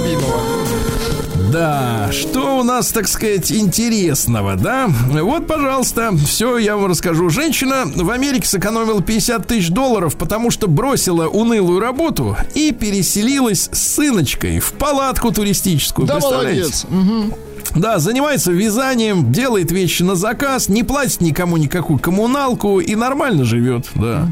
Да, 1.56 2.10
что 2.12 2.60
у 2.60 2.64
нас, 2.64 2.89
так 2.89 3.08
сказать, 3.08 3.49
интересного, 3.49 4.58
да? 4.58 4.89
Вот, 5.10 5.47
пожалуйста, 5.47 6.12
все 6.28 6.58
я 6.58 6.76
вам 6.76 6.88
расскажу. 6.88 7.30
Женщина 7.30 7.86
в 7.95 8.10
Америке 8.10 8.45
сэкономила 8.45 9.01
50 9.01 9.47
тысяч 9.47 9.70
долларов, 9.70 10.18
потому 10.18 10.51
что 10.51 10.68
бросила 10.68 11.30
унылую 11.30 11.80
работу 11.80 12.36
и 12.56 12.74
переселилась 12.74 13.70
с 13.72 13.95
сыночкой 13.95 14.60
в 14.60 14.74
палатку 14.74 15.32
туристическую. 15.32 16.06
Да, 16.06 16.20
молодец. 16.20 16.86
Мгм. 16.89 17.34
Да, 17.74 17.99
занимается 17.99 18.51
вязанием, 18.51 19.32
делает 19.32 19.72
вещи 19.72 20.03
на 20.03 20.16
заказ, 20.16 20.68
не 20.68 20.84
платит 20.84 21.22
никому 21.22 21.56
никакую 21.56 21.99
коммуналку 21.99 22.82
и 22.82 22.95
нормально 22.95 23.45
живет, 23.45 23.86
да. 23.95 24.28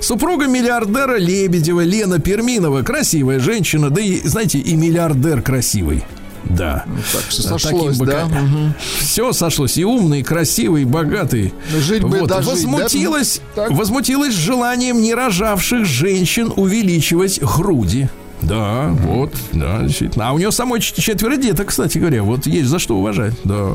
Супруга 0.00 0.46
миллиардера 0.46 1.18
Лебедева 1.18 1.82
Лена 1.82 2.20
Перминова, 2.20 2.80
красивая 2.80 3.38
женщина, 3.38 3.90
да 3.90 4.00
и, 4.00 4.26
знаете, 4.26 4.60
и 4.60 4.74
миллиардер 4.76 5.42
красивый. 5.42 6.04
Да. 6.50 6.84
Так, 7.12 7.22
все 7.28 7.42
Да, 7.42 7.48
сошлось, 7.58 7.98
таким 7.98 8.06
да? 8.06 8.28
Все 8.98 9.32
сошлось. 9.32 9.76
И 9.76 9.84
умный, 9.84 10.20
и 10.20 10.22
красивый, 10.22 10.82
и 10.82 10.84
богатый. 10.84 11.52
Ну, 11.72 11.80
жить 11.80 12.02
бы 12.02 12.20
Вот. 12.20 12.28
дожить, 12.28 12.46
да? 12.46 12.50
возмутилась, 12.52 13.40
Так. 13.54 13.70
возмутилась 13.72 14.34
желанием 14.34 15.00
не 15.00 15.14
рожавших 15.14 15.84
женщин 15.84 16.52
увеличивать 16.54 17.40
груди. 17.40 18.08
Да, 18.44 18.88
вот, 19.02 19.34
да, 19.52 19.80
действительно. 19.82 20.28
А 20.28 20.32
у 20.32 20.38
нее 20.38 20.52
самой 20.52 20.80
четверо 20.80 21.36
деток, 21.36 21.68
кстати 21.68 21.98
говоря. 21.98 22.22
Вот 22.22 22.46
есть 22.46 22.68
за 22.68 22.78
что 22.78 22.96
уважать, 22.96 23.34
да. 23.44 23.72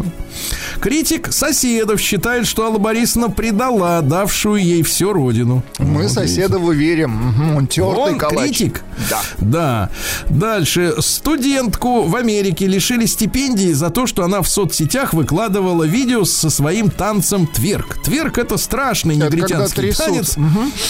Критик 0.80 1.32
соседов 1.32 2.00
считает, 2.00 2.48
что 2.48 2.66
Алла 2.66 2.78
Борисовна 2.78 3.30
предала 3.30 4.02
давшую 4.02 4.64
ей 4.64 4.84
всю 4.84 5.14
родину. 5.14 5.64
Мы 5.78 6.04
Вот 6.04 6.12
соседову 6.12 6.72
верим. 6.72 7.12
Мгм, 7.12 7.56
Он 7.58 7.68
тертый 7.68 8.14
он 8.14 8.18
калач. 8.18 8.50
критик. 8.58 8.84
Да. 9.10 9.22
Да. 9.40 9.90
Дальше. 10.30 10.96
Студентку 11.00 12.04
в 12.04 12.16
Америке 12.16 12.68
лишили 12.68 13.06
стипендии 13.06 13.72
за 13.72 13.90
то, 13.90 14.08
что 14.08 14.24
она 14.24 14.42
в 14.42 14.48
соцсетях 14.50 15.14
выкладывала 15.14 15.84
видео 15.84 16.24
со 16.26 16.50
своим 16.50 16.90
танцем 16.90 17.48
тверк. 17.48 18.02
Тверк 18.04 18.38
это 18.38 18.58
страшный 18.58 19.18
Это 19.18 19.26
негритянский 19.26 19.94
танец. 19.94 20.36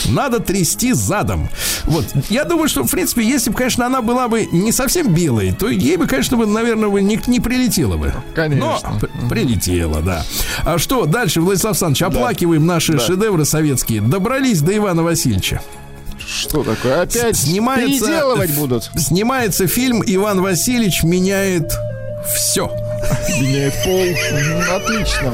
Надо 0.09 0.39
трясти 0.39 0.93
задом. 0.93 1.49
Вот. 1.85 2.05
Я 2.29 2.43
думаю, 2.45 2.67
что, 2.69 2.83
в 2.83 2.91
принципе, 2.91 3.23
если 3.23 3.49
бы, 3.49 3.57
конечно, 3.57 3.68
она 3.77 4.01
была 4.01 4.27
бы 4.27 4.45
не 4.51 4.71
совсем 4.71 5.13
белой, 5.13 5.51
то 5.51 5.67
ей 5.69 5.97
бы, 5.97 6.07
конечно, 6.07 6.37
бы, 6.37 6.45
наверное, 6.45 6.89
бы 6.89 7.01
не, 7.01 7.19
не 7.27 7.39
прилетело 7.39 7.97
бы. 7.97 8.13
Конечно. 8.33 8.65
Но 8.93 8.99
п- 8.99 9.07
прилетело, 9.29 10.01
да. 10.01 10.25
А 10.65 10.77
что 10.77 11.05
дальше, 11.05 11.41
Владислав 11.41 11.71
Александрович, 11.71 12.01
оплакиваем 12.03 12.65
наши 12.65 12.97
шедевры 12.99 13.45
советские. 13.45 14.01
Добрались 14.01 14.61
до 14.61 14.75
Ивана 14.75 15.03
Васильевича. 15.03 15.61
Что 16.25 16.63
такое? 16.63 17.01
Опять 17.01 17.35
Снимается- 17.37 17.87
переделывать 18.05 18.51
будут. 18.55 18.89
Снимается 18.97 19.67
фильм 19.67 20.03
«Иван 20.05 20.41
Васильевич 20.41 21.03
меняет 21.03 21.71
все». 22.35 22.69
Меняет 23.39 23.73
пол. 23.83 24.75
Отлично. 24.75 25.33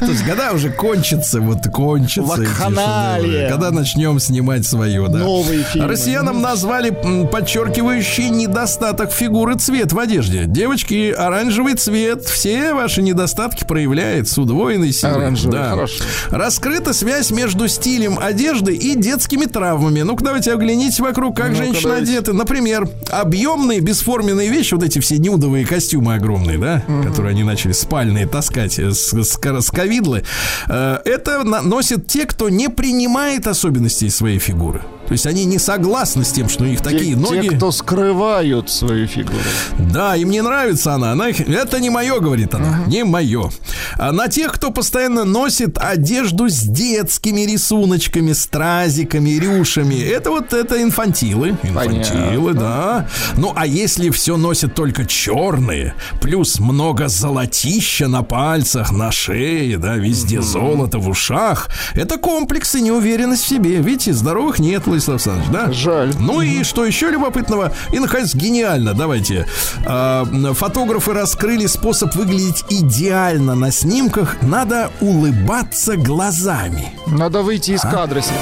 То 0.00 0.06
есть, 0.06 0.24
когда 0.24 0.52
уже 0.52 0.70
кончится, 0.70 1.40
вот 1.40 1.58
кончится. 1.72 2.22
Вакханалия. 2.22 3.50
Когда 3.50 3.70
начнем 3.70 4.18
снимать 4.18 4.66
свое, 4.66 5.06
да. 5.08 5.18
Новые 5.18 5.62
фильмы. 5.64 5.88
Россиянам 5.88 6.40
назвали 6.40 6.90
м, 6.90 7.28
подчеркивающий 7.28 8.30
недостаток 8.30 9.12
фигуры 9.12 9.56
цвет 9.56 9.92
в 9.92 9.98
одежде. 9.98 10.44
Девочки, 10.46 11.10
оранжевый 11.10 11.74
цвет 11.74 12.24
все 12.24 12.72
ваши 12.72 13.02
недостатки 13.02 13.64
проявляет 13.64 14.28
с 14.28 14.38
удвоенной 14.38 14.92
силой. 14.92 15.16
Оранжевый, 15.16 15.58
Да. 15.58 15.70
хорошо. 15.70 16.04
Раскрыта 16.30 16.94
связь 16.94 17.30
между 17.30 17.68
стилем 17.68 18.18
одежды 18.18 18.74
и 18.74 18.94
детскими 18.96 19.44
травмами. 19.44 20.00
Ну-ка, 20.02 20.24
давайте 20.24 20.52
оглянитесь 20.54 21.00
вокруг, 21.00 21.36
как 21.36 21.50
Ну-ка, 21.50 21.64
женщины 21.64 21.92
одеты. 21.92 22.32
Например, 22.32 22.88
объемные 23.10 23.80
бесформенные 23.80 24.48
вещи, 24.48 24.74
вот 24.74 24.82
эти 24.82 24.98
все 25.00 25.18
нюдовые 25.18 25.66
костюмы 25.66 26.14
огромные, 26.14 26.56
да, 26.58 26.82
которые 27.04 27.32
они 27.32 27.44
начали 27.44 27.72
спальные 27.72 28.26
таскать 28.26 28.78
э, 28.90 28.94
с, 28.94 29.12
с, 29.12 29.36
ко- 29.36 29.60
с 29.60 29.70
ковидлы, 29.70 30.22
э, 30.68 30.98
это 31.04 31.44
носят 31.44 32.06
те, 32.06 32.26
кто 32.26 32.48
не 32.48 32.68
принимает 32.68 33.46
особенностей 33.46 34.10
своей 34.10 34.38
фигуры. 34.38 34.82
То 35.06 35.12
есть 35.14 35.26
они 35.26 35.44
не 35.44 35.58
согласны 35.58 36.24
с 36.24 36.30
тем, 36.30 36.48
что 36.48 36.62
у 36.62 36.66
них 36.68 36.82
такие 36.82 37.14
Те, 37.14 37.20
ноги. 37.20 37.48
те, 37.48 37.56
кто 37.56 37.72
скрывают 37.72 38.70
свою 38.70 39.08
фигуру. 39.08 39.38
Да, 39.78 40.14
им 40.14 40.30
не 40.30 40.40
нравится 40.40 40.92
она. 40.94 41.12
она 41.12 41.28
их- 41.30 41.40
это 41.48 41.80
не 41.80 41.90
мое, 41.90 42.20
говорит 42.20 42.54
она. 42.54 42.84
Не 42.86 43.04
мое. 43.04 43.50
А 43.98 44.12
на 44.12 44.28
тех, 44.28 44.52
кто 44.52 44.70
постоянно 44.70 45.24
носит 45.24 45.78
одежду 45.78 46.48
с 46.48 46.60
детскими 46.60 47.40
рисуночками, 47.40 48.32
стразиками, 48.32 49.30
рюшами. 49.30 50.00
Это 50.00 50.30
вот 50.30 50.52
это 50.52 50.80
инфантилы. 50.80 51.56
Инфантилы, 51.64 52.54
да. 52.54 53.08
Ну, 53.36 53.52
а 53.56 53.66
если 53.66 54.10
все 54.10 54.36
носят 54.36 54.74
только 54.76 55.04
черные, 55.06 55.94
плюс 56.20 56.60
много 56.60 57.08
золотища 57.08 58.06
на 58.06 58.22
пальцах, 58.22 58.92
на 58.92 59.10
шее, 59.10 59.76
да, 59.76 59.96
везде 59.96 60.40
золото 60.40 60.98
в 60.98 61.08
ушах, 61.08 61.68
это 61.94 62.16
комплекс 62.16 62.74
и 62.76 62.80
неуверенность 62.80 63.42
в 63.44 63.48
себе. 63.48 63.76
Видите, 63.78 64.12
здоровых 64.12 64.60
нет, 64.60 64.86
Владислав 64.90 65.14
Александрович, 65.26 65.50
да? 65.52 65.72
Жаль. 65.72 66.12
Ну 66.18 66.40
и 66.42 66.62
что 66.64 66.84
еще 66.84 67.10
любопытного? 67.10 67.72
И, 67.92 67.98
наконец, 67.98 68.34
гениально, 68.34 68.92
давайте. 68.94 69.46
А, 69.86 70.24
фотографы 70.54 71.12
раскрыли 71.12 71.66
способ 71.66 72.14
выглядеть 72.14 72.64
идеально 72.68 73.54
на 73.54 73.70
снимках. 73.70 74.36
Надо 74.42 74.90
улыбаться 75.00 75.96
глазами. 75.96 76.88
Надо 77.06 77.42
выйти 77.42 77.72
из 77.72 77.82
кадра, 77.82 78.20
Сергей. 78.20 78.40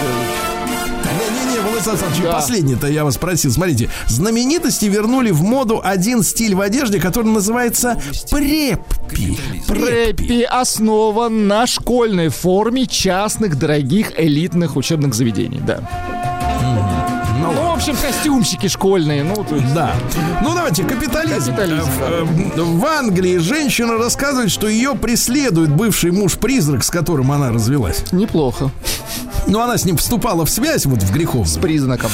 Не-не-не, 1.04 1.60
Владислав 1.60 1.94
Александрович, 1.94 2.22
Да. 2.24 2.32
последнее-то 2.32 2.86
я 2.88 3.04
вас 3.04 3.14
спросил. 3.14 3.50
Смотрите, 3.52 3.90
знаменитости 4.06 4.86
вернули 4.86 5.30
в 5.30 5.42
моду 5.42 5.80
один 5.82 6.22
стиль 6.22 6.54
в 6.54 6.60
одежде, 6.60 6.98
который 7.00 7.30
называется 7.30 8.00
преппи. 8.30 9.38
Прэппи 9.66 10.42
основан 10.42 11.46
на 11.46 11.66
школьной 11.66 12.28
форме 12.30 12.86
частных, 12.86 13.56
дорогих, 13.58 14.18
элитных 14.18 14.76
учебных 14.76 15.14
заведений, 15.14 15.60
да. 15.64 15.80
Ну, 17.78 17.84
Ну, 17.84 17.94
в 17.94 17.96
общем, 17.96 17.96
костюмчики 18.08 18.66
школьные, 18.66 19.22
ну, 19.22 19.44
то 19.44 19.54
есть... 19.54 19.72
Да. 19.72 19.94
Ну, 20.42 20.52
давайте, 20.54 20.82
капитализм. 20.82 21.54
Капитализм, 21.54 21.88
Э, 22.00 22.26
э, 22.56 22.60
В 22.60 22.84
Англии 22.84 23.38
женщина 23.38 23.96
рассказывает, 23.98 24.50
что 24.50 24.66
ее 24.68 24.94
преследует 24.96 25.70
бывший 25.70 26.10
муж-призрак, 26.10 26.82
с 26.82 26.90
которым 26.90 27.30
она 27.30 27.50
развелась. 27.52 28.02
Неплохо. 28.10 28.70
Но 29.46 29.62
она 29.62 29.78
с 29.78 29.84
ним 29.84 29.96
вступала 29.96 30.44
в 30.44 30.50
связь, 30.50 30.86
вот 30.86 31.02
в 31.02 31.12
греховную. 31.12 31.60
Признаком. 31.60 32.10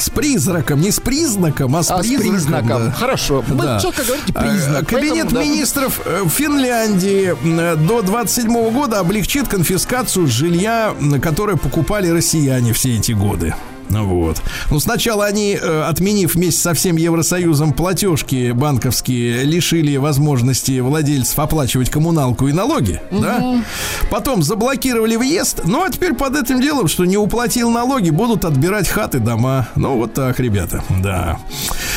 С 0.00 0.08
призраком, 0.10 0.80
не 0.80 0.90
с 0.90 1.00
признаком, 1.00 1.76
а 1.76 1.82
с 1.82 1.90
А 1.90 1.98
с 1.98 2.00
призраком. 2.06 2.32
признаком. 2.32 2.84
да. 2.86 2.92
Хорошо. 2.92 3.44
Вы 3.46 3.62
Да. 3.62 3.80
четко 3.80 4.04
говорите 4.04 4.32
признак. 4.32 4.88
Кабинет 4.88 5.24
Поэтому, 5.26 5.40
да. 5.40 5.44
министров 5.44 6.00
э, 6.06 6.22
Финляндии 6.34 7.36
э, 7.44 7.76
до 7.76 8.00
27 8.02 8.70
года 8.70 9.00
облегчит 9.00 9.48
конфискацию 9.48 10.26
жилья, 10.28 10.94
которое 11.20 11.56
покупали 11.58 12.08
россияне 12.08 12.72
все 12.72 12.96
эти 12.96 13.12
годы. 13.12 13.54
Вот. 13.90 14.40
Ну, 14.70 14.80
сначала 14.80 15.26
они, 15.26 15.58
э, 15.60 15.82
отменив 15.82 16.34
вместе 16.34 16.60
со 16.60 16.74
всем 16.74 16.96
Евросоюзом 16.96 17.72
платежки 17.72 18.52
банковские, 18.52 19.44
лишили 19.44 19.96
возможности 19.96 20.80
владельцев 20.80 21.38
оплачивать 21.38 21.90
коммуналку 21.90 22.48
и 22.48 22.52
налоги, 22.52 23.00
да? 23.10 23.62
Потом 24.10 24.42
заблокировали 24.42 25.16
въезд, 25.16 25.62
ну, 25.64 25.84
а 25.84 25.90
теперь 25.90 26.14
под 26.14 26.36
этим 26.36 26.60
делом, 26.60 26.88
что 26.88 27.04
не 27.04 27.16
уплатил 27.16 27.70
налоги, 27.70 28.10
будут 28.10 28.44
отбирать 28.44 28.88
хаты, 28.88 29.18
дома. 29.18 29.68
Ну, 29.76 29.96
вот 29.96 30.14
так, 30.14 30.38
ребята, 30.40 30.82
да. 31.02 31.38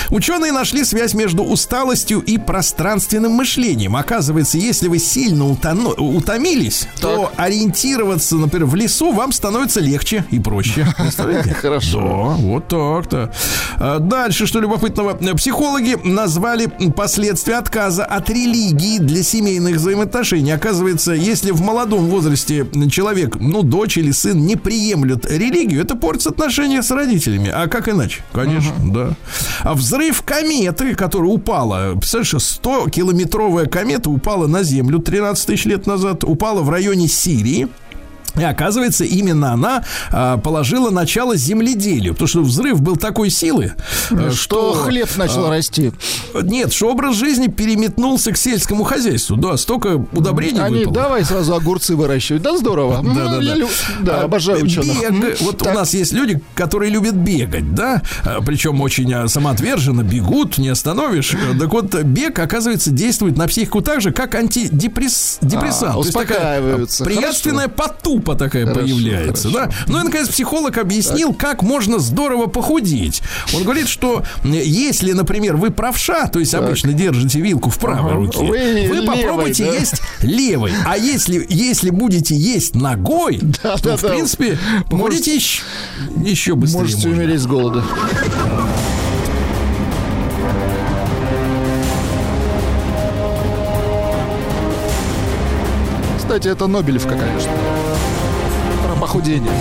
Ученые 0.10 0.52
нашли 0.52 0.84
связь 0.84 1.14
между 1.14 1.44
усталостью 1.44 2.20
и 2.20 2.38
пространственным 2.38 3.32
мышлением. 3.32 3.96
Оказывается, 3.96 4.58
если 4.58 4.88
вы 4.88 5.00
сильно 5.00 5.46
утону- 5.46 5.96
утомились, 6.00 6.88
то 7.00 7.32
ориентироваться, 7.38 8.36
например, 8.36 8.68
в 8.68 8.76
лесу 8.76 9.12
вам 9.14 9.32
становится 9.32 9.80
легче 9.80 10.26
и 10.32 10.39
проще. 10.39 10.86
Представляете? 10.98 11.54
Хорошо. 11.54 11.81
Да, 11.94 12.00
вот 12.00 12.68
так-то. 12.68 13.32
А, 13.78 14.00
Дальше, 14.00 14.46
что 14.46 14.60
любопытного. 14.60 15.14
Психологи 15.36 15.98
назвали 16.04 16.68
последствия 16.96 17.56
отказа 17.56 18.06
от 18.06 18.30
религии 18.30 19.00
для 19.00 19.24
семейных 19.24 19.78
взаимоотношений. 19.78 20.52
Оказывается, 20.52 21.14
если 21.14 21.52
в 21.52 21.62
молодом 21.62 22.06
возрасте 22.08 22.68
человек, 22.90 23.38
ну, 23.40 23.64
дочь 23.64 23.98
или 23.98 24.12
сын 24.12 24.46
не 24.46 24.56
приемлют 24.56 25.26
религию, 25.26 25.82
это 25.82 25.96
портит 25.96 26.28
отношения 26.28 26.84
с 26.84 26.92
родителями. 26.92 27.50
А 27.54 27.68
как 27.68 27.90
иначе? 27.90 28.24
Конечно, 28.34 28.74
да. 28.80 29.16
А 29.62 29.74
взрыв 29.74 30.22
кометы, 30.24 30.96
которая 30.96 31.30
упала, 31.30 31.96
представляешь, 31.96 32.34
100-километровая 32.34 33.68
комета 33.68 34.10
упала 34.10 34.48
на 34.48 34.64
Землю 34.64 35.00
13 35.00 35.46
тысяч 35.46 35.66
лет 35.66 35.88
назад, 35.88 36.24
упала 36.24 36.62
в 36.62 36.70
районе 36.70 37.08
Сирии. 37.08 37.68
И 38.36 38.44
оказывается, 38.44 39.04
именно 39.04 39.54
она 39.54 39.84
а, 40.12 40.38
положила 40.38 40.90
начало 40.90 41.36
земледелию, 41.36 42.14
потому 42.14 42.28
что 42.28 42.42
взрыв 42.42 42.82
был 42.82 42.96
такой 42.96 43.30
силы, 43.30 43.74
э, 44.12 44.32
Что 44.32 44.74
хлеб 44.74 45.10
начал 45.18 45.46
а, 45.48 45.50
расти. 45.50 45.92
Нет, 46.34 46.72
что 46.74 46.90
образ 46.92 47.16
жизни 47.16 47.48
переметнулся 47.48 48.32
к 48.32 48.38
сельскому 48.38 48.84
хозяйству. 48.84 49.36
Да, 49.36 49.58
столько 49.58 50.06
удобрений 50.12 50.62
Они 50.62 50.80
выпало. 50.80 50.96
давай 50.96 51.26
сразу 51.26 51.54
огурцы 51.56 51.96
выращивать. 51.96 52.42
Да, 52.42 52.58
здорово. 52.58 53.02
Да, 53.04 53.28
да, 53.28 53.40
да. 53.42 53.56
да, 54.02 54.22
А, 54.22 54.24
обожаю 54.24 54.64
ученых. 54.64 55.12
бег. 55.22 55.42
Вот 55.42 55.58
Так. 55.58 55.74
у 55.74 55.78
нас 55.78 55.94
есть 55.94 56.14
люди, 56.14 56.42
которые 56.56 56.90
любят 56.92 57.16
бегать, 57.16 57.74
да, 57.76 58.02
А, 58.24 58.42
причем 58.42 58.80
очень 58.82 59.14
а, 59.14 59.28
самоотверженно 59.28 60.04
бегут, 60.04 60.58
не 60.58 60.70
остановишь. 60.70 61.36
Так 61.60 61.72
вот, 61.74 61.94
бег, 61.94 62.40
оказывается, 62.40 62.92
действует 62.92 63.38
на 63.38 63.48
психику 63.48 63.82
так 63.82 64.02
же, 64.02 64.12
как 64.12 64.36
антидепрессант. 64.36 65.54
А, 65.84 65.98
успокаиваются. 65.98 67.04
а, 67.04 67.06
Приятственная 67.06 67.68
потупа 68.22 68.36
такая 68.36 68.66
Хорошо, 68.66 68.82
появляется, 68.82 69.52
хорошо. 69.52 69.70
да. 69.70 69.76
Ну 69.88 70.00
и, 70.00 70.04
наконец, 70.04 70.30
психолог 70.30 70.78
объяснил, 70.78 71.34
как 71.34 71.64
можно 71.64 72.00
здорово 72.00 72.48
похудеть. 72.48 73.22
Он 73.56 73.64
говорит, 73.64 73.88
что 73.88 74.24
если, 74.44 75.12
например, 75.14 75.58
вы 75.58 75.72
правша, 75.72 76.28
то 76.28 76.40
есть 76.40 76.54
обычно 76.54 76.94
держите 76.94 77.40
вилку 77.40 77.70
в 77.70 77.78
правой 77.78 78.12
Ага. 78.14 78.16
руке, 78.26 78.40
Вы 78.40 78.48
вы, 78.48 78.56
левой, 78.58 79.06
попробуйте 79.06 79.66
да? 79.66 79.74
есть 79.74 80.02
левой. 80.22 80.72
А 80.86 80.98
если, 80.98 81.46
если 81.50 81.90
будете 81.90 82.36
есть 82.36 82.76
ногой, 82.76 83.40
Да, 83.42 83.78
то, 83.78 83.84
да, 83.90 83.98
в 83.98 84.02
да. 84.02 84.10
принципе, 84.10 84.58
можете 84.92 85.36
еще, 85.36 85.64
еще 86.24 86.56
быстрее. 86.56 86.82
Можете 86.82 87.08
можно. 87.08 87.24
умереть 87.24 87.42
с 87.42 87.46
голода. 87.48 87.84
Кстати, 96.18 96.48
это 96.48 96.68
Нобелевка, 96.68 97.10
конечно. 97.18 97.52
Про 99.02 99.08
похудение. 99.08 99.52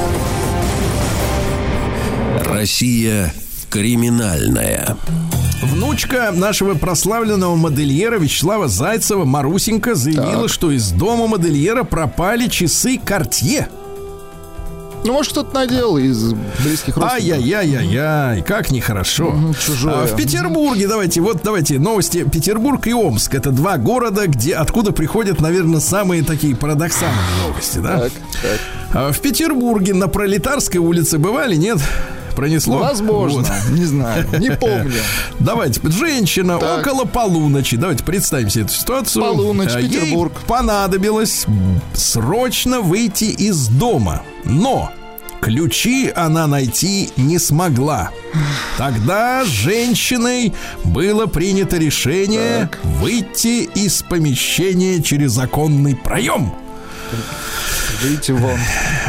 Россия 2.45 3.33
криминальная. 3.71 4.99
Внучка 5.63 6.31
нашего 6.31 6.75
прославленного 6.75 7.57
модельера 7.57 8.19
Вячеслава 8.19 8.69
Зайцева, 8.69 9.25
Марусенька, 9.25 9.95
заявила, 9.95 10.47
что 10.47 10.71
из 10.71 10.91
дома 10.91 11.27
модельера 11.27 11.85
пропали 11.85 12.49
часы 12.49 13.01
Картье. 13.03 13.71
Ну, 15.05 15.13
может, 15.13 15.33
кто-то 15.33 15.55
надел 15.55 15.97
из 15.97 16.33
близких 16.63 16.97
родственников. 16.97 17.13
Ай-яй-яй-яй-яй, 17.13 18.43
как 18.43 18.71
нехорошо. 18.71 19.35
Чужое. 19.65 20.03
А, 20.03 20.07
в 20.07 20.17
Петербурге, 20.17 20.89
давайте, 20.89 21.21
вот 21.21 21.41
давайте, 21.43 21.79
новости. 21.79 22.25
Петербург 22.25 22.87
и 22.87 22.93
Омск. 22.93 23.35
Это 23.35 23.51
два 23.51 23.79
города, 23.79 24.27
где, 24.27 24.55
откуда 24.55 24.93
приходят, 24.93 25.41
наверное, 25.41 25.81
самые 25.81 26.23
такие 26.23 26.55
парадоксальные 26.55 27.19
новости, 27.47 27.79
да? 27.79 27.99
Так, 27.99 28.13
так. 28.43 28.61
А, 28.93 29.13
в 29.13 29.21
Петербурге 29.21 29.95
на 29.95 30.09
Пролетарской 30.09 30.81
улице 30.81 31.19
бывали, 31.19 31.57
нет? 31.57 31.79
Пронесло? 32.35 32.79
Возможно, 32.79 33.43
Вот. 33.43 33.71
не 33.79 33.85
знаю, 33.85 34.27
не 34.39 34.51
помню. 34.51 34.93
Давайте, 35.39 35.81
женщина 35.91 36.59
Так. 36.59 36.87
около 36.87 37.05
полуночи. 37.05 37.77
Давайте 37.77 38.05
представим 38.05 38.51
себе 38.51 38.65
эту 38.65 38.73
ситуацию. 38.75 39.23
Полуночь, 39.25 39.73
А, 39.75 39.81
ей 39.81 39.89
Петербург. 39.89 40.33
понадобилось 40.47 41.47
срочно 41.95 42.81
выйти 42.81 43.25
из 43.25 43.69
дома. 43.69 44.23
Но 44.45 44.91
ключи 45.41 46.13
она 46.15 46.47
найти 46.47 47.11
не 47.17 47.39
смогла. 47.39 48.11
Тогда 48.79 49.45
женщиной 49.45 50.55
было 50.85 51.27
принято 51.27 51.77
решение 51.79 52.71
выйти 52.83 53.65
из 53.75 54.03
помещения 54.03 55.03
через 55.03 55.33
законный 55.33 55.97
проем. 55.97 56.53
Выйти 58.03 58.33
вон. 58.33 58.59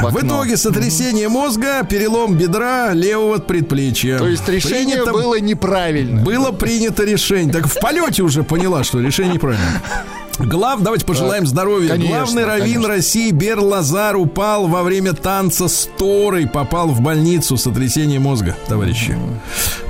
В 0.02 0.06
окно. 0.08 0.20
итоге 0.28 0.58
сотрясение 0.58 1.30
мозга, 1.30 1.84
перелом 1.84 2.36
бедра 2.36 2.94
левого 2.94 3.38
предплечья. 3.38 4.18
То 4.18 4.28
есть 4.28 4.48
решение 4.50 4.98
Принято- 4.98 5.14
было 5.14 5.40
неправильно. 5.40 6.22
было 6.22 6.52
принято 6.52 7.04
решение. 7.06 7.54
Так 7.54 7.68
в 7.68 7.80
полете 7.80 8.24
уже 8.24 8.44
поняла, 8.44 8.84
что 8.84 9.00
решение 9.00 9.34
неправильное. 9.36 9.82
Глав, 10.44 10.82
давайте 10.82 11.06
пожелаем 11.06 11.46
здоровья. 11.46 11.90
конечно, 11.90 12.16
Главный 12.18 12.46
раввин 12.46 12.74
конечно. 12.76 12.88
России 12.88 13.32
Бер 13.32 13.60
Лазар 13.60 14.16
упал 14.18 14.68
во 14.68 14.84
время 14.84 15.14
танца 15.14 15.68
с 15.68 15.88
Торой, 15.98 16.48
попал 16.48 16.88
в 16.88 17.02
больницу, 17.02 17.58
сотрясение 17.58 18.20
мозга, 18.20 18.56
товарищи. 18.68 19.18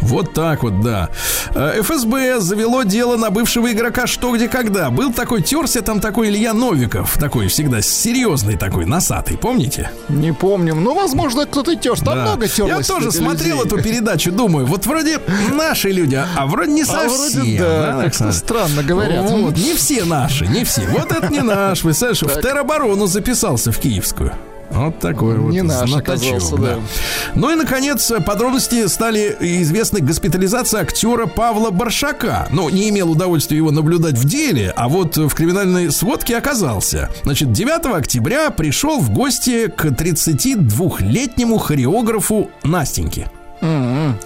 Вот 0.02 0.34
так 0.34 0.64
вот, 0.64 0.82
да. 0.82 1.10
Э, 1.54 1.82
ФСБ 1.82 2.40
завело 2.42 2.84
дело 2.84 3.18
на 3.18 3.30
бывшего 3.30 3.72
игрока 3.72 4.08
«Что, 4.08 4.36
где, 4.36 4.48
когда». 4.48 4.90
Был 4.90 5.14
такой, 5.14 5.42
терся 5.44 5.82
там 5.82 6.00
такой 6.00 6.30
Илья 6.30 6.54
Новиков, 6.54 7.18
такой 7.20 7.48
всегда 7.48 7.82
серьезный 7.82 8.58
такой, 8.58 8.86
носатый, 8.86 9.38
помните? 9.38 9.92
Не 10.10 10.34
помню. 10.34 10.74
Ну, 10.76 10.96
возможно, 10.96 11.46
кто-то 11.46 11.76
терся. 11.76 12.04
Там 12.04 12.16
Да. 12.16 12.22
много 12.24 12.48
терлось. 12.48 12.88
Я 12.90 12.96
тоже 12.96 13.12
смотрел 13.12 13.58
людей. 13.64 13.68
эту 13.78 13.82
передачу, 13.84 14.32
думаю, 14.32 14.66
вот 14.66 14.86
вроде 14.88 15.20
наши 15.54 15.92
люди, 15.92 16.16
а- 16.16 16.28
а 16.36 16.48
вроде 16.48 16.72
не 16.72 16.82
А 16.82 16.86
совсем. 16.86 17.12
вроде 17.42 17.60
да, 17.60 18.00
Александр? 18.02 18.34
странно 18.34 18.84
говорят. 18.84 19.30
Вот, 19.30 19.56
не 19.56 19.74
все 19.76 20.04
наши, 20.04 20.41
не 20.48 20.64
все. 20.64 20.82
Вот 20.88 21.12
это 21.12 21.32
не 21.32 21.42
наш, 21.42 21.84
вы 21.84 21.94
знаешь, 21.94 22.22
в 22.22 22.42
тероборону 22.42 23.08
записался 23.08 23.72
в 23.72 23.80
Киевскую. 23.80 24.34
Вот 24.72 25.00
такой 25.00 25.38
вот 25.38 25.52
Не 25.52 25.64
наш 25.64 25.94
оказался, 25.94 26.56
да. 26.56 26.80
Ну 27.36 27.52
и, 27.52 27.56
наконец, 27.56 28.12
подробности 28.26 28.88
стали 28.88 29.36
известны 29.40 30.00
госпитализация 30.00 30.82
актера 30.82 31.26
Павла 31.26 31.72
Баршака. 31.72 32.48
Ну, 32.52 32.70
не 32.70 32.90
имел 32.90 33.12
удовольствия 33.12 33.58
его 33.58 33.72
наблюдать 33.72 34.18
в 34.18 34.26
деле, 34.26 34.74
а 34.76 34.88
вот 34.88 35.18
в 35.18 35.34
криминальной 35.34 35.92
сводке 35.92 36.38
оказался. 36.38 37.10
Значит, 37.24 37.52
9 37.52 37.98
октября 37.98 38.50
пришел 38.50 39.00
в 39.00 39.10
гости 39.10 39.68
к 39.68 39.86
32-летнему 39.86 41.58
хореографу 41.58 42.50
Настеньке. 42.64 43.30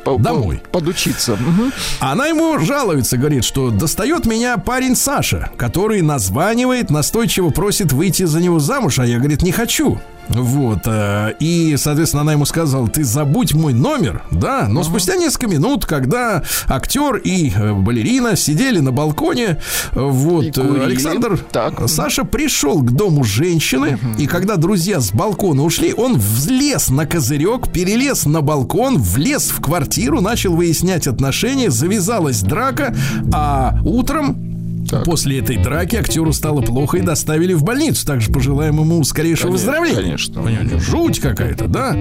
По- 0.04 0.18
Домой. 0.18 0.62
по- 0.72 0.80
Подучиться. 0.80 1.36
Мгм. 1.36 1.72
Она 2.00 2.28
ему 2.28 2.58
жалуется, 2.60 3.18
говорит, 3.18 3.44
что 3.44 3.70
достает 3.70 4.26
меня 4.26 4.58
парень 4.58 4.96
Саша, 4.96 5.50
который 5.58 6.02
названивает, 6.02 6.90
настойчиво 6.90 7.50
просит 7.50 7.92
выйти 7.92 8.24
за 8.24 8.40
него 8.42 8.60
замуж, 8.60 9.00
а 9.00 9.06
я, 9.06 9.18
говорит, 9.20 9.42
не 9.42 9.52
хочу. 9.52 10.00
Вот, 10.30 10.80
э, 10.86 11.34
и, 11.40 11.76
соответственно, 11.78 12.22
она 12.22 12.34
ему 12.34 12.46
сказала, 12.46 12.88
ты 12.88 13.04
забудь 13.04 13.54
мой 13.54 13.74
номер, 13.74 14.24
да, 14.32 14.68
но 14.68 14.84
спустя 14.84 15.16
несколько 15.16 15.48
минут, 15.48 15.86
когда 15.86 16.44
актер 16.68 17.16
и 17.18 17.52
э, 17.56 17.74
балерина 17.74 18.36
сидели 18.36 18.80
на 18.80 18.92
балконе, 18.92 19.60
вот, 19.94 20.58
э. 20.58 20.84
Александр, 20.84 21.38
Так. 21.52 21.88
Саша 21.88 22.24
пришел 22.24 22.82
к 22.82 22.92
дому 22.92 23.24
женщины, 23.24 24.00
и 24.18 24.28
когда 24.28 24.56
друзья 24.56 25.00
с 25.00 25.12
балкона 25.12 25.64
ушли, 25.64 25.94
он 25.94 26.18
влез 26.18 26.90
на 26.90 27.06
козырек, 27.06 27.72
перелез 27.72 28.26
на 28.26 28.42
балкон, 28.42 28.98
влез 28.98 29.50
в 29.50 29.62
квартиру, 29.62 30.22
начал 30.22 30.56
выяснять 30.56 31.08
отношения, 31.08 31.70
завязалась 31.70 32.42
драка, 32.42 32.96
а 33.34 33.78
утром 33.84 34.55
После 35.04 35.40
этой 35.40 35.58
драки 35.58 35.96
актеру 35.96 36.32
стало 36.34 36.62
плохо 36.62 36.98
и 36.98 37.02
доставили 37.02 37.54
в 37.54 37.64
больницу. 37.64 38.06
Также 38.06 38.32
пожелаем 38.32 38.80
ему 38.80 39.04
скорейшего 39.04 39.48
Конечно, 39.52 39.68
выздоровления. 39.72 40.02
конечно. 40.04 40.42
Понимаете, 40.42 40.80
Жуть 40.80 41.20
какая-то, 41.20 41.68
да? 41.68 41.98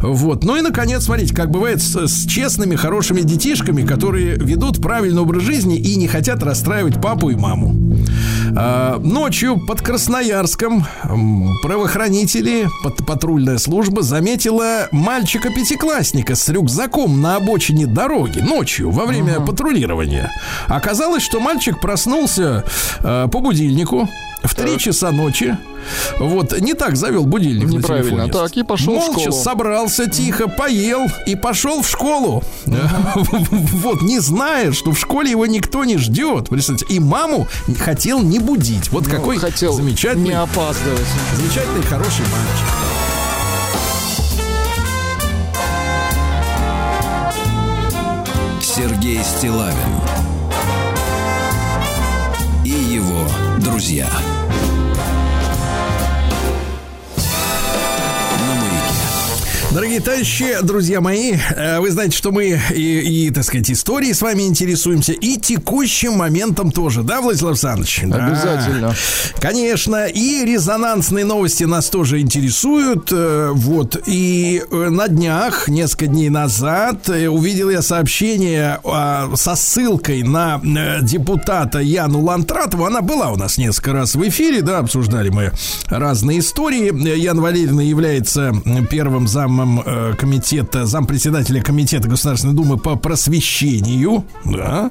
Вот. 0.00 0.44
Ну 0.44 0.56
и, 0.56 0.60
наконец, 0.60 1.04
смотрите, 1.04 1.34
как 1.34 1.50
бывает 1.50 1.82
с, 1.82 2.06
с 2.06 2.26
честными, 2.26 2.76
хорошими 2.76 3.20
детишками, 3.20 3.84
которые 3.86 4.36
ведут 4.36 4.80
правильный 4.82 5.22
образ 5.22 5.42
жизни 5.42 5.76
и 5.78 5.96
не 5.96 6.08
хотят 6.08 6.42
расстраивать 6.42 7.00
папу 7.00 7.30
и 7.30 7.34
маму. 7.34 7.76
А, 8.56 8.98
Ночью 8.98 9.58
под 9.58 9.80
Красноярском 9.80 10.84
правоохранители, 11.62 12.68
пат- 12.84 13.04
патрульная 13.06 13.58
служба 13.58 14.02
заметила 14.02 14.88
мальчика-пятиклассника 14.92 16.34
с 16.34 16.48
рюкзаком 16.48 17.20
на 17.22 17.36
обочине 17.36 17.86
дороги 17.86 18.40
ночью 18.40 18.90
во 18.90 19.06
время 19.06 19.40
патрулирования. 19.40 20.30
Оказалось, 20.68 21.22
что 21.22 21.40
мальчик 21.40 21.80
проснулся 21.80 22.64
э, 23.00 23.28
по 23.30 23.40
будильнику 23.40 24.08
в 24.44 24.54
3 24.54 24.78
часа 24.78 25.10
ночи. 25.12 25.56
Вот, 26.20 26.58
не 26.60 26.74
так 26.74 26.96
завел 26.96 27.24
будильник 27.24 27.68
на 27.68 27.72
Неправильно. 27.78 28.10
телефоне. 28.26 28.32
Так, 28.32 28.56
и 28.56 28.62
пошел 28.62 28.94
в 28.94 28.96
Молча 28.98 29.20
школу. 29.20 29.42
собрался 29.42 30.08
тихо, 30.08 30.46
поел 30.48 31.06
и 31.26 31.34
пошел 31.34 31.82
в 31.82 31.88
школу. 31.88 32.42
Вот, 33.82 34.02
не 34.02 34.20
зная, 34.20 34.72
что 34.72 34.92
в 34.92 34.98
школе 34.98 35.30
его 35.30 35.46
никто 35.46 35.84
не 35.84 35.96
ждет. 35.98 36.48
Представьте, 36.48 36.86
и 36.88 37.00
маму 37.00 37.48
хотел 37.78 38.20
не 38.22 38.38
будить. 38.38 38.90
Вот 38.90 39.04
Ну, 39.06 39.10
какой 39.10 39.38
замечательный, 39.38 40.28
не 40.28 40.32
опаздывать. 40.32 41.00
замечательный, 41.36 41.82
хороший 41.82 42.22
мальчик. 42.22 42.68
Сергей 48.60 49.22
Стилавин 49.22 49.76
и 52.64 52.70
его 52.70 53.26
друзья. 53.58 54.08
Дорогие 59.74 60.00
товарищи, 60.00 60.58
друзья 60.62 61.00
мои, 61.00 61.32
э, 61.56 61.80
вы 61.80 61.90
знаете, 61.90 62.14
что 62.14 62.30
мы 62.30 62.60
и, 62.74 63.26
и, 63.26 63.30
так 63.30 63.42
сказать, 63.42 63.70
историей 63.70 64.12
с 64.12 64.20
вами 64.20 64.42
интересуемся, 64.42 65.12
и 65.12 65.38
текущим 65.38 66.12
моментом 66.12 66.70
тоже, 66.70 67.02
да, 67.02 67.22
Владислав 67.22 67.52
Александрович? 67.52 68.02
Да. 68.04 68.26
Обязательно. 68.26 68.94
Конечно, 69.40 70.04
и 70.04 70.44
резонансные 70.44 71.24
новости 71.24 71.64
нас 71.64 71.88
тоже 71.88 72.20
интересуют. 72.20 73.08
э, 73.12 73.50
Вот, 73.54 73.96
и 74.04 74.62
э, 74.70 74.88
на 74.90 75.08
днях, 75.08 75.68
несколько 75.68 76.06
дней 76.06 76.28
назад, 76.28 77.08
увидел 77.08 77.70
я 77.70 77.80
сообщение 77.80 78.78
а, 78.84 79.30
со 79.36 79.54
ссылкой 79.54 80.22
на 80.22 80.60
депутата 81.00 81.78
Яну 81.78 82.20
Лантратову. 82.20 82.84
Она 82.84 83.00
была 83.00 83.30
у 83.30 83.36
нас 83.36 83.56
несколько 83.56 83.94
раз 83.94 84.16
в 84.16 84.28
эфире, 84.28 84.60
да, 84.60 84.80
обсуждали 84.80 85.30
мы 85.30 85.50
разные 85.88 86.40
истории. 86.40 87.16
Яна 87.16 87.40
Валерьевна 87.40 87.82
является 87.82 88.52
первым 88.90 89.26
замом 89.26 89.61
э, 89.64 90.14
комитета, 90.18 90.86
зампредседателя 90.86 91.62
комитета 91.62 92.08
Государственной 92.08 92.54
Думы 92.54 92.78
по 92.78 92.96
просвещению, 92.96 94.24
да. 94.44 94.90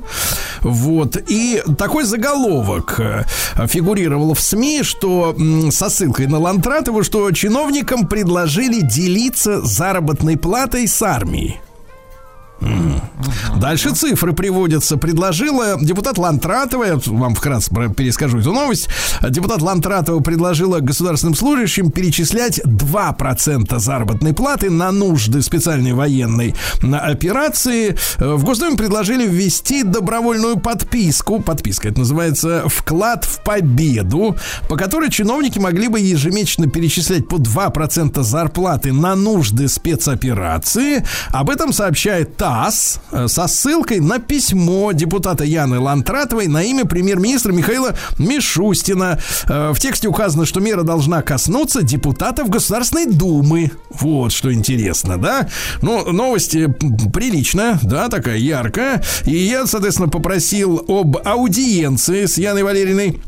Вот, 0.61 1.17
и 1.27 1.61
такой 1.77 2.03
заголовок 2.03 2.99
э, 2.99 3.23
фигурировал 3.67 4.33
в 4.33 4.41
СМИ, 4.41 4.83
что 4.83 5.35
со 5.71 5.89
ссылкой 5.89 6.27
на 6.27 6.39
Лантратову, 6.39 7.03
что 7.03 7.31
чиновникам 7.31 8.07
предложили 8.07 8.81
делиться 8.81 9.61
заработной 9.61 10.37
платой 10.37 10.87
с 10.87 11.01
армией. 11.01 11.59
Дальше 13.57 13.93
цифры 13.93 14.33
приводятся. 14.33 14.97
Предложила 14.97 15.77
депутат 15.79 16.17
Лантратова, 16.17 16.83
я 16.83 16.99
вам 17.05 17.35
вкратце 17.35 17.71
перескажу 17.95 18.39
эту 18.39 18.51
новость. 18.53 18.89
Депутат 19.29 19.61
Лантратова 19.61 20.19
предложила 20.19 20.79
государственным 20.79 21.35
служащим 21.35 21.91
перечислять 21.91 22.59
2% 22.59 23.79
заработной 23.79 24.33
платы 24.33 24.69
на 24.69 24.91
нужды 24.91 25.41
специальной 25.41 25.93
военной 25.93 26.55
операции. 26.81 27.95
Э, 28.17 28.35
В 28.35 28.43
Госдуме 28.43 28.77
предложили 28.77 29.27
ввести 29.27 29.83
добровольную 29.83 30.57
подписку. 30.57 31.39
Подписка 31.39 31.89
это 31.89 31.99
называется 31.99 32.63
«Вклад 32.67 33.25
в 33.25 33.43
победу», 33.43 34.35
по 34.69 34.75
которой 34.75 35.09
чиновники 35.09 35.59
могли 35.59 35.87
бы 35.87 35.99
ежемесячно 35.99 36.67
перечислять 36.67 37.27
по 37.27 37.35
2% 37.35 38.21
зарплаты 38.23 38.93
на 38.93 39.15
нужды 39.15 39.67
спецоперации. 39.67 41.03
Об 41.29 41.49
этом 41.49 41.73
сообщает 41.73 42.37
ТАСС 42.37 42.50
э, 43.11 43.27
со 43.27 43.47
ссылкой 43.47 43.99
на 43.99 44.19
письмо 44.19 44.91
депутата 44.91 45.43
Яны 45.43 45.79
Лантратовой 45.79 46.47
на 46.47 46.63
имя 46.63 46.85
премьер-министра 46.85 47.53
Михаила 47.53 47.95
Мишустина. 48.17 49.19
Э, 49.47 49.71
В 49.73 49.79
тексте 49.79 50.07
указано, 50.07 50.45
что 50.45 50.59
мера 50.59 50.83
должна 50.83 51.21
коснуться 51.21 51.81
депутатов 51.81 52.49
Государственной 52.49 53.05
Думы. 53.05 53.71
Вот 53.89 54.31
что 54.31 54.53
интересно, 54.53 55.17
да? 55.17 55.47
Ну, 55.81 56.11
новость 56.11 56.55
приличная, 57.13 57.79
да, 57.83 58.09
такая 58.09 58.37
яркая. 58.37 59.01
И 59.25 59.35
я, 59.35 59.65
соответственно, 59.65 60.09
попросил 60.09 60.83
об 60.87 61.17
аудиенции 61.25 62.25
с 62.25 62.37
Яной 62.37 62.63
Валерьевной. 62.63 63.21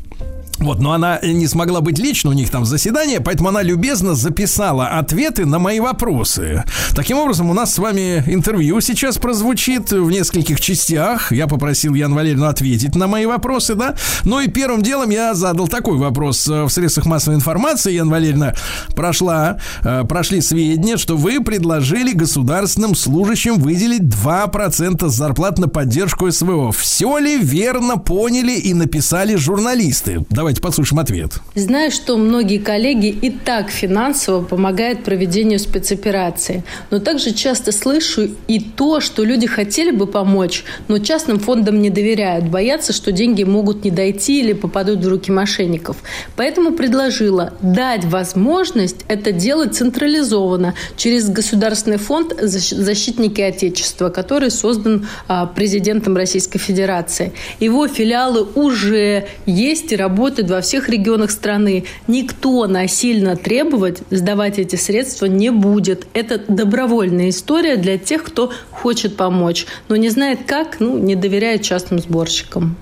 Вот, 0.64 0.80
но 0.80 0.93
она 0.93 1.20
не 1.22 1.45
смогла 1.47 1.82
быть 1.82 1.99
лично, 1.99 2.30
у 2.30 2.34
них 2.34 2.49
там 2.49 2.64
заседание, 2.64 3.20
поэтому 3.20 3.49
она 3.49 3.61
любезно 3.61 4.16
записала 4.16 4.88
ответы 4.88 5.45
на 5.45 5.59
мои 5.59 5.82
вопросы. 5.82 6.64
Таким 6.95 7.18
образом, 7.18 7.49
у 7.49 7.53
нас 7.53 7.74
с 7.74 7.80
вами 7.80 8.24
интервью 8.28 8.80
сейчас 8.80 9.18
прозвучит 9.18 9.91
в 9.91 10.09
нескольких 10.09 10.61
частях. 10.61 11.34
Я 11.34 11.47
попросил 11.47 11.95
Яну 11.95 12.16
Валерьевну 12.16 12.45
ответить 12.45 12.95
на 12.95 13.07
мои 13.07 13.26
вопросы, 13.26 13.76
да. 13.76 13.95
Ну 14.24 14.39
и 14.39 14.47
первым 14.47 14.82
делом 14.82 15.09
я 15.09 15.34
задал 15.34 15.68
такой 15.68 15.97
вопрос 15.97 16.47
э, 16.47 16.64
в 16.64 16.70
средствах 16.70 17.07
массовой 17.07 17.36
информации. 17.36 17.91
Яна 17.91 18.11
Валерьевна 18.11 18.53
прошла, 18.95 19.57
э, 19.84 20.05
прошли 20.07 20.39
сведения, 20.39 20.95
что 20.95 21.18
вы 21.18 21.43
предложили 21.43 22.14
государственным 22.14 22.95
служащим 22.95 23.55
выделить 23.55 24.03
2% 24.03 25.09
зарплат 25.09 25.59
на 25.59 25.68
поддержку 25.68 26.32
СВО. 26.32 26.72
Все 26.72 27.18
ли 27.18 27.38
верно 27.38 27.97
поняли 27.97 28.53
и 28.53 28.74
написали 28.74 29.36
журналисты? 29.36 30.26
Давайте 30.30 30.52
послушаем 30.61 30.99
ответ. 30.99 31.33
Знаю, 31.55 31.91
что 31.91 32.17
многие 32.17 32.57
коллеги 32.57 33.07
и 33.07 33.29
так 33.29 33.69
финансово 33.69 34.43
помогают 34.43 35.03
проведению 35.03 35.59
спецоперации, 35.59 36.63
но 36.91 36.99
также 36.99 37.31
часто 37.31 37.71
слышу 37.71 38.29
и 38.47 38.59
то, 38.59 38.99
что 38.99 39.23
люди 39.23 39.47
хотели 39.47 39.91
бы 39.91 40.07
помочь, 40.07 40.63
но 40.87 40.99
частным 40.99 41.39
фондам 41.39 41.81
не 41.81 41.89
доверяют, 41.89 42.45
боятся, 42.45 42.93
что 42.93 43.11
деньги 43.11 43.43
могут 43.43 43.83
не 43.83 43.91
дойти 43.91 44.39
или 44.39 44.53
попадут 44.53 44.99
в 44.99 45.07
руки 45.07 45.31
мошенников. 45.31 45.97
Поэтому 46.35 46.71
предложила 46.71 47.53
дать 47.61 48.05
возможность 48.05 49.05
это 49.07 49.31
делать 49.31 49.75
централизованно 49.75 50.73
через 50.97 51.29
Государственный 51.29 51.97
фонд 51.97 52.33
«Защ- 52.33 52.75
«Защитники 52.75 53.41
Отечества», 53.41 54.09
который 54.09 54.51
создан 54.51 55.07
а, 55.27 55.45
президентом 55.45 56.15
Российской 56.15 56.59
Федерации. 56.59 57.33
Его 57.59 57.87
филиалы 57.87 58.43
уже 58.55 59.27
есть 59.45 59.91
и 59.91 59.95
работают 59.95 60.32
во 60.41 60.61
всех 60.61 60.89
регионах 60.89 61.31
страны. 61.31 61.86
Никто 62.07 62.65
насильно 62.67 63.36
требовать 63.36 63.99
сдавать 64.09 64.59
эти 64.59 64.75
средства 64.75 65.25
не 65.25 65.51
будет. 65.51 66.07
Это 66.13 66.41
добровольная 66.47 67.29
история 67.29 67.77
для 67.77 67.97
тех, 67.97 68.23
кто 68.23 68.51
хочет 68.71 69.15
помочь, 69.15 69.65
но 69.89 69.95
не 69.95 70.09
знает 70.09 70.39
как, 70.45 70.79
ну, 70.79 70.97
не 70.97 71.15
доверяет 71.15 71.61
частным 71.61 71.99
сборщикам. 71.99 72.75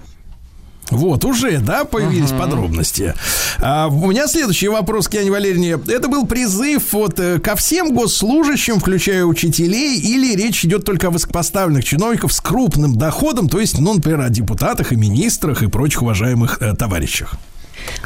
Вот, 0.92 1.24
уже, 1.26 1.60
да, 1.60 1.86
появились 1.86 2.32
подробности. 2.32 3.16
А, 3.60 3.88
у 3.88 4.12
меня 4.12 4.28
следующий 4.28 4.68
вопрос 4.68 5.08
к 5.08 5.14
Яне 5.14 5.32
Валерьевне. 5.32 5.80
Это 5.88 6.08
был 6.08 6.26
призыв 6.26 6.92
вот 6.92 7.20
э, 7.20 7.40
ко 7.40 7.56
всем 7.56 7.96
госслужащим, 7.96 8.80
включая 8.80 9.24
учителей, 9.24 9.98
или 10.00 10.36
речь 10.36 10.66
идет 10.66 10.86
только 10.86 11.08
о 11.08 11.10
высокопоставленных 11.10 11.86
чиновников 11.86 12.34
с 12.34 12.42
крупным 12.42 12.98
доходом, 12.98 13.48
то 13.48 13.60
есть, 13.60 13.80
ну, 13.80 13.94
например, 13.94 14.22
о 14.22 14.30
депутатах 14.30 14.92
и 14.92 14.96
министрах 14.98 15.64
и 15.64 15.68
прочих 15.68 16.02
уважаемых 16.02 16.62
э, 16.62 16.76
товарищах? 16.76 17.38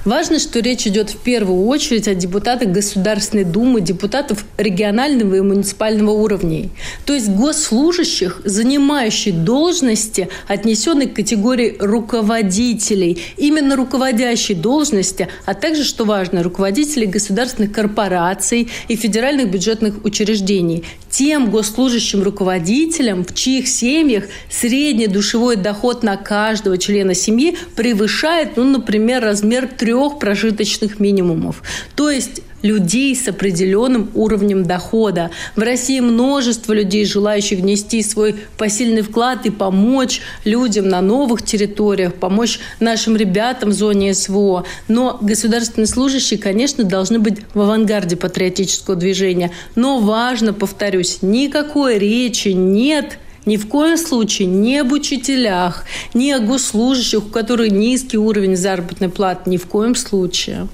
Важно, 0.05 0.37
что 0.37 0.59
речь 0.59 0.85
идет 0.85 1.09
в 1.09 1.17
первую 1.17 1.65
очередь 1.65 2.07
о 2.07 2.13
депутатах 2.13 2.69
Государственной 2.69 3.43
Думы, 3.43 3.81
депутатов 3.81 4.45
регионального 4.57 5.35
и 5.35 5.41
муниципального 5.41 6.11
уровней. 6.11 6.69
То 7.05 7.13
есть 7.13 7.29
госслужащих, 7.29 8.41
занимающих 8.43 9.43
должности, 9.43 10.29
отнесенные 10.47 11.07
к 11.07 11.15
категории 11.15 11.75
руководителей, 11.79 13.19
именно 13.37 13.75
руководящей 13.75 14.53
должности, 14.53 15.27
а 15.45 15.55
также, 15.55 15.83
что 15.83 16.05
важно, 16.05 16.43
руководителей 16.43 17.07
государственных 17.07 17.71
корпораций 17.71 18.69
и 18.87 18.95
федеральных 18.95 19.49
бюджетных 19.49 20.05
учреждений. 20.05 20.83
Тем 21.17 21.49
госслужащим 21.49 22.23
руководителям, 22.23 23.23
в 23.23 23.33
чьих 23.33 23.69
семьях 23.69 24.25
средний 24.49 25.07
душевой 25.07 25.55
доход 25.55 26.03
на 26.03 26.17
каждого 26.17 26.77
члена 26.77 27.13
семьи 27.13 27.57
превышает, 27.77 28.57
ну, 28.57 28.65
например, 28.65 29.23
размер 29.23 29.65
трех 29.65 30.19
прожиточных 30.19 30.99
минимумов. 30.99 31.63
То 31.95 32.11
есть 32.11 32.41
людей 32.65 33.15
с 33.15 33.27
определенным 33.27 34.09
уровнем 34.15 34.65
дохода. 34.65 35.29
В 35.55 35.61
России 35.61 35.99
множество 35.99 36.73
людей, 36.73 37.05
желающих 37.05 37.59
внести 37.59 38.01
свой 38.01 38.35
посильный 38.57 39.03
вклад 39.03 39.45
и 39.45 39.51
помочь 39.51 40.21
людям 40.43 40.89
на 40.89 41.01
новых 41.01 41.43
территориях, 41.43 42.15
помочь 42.15 42.59
нашим 42.79 43.15
ребятам 43.15 43.69
в 43.69 43.73
зоне 43.73 44.13
СВО. 44.13 44.65
Но 44.87 45.17
государственные 45.21 45.87
служащие, 45.87 46.39
конечно, 46.39 46.83
должны 46.83 47.19
быть 47.19 47.39
в 47.53 47.61
авангарде 47.61 48.15
патриотического 48.15 48.95
движения. 48.95 49.51
Но 49.75 49.99
важно, 49.99 50.51
повторюсь, 50.53 51.19
никакой 51.21 51.99
речи 51.99 52.49
нет 52.49 53.19
Ни 53.45 53.57
в 53.57 53.67
коем 53.67 53.95
случае 53.95 54.47
не 54.47 54.79
об 54.79 54.91
учителях, 54.91 55.85
ни 56.15 56.31
о 56.31 56.39
госслужащих, 56.39 57.19
у 57.19 57.29
которых 57.29 57.71
низкий 57.71 58.17
уровень 58.17 58.55
заработной 58.55 59.09
платы. 59.09 59.51
Ни 59.51 59.57
в 59.57 59.67
коем 59.67 59.93
случае. 59.93 60.67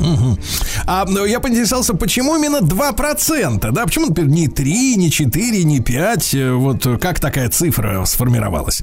Мгм. 0.00 0.38
А 0.86 1.04
ну, 1.08 1.24
я 1.24 1.40
поинтересовался, 1.40 1.94
почему 1.94 2.36
именно 2.36 2.60
2%? 2.60 3.70
Да, 3.72 3.84
почему, 3.84 4.06
например, 4.06 4.30
не 4.30 4.48
3, 4.48 4.96
не 4.96 5.10
4, 5.10 5.64
не 5.64 5.80
5? 5.80 6.34
Э, 6.34 6.52
Вот 6.52 6.86
как 7.00 7.20
такая 7.20 7.48
цифра 7.48 8.04
сформировалась? 8.04 8.82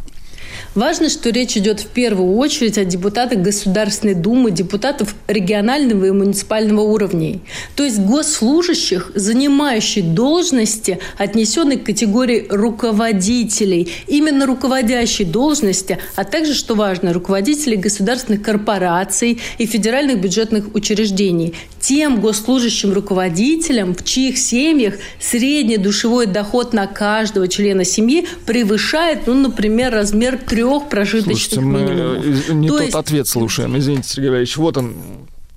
Важно, 0.75 1.09
что 1.09 1.29
речь 1.29 1.57
идет 1.57 1.81
в 1.81 1.87
первую 1.87 2.35
очередь 2.37 2.77
о 2.77 2.85
депутатах 2.85 3.39
Государственной 3.39 4.13
Думы, 4.13 4.51
депутатов 4.51 5.15
регионального 5.27 6.05
и 6.05 6.11
муниципального 6.11 6.81
уровней. 6.81 7.41
То 7.75 7.83
есть 7.83 7.99
госслужащих, 7.99 9.11
занимающих 9.15 10.13
должности, 10.13 10.99
отнесенные 11.17 11.77
к 11.77 11.83
категории 11.83 12.47
руководителей. 12.49 13.91
Именно 14.07 14.45
руководящей 14.45 15.25
должности, 15.25 15.97
а 16.15 16.23
также, 16.23 16.53
что 16.53 16.75
важно, 16.75 17.13
руководителей 17.13 17.77
государственных 17.77 18.41
корпораций 18.41 19.39
и 19.57 19.65
федеральных 19.65 20.21
бюджетных 20.21 20.73
учреждений. 20.73 21.53
Тем 21.79 22.21
госслужащим 22.21 22.93
руководителям, 22.93 23.95
в 23.95 24.03
чьих 24.05 24.37
семьях 24.37 24.95
средний 25.19 25.77
душевой 25.77 26.27
доход 26.27 26.73
на 26.73 26.85
каждого 26.85 27.47
члена 27.47 27.83
семьи 27.83 28.27
превышает, 28.45 29.25
ну, 29.25 29.33
например, 29.33 29.91
размер 29.91 30.37
трех 30.51 30.89
прожиточных 30.89 31.37
Слушайте, 31.37 31.61
мы 31.61 31.79
минимумов. 31.81 32.49
э, 32.49 32.53
не 32.53 32.67
То 32.67 32.73
тот 32.75 32.83
есть 32.83 32.95
ответ 32.95 33.27
слушаем. 33.27 33.77
Извините, 33.77 34.09
Сергей 34.09 34.29
Валерьевич. 34.29 34.57
Вот 34.57 34.77
он. 34.77 34.95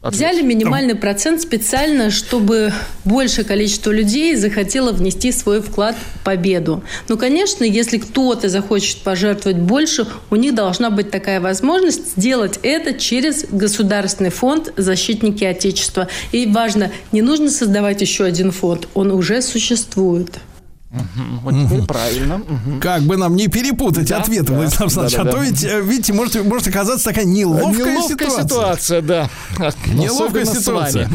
ответ. 0.00 0.14
Взяли 0.14 0.42
минимальный 0.42 0.94
процент 0.94 1.40
специально, 1.40 2.10
чтобы 2.10 2.72
большее 3.04 3.44
количество 3.44 3.90
людей 3.90 4.36
захотело 4.36 4.92
внести 4.92 5.32
свой 5.32 5.60
вклад 5.60 5.96
в 5.96 6.24
победу. 6.24 6.84
Ну, 7.08 7.16
конечно, 7.18 7.64
если 7.64 7.98
кто-то 7.98 8.48
захочет 8.48 8.98
пожертвовать 8.98 9.58
больше, 9.58 10.06
у 10.30 10.36
них 10.36 10.54
должна 10.54 10.90
быть 10.90 11.10
такая 11.10 11.40
возможность 11.40 12.16
сделать 12.16 12.60
это 12.62 12.94
через 12.94 13.46
Государственный 13.50 14.30
фонд 14.30 14.72
«Защитники 14.76 15.42
Отечества». 15.42 16.06
И 16.30 16.46
важно, 16.46 16.92
не 17.10 17.22
нужно 17.22 17.50
создавать 17.50 18.00
еще 18.00 18.24
один 18.24 18.52
фонд, 18.52 18.86
он 18.94 19.10
уже 19.10 19.42
существует. 19.42 20.38
Мгм, 20.94 21.40
Вот 21.42 21.54
теперь 21.66 21.82
правильно. 21.86 22.38
Мгм. 22.38 22.80
Как 22.80 23.02
бы 23.02 23.16
нам 23.16 23.34
не 23.36 23.48
перепутать 23.48 24.08
Да, 24.08 24.18
ответы, 24.18 24.46
да, 24.52 24.54
Владислав 24.54 24.80
Александрович, 24.82 25.14
а 25.14 25.24
да-да-да. 25.24 25.36
то 25.38 25.42
ведь, 25.44 25.64
э, 25.64 25.80
видите, 25.82 26.12
может, 26.12 26.44
может 26.44 26.68
оказаться 26.68 27.04
такая 27.06 27.24
неловкая, 27.24 27.92
Неловкая 27.94 28.28
ситуация. 28.30 28.42
ситуация, 28.44 29.02
да. 29.02 29.30
Неловкая 29.92 30.44
ситуация. 30.44 31.10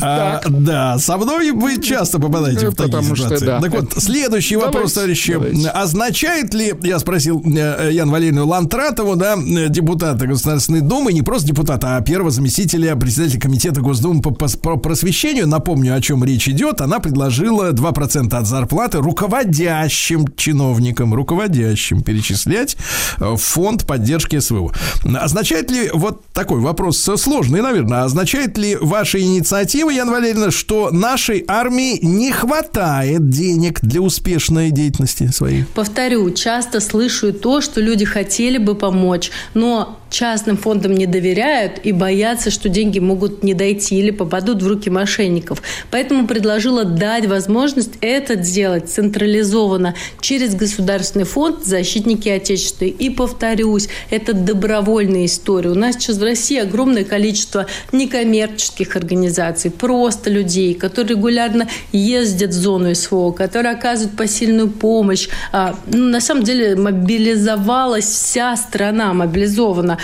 А, 0.00 0.40
да, 0.48 0.98
со 0.98 1.16
мной 1.16 1.50
вы 1.52 1.80
часто 1.82 2.18
попадаете 2.18 2.66
Ну, 2.66 2.70
в 2.72 2.74
такие 2.74 2.92
потому 2.92 3.14
что 3.16 3.24
ситуации. 3.24 3.46
да. 3.46 3.60
Так 3.60 3.70
вот, 3.72 3.92
следующий 3.98 4.54
Давайте, 4.56 4.76
вопрос, 4.78 4.92
товарищи. 4.94 5.32
давайте. 5.34 5.68
Означает 5.68 6.54
ли, 6.54 6.74
я 6.82 6.98
спросил 6.98 7.42
э, 7.44 7.90
Ян 7.92 8.10
Валерьевну 8.10 8.46
Лантратову, 8.46 9.16
да, 9.16 9.36
э, 9.36 9.68
депутата 9.68 10.26
Государственной 10.26 10.80
Думы, 10.80 11.12
не 11.12 11.22
просто 11.22 11.48
депутата, 11.48 11.96
а 11.96 12.00
первого 12.00 12.30
заместителя 12.30 12.94
председателя 12.96 13.40
комитета 13.40 13.80
Госдумы 13.80 14.22
по 14.22 14.32
просвещению, 14.76 15.46
напомню, 15.48 15.94
о 15.94 16.00
чем 16.00 16.24
речь 16.24 16.48
идет, 16.48 16.80
она 16.80 16.98
предложила 16.98 17.72
2% 17.72 18.34
от 18.34 18.46
зарплаты 18.46 18.85
руководящим 18.94 20.26
чиновникам, 20.36 21.14
руководящим 21.14 22.02
перечислять 22.02 22.76
э, 23.20 23.36
фонд 23.36 23.86
поддержки 23.86 24.38
СВО. 24.38 24.72
Означает 25.04 25.70
ли, 25.70 25.90
вот 25.92 26.24
такой 26.32 26.60
вопрос 26.60 27.08
э, 27.08 27.16
сложный, 27.16 27.62
наверное, 27.62 28.04
означает 28.04 28.58
ли 28.58 28.76
ваша 28.76 29.20
инициатива, 29.20 29.90
Ян 29.90 30.10
Валерьевна, 30.10 30.50
что 30.50 30.90
нашей 30.90 31.44
армии 31.46 31.98
не 32.04 32.32
хватает 32.32 33.28
денег 33.28 33.80
для 33.80 34.00
успешной 34.00 34.70
деятельности 34.70 35.28
своей? 35.28 35.64
Повторю, 35.74 36.30
часто 36.30 36.80
слышу 36.80 37.32
то, 37.32 37.60
что 37.60 37.80
люди 37.80 38.04
хотели 38.04 38.58
бы 38.58 38.74
помочь, 38.74 39.30
но 39.54 39.98
частным 40.16 40.56
фондам 40.56 40.94
не 40.94 41.04
доверяют 41.04 41.80
и 41.84 41.92
боятся, 41.92 42.50
что 42.50 42.70
деньги 42.70 42.98
могут 43.00 43.42
не 43.42 43.52
дойти 43.52 43.98
или 43.98 44.10
попадут 44.10 44.62
в 44.62 44.66
руки 44.66 44.88
мошенников. 44.88 45.62
Поэтому 45.90 46.26
предложила 46.26 46.84
дать 46.84 47.26
возможность 47.26 47.92
это 48.00 48.34
делать 48.34 48.88
централизованно 48.88 49.94
через 50.22 50.54
Государственный 50.54 51.26
фонд 51.26 51.66
«Защитники 51.66 52.30
Отечества». 52.30 52.86
И 52.86 53.10
повторюсь, 53.10 53.88
это 54.08 54.32
добровольная 54.32 55.26
история. 55.26 55.68
У 55.68 55.74
нас 55.74 55.96
сейчас 55.96 56.16
в 56.16 56.22
России 56.22 56.58
огромное 56.58 57.04
количество 57.04 57.66
некоммерческих 57.92 58.96
организаций, 58.96 59.70
просто 59.70 60.30
людей, 60.30 60.72
которые 60.72 61.16
регулярно 61.16 61.68
ездят 61.92 62.50
в 62.50 62.54
зону 62.54 62.94
СВО, 62.94 63.32
которые 63.32 63.74
оказывают 63.74 64.16
посильную 64.16 64.70
помощь. 64.70 65.28
А, 65.52 65.76
ну, 65.86 66.06
на 66.06 66.22
самом 66.22 66.42
деле 66.42 66.74
мобилизовалась 66.74 68.06
вся 68.06 68.56
страна, 68.56 69.12
мобилизована. 69.12 69.98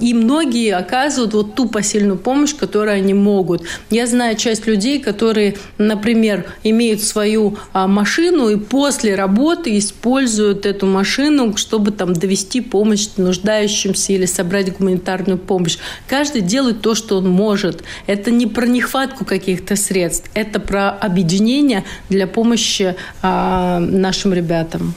И 0.00 0.14
многие 0.14 0.74
оказывают 0.74 1.34
вот 1.34 1.54
ту 1.54 1.68
посильную 1.68 2.18
помощь, 2.18 2.54
которую 2.54 2.96
они 2.96 3.14
могут. 3.14 3.62
Я 3.90 4.06
знаю 4.06 4.36
часть 4.36 4.66
людей, 4.66 5.00
которые, 5.00 5.56
например, 5.78 6.44
имеют 6.62 7.02
свою 7.02 7.56
а, 7.72 7.86
машину 7.86 8.48
и 8.48 8.56
после 8.56 9.14
работы 9.14 9.76
используют 9.78 10.66
эту 10.66 10.86
машину, 10.86 11.56
чтобы 11.56 11.90
там 11.90 12.12
довести 12.12 12.60
помощь 12.60 13.08
нуждающимся 13.16 14.12
или 14.12 14.26
собрать 14.26 14.76
гуманитарную 14.76 15.38
помощь. 15.38 15.78
Каждый 16.06 16.42
делает 16.42 16.80
то, 16.80 16.94
что 16.94 17.18
он 17.18 17.28
может. 17.28 17.82
Это 18.06 18.30
не 18.30 18.46
про 18.46 18.66
нехватку 18.66 19.24
каких-то 19.24 19.76
средств, 19.76 20.30
это 20.34 20.60
про 20.60 20.90
объединение 20.90 21.84
для 22.08 22.26
помощи 22.26 22.94
а, 23.22 23.78
нашим 23.80 24.32
ребятам. 24.32 24.94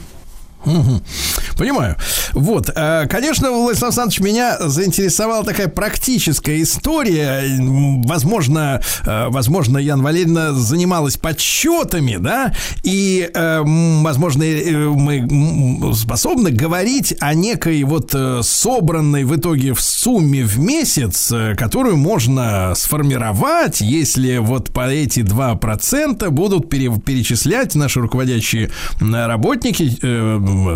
Мгм. 0.66 1.02
Понимаю. 1.56 1.96
Вот, 2.32 2.70
э, 2.74 3.06
конечно, 3.08 3.50
Владислав 3.50 3.90
Александрович, 3.90 4.20
меня 4.20 4.58
заинтересовала 4.58 5.44
такая 5.44 5.68
практическая 5.68 6.60
история. 6.60 7.44
Возможно, 8.04 8.82
э, 9.06 9.26
возможно, 9.28 9.78
Ян 9.78 10.02
Валерьевна 10.02 10.52
занималась 10.52 11.16
подсчетами, 11.16 12.16
да, 12.18 12.52
и, 12.82 13.30
э, 13.32 13.62
возможно, 13.64 14.44
мы 14.44 15.94
способны 15.94 16.50
говорить 16.50 17.14
о 17.20 17.32
некой 17.34 17.82
вот 17.84 18.14
собранной 18.42 19.24
в 19.24 19.34
итоге 19.36 19.72
в 19.72 19.80
сумме 19.80 20.42
в 20.42 20.58
месяц, 20.58 21.32
которую 21.56 21.96
можно 21.96 22.74
сформировать, 22.74 23.80
если 23.80 24.38
вот 24.38 24.72
по 24.72 24.88
эти 24.88 25.20
2% 25.22 26.30
будут 26.30 26.68
пере- 26.68 26.90
перечислять 26.98 27.74
наши 27.76 28.00
руководящие 28.00 28.70
работники, 29.00 29.96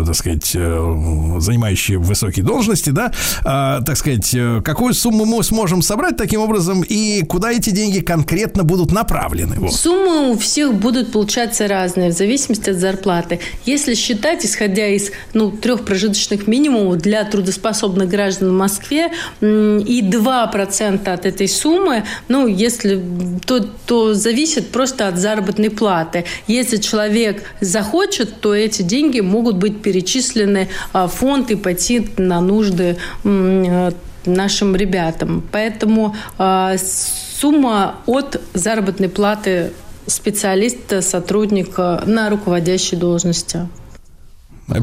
так 0.05 0.15
сказать, 0.15 0.51
э, 0.55 1.37
занимающие 1.39 1.97
высокие 1.97 2.43
должности, 2.43 2.89
да, 2.89 3.11
а, 3.43 3.81
так 3.81 3.97
сказать, 3.97 4.33
э, 4.33 4.61
какую 4.63 4.93
сумму 4.93 5.25
мы 5.25 5.43
сможем 5.43 5.81
собрать 5.81 6.17
таким 6.17 6.41
образом 6.41 6.83
и 6.87 7.23
куда 7.23 7.51
эти 7.51 7.69
деньги 7.69 7.99
конкретно 7.99 8.63
будут 8.63 8.91
направлены? 8.91 9.55
Вот. 9.57 9.73
Суммы 9.73 10.31
у 10.31 10.37
всех 10.37 10.73
будут 10.73 11.11
получаться 11.11 11.67
разные 11.67 12.09
в 12.09 12.13
зависимости 12.13 12.69
от 12.69 12.77
зарплаты. 12.77 13.39
Если 13.65 13.95
считать, 13.95 14.45
исходя 14.45 14.87
из 14.87 15.11
ну, 15.33 15.51
трех 15.51 15.85
прожиточных 15.85 16.47
минимумов 16.47 16.97
для 16.97 17.23
трудоспособных 17.23 18.09
граждан 18.09 18.49
в 18.49 18.53
Москве 18.53 19.11
и 19.41 20.01
2% 20.01 21.07
от 21.07 21.25
этой 21.25 21.47
суммы, 21.47 22.03
ну, 22.27 22.47
если 22.47 23.01
то, 23.45 23.59
то 23.59 24.13
зависит 24.13 24.69
просто 24.69 25.07
от 25.07 25.17
заработной 25.17 25.69
платы. 25.69 26.25
Если 26.47 26.77
человек 26.77 27.43
захочет, 27.61 28.39
то 28.41 28.53
эти 28.53 28.81
деньги 28.81 29.19
могут 29.19 29.57
быть 29.57 29.70
перечислены 29.71 30.67
а, 30.93 31.07
фонд 31.07 31.51
и 31.51 31.55
пойти 31.55 32.09
на 32.17 32.41
нужды 32.41 32.97
э, 33.23 33.91
нашим 34.25 34.75
ребятам. 34.75 35.43
Поэтому 35.51 36.15
а, 36.37 36.75
сумма 36.77 37.95
от 38.05 38.39
заработной 38.53 39.09
платы 39.09 39.71
специалиста, 40.07 41.01
сотрудника 41.01 42.03
на 42.05 42.29
руководящей 42.29 42.97
должности. 42.97 43.67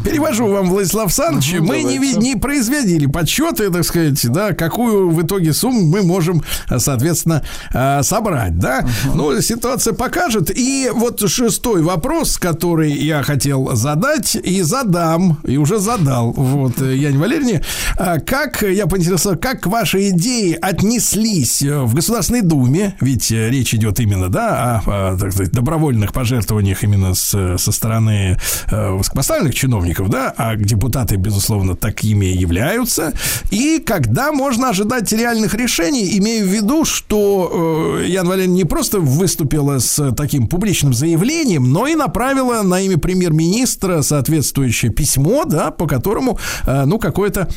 Перевожу 0.04 0.46
вам, 0.48 0.68
Владислав 0.70 1.04
Александрович. 1.06 1.54
Мгм, 1.54 1.66
мы 1.66 1.82
не, 1.82 1.94
давайте. 1.94 2.18
не 2.18 2.36
производили 2.36 3.06
подсчеты, 3.06 3.70
так 3.70 3.84
сказать, 3.84 4.20
да, 4.30 4.52
какую 4.52 5.10
в 5.10 5.22
итоге 5.22 5.52
сумму 5.52 5.82
мы 5.86 6.02
можем, 6.02 6.42
соответственно, 6.78 7.42
э, 7.72 8.02
собрать, 8.02 8.58
да. 8.58 8.86
Ну, 9.14 9.40
ситуация 9.40 9.94
покажет. 9.94 10.50
И 10.54 10.90
вот 10.92 11.20
шестой 11.28 11.82
вопрос, 11.82 12.36
который 12.38 12.92
я 12.92 13.22
хотел 13.22 13.74
задать 13.76 14.34
и 14.36 14.62
задам, 14.62 15.38
и 15.44 15.56
уже 15.56 15.78
задал, 15.78 16.32
вот, 16.32 16.80
э, 16.82 16.94
Яне 16.96 17.18
Валерьевне. 17.18 17.62
А 17.96 18.18
Как, 18.20 18.62
я 18.62 18.86
поинтересовался, 18.86 19.36
как 19.40 19.66
ваши 19.66 20.08
идеи 20.10 20.58
отнеслись 20.60 21.62
э, 21.62 21.80
в 21.82 21.94
Государственной 21.94 22.42
Думе, 22.42 22.94
ведь 23.00 23.32
э, 23.32 23.48
речь 23.50 23.72
идет 23.74 24.00
именно, 24.00 24.28
да, 24.28 24.82
о, 24.86 25.16
так 25.16 25.32
сказать, 25.32 25.52
добровольных 25.52 26.12
пожертвованиях 26.12 26.82
именно 26.84 27.14
с- 27.14 27.56
со 27.58 27.72
стороны 27.72 28.38
высокопоставленных 28.70 29.54
чиновников, 29.54 29.77
чиновников, 29.78 30.08
да, 30.08 30.34
а 30.36 30.56
депутаты, 30.56 31.16
безусловно, 31.16 31.76
такими 31.76 32.26
являются. 32.26 33.12
И 33.50 33.82
когда 33.84 34.32
можно 34.32 34.70
ожидать 34.70 35.12
реальных 35.12 35.54
решений, 35.54 36.18
имея 36.18 36.44
в 36.44 36.48
виду, 36.48 36.84
что 36.84 37.98
э, 38.00 38.06
Ян 38.08 38.26
Валерьевна 38.28 38.56
не 38.56 38.64
просто 38.64 39.00
выступила 39.00 39.78
с 39.78 40.12
таким 40.12 40.46
публичным 40.46 40.92
заявлением, 40.92 41.72
но 41.72 41.86
и 41.86 41.94
направила 41.94 42.62
на 42.62 42.80
имя 42.80 42.98
премьер-министра 42.98 44.02
соответствующее 44.02 44.92
письмо, 44.92 45.44
да, 45.44 45.70
по 45.70 45.86
которому, 45.86 46.38
э, 46.66 46.84
ну, 46.84 46.98
какое-то 46.98 47.48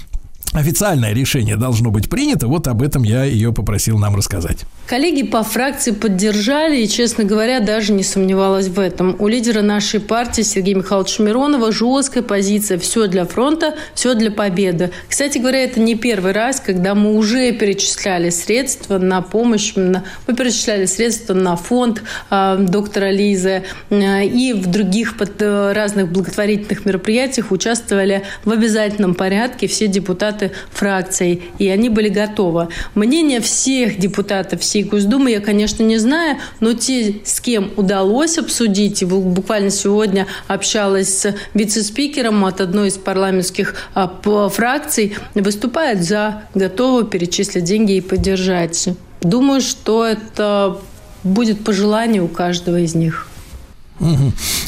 официальное 0.53 1.13
решение 1.13 1.55
должно 1.55 1.91
быть 1.91 2.09
принято. 2.09 2.47
Вот 2.47 2.67
об 2.67 2.81
этом 2.81 3.03
я 3.03 3.23
ее 3.23 3.51
попросил 3.53 3.97
нам 3.97 4.15
рассказать. 4.15 4.65
Коллеги 4.87 5.23
по 5.23 5.43
фракции 5.43 5.91
поддержали 5.91 6.81
и, 6.81 6.87
честно 6.87 7.23
говоря, 7.23 7.61
даже 7.61 7.93
не 7.93 8.03
сомневалась 8.03 8.67
в 8.67 8.77
этом. 8.77 9.15
У 9.19 9.27
лидера 9.27 9.61
нашей 9.61 10.01
партии 10.01 10.41
Сергея 10.41 10.75
Михайловича 10.75 11.23
Миронова 11.23 11.71
жесткая 11.71 12.23
позиция 12.23 12.77
«все 12.77 13.07
для 13.07 13.25
фронта, 13.25 13.75
все 13.93 14.15
для 14.15 14.31
победы». 14.31 14.91
Кстати 15.07 15.37
говоря, 15.37 15.63
это 15.63 15.79
не 15.79 15.95
первый 15.95 16.33
раз, 16.33 16.59
когда 16.59 16.93
мы 16.93 17.15
уже 17.15 17.53
перечисляли 17.53 18.29
средства 18.31 18.97
на 18.97 19.21
помощь, 19.21 19.73
на, 19.75 20.03
мы 20.27 20.35
перечисляли 20.35 20.85
средства 20.85 21.35
на 21.35 21.55
фонд 21.55 22.03
э, 22.29 22.57
доктора 22.59 23.11
Лизы 23.11 23.63
э, 23.89 24.25
и 24.25 24.51
в 24.51 24.67
других 24.67 25.17
под, 25.17 25.41
э, 25.41 25.71
разных 25.71 26.11
благотворительных 26.11 26.85
мероприятиях 26.85 27.51
участвовали 27.51 28.23
в 28.43 28.51
обязательном 28.51 29.15
порядке 29.15 29.67
все 29.67 29.87
депутаты 29.87 30.51
фракций, 30.71 31.43
и 31.59 31.69
они 31.69 31.87
были 31.87 32.09
готовы. 32.09 32.67
Мнение 32.93 33.39
всех 33.39 33.97
депутатов 33.97 34.63
всей 34.71 34.83
Госдумы 34.83 35.31
я, 35.31 35.41
конечно, 35.41 35.83
не 35.83 35.97
знаю, 35.97 36.37
но 36.61 36.71
те, 36.71 37.15
с 37.25 37.41
кем 37.41 37.71
удалось 37.75 38.37
обсудить, 38.37 39.01
и 39.01 39.05
буквально 39.05 39.69
сегодня 39.69 40.27
общалась 40.47 41.09
с 41.09 41.35
вице-спикером 41.53 42.45
от 42.45 42.61
одной 42.61 42.87
из 42.87 42.97
парламентских 42.97 43.75
а, 43.93 44.07
фракций, 44.49 45.17
выступают 45.35 46.03
за, 46.03 46.43
готовы 46.55 47.05
перечислить 47.05 47.65
деньги 47.65 47.97
и 47.97 48.01
поддержать. 48.01 48.87
Думаю, 49.19 49.59
что 49.59 50.05
это 50.05 50.77
будет 51.25 51.65
по 51.65 51.73
желанию 51.73 52.23
у 52.23 52.29
каждого 52.29 52.79
из 52.79 52.95
них. 52.95 53.27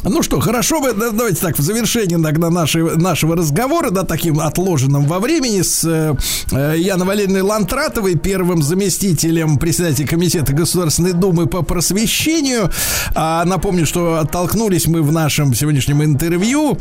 Ну 0.03 0.21
что, 0.21 0.39
хорошо 0.39 0.79
бы, 0.79 0.93
да, 0.93 1.09
давайте 1.11 1.41
так, 1.41 1.57
в 1.57 1.61
завершении 1.61 2.15
иногда 2.15 2.49
нашей, 2.49 2.97
нашего 2.97 3.35
разговора, 3.35 3.89
да, 3.89 4.03
таким 4.03 4.39
отложенным 4.39 5.05
во 5.05 5.19
времени, 5.19 5.61
с 5.61 5.83
э, 5.85 6.13
э, 6.51 6.75
Яной 6.77 7.07
Валерьевной 7.07 7.41
Лантратовой, 7.41 8.15
первым 8.15 8.61
заместителем 8.61 9.57
председателя 9.57 10.05
Комитета 10.05 10.53
Государственной 10.53 11.13
Думы 11.13 11.47
по 11.47 11.63
просвещению. 11.63 12.69
А, 13.15 13.43
напомню, 13.45 13.85
что 13.87 14.19
оттолкнулись 14.19 14.87
мы 14.87 15.01
в 15.01 15.11
нашем 15.11 15.53
сегодняшнем 15.55 16.03
интервью 16.03 16.77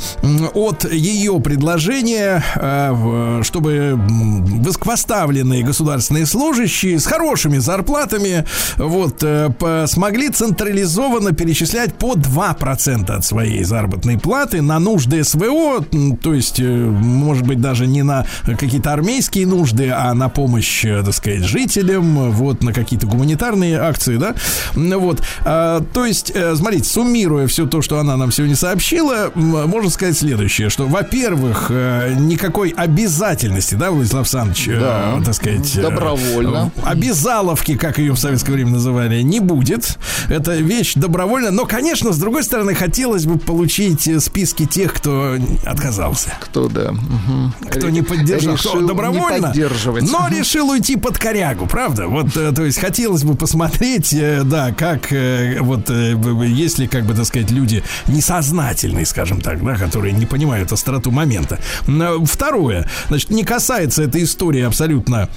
от 0.54 0.92
ее 0.92 1.40
предложения, 1.40 2.44
э, 2.56 3.40
чтобы 3.44 3.94
высокопоставленные 3.96 5.62
государственные 5.62 6.26
служащие 6.26 6.98
с 6.98 7.06
хорошими 7.06 7.58
зарплатами 7.58 8.44
вот, 8.76 9.22
э, 9.22 9.86
смогли 9.86 10.28
централизованно 10.28 11.32
перечислять 11.32 11.94
по 11.94 12.14
2% 12.14 12.41
от 12.50 13.24
своей 13.24 13.62
заработной 13.64 14.18
платы 14.18 14.62
на 14.62 14.78
нужды 14.78 15.22
СВО, 15.24 15.84
то 16.22 16.34
есть, 16.34 16.58
э, 16.60 16.64
может 16.64 17.46
быть, 17.46 17.60
даже 17.60 17.86
не 17.86 18.02
на 18.02 18.26
какие-то 18.44 18.92
армейские 18.92 19.46
нужды, 19.46 19.90
а 19.90 20.12
на 20.14 20.28
помощь, 20.28 20.84
э, 20.84 21.02
так 21.04 21.14
сказать, 21.14 21.44
жителям, 21.44 22.30
вот, 22.32 22.62
на 22.62 22.72
какие-то 22.72 23.06
гуманитарные 23.06 23.78
акции, 23.78 24.16
да, 24.16 24.34
Ну 24.74 24.98
вот, 24.98 25.22
А, 25.44 25.80
то 25.92 26.04
есть, 26.04 26.32
э, 26.34 26.54
смотрите, 26.56 26.84
суммируя 26.88 27.46
все 27.46 27.66
то, 27.66 27.82
что 27.82 27.98
она 27.98 28.16
нам 28.16 28.32
сегодня 28.32 28.56
сообщила, 28.56 29.30
можно 29.34 29.90
сказать 29.90 30.16
следующее, 30.18 30.68
что, 30.70 30.86
во-первых, 30.86 31.70
никакой 31.70 32.70
обязательности, 32.70 33.74
да, 33.74 33.90
Владислав 33.90 34.22
Александрович, 34.22 34.68
Да. 34.80 35.20
так 35.24 35.34
сказать, 35.34 35.80
Добровольно. 35.80 36.70
обязаловки, 36.84 37.76
как 37.76 37.98
ее 37.98 38.12
в 38.12 38.18
советское 38.18 38.52
время 38.52 38.72
называли, 38.72 39.20
не 39.22 39.40
будет. 39.40 39.98
Это 40.28 40.54
вещь 40.56 40.94
добровольная. 40.94 41.50
Но, 41.50 41.66
конечно, 41.66 42.12
с 42.12 42.18
другой 42.22 42.44
стороны, 42.44 42.74
хотелось 42.74 43.26
бы 43.26 43.38
получить 43.38 44.08
э, 44.08 44.20
списки 44.20 44.64
тех, 44.64 44.94
кто 44.94 45.36
отказался. 45.64 46.32
Кто, 46.40 46.68
да. 46.68 46.92
мгм. 46.92 47.54
Кто 47.68 47.90
не 47.90 48.02
поддержал, 48.02 48.56
кто 48.56 48.68
Решил 48.70 48.80
не 48.80 48.88
добровольно, 48.88 49.48
поддерживать. 49.48 50.10
но 50.10 50.28
решил 50.28 50.70
уйти 50.70 50.96
под 50.96 51.18
корягу, 51.18 51.66
правда? 51.66 52.06
Вот, 52.06 52.36
э, 52.36 52.52
то 52.52 52.64
есть 52.64 52.78
хотелось 52.78 53.24
бы 53.24 53.34
посмотреть, 53.34 54.12
э, 54.14 54.42
да, 54.44 54.72
как 54.72 55.12
вот 55.60 55.90
если, 55.90 56.86
как 56.86 57.04
бы, 57.04 57.14
так 57.14 57.26
сказать, 57.26 57.50
люди 57.50 57.82
несознательные, 58.06 59.04
скажем 59.04 59.40
так, 59.40 59.62
да, 59.64 59.76
которые 59.76 60.12
не 60.12 60.26
понимают 60.26 60.72
остроту 60.72 61.10
момента. 61.10 61.58
Второе, 62.24 62.88
значит, 63.08 63.30
не 63.30 63.44
касается 63.44 64.02
этой 64.02 64.24
истории 64.24 64.62
абсолютно 64.62 65.28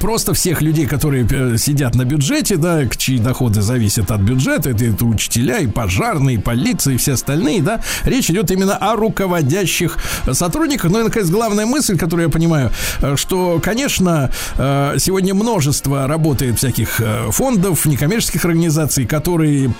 Просто 0.00 0.32
всех 0.32 0.62
людей, 0.62 0.86
которые 0.86 1.26
э, 1.28 1.56
сидят 1.58 1.94
на 1.96 2.04
бюджете, 2.04 2.56
да, 2.56 2.86
чьи 2.86 3.18
доходы 3.18 3.62
зависят 3.62 4.10
от 4.10 4.20
бюджета, 4.20 4.70
это, 4.70 4.84
это 4.84 5.04
учителя, 5.04 5.58
и 5.58 5.66
пожарные, 5.66 6.36
и 6.36 6.38
полиция, 6.38 6.94
и 6.94 6.96
все 6.96 7.14
остальные, 7.14 7.62
да, 7.62 7.80
речь 8.04 8.30
идет 8.30 8.50
именно 8.50 8.76
о 8.76 8.94
руководящих 8.94 9.98
сотрудниках. 10.30 10.90
Ну 10.90 11.00
и, 11.00 11.02
наконец, 11.02 11.28
главная 11.30 11.66
мысль, 11.66 11.98
которую 11.98 12.26
я 12.26 12.32
понимаю, 12.32 12.70
э, 13.00 13.16
что, 13.16 13.60
конечно, 13.62 14.30
э, 14.56 14.96
сегодня 14.98 15.34
множество 15.34 16.06
работает 16.06 16.58
всяких 16.58 17.00
фондов, 17.30 17.86
некоммерческих 17.86 18.44
организаций, 18.44 19.06
которые 19.06 19.74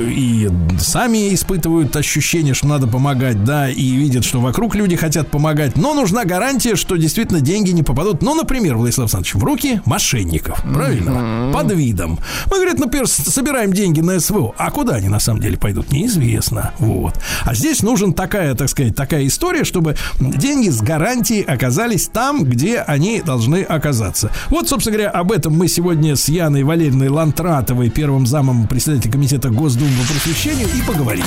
и 0.00 0.48
сами 0.78 1.34
испытывают 1.34 1.94
ощущение, 1.96 2.54
что 2.54 2.68
надо 2.68 2.86
помогать, 2.86 3.44
да, 3.44 3.68
и 3.68 3.90
видят, 3.96 4.24
что 4.24 4.40
вокруг 4.40 4.74
люди 4.74 4.96
хотят 4.96 5.30
помогать, 5.30 5.76
но 5.76 5.94
нужна 5.94 6.24
гарантия, 6.24 6.76
что 6.76 6.96
действительно 6.96 7.40
деньги 7.40 7.70
не 7.70 7.82
попадут, 7.82 8.22
ну, 8.22 8.34
например, 8.46 8.76
Владислав 8.76 9.06
Александрович, 9.06 9.34
в 9.34 9.42
руки 9.42 9.80
мошенников, 9.86 10.62
правильно? 10.62 11.50
Под 11.52 11.72
видом. 11.72 12.20
Мы, 12.48 12.58
говорят, 12.58 12.78
например, 12.78 13.08
собираем 13.08 13.72
деньги 13.72 14.00
на 14.00 14.20
СВО, 14.20 14.54
а 14.56 14.70
куда 14.70 14.94
они 14.94 15.08
на 15.08 15.18
самом 15.18 15.40
деле 15.40 15.58
пойдут, 15.58 15.90
неизвестно, 15.90 16.72
вот. 16.78 17.18
А 17.42 17.54
здесь 17.54 17.82
нужен 17.82 18.14
такая, 18.14 18.54
так 18.54 18.68
сказать, 18.68 18.94
такая 18.94 19.26
история, 19.26 19.64
чтобы 19.64 19.96
деньги 20.20 20.68
с 20.68 20.80
гарантией 20.80 21.42
оказались 21.42 22.06
там, 22.06 22.44
где 22.44 22.78
они 22.78 23.20
должны 23.20 23.62
оказаться. 23.62 24.30
Вот, 24.48 24.68
собственно 24.68 24.96
говоря, 24.96 25.10
об 25.10 25.32
этом 25.32 25.52
мы 25.52 25.66
сегодня 25.66 26.14
с 26.14 26.28
Яной 26.28 26.62
Валерьевной 26.62 27.08
Лантратовой, 27.08 27.90
первым 27.90 28.28
замом 28.28 28.68
председателя 28.68 29.10
комитета 29.10 29.50
Госдумы 29.50 29.90
по 30.00 30.12
просвещению, 30.12 30.68
и 30.68 30.86
поговорим. 30.86 31.24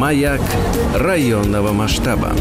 Маяк 0.00 0.40
районного 0.94 1.72
масштаба. 1.72 2.32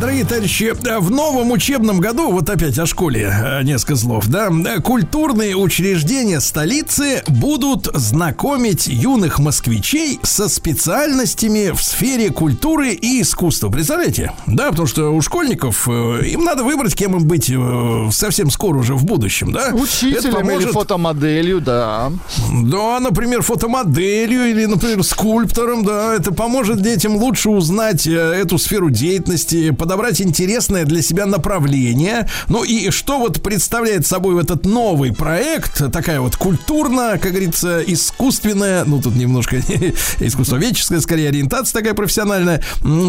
Дорогие 0.00 0.24
товарищи, 0.24 0.74
в 1.00 1.10
новом 1.10 1.52
учебном 1.52 2.00
году, 2.00 2.30
вот 2.30 2.50
опять 2.50 2.78
о 2.78 2.84
школе 2.84 3.32
э, 3.32 3.62
несколько 3.62 3.96
слов, 3.96 4.26
да, 4.26 4.50
э, 4.50 4.80
культурные 4.82 5.56
учреждения 5.56 6.40
столицы 6.40 7.22
будут 7.28 7.86
знакомить 7.94 8.88
юных 8.88 9.38
москвичей 9.38 10.20
со 10.22 10.50
специальностями 10.50 11.70
в 11.70 11.82
сфере 11.82 12.28
культуры 12.30 12.90
и 12.90 13.22
искусства. 13.22 13.70
Представляете? 13.70 14.32
Да, 14.46 14.68
потому 14.68 14.86
что 14.86 15.14
у 15.14 15.22
школьников 15.22 15.88
э, 15.88 16.26
им 16.26 16.44
надо 16.44 16.62
выбрать, 16.62 16.94
кем 16.94 17.16
им 17.16 17.26
быть 17.26 17.48
э, 17.50 18.08
совсем 18.12 18.50
скоро 18.50 18.76
уже 18.78 18.94
в 18.94 19.04
будущем, 19.06 19.50
да? 19.50 19.68
Это 19.68 19.76
Учителем 19.76 20.30
или 20.40 20.42
поможет- 20.42 20.72
фотомоделью, 20.72 21.60
да. 21.62 22.12
да, 22.52 23.00
например, 23.00 23.40
фотомоделью 23.40 24.50
или, 24.50 24.66
например, 24.66 25.02
скульптором, 25.02 25.86
да, 25.86 26.14
это 26.14 26.34
поможет 26.34 26.82
детям 26.82 27.16
лучше 27.16 27.48
узнать 27.48 28.06
э, 28.06 28.10
эту 28.12 28.58
сферу 28.58 28.90
деятельности, 28.90 29.70
подобрать 29.86 30.20
интересное 30.20 30.84
для 30.84 31.00
себя 31.00 31.26
направление. 31.26 32.28
Ну 32.48 32.64
и 32.64 32.90
что 32.90 33.20
вот 33.20 33.40
представляет 33.40 34.04
собой 34.04 34.42
этот 34.42 34.66
новый 34.66 35.12
проект, 35.14 35.92
такая 35.92 36.20
вот 36.20 36.34
культурно, 36.34 37.20
как 37.22 37.30
говорится, 37.30 37.80
искусственная, 37.86 38.84
ну 38.84 39.00
тут 39.00 39.14
немножко 39.14 39.58
искусствоведческая, 40.18 40.98
скорее 40.98 41.28
ориентация 41.28 41.78
такая 41.78 41.94
профессиональная. 41.94 42.64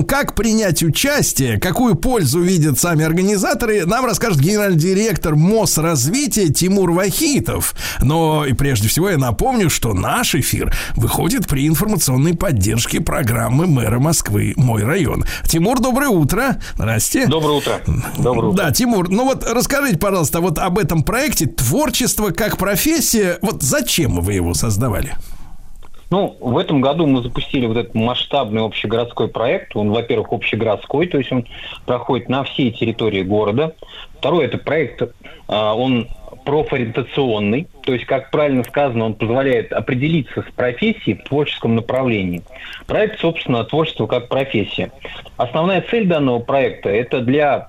Как 0.08 0.36
принять 0.36 0.84
участие, 0.84 1.60
какую 1.60 1.95
пользу 1.95 2.41
видят 2.41 2.80
сами 2.80 3.04
организаторы, 3.04 3.88
нам 3.88 4.06
расскажет 4.06 4.40
генеральный 4.40 4.78
директор 4.78 5.36
Мосразвития 5.36 6.49
Тимур 6.49 6.91
Вахитов. 6.91 7.74
Но 8.04 8.45
и 8.45 8.54
прежде 8.54 8.88
всего 8.88 9.10
я 9.10 9.18
напомню, 9.18 9.72
что 9.72 9.95
наш 9.95 10.36
эфир 10.36 10.72
выходит 10.95 11.48
при 11.48 11.68
информационной 11.68 12.38
поддержке 12.38 13.02
программы 13.02 13.66
мэра 13.66 13.98
Москвы 13.98 14.54
«Мой 14.58 14.84
район». 14.84 15.26
Тимур, 15.48 15.80
доброе 15.80 16.10
утро. 16.10 16.62
Здрасте. 16.76 17.27
Доброе 17.27 17.57
утро. 17.57 17.81
Доброе 18.18 18.49
утро. 18.49 18.64
Да, 18.64 18.72
Тимур, 18.72 19.10
ну 19.10 19.26
вот 19.26 19.44
расскажите, 19.44 19.98
пожалуйста, 19.98 20.41
вот 20.41 20.57
об 20.60 20.77
этом 20.77 21.03
проекте 21.03 21.45
«Творчество 21.45 22.30
как 22.31 22.57
профессия». 22.57 23.39
Вот 23.41 23.61
зачем 23.61 24.19
вы 24.22 24.34
его 24.34 24.53
создавали? 24.53 25.14
Ну, 26.10 26.38
в 26.39 26.57
этом 26.57 26.80
году 26.80 27.06
мы 27.06 27.22
запустили 27.22 27.65
вот 27.65 27.76
этот 27.76 27.94
масштабный 27.94 28.64
общегородской 28.64 29.27
проект. 29.27 29.76
Он, 29.76 29.91
во-первых, 29.91 30.31
общегородской, 30.31 31.07
то 31.07 31.18
есть 31.18 31.31
он 31.31 31.45
проходит 31.85 32.30
на 32.30 32.44
всей 32.45 32.72
территории 32.72 33.23
города. 33.23 33.76
Второй 34.18 34.45
это 34.45 34.57
проект, 34.57 35.02
а, 35.48 35.73
он 35.73 36.07
профориентационный, 36.48 37.68
то 37.84 37.91
есть, 37.94 38.06
как 38.06 38.32
правильно 38.32 38.64
сказано, 38.64 39.03
он 39.03 39.15
позволяет 39.15 39.74
определиться 39.74 40.45
с 40.49 40.53
профессией 40.53 41.18
в 41.18 41.24
творческом 41.28 41.76
направлении. 41.76 42.41
Проект, 42.86 43.19
собственно, 43.19 43.65
творчество 43.65 44.07
как 44.07 44.30
профессия. 44.30 44.90
Основная 45.36 45.82
цель 45.82 46.07
данного 46.07 46.40
проекта– 46.40 46.88
это 46.90 47.19
для 47.19 47.68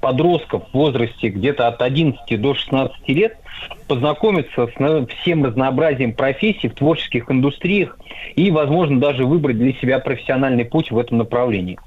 подростков 0.00 0.62
в 0.70 0.74
возрасте 0.74 1.28
где-то 1.30 1.66
от 1.66 1.82
11 1.82 2.40
до 2.40 2.54
16 2.54 3.08
лет 3.08 3.36
познакомиться 3.88 4.68
с 4.68 4.78
на- 4.78 5.06
всем 5.06 5.44
разнообразием 5.44 6.12
профессий 6.12 6.68
в 6.68 6.76
творческих 6.76 7.28
индустриях 7.32 7.98
и, 8.36 8.52
возможно, 8.52 9.00
даже 9.00 9.26
выбрать 9.26 9.58
для 9.58 9.72
себя 9.72 9.98
профессиональный 9.98 10.64
путь 10.64 10.92
в 10.92 10.98
этом 10.98 11.18
направлении. 11.18 11.80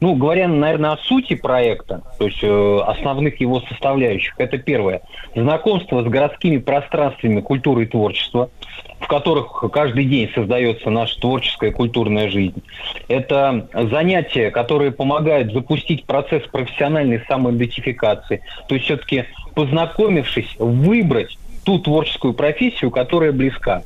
Ну, 0.00 0.16
говоря, 0.16 0.48
наверное, 0.48 0.92
о 0.92 0.96
сути 0.98 1.34
проекта, 1.34 2.02
то 2.18 2.26
есть 2.26 2.42
э, 2.42 2.78
основных 2.86 3.40
его 3.40 3.60
составляющих, 3.60 4.34
это 4.38 4.58
первое. 4.58 5.00
Знакомство 5.34 6.02
с 6.02 6.06
городскими 6.06 6.58
пространствами 6.58 7.40
культуры 7.40 7.84
и 7.84 7.86
творчества, 7.86 8.50
в 9.00 9.06
которых 9.06 9.64
каждый 9.72 10.04
день 10.04 10.30
создается 10.34 10.90
наша 10.90 11.18
творческая 11.20 11.70
и 11.70 11.72
культурная 11.72 12.28
жизнь. 12.28 12.62
Это 13.08 13.68
занятия, 13.72 14.50
которые 14.50 14.90
помогают 14.92 15.52
запустить 15.52 16.04
процесс 16.04 16.42
профессиональной 16.48 17.22
самоидентификации. 17.26 18.42
То 18.68 18.74
есть 18.74 18.86
все-таки 18.86 19.24
познакомившись, 19.54 20.56
выбрать 20.58 21.38
ту 21.64 21.78
творческую 21.78 22.34
профессию, 22.34 22.90
которая 22.90 23.32
близка. 23.32 23.82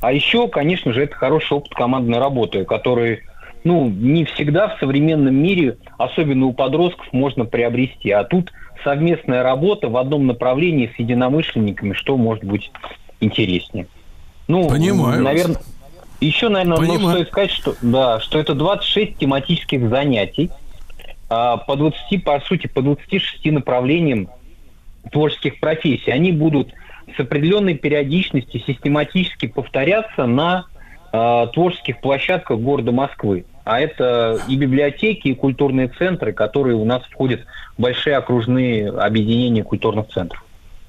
А 0.00 0.12
еще, 0.12 0.48
конечно 0.48 0.92
же, 0.92 1.04
это 1.04 1.14
хороший 1.14 1.54
опыт 1.54 1.72
командной 1.74 2.18
работы, 2.18 2.64
который 2.64 3.20
ну, 3.66 3.88
не 3.88 4.24
всегда 4.24 4.68
в 4.68 4.78
современном 4.78 5.34
мире, 5.34 5.78
особенно 5.98 6.46
у 6.46 6.52
подростков, 6.52 7.12
можно 7.12 7.44
приобрести. 7.44 8.12
А 8.12 8.22
тут 8.22 8.52
совместная 8.84 9.42
работа 9.42 9.88
в 9.88 9.96
одном 9.96 10.28
направлении 10.28 10.88
с 10.94 10.98
единомышленниками, 11.00 11.92
что 11.92 12.16
может 12.16 12.44
быть 12.44 12.70
интереснее. 13.20 13.88
Ну, 14.46 14.68
Понимаю 14.68 15.20
наверное, 15.20 15.60
еще, 16.20 16.48
наверное, 16.48 16.78
ну, 16.78 16.86
Понимаю. 16.86 17.16
стоит 17.16 17.28
сказать, 17.28 17.50
что, 17.50 17.74
да, 17.82 18.20
что 18.20 18.38
это 18.38 18.54
26 18.54 19.18
тематических 19.18 19.88
занятий 19.88 20.52
а, 21.28 21.56
по 21.56 21.74
20, 21.74 22.22
по 22.22 22.38
сути, 22.38 22.68
по 22.68 22.82
26 22.82 23.46
направлениям 23.46 24.28
творческих 25.10 25.58
профессий. 25.58 26.12
Они 26.12 26.30
будут 26.30 26.72
с 27.16 27.18
определенной 27.18 27.74
периодичностью 27.74 28.60
систематически 28.60 29.46
повторяться 29.46 30.26
на 30.26 30.66
э, 31.12 31.46
творческих 31.52 32.00
площадках 32.00 32.58
города 32.58 32.90
Москвы. 32.90 33.44
А 33.66 33.80
это 33.80 34.40
и 34.46 34.56
библиотеки, 34.56 35.28
и 35.28 35.34
культурные 35.34 35.88
центры, 35.88 36.32
которые 36.32 36.76
у 36.76 36.84
нас 36.84 37.02
входят 37.10 37.40
в 37.76 37.82
большие 37.82 38.16
окружные 38.16 38.90
объединения 38.90 39.64
культурных 39.64 40.06
центров. 40.08 40.44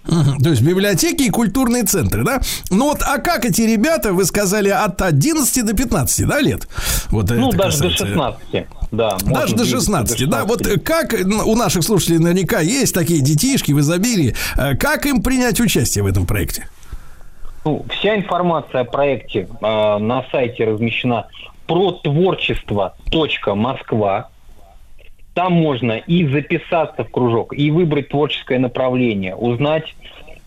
То 0.05 0.51
есть 0.51 0.61
библиотеки 0.61 1.23
и 1.23 1.29
культурные 1.31 1.83
центры, 1.83 2.23
да? 2.23 2.39
Ну 2.69 2.89
вот, 2.89 2.99
а 3.01 3.17
как 3.17 3.45
эти 3.45 3.63
ребята, 3.63 4.13
вы 4.13 4.25
сказали, 4.25 4.69
от 4.69 5.01
11 5.01 5.65
до 5.65 5.75
15, 5.75 6.27
да, 6.27 6.39
лет? 6.39 6.67
Вот 7.09 7.31
ну, 7.31 7.49
это 7.49 7.57
даже 7.57 7.79
до 7.79 7.89
касается. 7.89 8.05
16. 8.05 8.67
Да, 8.91 9.17
Даже 9.25 9.55
до 9.55 9.63
двигаться 9.63 9.65
16, 9.65 10.29
да. 10.29 10.45
Вот 10.45 10.65
э, 10.65 10.79
как 10.79 11.13
э, 11.13 11.23
у 11.25 11.55
наших 11.55 11.83
слушателей 11.83 12.19
наверняка 12.19 12.61
есть 12.61 12.93
такие 12.93 13.21
детишки 13.21 13.71
в 13.71 13.79
изобилии. 13.79 14.35
э, 14.55 14.75
Как 14.77 15.07
им 15.07 15.23
принять 15.23 15.59
участие 15.59 16.03
в 16.03 16.07
этом 16.07 16.25
проекте? 16.25 16.69
Ну, 17.65 17.85
вся 17.89 18.15
информация 18.15 18.81
о 18.81 18.85
проекте 18.85 19.49
э, 19.61 19.97
на 19.97 20.23
сайте 20.31 20.63
размещена 20.63 21.25
про 21.67 21.91
творчество.москва. 21.91 24.29
Там 25.33 25.53
можно 25.53 25.93
и 25.93 26.27
записаться 26.27 27.03
в 27.03 27.11
кружок, 27.11 27.53
и 27.53 27.69
выбрать 27.69 28.09
творческое 28.09 28.57
направление, 28.57 29.35
узнать, 29.35 29.95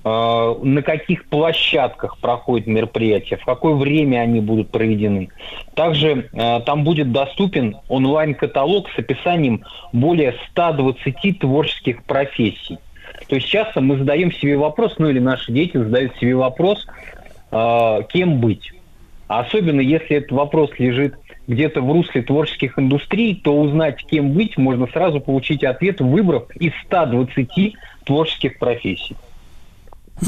э, 0.04 0.54
на 0.62 0.82
каких 0.82 1.26
площадках 1.26 2.18
проходят 2.18 2.66
мероприятия, 2.66 3.36
в 3.36 3.44
какое 3.44 3.74
время 3.74 4.18
они 4.18 4.40
будут 4.40 4.70
проведены. 4.70 5.28
Также 5.74 6.28
э, 6.32 6.60
там 6.66 6.82
будет 6.82 7.12
доступен 7.12 7.76
онлайн-каталог 7.88 8.90
с 8.90 8.98
описанием 8.98 9.62
более 9.92 10.34
120 10.50 11.38
творческих 11.38 12.02
профессий. 12.02 12.78
То 13.28 13.36
есть 13.36 13.46
часто 13.46 13.80
мы 13.80 13.96
задаем 13.96 14.32
себе 14.32 14.56
вопрос, 14.56 14.94
ну 14.98 15.08
или 15.08 15.20
наши 15.20 15.52
дети 15.52 15.76
задают 15.76 16.16
себе 16.16 16.34
вопрос, 16.34 16.84
э, 17.52 18.00
кем 18.08 18.40
быть. 18.40 18.72
А 19.30 19.42
Особенно 19.42 19.80
если 19.80 20.16
этот 20.16 20.32
вопрос 20.32 20.70
лежит 20.78 21.14
где-то 21.46 21.80
в 21.82 21.92
русле 21.92 22.22
творческих 22.22 22.76
индустрий, 22.80 23.40
то 23.44 23.56
узнать, 23.60 24.04
кем 24.10 24.32
быть, 24.32 24.58
можно 24.58 24.88
сразу 24.88 25.20
получить 25.20 25.62
ответ, 25.62 26.00
выбрав 26.00 26.50
из 26.56 26.72
120 26.86 27.74
творческих 28.04 28.58
профессий. 28.58 29.14
Э, 30.20 30.26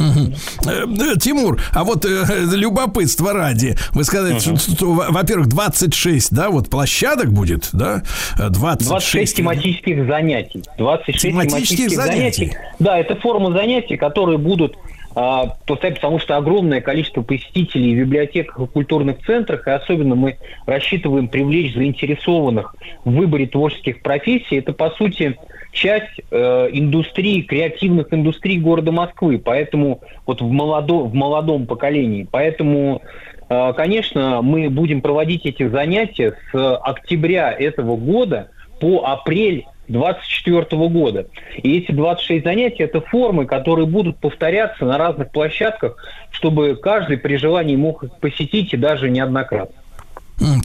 э, 0.69 1.17
Тимур, 1.21 1.61
а 1.75 1.83
вот 1.83 2.05
э, 2.05 2.25
любопытство 2.55 3.33
ради, 3.33 3.75
вы 3.91 4.05
сказали, 4.05 4.39
что, 4.39 4.57
что, 4.57 4.93
во- 4.93 5.11
во-первых, 5.11 5.49
26, 5.49 6.33
да, 6.33 6.51
вот 6.51 6.71
площадок 6.71 7.33
будет, 7.33 7.71
да? 7.73 8.03
Э, 8.39 8.51
26. 8.51 8.89
26 8.89 9.37
тематических 9.37 10.07
занятий. 10.07 10.63
26 10.79 11.23
Тематических 11.23 11.77
тематических, 11.77 11.91
занятий. 11.97 12.47
занятий. 12.47 12.57
Да, 12.79 12.99
это 12.99 13.17
форма 13.17 13.51
занятий, 13.53 13.97
которые 13.97 14.39
будут 14.39 14.77
поставить, 15.15 15.97
потому 15.97 16.19
что 16.19 16.37
огромное 16.37 16.81
количество 16.81 17.23
посетителей 17.23 17.95
в 17.95 18.07
библиотеках 18.07 18.61
и 18.61 18.67
культурных 18.67 19.25
центрах, 19.25 19.67
и 19.67 19.71
особенно 19.71 20.15
мы 20.15 20.39
рассчитываем 20.67 21.29
привлечь 21.29 21.75
заинтересованных 21.75 22.75
в 23.05 23.13
выборе 23.13 23.47
творческих 23.47 24.03
профессий. 24.03 24.57
Это, 24.57 24.73
по 24.73 24.91
сути, 24.91 25.37
часть 25.73 26.21
э, 26.31 26.69
индустрии, 26.73 27.43
креативных 27.43 28.13
индустрий 28.13 28.59
города 28.59 28.93
Москвы, 28.93 29.39
поэтому 29.39 30.01
вот 30.27 30.41
в, 30.41 30.51
молодо, 30.51 30.95
в 30.95 31.15
молодом 31.15 31.67
поколении. 31.67 32.27
Поэтому, 32.31 33.03
э, 33.49 33.73
конечно, 33.75 34.43
мы 34.43 34.69
будем 34.71 35.01
проводить 35.01 35.47
эти 35.47 35.67
занятия 35.67 36.35
с 36.53 36.77
октября 36.77 37.53
этого 37.53 37.97
года 37.97 38.49
по 38.81 39.05
апрель 39.07 39.67
2024 39.93 40.89
года. 40.89 41.27
И 41.63 41.79
эти 41.79 41.93
26 41.93 42.45
занятий– 42.45 42.83
это 42.85 43.01
формы, 43.01 43.47
которые 43.47 43.87
будут 43.87 44.19
повторяться 44.19 44.85
на 44.85 44.99
разных 44.99 45.31
площадках, 45.31 45.97
чтобы 46.31 46.77
каждый 46.77 47.19
при 47.19 47.37
желании 47.37 47.77
мог 47.77 48.03
их 48.05 48.11
посетить 48.21 48.73
и 48.73 48.77
даже 48.77 49.11
неоднократно. 49.11 49.77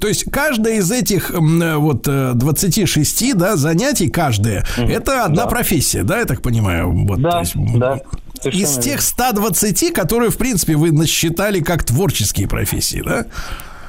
То 0.01 0.07
есть 0.07 0.31
каждая 0.31 0.75
из 0.77 0.91
этих 0.91 1.29
э, 1.31 1.75
вот 1.75 2.07
э, 2.07 2.31
26 2.33 3.35
да, 3.37 3.55
занятий, 3.57 4.09
каждая, 4.09 4.65
это 4.77 5.25
одна 5.25 5.43
Да. 5.43 5.49
профессия, 5.49 6.03
да, 6.03 6.19
я 6.19 6.25
так 6.25 6.41
понимаю? 6.41 6.91
Вот, 7.05 7.21
Да, 7.21 7.41
есть, 7.41 7.53
да, 7.75 7.99
Из 8.43 8.75
тех 8.75 8.85
верно. 8.85 9.01
120, 9.01 9.93
которые, 9.93 10.31
в 10.31 10.37
принципе, 10.37 10.75
вы 10.75 10.91
насчитали 10.91 11.59
как 11.59 11.83
творческие 11.83 12.47
профессии, 12.47 13.03
да? 13.05 13.25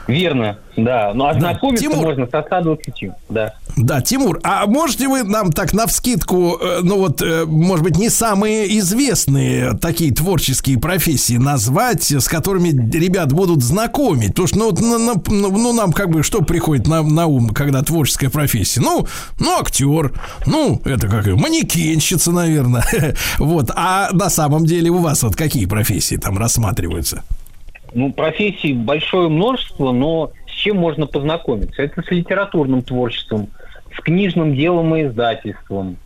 Верно, 0.08 0.58
да. 0.74 1.12
Но 1.14 1.28
ознакомиться 1.28 1.84
Тимур. 1.84 1.98
можно 2.06 2.26
со 2.26 2.42
120, 2.42 3.10
да. 3.28 3.52
Да, 3.76 4.00
Тимур, 4.00 4.40
а 4.42 4.66
можете 4.66 5.06
вы 5.06 5.22
нам 5.22 5.52
так 5.52 5.74
навскидку, 5.74 6.56
э, 6.60 6.78
ну 6.82 6.96
вот, 6.96 7.20
э, 7.20 7.44
может 7.46 7.84
быть, 7.84 7.98
не 7.98 8.08
самые 8.08 8.78
известные 8.78 9.74
такие 9.76 10.12
творческие 10.14 10.78
профессии 10.78 11.36
назвать, 11.36 12.10
с 12.10 12.26
которыми 12.26 12.70
ребят 12.96 13.34
будут 13.34 13.62
знакомить? 13.62 14.28
Потому 14.30 14.48
что, 14.48 14.58
ну, 14.58 14.70
вот, 14.70 14.80
на- 14.80 14.98
на- 14.98 15.22
ну, 15.28 15.50
ну, 15.58 15.72
нам 15.74 15.92
как 15.92 16.08
бы 16.08 16.22
что 16.22 16.40
приходит 16.40 16.86
на, 16.86 17.02
на 17.02 17.26
ум, 17.26 17.50
когда 17.50 17.82
творческая 17.82 18.30
профессия? 18.30 18.80
Ну, 18.80 19.06
ну, 19.38 19.58
актер, 19.60 20.12
ну, 20.46 20.80
это 20.86 21.06
как 21.06 21.26
манекенщица, 21.26 22.32
наверное. 22.32 22.84
Вот, 23.38 23.70
а 23.76 24.08
на 24.12 24.30
самом 24.30 24.64
деле 24.64 24.88
у 24.90 24.98
вас 24.98 25.22
вот 25.22 25.36
какие 25.36 25.66
профессии 25.66 26.16
там 26.16 26.38
рассматриваются? 26.38 27.22
Ну, 27.92 28.12
профессий 28.12 28.74
большое 28.74 29.28
множество, 29.28 29.92
но 29.92 30.32
с 30.46 30.50
чем 30.50 30.78
можно 30.78 31.06
познакомиться? 31.06 31.82
Это 31.82 32.02
с 32.02 32.10
литературным 32.10 32.82
творчеством, 32.82 33.48
с 33.96 34.00
книжным 34.02 34.54
делом 34.54 34.94
и 34.94 35.04
издательством, 35.04 35.96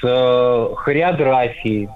с 0.00 0.04
э, 0.04 0.74
хореографией, 0.76 1.88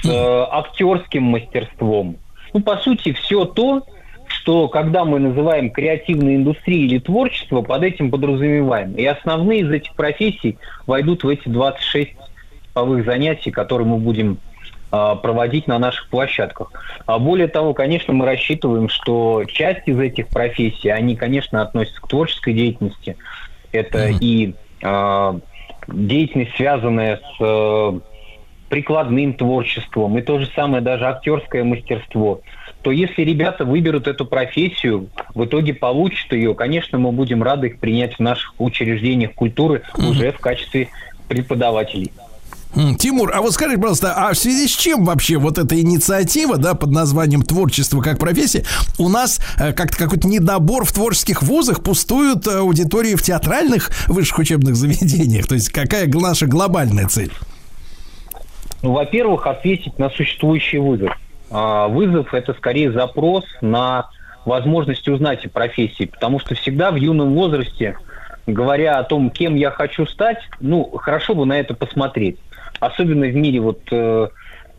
с 0.00 0.08
э, 0.08 0.46
актерским 0.50 1.24
мастерством. 1.24 2.16
Ну, 2.52 2.60
по 2.60 2.76
сути, 2.76 3.12
все 3.12 3.44
то, 3.44 3.84
что 4.28 4.68
когда 4.68 5.04
мы 5.04 5.18
называем 5.18 5.70
креативной 5.70 6.36
индустрией 6.36 6.86
или 6.86 6.98
творчество, 6.98 7.62
под 7.62 7.82
этим 7.82 8.10
подразумеваем. 8.10 8.94
И 8.94 9.04
основные 9.04 9.60
из 9.60 9.70
этих 9.70 9.94
профессий 9.94 10.58
войдут 10.86 11.24
в 11.24 11.28
эти 11.28 11.48
26 11.48 12.12
типовых 12.68 13.04
занятий, 13.04 13.50
которые 13.50 13.88
мы 13.88 13.98
будем 13.98 14.38
проводить 14.90 15.66
на 15.66 15.78
наших 15.78 16.08
площадках. 16.08 16.70
А 17.06 17.18
более 17.18 17.48
того, 17.48 17.74
конечно, 17.74 18.14
мы 18.14 18.24
рассчитываем, 18.24 18.88
что 18.88 19.44
часть 19.44 19.86
из 19.86 19.98
этих 19.98 20.28
профессий, 20.28 20.88
они, 20.88 21.16
конечно, 21.16 21.60
относятся 21.62 22.00
к 22.00 22.08
творческой 22.08 22.54
деятельности. 22.54 23.16
Это 23.72 24.08
и 24.08 24.54
а, 24.82 25.38
деятельность, 25.88 26.54
связанная 26.56 27.16
с 27.16 27.36
э, 27.40 28.00
прикладным 28.68 29.34
творчеством 29.34 30.18
и 30.18 30.22
то 30.22 30.38
же 30.38 30.46
самое 30.54 30.82
даже 30.82 31.06
актерское 31.06 31.64
мастерство, 31.64 32.40
то 32.82 32.90
если 32.90 33.22
ребята 33.22 33.64
выберут 33.64 34.08
эту 34.08 34.26
профессию, 34.26 35.08
в 35.34 35.44
итоге 35.44 35.74
получат 35.74 36.32
ее, 36.32 36.54
конечно, 36.54 36.98
мы 36.98 37.12
будем 37.12 37.42
рады 37.42 37.68
их 37.68 37.78
принять 37.78 38.14
в 38.14 38.20
наших 38.20 38.54
учреждениях 38.58 39.34
культуры 39.34 39.82
уже 39.96 40.32
в 40.32 40.38
качестве 40.38 40.88
преподавателей. 41.28 42.12
Тимур, 42.98 43.32
а 43.34 43.40
вот 43.40 43.52
скажите, 43.52 43.78
пожалуйста, 43.78 44.12
а 44.14 44.32
в 44.32 44.36
связи 44.36 44.68
с 44.68 44.70
чем 44.70 45.04
вообще 45.04 45.38
вот 45.38 45.56
эта 45.56 45.80
инициатива, 45.80 46.58
да, 46.58 46.74
под 46.74 46.90
названием 46.90 47.42
творчество 47.42 48.02
как 48.02 48.18
профессия, 48.18 48.64
у 48.98 49.08
нас 49.08 49.40
э, 49.58 49.72
как-то 49.72 49.96
какой-то 49.96 50.28
недобор 50.28 50.84
в 50.84 50.92
творческих 50.92 51.42
вузах, 51.42 51.82
пустуют 51.82 52.46
э, 52.46 52.58
аудитории 52.58 53.14
в 53.14 53.22
театральных 53.22 53.90
высших 54.08 54.40
учебных 54.40 54.76
заведениях? 54.76 55.46
То 55.46 55.54
есть 55.54 55.70
какая 55.70 56.06
наша 56.06 56.46
глобальная 56.46 57.08
цель? 57.08 57.32
Ну, 58.82 58.92
во-первых, 58.92 59.46
ответить 59.46 59.98
на 59.98 60.10
существующий 60.10 60.78
вызов. 60.78 61.16
А, 61.50 61.88
Вызов– 61.88 62.28
это 62.34 62.52
скорее 62.54 62.92
запрос 62.92 63.44
на 63.60 64.10
возможность 64.44 65.08
узнать 65.08 65.44
о 65.46 65.48
профессии, 65.48 66.04
потому 66.04 66.40
что 66.40 66.54
всегда 66.54 66.90
в 66.90 66.96
юном 66.96 67.34
возрасте, 67.34 67.96
говоря 68.46 68.98
о 68.98 69.04
том, 69.04 69.30
кем 69.30 69.54
я 69.54 69.70
хочу 69.70 70.06
стать, 70.06 70.38
ну, 70.60 70.84
хорошо 70.98 71.34
бы 71.34 71.46
на 71.46 71.58
это 71.58 71.74
посмотреть. 71.74 72.38
Особенно 72.80 73.26
в 73.26 73.34
мире, 73.34 73.60
вот, 73.60 73.80
э, 73.90 74.28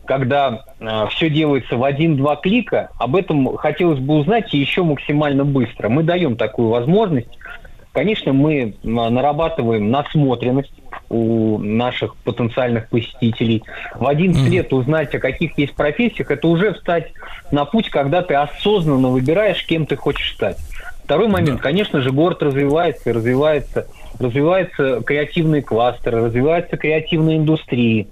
когда 0.04 0.64
все 1.10 1.28
делается 1.28 1.76
в 1.76 1.84
один-два 1.84 2.36
клика, 2.36 2.88
об 2.98 3.14
этом 3.14 3.56
хотелось 3.56 3.98
бы 3.98 4.14
узнать 4.14 4.54
и 4.54 4.58
еще 4.58 4.82
максимально 4.82 5.44
быстро. 5.44 5.88
Мы 5.88 6.02
даем 6.02 6.36
такую 6.36 6.68
возможность. 6.68 7.28
Конечно, 7.92 8.32
мы 8.32 8.74
нарабатываем 8.82 9.90
насмотренность 9.90 10.72
у 11.10 11.58
наших 11.58 12.16
потенциальных 12.16 12.88
посетителей. 12.88 13.62
В 13.94 14.06
11 14.06 14.48
лет 14.48 14.72
узнать, 14.72 15.14
о 15.14 15.18
каких 15.18 15.56
есть 15.58 15.74
профессиях, 15.74 16.30
это 16.30 16.48
уже 16.48 16.74
встать 16.74 17.12
на 17.50 17.64
путь, 17.64 17.88
когда 17.88 18.22
ты 18.22 18.34
осознанно 18.34 19.08
выбираешь, 19.08 19.64
кем 19.66 19.86
ты 19.86 19.96
хочешь 19.96 20.34
стать. 20.34 20.58
Второй 21.04 21.28
момент, 21.28 21.60
конечно 21.60 22.02
же, 22.02 22.12
город 22.12 22.42
развивается, 22.42 23.10
и 23.10 23.12
развивается, 23.14 23.86
развиваются 24.18 25.00
креативные 25.04 25.62
кластеры, 25.62 26.24
развиваются 26.24 26.76
креативные 26.76 27.38
индустрии. 27.38 28.08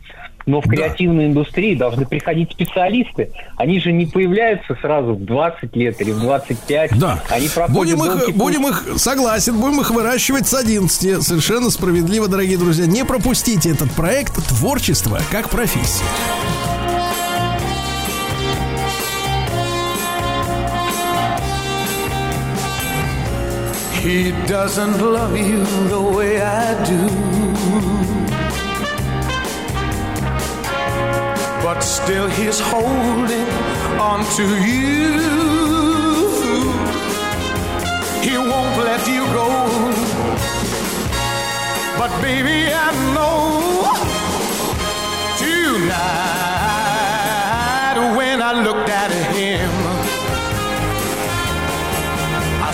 Но 0.47 0.61
в 0.61 0.69
креативной 0.69 1.27
индустрии 1.27 1.74
должны 1.74 2.07
приходить 2.07 2.53
специалисты. 2.53 3.33
Они 3.57 3.81
же 3.81 3.91
не 3.91 4.07
появляются 4.07 4.77
сразу 4.81 5.15
в 5.15 5.24
20 5.24 5.74
лет 5.74 6.01
или 6.01 6.12
в 6.12 6.20
25. 6.20 6.97
Да. 7.01 7.20
Они 7.31 7.49
Будем 7.69 8.05
их, 8.05 8.27
путь. 8.27 8.37
будем 8.37 8.69
их, 8.69 8.85
согласен, 8.97 9.59
будем 9.61 9.81
их 9.81 9.91
выращивать 9.91 10.47
с 10.47 10.55
11. 10.55 11.20
Совершенно 11.20 11.69
справедливо, 11.69 12.28
дорогие 12.28 12.59
друзья. 12.59 12.87
Не 12.87 13.05
пропустите 13.05 13.70
этот 13.73 13.91
проект 13.91 14.35
«Творчество 14.49 15.19
как 15.33 15.49
профессия». 15.51 16.05
He 24.07 24.31
doesn't 24.47 25.01
love 25.01 25.37
you 25.37 25.65
the 25.89 26.01
way 26.01 26.41
I 26.41 26.85
do. 26.85 27.09
But 31.65 31.81
still, 31.81 32.28
he's 32.28 32.61
holding 32.61 33.49
on 33.99 34.24
to 34.37 34.45
you. 34.65 35.19
He 38.23 38.39
won't 38.39 38.77
let 38.91 39.09
you 39.09 39.27
go. 39.35 39.49
But, 41.99 42.12
baby, 42.23 42.73
I 42.73 42.93
know 43.12 43.93
tonight 45.43 46.37
when 48.16 48.41
I 48.41 48.53
looked 48.62 48.89
at 48.89 49.11
him. 49.11 49.26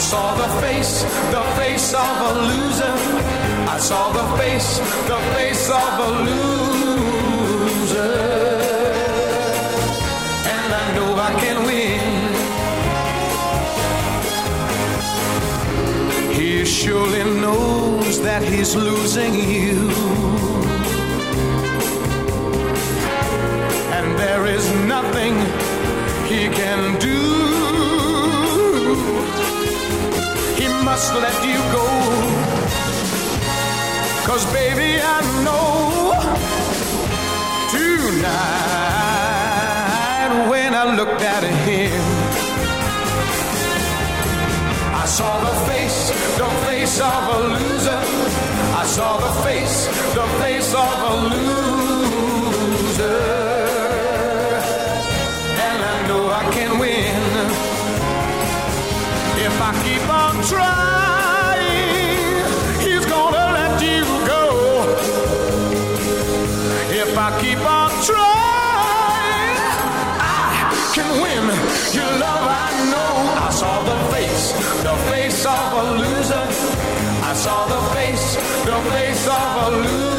Saw 0.02 0.34
the 0.34 0.48
face, 0.60 1.02
the 1.30 1.42
face 1.58 1.94
of 1.94 2.14
a 2.30 2.32
loser. 2.50 2.94
I 3.74 3.78
saw 3.78 4.04
the 4.12 4.26
face, 4.36 4.70
the 5.12 5.20
face 5.34 5.70
of 5.70 5.92
a 6.08 6.10
loser. 6.26 8.14
And 10.56 10.68
I 10.82 10.86
know 10.96 11.10
I 11.28 11.32
can 11.42 11.58
win. 11.68 12.06
He 16.38 16.64
surely 16.64 17.24
knows 17.40 18.20
that 18.22 18.42
he's 18.42 18.74
losing 18.74 19.34
you. 19.34 19.76
And 23.96 24.18
there 24.18 24.46
is 24.46 24.64
nothing 24.94 25.34
he 26.26 26.48
can 26.60 26.98
do. 26.98 27.41
Must 30.92 31.14
let 31.14 31.38
you 31.52 31.60
go. 31.76 31.86
Cause 34.28 34.44
baby, 34.52 34.90
I 35.16 35.18
know 35.44 35.70
tonight 37.76 38.52
when 40.50 40.70
I 40.82 40.84
looked 40.98 41.22
at 41.36 41.44
him, 41.68 42.02
I 45.02 45.04
saw 45.16 45.32
the 45.48 45.54
face, 45.70 46.00
the 46.40 46.50
face 46.66 46.96
of 47.12 47.22
a 47.36 47.38
loser. 47.54 48.00
I 48.82 48.84
saw 48.96 49.10
the 49.26 49.32
face, 49.46 49.71
I 77.32 77.34
saw 77.34 77.66
the 77.66 77.80
face, 77.94 78.34
the 78.66 78.90
face 78.90 79.26
of 79.26 79.72
a 79.72 79.76
loser. 79.78 80.11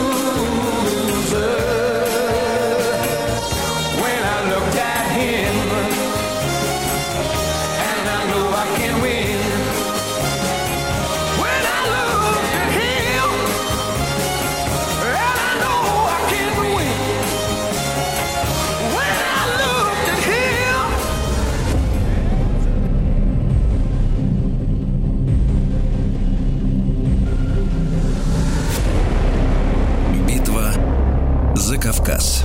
За 31.63 31.77
Кавказ. 31.77 32.43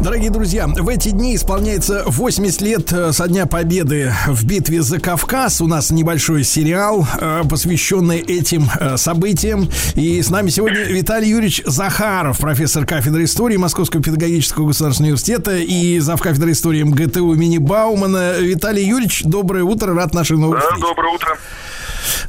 Дорогие 0.00 0.30
друзья, 0.30 0.66
в 0.66 0.88
эти 0.88 1.10
дни 1.10 1.36
исполняется 1.36 2.04
80 2.06 2.60
лет 2.62 2.90
э, 2.90 3.12
со 3.12 3.28
дня 3.28 3.44
победы 3.44 4.14
в 4.26 4.46
битве 4.46 4.80
за 4.80 4.98
Кавказ. 4.98 5.60
У 5.60 5.66
нас 5.66 5.90
небольшой 5.90 6.42
сериал, 6.44 7.06
э, 7.20 7.42
посвященный 7.48 8.18
этим 8.18 8.70
э, 8.80 8.96
событиям. 8.96 9.68
И 9.94 10.22
с 10.22 10.30
нами 10.30 10.48
сегодня 10.48 10.84
Виталий 10.84 11.28
Юрьевич 11.28 11.62
Захаров, 11.66 12.38
профессор 12.38 12.86
кафедры 12.86 13.24
истории 13.24 13.58
Московского 13.58 14.02
педагогического 14.02 14.68
государственного 14.68 15.10
университета 15.10 15.56
и 15.58 15.98
завкафедры 15.98 16.52
истории 16.52 16.82
МГТУ 16.82 17.34
имени 17.34 17.58
Баумана. 17.58 18.38
Виталий 18.38 18.86
Юрьевич, 18.86 19.22
доброе 19.24 19.64
утро, 19.64 19.94
рад 19.94 20.14
нашей 20.14 20.38
новой 20.38 20.60
встрече. 20.60 20.80
Доброе 20.80 21.14
утро. 21.14 21.38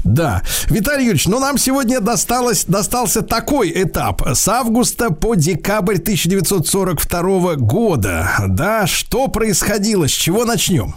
Да. 0.03 0.41
Виталий 0.69 1.05
Юрьевич, 1.05 1.27
ну 1.27 1.39
нам 1.39 1.57
сегодня 1.57 1.99
досталось, 1.99 2.65
достался 2.65 3.21
такой 3.21 3.71
этап. 3.75 4.21
С 4.25 4.47
августа 4.47 5.11
по 5.11 5.35
декабрь 5.35 5.95
1942 5.97 7.55
года. 7.55 8.29
Да, 8.47 8.87
что 8.87 9.27
происходило? 9.27 10.07
С 10.07 10.11
чего 10.11 10.45
начнем? 10.45 10.95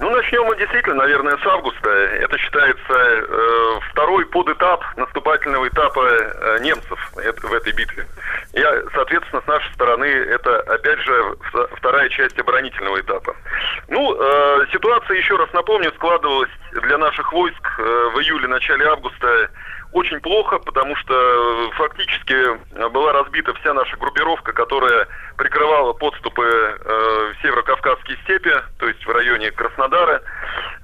Ну, 0.00 0.08
начнем 0.10 0.44
мы 0.44 0.56
действительно, 0.56 0.94
наверное, 0.96 1.36
с 1.36 1.46
августа. 1.46 1.90
Это 1.90 2.38
считается 2.38 2.92
э, 2.94 3.78
второй 3.90 4.24
подэтап 4.26 4.82
наступательного 4.96 5.68
этапа 5.68 6.00
э, 6.08 6.58
немцев 6.62 6.98
это- 7.18 7.46
в 7.46 7.52
этой 7.52 7.72
битве. 7.74 8.06
И, 8.54 8.64
соответственно, 8.94 9.42
с 9.42 9.46
нашей 9.46 9.72
стороны 9.74 10.06
это, 10.06 10.60
опять 10.60 11.00
же, 11.00 11.12
вто- 11.52 11.68
вторая 11.76 12.08
часть 12.08 12.38
оборонительного 12.38 12.98
этапа. 12.98 13.36
Ну, 13.88 14.16
э, 14.18 14.66
ситуация, 14.72 15.18
еще 15.18 15.36
раз 15.36 15.52
напомню, 15.52 15.92
складывалась 15.92 16.50
для 16.72 16.96
наших 16.96 17.30
войск 17.34 17.78
э, 17.78 17.82
в 18.14 18.18
июле-начале 18.20 18.86
августа 18.86 19.50
очень 19.92 20.20
плохо, 20.20 20.58
потому 20.58 20.94
что 20.96 21.14
э, 21.14 21.70
фактически 21.76 22.34
э, 22.34 22.88
была 22.90 23.12
разбита 23.12 23.52
вся 23.54 23.74
наша 23.74 23.96
группировка, 23.96 24.52
которая 24.52 25.08
прикрывала 25.36 25.92
подступы 25.92 26.44
э, 26.44 27.32
в 27.32 27.42
северо-кавказские 27.42 28.16
степи, 28.18 28.52
то 28.78 28.86
есть 28.86 29.04
в 29.04 29.10
районе 29.10 29.50
Краснодара. 29.50 30.22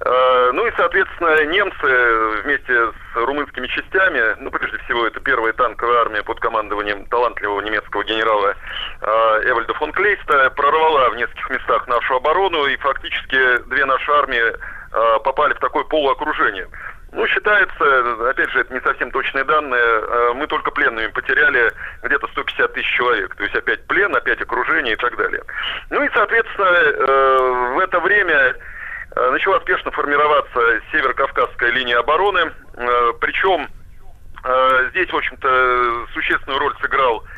Э, 0.01 0.51
ну 0.53 0.67
и, 0.67 0.71
соответственно, 0.75 1.45
немцы 1.45 2.41
вместе 2.43 2.73
с 2.73 3.15
румынскими 3.15 3.67
частями, 3.67 4.35
ну, 4.39 4.51
прежде 4.51 4.77
всего, 4.79 5.07
это 5.07 5.19
первая 5.21 5.53
танковая 5.53 6.01
армия 6.01 6.23
под 6.23 6.39
командованием 6.39 7.05
талантливого 7.05 7.61
немецкого 7.61 8.03
генерала 8.03 8.55
э, 9.01 9.41
Эвальда 9.45 9.73
фон 9.75 9.91
Клейста, 9.93 10.49
прорвала 10.51 11.09
в 11.11 11.15
нескольких 11.15 11.49
местах 11.49 11.87
нашу 11.87 12.15
оборону, 12.15 12.65
и 12.65 12.75
фактически 12.77 13.59
две 13.69 13.85
наши 13.85 14.11
армии 14.11 14.43
э, 14.43 15.19
попали 15.23 15.53
в 15.53 15.59
такое 15.59 15.83
полуокружение. 15.85 16.67
Ну, 17.13 17.25
считается, 17.27 18.29
опять 18.29 18.49
же, 18.51 18.61
это 18.61 18.73
не 18.73 18.81
совсем 18.81 19.11
точные 19.11 19.45
данные, 19.45 19.81
э, 19.81 20.33
мы 20.35 20.45
только 20.47 20.71
пленными 20.71 21.07
потеряли 21.07 21.71
где-то 22.03 22.27
150 22.27 22.73
тысяч 22.73 22.89
человек. 22.95 23.33
То 23.35 23.43
есть 23.43 23.55
опять 23.55 23.85
плен, 23.87 24.15
опять 24.15 24.41
окружение 24.41 24.93
и 24.93 24.97
так 24.97 25.15
далее. 25.15 25.41
Ну 25.89 26.03
и, 26.03 26.09
соответственно, 26.13 26.67
э, 26.67 27.73
в 27.75 27.79
это 27.79 27.99
время 28.01 28.55
э, 29.15 29.31
начала 29.31 29.59
спешно 29.61 29.91
формироваться 29.91 30.81
северо-кавказская 30.91 31.71
линия 31.71 31.99
обороны. 31.99 32.51
Причем 33.19 33.67
здесь, 34.91 35.09
в 35.11 35.15
общем-то, 35.15 36.05
существенную 36.13 36.59
роль 36.59 36.75
сыграл 36.79 37.25
Э, 37.25 37.36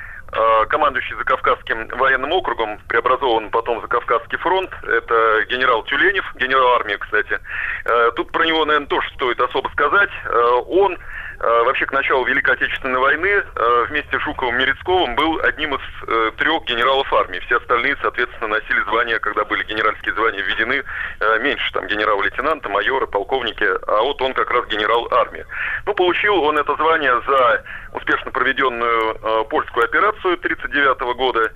командующий 0.70 1.16
Закавказским 1.16 1.88
военным 1.90 2.32
округом, 2.32 2.80
преобразован 2.88 3.50
потом 3.50 3.82
Закавказский 3.82 4.38
фронт, 4.38 4.70
это 4.84 5.46
генерал 5.50 5.84
Тюленев, 5.84 6.26
генерал 6.36 6.76
армии, 6.76 6.96
кстати. 6.96 7.40
Э, 7.86 8.12
тут 8.16 8.32
про 8.32 8.46
него, 8.46 8.66
наверное, 8.66 8.88
тоже 8.88 9.10
стоит 9.16 9.40
особо 9.40 9.70
сказать. 9.70 10.12
Э, 10.26 10.52
он 10.68 10.98
Э, 10.98 11.29
вообще 11.40 11.86
к 11.86 11.92
началу 11.94 12.26
Великой 12.26 12.56
Отечественной 12.56 13.00
войны 13.00 13.28
э, 13.28 13.86
вместе 13.90 14.20
с 14.20 14.22
Жуковым 14.22 14.58
Мерецковым 14.58 15.16
был 15.16 15.40
одним 15.42 15.76
из 15.76 15.82
э, 16.08 16.32
трех 16.38 16.64
генералов 16.66 17.12
армии. 17.14 17.40
Все 17.40 17.58
остальные, 17.58 17.96
соответственно, 18.02 18.48
носили 18.48 18.82
звания, 18.82 19.20
когда 19.20 19.46
были 19.46 19.64
генеральские 19.64 20.14
звания 20.16 20.42
введены, 20.42 20.84
меньше 21.42 21.72
там 21.74 21.88
генерал-лейтенанта, 21.88 22.70
майора, 22.70 23.06
полковники, 23.06 23.64
а 23.64 24.02
вот 24.02 24.22
он 24.22 24.34
как 24.34 24.52
раз 24.52 24.66
генерал 24.68 25.08
армии. 25.12 25.46
Ну, 25.86 25.94
получил 25.94 26.44
он 26.44 26.58
это 26.58 26.76
звание 26.76 27.22
за 27.26 27.64
успешно 27.94 28.32
проведенную 28.32 29.46
польскую 29.50 29.86
операцию 29.86 30.34
1939 30.34 31.16
года. 31.16 31.52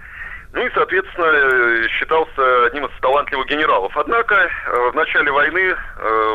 Ну 0.54 0.64
и, 0.64 0.70
соответственно, 0.76 1.88
считался 1.90 2.66
одним 2.66 2.86
из 2.86 2.92
талантливых 3.02 3.48
генералов. 3.48 3.92
Однако 3.98 4.50
в 4.92 4.96
начале 4.96 5.32
войны 5.32 5.76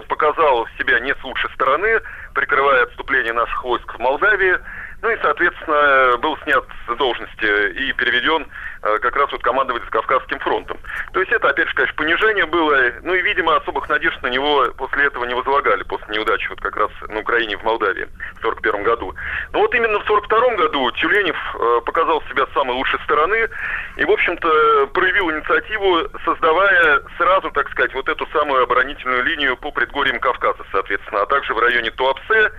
показал 0.08 0.66
себя 0.76 0.98
не 0.98 1.14
с 1.14 1.24
лучшей 1.24 1.50
стороны, 1.54 2.00
прикрывая 2.34 2.82
отступление 2.82 3.32
наших 3.32 3.62
войск 3.62 3.94
в 3.94 3.98
Молдавии. 4.00 4.58
Ну 5.00 5.10
и, 5.10 5.16
соответственно, 5.22 6.16
был 6.18 6.36
снят 6.38 6.64
с 6.88 6.96
должности 6.96 7.70
и 7.70 7.92
переведен 7.92 8.46
э, 8.82 8.98
как 8.98 9.14
раз 9.14 9.30
вот 9.30 9.42
командовать 9.42 9.84
Кавказским 9.84 10.40
фронтом. 10.40 10.76
То 11.12 11.20
есть 11.20 11.30
это, 11.30 11.50
опять 11.50 11.68
же, 11.68 11.74
конечно, 11.74 11.96
понижение 11.96 12.46
было, 12.46 12.76
ну 13.02 13.14
и, 13.14 13.22
видимо, 13.22 13.56
особых 13.56 13.88
надежд 13.88 14.20
на 14.22 14.26
него 14.26 14.66
после 14.76 15.06
этого 15.06 15.24
не 15.24 15.34
возлагали, 15.34 15.84
после 15.84 16.16
неудачи 16.16 16.48
вот 16.48 16.60
как 16.60 16.76
раз 16.76 16.90
на 17.08 17.20
Украине 17.20 17.56
в 17.56 17.62
Молдавии 17.62 18.08
в 18.38 18.42
41 18.42 18.82
году. 18.82 19.14
Но 19.52 19.60
вот 19.60 19.72
именно 19.74 20.00
в 20.00 20.04
42 20.04 20.56
году 20.56 20.90
Тюленев 20.90 21.36
э, 21.54 21.80
показал 21.86 22.20
себя 22.22 22.46
с 22.46 22.52
самой 22.52 22.74
лучшей 22.74 22.98
стороны 23.04 23.48
и, 23.96 24.04
в 24.04 24.10
общем-то, 24.10 24.88
проявил 24.94 25.30
инициативу, 25.30 26.08
создавая 26.24 27.02
сразу, 27.16 27.52
так 27.52 27.70
сказать, 27.70 27.94
вот 27.94 28.08
эту 28.08 28.26
самую 28.32 28.64
оборонительную 28.64 29.22
линию 29.22 29.56
по 29.56 29.70
предгорьям 29.70 30.18
Кавказа, 30.18 30.64
соответственно, 30.72 31.22
а 31.22 31.26
также 31.26 31.54
в 31.54 31.58
районе 31.60 31.92
Туапсе 31.92 32.50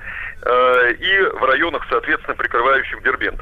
и 0.45 1.30
в 1.34 1.44
районах, 1.44 1.86
соответственно, 1.90 2.36
прикрывающих 2.36 3.03
Дербент. 3.03 3.41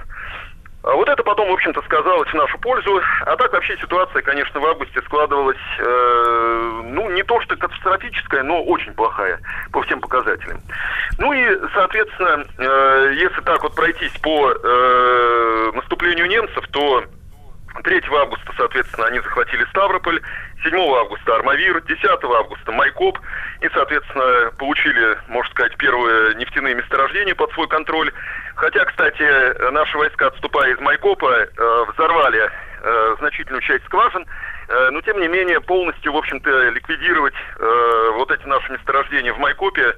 А 0.88 0.96
вот 0.96 1.10
это 1.10 1.22
потом, 1.22 1.50
в 1.50 1.54
общем-то, 1.54 1.82
сказалось 1.82 2.30
в 2.30 2.34
нашу 2.34 2.58
пользу. 2.60 3.02
А 3.26 3.36
так 3.36 3.52
вообще 3.52 3.76
ситуация, 3.78 4.22
конечно, 4.22 4.62
в 4.62 4.66
августе 4.66 5.02
складывалась, 5.02 5.58
э, 5.80 6.82
ну, 6.86 7.10
не 7.12 7.24
то 7.24 7.42
что 7.42 7.58
катастрофическая, 7.58 8.42
но 8.44 8.64
очень 8.64 8.94
плохая 8.94 9.38
по 9.74 9.82
всем 9.82 10.00
показателям. 10.00 10.62
Ну 11.18 11.34
и, 11.34 11.60
соответственно, 11.74 12.46
э, 12.58 13.14
если 13.16 13.42
так 13.42 13.64
вот 13.64 13.76
пройтись 13.76 14.14
по 14.22 14.52
э, 14.52 15.72
наступлению 15.74 16.28
немцев, 16.28 16.66
то 16.72 17.04
3 17.84 18.04
августа, 18.22 18.54
соответственно, 18.56 19.08
они 19.08 19.20
захватили 19.20 19.66
Ставрополь, 19.66 20.22
7 20.64 20.76
августа 20.76 21.36
Армавир, 21.36 21.82
10 21.82 22.04
августа 22.24 22.72
Майкоп 22.72 23.20
и, 23.62 23.70
соответственно, 23.74 24.52
получили, 24.58 25.18
можно 25.28 25.52
сказать, 25.52 25.76
первые 25.78 26.36
нефтяные 26.36 26.76
месторождения 26.76 27.36
под 27.36 27.52
свой 27.54 27.68
контроль. 27.68 28.12
Хотя, 28.56 28.86
кстати, 28.86 29.72
наши 29.72 29.98
войска, 29.98 30.28
отступая 30.28 30.74
из 30.74 30.80
Майкопа, 30.80 31.32
э, 31.32 31.86
взорвали 31.94 32.50
э, 32.82 33.16
значительную 33.20 33.62
часть 33.62 33.86
скважин, 33.86 34.26
э, 34.68 34.90
но, 34.92 35.02
тем 35.02 35.20
не 35.20 35.28
менее, 35.28 35.62
полностью, 35.62 36.12
в 36.12 36.18
общем-то, 36.18 36.70
ликвидировать 36.70 37.36
вот 38.14 38.32
эти 38.32 38.46
наши 38.48 38.72
месторождения 38.72 39.34
в 39.34 39.40
Майкопе 39.40 39.96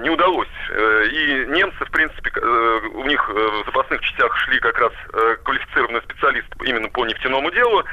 не 0.00 0.10
удалось. 0.10 0.48
И 0.70 1.46
немцы, 1.48 1.84
в 1.84 1.90
принципе, 1.90 2.30
у 2.40 3.04
них 3.04 3.28
в 3.28 3.64
запасных 3.66 4.00
частях 4.00 4.36
шли 4.38 4.58
как 4.58 4.78
раз 4.78 4.92
квалифицированные 5.44 6.02
специалисты 6.02 6.50
именно 6.64 6.88
по 6.88 7.04
нефтяному 7.06 7.50
делу. 7.50 7.84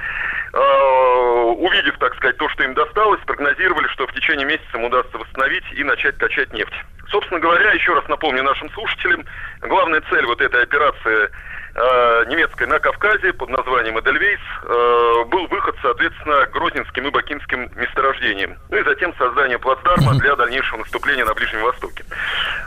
Э, 0.54 1.54
увидев, 1.58 1.98
так 2.00 2.16
сказать, 2.16 2.38
то, 2.38 2.50
что 2.50 2.64
им 2.64 2.74
досталось, 2.74 3.22
прогнозировали, 3.22 3.88
что 3.88 4.08
в 4.08 4.14
течение 4.14 4.46
месяца 4.46 4.78
им 4.78 4.86
удастся 4.86 5.18
восстановить 5.18 5.64
и 5.74 5.84
начать 5.84 6.18
качать 6.18 6.52
нефть. 6.54 6.74
Собственно 7.10 7.40
говоря, 7.40 7.72
еще 7.72 7.94
раз 7.94 8.08
напомню 8.08 8.44
нашим 8.44 8.70
слушателям, 8.72 9.26
главная 9.62 10.02
цель 10.10 10.26
вот 10.26 10.42
этой 10.42 10.64
операции 10.64 11.30
э, 11.76 12.26
немецкой 12.28 12.68
на 12.68 12.80
Кавказе 12.80 13.34
под 13.34 13.50
названием 13.50 14.00
Эдельвейс 14.00 14.40
э, 14.64 15.26
был 15.26 15.48
выход, 15.48 15.76
соответственно, 15.82 16.46
к 16.46 16.52
Грозненским 16.52 17.08
и 17.08 17.12
Бакинским 17.12 17.70
месторождениям. 17.76 18.58
Ну 18.70 18.78
и 18.78 18.84
затем 18.84 19.14
создание 19.18 19.60
плацдарма 19.60 20.16
для 20.20 20.36
дальнейшего 20.36 20.80
наступления 20.80 21.26
на 21.26 21.34
Ближнем 21.34 21.62
Востоке. 21.62 22.06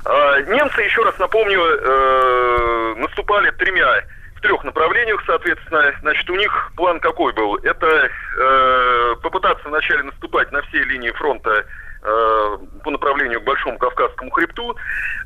Э, 0.05 0.43
немцы, 0.47 0.83
еще 0.83 1.03
раз 1.03 1.19
напомню, 1.19 1.61
э, 1.61 2.95
наступали 2.97 3.51
тремя 3.53 4.05
трех 4.45 4.63
направлениях, 4.63 5.23
соответственно. 5.27 5.95
Значит, 6.01 6.29
у 6.29 6.37
них 6.37 6.73
план 6.77 7.01
какой 7.01 7.33
был? 7.33 7.57
Это 7.57 7.87
э, 7.87 9.17
попытаться 9.23 9.67
вначале 9.69 10.03
наступать 10.03 10.53
на 10.53 10.61
все 10.63 10.83
линии 10.85 11.11
фронта 11.13 11.65
э, 12.03 12.59
по 12.85 12.91
направлению 12.91 13.41
к 13.41 13.45
Большому 13.45 13.79
Кавказскому 13.79 14.31
хребту, 14.31 14.77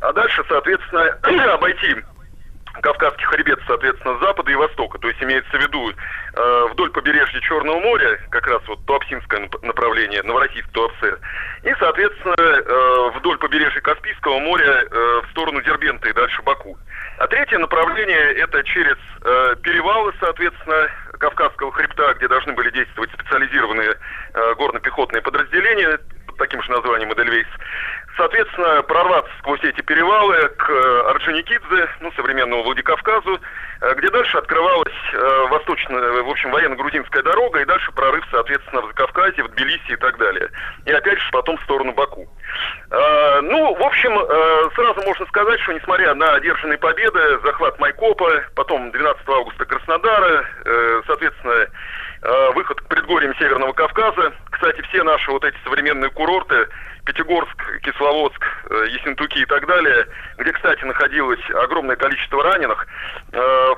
а 0.00 0.12
дальше, 0.12 0.44
соответственно, 0.48 1.18
обойти 1.54 1.96
Кавказский 2.80 3.24
хребет, 3.24 3.58
соответственно, 3.66 4.16
с 4.18 4.20
запада 4.20 4.52
и 4.52 4.54
востока. 4.54 4.98
То 4.98 5.08
есть 5.08 5.20
имеется 5.20 5.50
в 5.50 5.60
виду 5.60 5.90
э, 5.90 6.66
вдоль 6.70 6.90
побережья 6.90 7.40
Черного 7.40 7.80
моря, 7.80 8.20
как 8.30 8.46
раз 8.46 8.62
вот 8.68 8.86
Туапсинское 8.86 9.48
направление, 9.62 10.22
Новороссийск, 10.22 10.68
Туапсе, 10.70 11.16
и, 11.64 11.74
соответственно, 11.80 12.36
э, 12.38 13.10
вдоль 13.18 13.38
побережья 13.38 13.80
Каспийского 13.80 14.38
моря 14.38 14.84
э, 14.88 15.22
в 15.24 15.30
сторону 15.32 15.60
Дербента 15.62 16.08
и 16.08 16.12
дальше 16.12 16.40
Баку. 16.42 16.78
А 17.18 17.26
третье 17.26 17.58
направление 17.58 18.34
это 18.34 18.62
через 18.62 18.96
э, 19.24 19.56
перевалы, 19.62 20.12
соответственно, 20.20 20.88
Кавказского 21.18 21.72
хребта, 21.72 22.14
где 22.14 22.28
должны 22.28 22.52
были 22.52 22.70
действовать 22.70 23.10
специализированные 23.12 23.96
э, 24.34 24.54
горно-пехотные 24.54 25.20
подразделения 25.20 25.98
под 26.26 26.36
таким 26.36 26.62
же 26.62 26.70
названием 26.70 27.12
Эдельвейс. 27.12 27.48
Соответственно, 28.16 28.82
прорваться 28.84 29.32
сквозь 29.40 29.62
эти 29.64 29.80
перевалы 29.80 30.48
к 30.58 30.70
э, 30.70 31.00
Орджоникидзе, 31.10 31.88
ну, 32.00 32.12
современному 32.12 32.62
Владикавказу, 32.62 33.40
э, 33.80 33.94
где 33.96 34.10
дальше 34.10 34.38
открывалась 34.38 34.94
э, 35.12 35.46
восточная, 35.50 36.22
в 36.22 36.28
общем, 36.28 36.52
военно-грузинская 36.52 37.24
дорога, 37.24 37.60
и 37.60 37.64
дальше 37.64 37.90
прорыв, 37.92 38.24
соответственно, 38.30 38.82
в 38.82 38.86
Закавказье, 38.88 39.42
в 39.42 39.48
Тбилиси 39.48 39.90
и 39.90 39.96
так 39.96 40.18
далее. 40.18 40.50
И 40.86 40.92
опять 40.92 41.18
же 41.18 41.30
потом 41.32 41.56
в 41.56 41.62
сторону 41.64 41.92
Баку. 41.94 42.28
Э, 42.90 43.40
ну, 43.42 43.74
в 43.74 43.82
общем, 43.82 44.18
э, 44.18 44.70
сразу 44.74 45.02
можно 45.02 45.26
сказать, 45.26 45.60
что 45.60 45.72
несмотря 45.72 46.14
на 46.14 46.34
одержанные 46.34 46.78
победы, 46.78 47.38
захват 47.44 47.78
Майкопа, 47.78 48.44
потом 48.54 48.90
12 48.90 49.28
августа 49.28 49.64
Краснодара, 49.66 50.46
э, 50.64 51.02
соответственно, 51.06 51.66
выход 52.54 52.80
к 52.80 52.88
предгорьям 52.88 53.32
Северного 53.36 53.72
Кавказа, 53.72 54.32
кстати, 54.50 54.82
все 54.88 55.04
наши 55.04 55.30
вот 55.30 55.44
эти 55.44 55.54
современные 55.62 56.10
курорты, 56.10 56.66
Пятигорск, 57.04 57.80
Кисловодск, 57.82 58.44
Ессентуки 58.88 59.38
и 59.38 59.44
так 59.44 59.64
далее, 59.68 60.04
где, 60.36 60.52
кстати, 60.52 60.82
находилось 60.84 61.38
огромное 61.50 61.94
количество 61.94 62.42
раненых, 62.42 62.88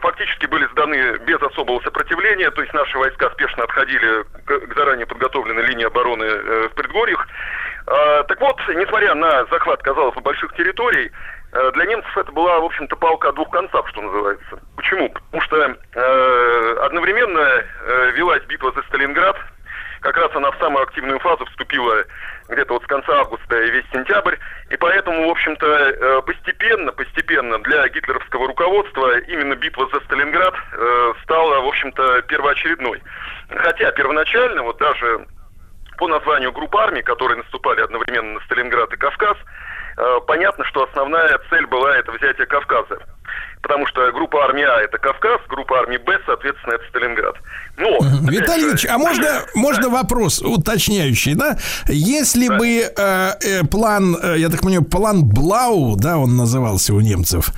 фактически 0.01 0.47
были 0.47 0.65
сданы 0.69 1.19
без 1.19 1.41
особого 1.43 1.83
сопротивления, 1.83 2.51
то 2.51 2.63
есть 2.63 2.73
наши 2.73 2.97
войска 2.97 3.29
спешно 3.33 3.65
отходили 3.65 4.25
к 4.47 4.75
заранее 4.75 5.07
подготовленной 5.07 5.67
линии 5.67 5.85
обороны 5.85 6.69
в 6.69 6.75
предгорьях. 6.75 7.29
Так 8.29 8.41
вот, 8.41 8.57
несмотря 8.69 9.15
на 9.15 9.45
захват, 9.47 9.83
казалось 9.83 10.15
бы, 10.15 10.21
больших 10.21 10.55
территорий, 10.55 11.11
для 11.75 11.87
немцев 11.87 12.17
это 12.17 12.31
была, 12.31 12.61
в 12.61 12.65
общем-то, 12.67 12.95
палка 12.95 13.31
о 13.31 13.33
двух 13.33 13.51
концах, 13.51 13.89
что 13.89 14.01
называется. 14.01 14.61
Почему? 14.77 15.09
Потому 15.09 15.43
что 15.43 15.57
э, 15.57 16.77
одновременно 16.83 17.41
э, 17.41 18.11
велась 18.15 18.45
битва 18.45 18.71
за 18.77 18.83
Сталинград, 18.83 19.37
как 20.01 20.17
раз 20.17 20.31
она 20.35 20.51
в 20.51 20.59
самую 20.59 20.85
активную 20.85 21.19
фазу 21.19 21.45
вступила 21.47 22.05
где-то 22.49 22.75
вот 22.75 22.83
с 22.83 22.87
конца 22.87 23.21
августа 23.21 23.61
и 23.61 23.71
весь 23.71 23.85
сентябрь. 23.93 24.37
И 24.71 24.77
поэтому, 24.77 25.29
в 25.29 25.31
общем-то, 25.31 25.67
э, 25.67 26.23
постепенно, 26.23 26.93
постепенно 26.93 27.59
для 27.59 27.89
гитлеровского 27.89 28.47
руководства 28.47 29.19
именно 29.19 29.55
битва 29.55 29.89
за 29.93 30.01
Сталинград 30.05 30.55
э, 30.73 31.13
стала, 31.25 31.61
в 31.61 31.67
общем-то, 31.67 32.23
первоочередной. 32.23 33.03
Хотя 33.49 33.91
первоначально, 33.93 34.63
вот 34.63 34.79
даже 34.79 35.27
по 36.01 36.09
названию 36.09 36.51
групп 36.51 36.75
армий, 36.77 37.03
которые 37.03 37.37
наступали 37.37 37.83
одновременно 37.83 38.33
на 38.33 38.41
Сталинград 38.47 38.91
и 38.95 38.97
Кавказ, 38.97 39.37
э, 39.99 40.21
понятно, 40.27 40.65
что 40.65 40.83
основная 40.85 41.39
цель 41.51 41.67
была 41.67 41.95
это 41.99 42.11
взятие 42.13 42.47
Кавказа. 42.47 42.99
Потому 43.63 43.87
что 43.87 44.11
группа 44.13 44.45
армии 44.45 44.65
А 44.65 44.81
это 44.81 44.99
Кавказ, 44.99 45.41
группа 45.49 45.81
армии 45.81 45.99
Б, 45.99 46.19
соответственно, 46.27 46.75
это 46.75 46.85
Сталинград. 46.89 47.37
Но, 47.77 47.99
Виталий 48.31 48.69
Ильич, 48.69 48.87
а 48.87 48.99
можно, 48.99 49.43
можно 49.55 49.89
вопрос 49.89 50.41
уточняющий, 50.41 51.35
да? 51.35 51.57
Если 51.89 52.49
бы 52.49 52.67
э, 52.67 53.33
э, 53.43 53.65
план, 53.65 54.17
э, 54.21 54.39
я 54.39 54.49
так 54.49 54.61
понимаю, 54.61 54.85
план 54.85 55.25
Блау, 55.25 55.97
да, 55.97 56.19
он 56.19 56.37
назывался 56.37 56.95
у 56.95 57.01
немцев, 57.01 57.51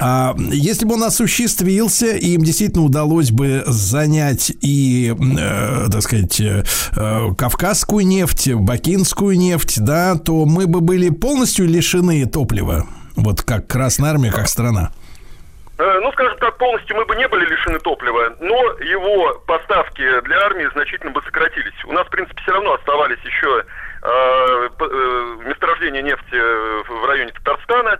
а, 0.00 0.34
если 0.50 0.84
бы 0.84 0.94
он 0.94 1.04
осуществился, 1.04 2.06
и 2.06 2.34
им 2.34 2.42
действительно 2.42 2.84
удалось 2.84 3.30
бы 3.30 3.62
занять 3.66 4.52
и, 4.60 5.14
э, 5.14 5.88
так 5.90 6.02
сказать, 6.02 6.40
э, 6.40 6.64
э, 6.96 7.28
Кавказскую 7.36 8.06
нефть, 8.06 8.52
Бакинскую 8.54 9.38
нефть, 9.38 9.80
да, 9.80 10.16
то 10.16 10.44
мы 10.44 10.66
бы 10.66 10.80
были 10.80 11.10
полностью 11.10 11.66
лишены 11.66 12.26
топлива. 12.26 12.86
Вот 13.16 13.42
как 13.42 13.66
Красная 13.66 14.10
Армия, 14.10 14.30
как 14.30 14.48
страна. 14.48 14.90
Э, 15.80 15.98
Ну, 16.02 16.12
скажем 16.12 16.36
так, 16.38 16.58
полностью 16.58 16.94
мы 16.96 17.06
бы 17.06 17.16
не 17.16 17.26
были 17.26 17.46
лишены 17.46 17.78
топлива, 17.78 18.36
но 18.38 18.54
его 18.80 19.34
поставки 19.46 20.20
для 20.22 20.38
армии 20.44 20.68
значительно 20.72 21.10
бы 21.10 21.22
сократились. 21.22 21.72
У 21.86 21.92
нас, 21.92 22.06
в 22.06 22.10
принципе, 22.10 22.40
все 22.42 22.52
равно 22.52 22.74
оставались 22.74 23.20
еще 23.24 23.64
э, 24.02 24.68
э, 24.78 25.36
месторождения 25.46 26.02
нефти 26.02 26.36
в 26.86 27.04
районе 27.06 27.32
Татарстана. 27.32 27.98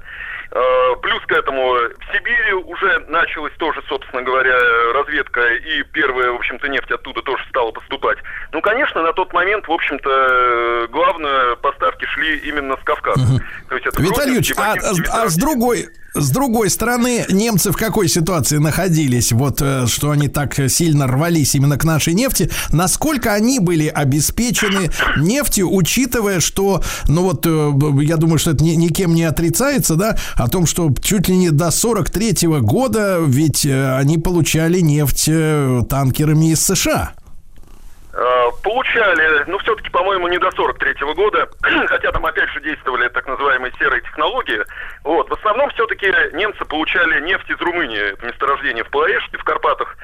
Э, 0.53 0.97
Плюс 1.01 1.23
к 1.27 1.33
этому 1.33 1.73
в 1.73 2.13
Сибири 2.13 2.53
уже 2.53 2.99
началась 3.09 3.53
тоже, 3.55 3.81
собственно 3.89 4.21
говоря, 4.23 4.59
разведка, 4.93 5.41
и 5.47 5.83
первая, 5.85 6.33
в 6.33 6.37
общем-то, 6.37 6.69
нефть 6.69 6.91
оттуда 6.91 7.23
тоже 7.23 7.43
стала 7.49 7.71
поступать. 7.71 8.19
Ну, 8.53 8.61
конечно, 8.61 9.01
на 9.03 9.13
тот 9.15 9.33
момент, 9.33 9.67
в 9.67 9.73
общем-то, 9.73 10.89
главное, 10.91 11.57
поставки 11.57 12.05
шли 12.05 12.39
именно 12.39 12.77
с 12.77 12.85
Кавказа. 12.85 13.41
То 13.69 13.75
есть 13.77 13.87
это 13.87 14.03
Виталий 14.03 14.35
Юрьевич, 14.35 14.53
а, 14.59 14.75
Бакинский, 14.75 15.11
а 15.11 15.29
с 15.29 15.37
другой 15.37 15.87
с 16.15 16.31
другой 16.31 16.71
стороны, 16.71 17.25
немцы 17.31 17.71
в 17.73 17.77
какой 17.77 18.09
ситуации 18.09 18.59
находились, 18.59 19.33
вот 19.33 19.61
э, 19.63 19.87
что 19.87 20.11
они 20.11 20.29
так 20.29 20.55
сильно 20.69 21.07
рвались 21.07 21.55
именно 21.55 21.77
к 21.79 21.85
нашей 21.85 22.15
нефти, 22.15 22.51
насколько 22.71 23.33
они 23.33 23.61
были 23.61 23.87
обеспечены 23.87 24.91
нефтью, 25.17 25.73
учитывая, 25.73 26.41
что, 26.41 26.83
ну 27.07 27.23
вот, 27.23 27.47
э, 27.47 27.73
я 28.03 28.17
думаю, 28.17 28.39
что 28.39 28.53
это 28.53 28.65
ни- 28.65 28.75
никем 28.75 29.15
не 29.15 29.25
отрицается, 29.25 29.95
да, 29.95 30.17
о 30.35 30.49
том, 30.49 30.67
что 30.67 30.93
чуть 31.01 31.29
ли 31.29 31.37
не 31.37 31.51
до 31.51 31.71
43 31.71 32.61
года 32.61 33.19
ведь 33.25 33.65
э, 33.65 33.97
они 33.97 34.19
получали 34.19 34.81
нефть 34.81 35.31
танкерами 35.89 36.53
из 36.53 36.61
США. 36.61 37.13
Э, 38.13 38.51
Получали, 38.63 39.45
ну, 39.47 39.59
все-таки, 39.59 39.91
по-моему, 39.91 40.29
не 40.29 40.39
до 40.39 40.49
43-го 40.49 41.15
года, 41.15 41.49
хотя 41.87 42.13
там, 42.13 42.27
опять 42.27 42.51
же, 42.51 42.61
действовали 42.61 43.09
так 43.09 43.27
называемые 43.27 43.73
серые 43.79 44.03
технологии. 44.03 44.63
Вот, 45.05 45.29
в 45.31 45.33
основном 45.35 45.71
все-таки 45.71 46.07
немцы 46.33 46.65
получали 46.65 47.21
нефть 47.21 47.49
из 47.51 47.61
Румынии, 47.61 48.13
это 48.13 48.27
месторождение 48.27 48.85
в 48.85 48.91
Плоэште, 48.91 49.39
в 49.39 49.45
Карпатах. 49.45 49.97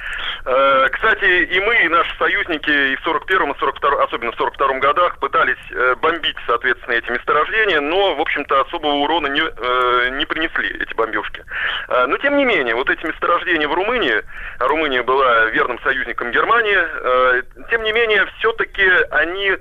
Э, 0.45 0.89
Кстати, 0.93 1.45
и 1.45 1.61
мы, 1.61 1.77
и 1.85 1.89
наши 1.89 2.17
союзники 2.19 2.71
и 2.71 2.97
в 2.97 3.07
41-м, 3.07 3.53
и 3.53 3.59
42 3.59 4.03
особенно 4.05 4.33
в 4.33 4.41
42-м 4.41 4.81
годах, 4.81 5.19
пытались 5.19 5.57
э, 5.73 5.95
бомбить, 5.97 6.37
соответственно, 6.47 6.95
эти 6.95 7.11
месторождения, 7.11 7.81
но, 7.81 8.15
в 8.15 8.21
общем-то, 8.21 8.61
особого 8.61 8.95
урона 8.95 9.27
не, 9.29 9.41
э, 9.43 10.09
не 10.11 10.27
принесли 10.27 10.69
эти 10.81 10.95
бомбежки. 10.95 11.45
Э, 11.89 12.07
Но, 12.07 12.17
тем 12.19 12.37
не 12.37 12.45
менее, 12.45 12.75
вот 12.75 12.89
эти 12.89 13.05
месторождения 13.05 13.69
в 13.69 13.75
Румынии, 13.75 14.23
Румыния 14.61 15.03
была 15.03 15.47
верным 15.47 15.81
союзником 15.83 16.31
Германии, 16.31 16.79
э, 16.79 17.43
тем 17.71 17.83
не 17.83 17.93
менее, 17.97 18.27
все-таки 18.39 18.87
они 19.11 19.57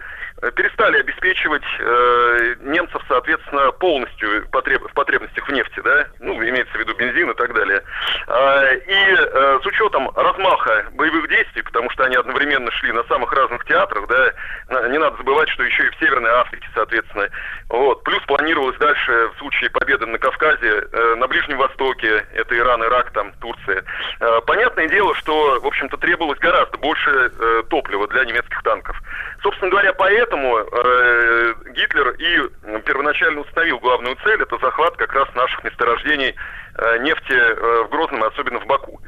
перестали 0.52 1.00
обеспечивать 1.00 1.64
э, 1.80 2.56
немцев, 2.62 3.02
соответственно, 3.08 3.72
полностью 3.72 4.48
потреб- 4.50 4.88
в 4.88 4.94
потребностях 4.94 5.48
в 5.48 5.52
нефти, 5.52 5.82
да, 5.84 6.08
ну, 6.20 6.34
имеется 6.36 6.78
в 6.78 6.80
виду 6.80 6.94
бензин 6.96 7.32
и 7.32 7.36
так 7.36 7.54
далее. 7.54 7.84
А, 8.28 8.74
и 8.74 9.16
э, 9.18 9.60
с 9.62 9.66
учетом 9.66 10.10
размаха 10.16 10.86
боевых 10.94 11.28
действий, 11.30 11.62
потому 11.64 11.90
что 11.92 12.04
они 12.04 12.16
одновременно 12.16 12.72
шли 12.72 12.92
на 12.92 13.04
самых 13.06 13.32
разных 13.34 13.66
театрах, 13.66 14.08
да, 14.08 14.88
не 14.90 14.98
надо 14.98 15.18
забывать, 15.18 15.50
что 15.50 15.64
еще 15.64 15.86
и 15.88 15.90
в 15.90 16.00
Северной 16.00 16.32
Африке, 16.32 16.68
соответственно, 16.74 17.30
вот, 17.70 18.04
плюс 18.04 18.22
планировалось 18.24 18.78
дальше 18.78 19.30
в 19.36 19.40
случае 19.40 19.70
победы 19.70 20.06
на 20.06 20.18
Кавказе, 20.18 20.88
э, 20.92 21.16
на 21.16 21.28
Ближнем 21.28 21.58
Востоке, 21.58 22.26
это 22.34 22.58
Иран, 22.58 22.84
Ирак, 22.84 23.12
там, 23.12 23.32
Турция. 23.42 23.84
Э, 24.20 24.42
понятное 24.46 24.88
дело, 24.88 25.16
что, 25.16 25.60
в 25.60 25.66
общем-то, 25.66 25.98
требовалось 25.98 26.40
гораздо 26.40 26.78
больше 26.78 27.32
э, 27.40 27.64
топлива 27.70 28.08
для 28.08 28.26
немецких 28.26 28.62
танков. 28.64 29.00
Собственно 29.46 29.70
говоря, 29.70 29.94
поэтому 29.94 30.58
э, 30.58 31.54
Гитлер 31.76 32.16
и 32.18 32.80
первоначально 32.80 33.42
установил 33.42 33.78
главную 33.78 34.18
цель, 34.24 34.42
это 34.42 34.58
захват 34.58 34.98
как 34.98 35.14
раз 35.14 35.28
наших 35.36 35.64
месторождений 35.64 36.34
э, 36.34 36.98
нефти 37.02 37.32
э, 37.32 37.84
в 37.84 37.90
Грозном, 37.90 38.24
особенно 38.24 38.60
в 38.60 38.66
Баку. 38.66 39.00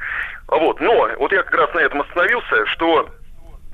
Вот, 0.48 0.80
но 0.80 1.10
вот 1.18 1.32
я 1.32 1.42
как 1.42 1.56
раз 1.56 1.74
на 1.74 1.80
этом 1.80 2.02
остановился, 2.02 2.68
что 2.68 3.10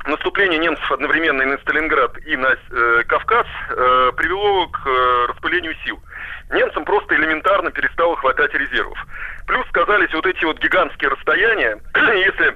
наступление 0.06 0.57
немцев 0.57 0.90
одновременно 0.90 1.41
и 1.41 1.48
на 1.48 1.57
Сталинград, 1.57 2.18
и 2.26 2.38
на 2.38 2.56
э, 2.56 3.03
Кавказ 3.07 3.48
э, 3.69 4.11
привело 4.15 4.68
к 4.68 4.88
э, 4.88 5.26
распылению 5.31 5.76
сил. 5.84 5.99
Немцам 6.49 6.85
просто 6.85 7.14
элементарно 7.15 7.72
перестало 7.72 8.15
хватать 8.15 8.53
резервов. 8.53 8.98
Плюс 9.48 9.68
сказались 9.68 10.14
вот 10.14 10.26
эти 10.26 10.45
вот 10.45 10.60
гигантские 10.60 11.10
расстояния. 11.10 11.77
Если 11.94 12.56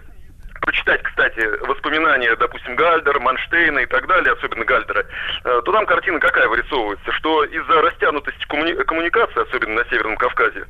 прочитать, 0.67 1.01
кстати, 1.01 1.39
воспоминания, 1.65 2.35
допустим, 2.35 2.75
Гальдера, 2.75 3.19
Манштейна 3.19 3.79
и 3.79 3.85
так 3.85 4.05
далее, 4.05 4.33
особенно 4.33 4.65
Гальдера, 4.65 5.05
э, 5.45 5.61
то 5.63 5.71
там 5.71 5.85
картина 5.85 6.19
какая 6.19 6.49
вырисовывается, 6.49 7.09
что 7.13 7.45
из-за 7.45 7.81
растянутости 7.81 8.45
коммуни- 8.49 8.75
коммуникации, 8.83 9.43
особенно 9.43 9.75
на 9.75 9.85
Северном 9.85 10.17
Кавказе, 10.17 10.65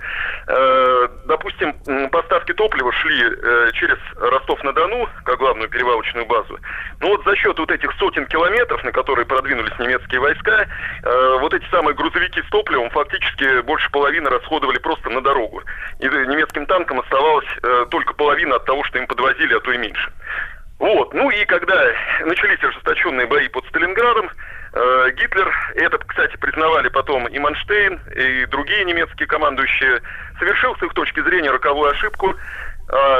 э, 0.47 1.07
допустим, 1.25 1.73
поставки 2.09 2.53
топлива 2.53 2.91
шли 2.93 3.23
э, 3.23 3.71
через 3.73 3.97
Ростов-на-Дону, 4.17 5.09
как 5.25 5.39
главную 5.39 5.67
перевалочную 5.67 6.27
базу, 6.27 6.59
но 6.99 7.07
вот 7.07 7.23
за 7.25 7.35
счет 7.35 7.57
вот 7.57 7.71
этих 7.71 7.91
сотен 7.93 8.27
километров, 8.27 8.83
на 8.83 8.91
которые 8.91 9.25
продвинулись 9.25 9.77
немецкие 9.79 10.19
войска, 10.19 10.67
вот 11.39 11.53
эти 11.53 11.65
самые 11.69 11.95
грузовики 11.95 12.41
с 12.41 12.49
топливом 12.49 12.89
фактически 12.89 13.61
больше 13.61 13.89
половины 13.91 14.29
расходовали 14.29 14.77
просто 14.77 15.09
на 15.09 15.21
дорогу. 15.21 15.63
И 15.99 16.05
немецким 16.05 16.65
танкам 16.65 16.99
оставалось 16.99 17.47
только 17.89 18.13
половина 18.13 18.55
от 18.55 18.65
того, 18.65 18.83
что 18.83 18.99
им 18.99 19.07
подвозили, 19.07 19.53
а 19.53 19.59
то 19.59 19.71
и 19.71 19.77
меньше. 19.87 20.11
Вот, 20.79 21.13
ну 21.13 21.29
и 21.31 21.43
когда 21.45 21.75
начались 22.25 22.63
ожесточенные 22.63 23.25
бои 23.25 23.47
под 23.47 23.65
Сталинградом, 23.67 24.29
э, 24.73 25.11
Гитлер, 25.15 25.51
это, 25.75 25.97
кстати, 25.97 26.37
признавали 26.37 26.89
потом 26.89 27.27
и 27.27 27.39
Манштейн, 27.39 27.99
и 28.15 28.45
другие 28.45 28.83
немецкие 28.85 29.27
командующие, 29.27 30.01
совершил 30.37 30.75
с 30.75 30.83
их 30.83 30.93
точки 30.93 31.21
зрения 31.21 31.49
роковую 31.49 31.89
ошибку, 31.89 32.35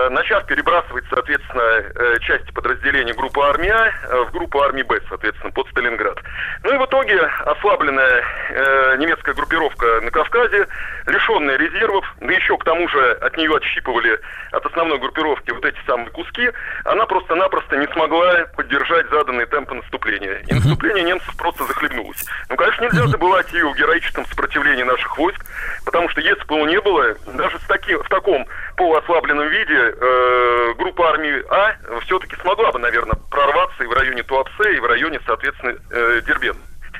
начав 0.10 0.46
перебрасывать, 0.46 1.04
соответственно, 1.10 1.62
э, 1.62 2.20
части 2.22 2.52
подразделений 2.52 3.14
группы 3.14 3.42
армии 3.42 3.70
А 3.70 3.88
э, 3.88 4.24
в 4.26 4.32
группу 4.32 4.62
армии 4.62 4.84
Б, 4.84 5.00
соответственно, 5.10 5.52
под 5.52 5.68
Сталинград. 5.70 6.18
Ну 6.64 6.74
и 6.74 6.78
в 6.78 6.86
итоге 6.86 7.20
ослабленная 7.46 8.24
э, 8.50 8.96
немецкая 8.98 9.34
группировка 9.34 10.02
на 10.02 10.12
Кавказе, 10.12 10.68
лишенная 11.06 11.58
резервов, 11.58 12.06
да 12.22 12.32
еще 12.32 12.58
к 12.58 12.64
тому 12.64 12.88
же 12.88 13.12
от 13.14 13.36
нее 13.36 13.56
отщипывали 13.56 14.20
от 14.52 14.66
основной 14.66 15.00
группировки 15.00 15.52
вот 15.52 15.66
эти 15.66 15.78
самые 15.86 16.10
куски, 16.12 16.50
она 16.86 17.06
просто-напросто 17.06 17.78
не 17.78 17.88
смогла 17.88 18.46
поддержать 18.56 19.10
заданные 19.10 19.46
темпы 19.48 19.76
наступления. 19.76 20.42
И 20.48 20.54
наступление 20.54 21.04
немцев 21.04 21.36
просто 21.38 21.66
захлебнулось. 21.66 22.24
Ну, 22.50 22.56
конечно, 22.56 22.84
нельзя 22.86 23.08
забывать 23.08 23.54
и 23.54 23.62
о 23.62 23.74
героическом 23.74 24.26
сопротивлении 24.28 24.84
наших 24.84 25.18
войск, 25.18 25.46
потому 25.86 26.08
что 26.10 26.22
если 26.22 26.44
бы 26.46 26.56
его 26.56 26.68
не 26.68 26.80
было, 26.80 27.16
даже 27.34 27.60
с 27.60 27.64
таки, 27.68 27.96
в 27.96 28.08
таком 28.10 28.48
полуослабленном 28.78 29.50
виде 29.50 29.74
э, 29.76 30.74
группа 30.78 31.10
армии 31.10 31.44
А 31.50 31.76
все-таки 32.02 32.36
смогла 32.38 32.72
бы, 32.72 32.80
наверное, 32.80 33.18
прорваться 33.30 33.84
и 33.84 33.88
в 33.88 33.92
районе 33.92 34.24
Туапсе, 34.24 34.76
и 34.76 34.80
в 34.80 34.86
районе, 34.86 35.20
соответственно, 35.26 35.76
э, 35.92 36.22
Дербена 36.26 36.60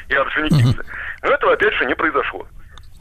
и 0.10 0.16
Орджоникидзе. 0.16 0.82
Но 1.24 1.30
этого, 1.30 1.54
опять 1.54 1.74
же, 1.76 1.86
не 1.86 1.96
произошло. 1.96 2.48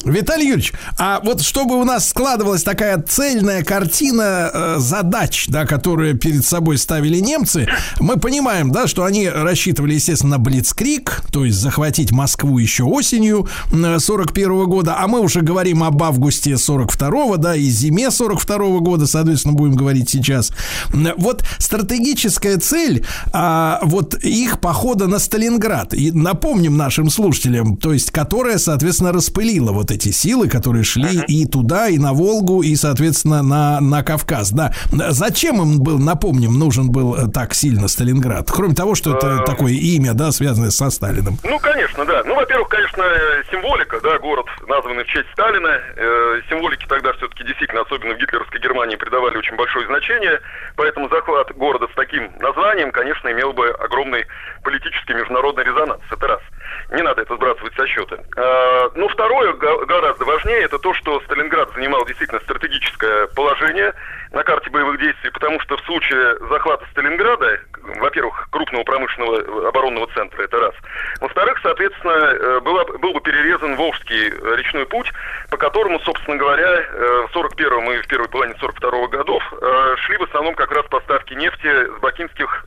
Виталий 0.07 0.47
Юрьевич, 0.47 0.73
а 0.99 1.20
вот 1.23 1.43
чтобы 1.43 1.78
у 1.81 1.85
нас 1.85 2.09
складывалась 2.09 2.62
такая 2.62 3.03
цельная 3.03 3.62
картина 3.65 4.51
э, 4.53 4.77
задач, 4.78 5.47
да, 5.49 5.66
которые 5.66 6.15
перед 6.15 6.45
собой 6.45 6.78
ставили 6.78 7.19
немцы, 7.19 7.69
мы 8.01 8.16
понимаем, 8.16 8.70
да, 8.70 8.87
что 8.87 9.05
они 9.05 9.28
рассчитывали, 9.28 9.95
естественно, 9.95 10.37
на 10.37 10.39
Блицкрик, 10.39 11.23
то 11.33 11.45
есть 11.45 11.59
захватить 11.59 12.12
Москву 12.12 12.59
еще 12.59 12.85
осенью 12.85 13.49
э, 13.73 13.99
41 13.99 14.65
года, 14.65 14.97
а 14.99 15.09
мы 15.09 15.20
уже 15.20 15.41
говорим 15.41 15.83
об 15.83 16.03
августе 16.03 16.53
42-го, 16.53 17.37
да, 17.37 17.57
и 17.57 17.65
зиме 17.65 18.11
42 18.11 18.78
года, 18.78 19.07
соответственно, 19.07 19.55
будем 19.55 19.74
говорить 19.74 20.09
сейчас. 20.11 20.53
Вот 21.16 21.45
стратегическая 21.59 22.59
цель 22.59 23.05
а, 23.33 23.81
вот 23.83 24.15
их 24.15 24.61
похода 24.61 25.07
на 25.07 25.19
Сталинград. 25.19 25.95
И 25.95 26.12
напомним 26.12 26.77
нашим 26.77 27.11
слушателям, 27.11 27.77
то 27.77 27.93
есть 27.93 28.11
которая, 28.11 28.59
соответственно, 28.59 29.12
распылила 29.12 29.73
вот 29.73 29.91
эти 29.97 30.10
силы, 30.10 30.48
которые 30.48 30.85
шли 30.85 31.23
и 31.27 31.47
туда, 31.47 31.89
и 31.89 31.98
на 31.98 32.12
Волгу, 32.12 32.62
и, 32.62 32.74
соответственно, 32.77 33.43
на, 33.43 33.81
на 33.81 34.02
Кавказ. 34.02 34.52
Да. 34.52 34.73
Зачем 34.90 35.60
им 35.60 35.81
был, 35.81 35.98
напомним, 35.98 36.59
нужен 36.59 36.90
был 36.90 37.14
э, 37.14 37.28
так 37.28 37.55
сильно 37.55 37.89
Сталинград? 37.89 38.51
Кроме 38.51 38.74
того, 38.74 38.94
что 38.94 39.16
это 39.16 39.27
Э, 39.27 39.44
такое 39.44 39.73
имя, 39.73 40.14
да, 40.14 40.31
связанное 40.31 40.70
со 40.70 40.90
Сталиным. 40.90 41.39
Ну, 41.43 41.59
конечно, 41.59 42.05
да. 42.05 42.23
Ну, 42.24 42.35
во-первых, 42.35 42.68
конечно, 42.68 43.02
э, 43.02 43.43
символика, 43.51 44.01
да, 44.01 44.18
город, 44.18 44.47
названный 44.66 45.05
в 45.05 45.09
честь 45.09 45.28
Сталина. 45.32 45.81
Э, 45.97 46.40
символики 46.48 46.86
тогда 46.86 47.12
все-таки 47.14 47.44
действительно, 47.44 47.82
особенно 47.82 48.14
в 48.14 48.18
гитлеровской 48.18 48.60
Германии, 48.60 48.97
придавали 48.97 49.36
очень 49.36 49.56
большое 49.56 49.86
значение. 49.86 50.40
Поэтому 50.77 51.09
захват 51.09 51.55
города 51.56 51.86
с 51.90 51.94
таким 51.94 52.31
названием, 52.40 52.93
конечно, 52.93 53.31
имел 53.31 53.52
бы 53.52 53.68
огромный 53.70 54.27
политический 54.62 55.14
международный 55.14 55.64
резонанс. 55.64 56.02
Это 56.10 56.27
раз. 56.27 56.40
Не 56.91 57.03
надо 57.03 57.23
это 57.23 57.35
сбрасывать 57.35 57.75
со 57.75 57.87
счета. 57.87 58.17
Э, 58.37 58.89
Ну, 58.95 59.09
второе, 59.09 59.53
гораздо 59.55 60.25
важнее, 60.25 60.61
это 60.61 60.79
то, 60.79 60.95
что 60.95 61.21
Сталинград 61.23 61.71
занимал 61.75 62.05
действительно 62.07 62.41
стратегическое 62.41 63.27
положение 63.29 63.93
на 64.37 64.45
карте 64.45 64.69
боевых 64.69 65.01
действий, 65.01 65.31
потому 65.31 65.59
что 65.61 65.79
в 65.79 65.81
случае 65.87 66.37
захвата 66.51 66.85
Сталинграда, 66.91 67.59
во-первых, 68.01 68.49
крупного 68.51 68.85
промышленного 68.85 69.41
э, 69.41 69.69
оборонного 69.69 70.09
центра, 70.13 70.43
это 70.43 70.61
раз. 70.61 70.75
Во-вторых, 71.23 71.59
соответственно, 71.63 72.13
э, 72.13 72.61
была, 72.61 72.85
был 72.85 73.15
бы 73.15 73.21
перерезан 73.23 73.77
Волжский 73.77 74.29
э, 74.29 74.57
речной 74.57 74.85
путь, 74.85 75.11
по 75.51 75.57
которому, 75.57 75.99
собственно 76.01 76.37
говоря, 76.37 76.83
в 77.29 77.35
41-м 77.35 77.93
и 77.93 78.03
в 78.03 78.07
первой 78.09 78.29
половине 78.29 78.59
42-го 78.61 79.09
годов 79.09 79.43
э, 79.53 79.97
шли 80.01 80.19
в 80.19 80.25
основном 80.25 80.55
как 80.55 80.71
раз 80.71 80.85
поставки 80.87 81.33
нефти 81.33 81.97
с 81.97 82.01
бакинских 82.01 82.67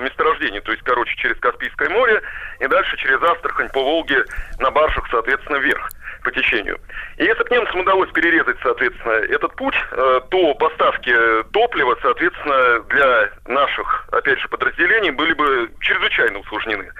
месторождений, 0.00 0.60
то 0.60 0.72
есть, 0.72 0.82
короче, 0.84 1.14
через 1.16 1.36
Каспийское 1.38 1.90
море 1.90 2.22
и 2.60 2.66
дальше 2.66 2.96
через 2.96 3.22
Астрахань 3.22 3.68
по 3.68 3.82
Волге 3.82 4.24
на 4.58 4.70
баржах, 4.70 5.06
соответственно, 5.10 5.56
вверх 5.56 5.90
по 6.22 6.30
течению. 6.30 6.78
И 7.16 7.24
если 7.24 7.42
бы 7.42 7.50
немцам 7.50 7.80
удалось 7.80 8.10
перерезать, 8.10 8.56
соответственно, 8.62 9.12
этот 9.12 9.54
путь, 9.56 9.74
э, 9.92 10.20
то 10.30 10.54
поставки 10.54 11.14
топлива, 11.52 11.96
соответственно, 12.02 12.80
для 12.88 13.30
наших, 13.46 14.08
опять 14.12 14.38
же, 14.38 14.48
подразделений 14.48 15.10
были 15.10 15.32
бы 15.34 15.70
чрезвычайно 15.80 16.38
усложнены. 16.38 16.90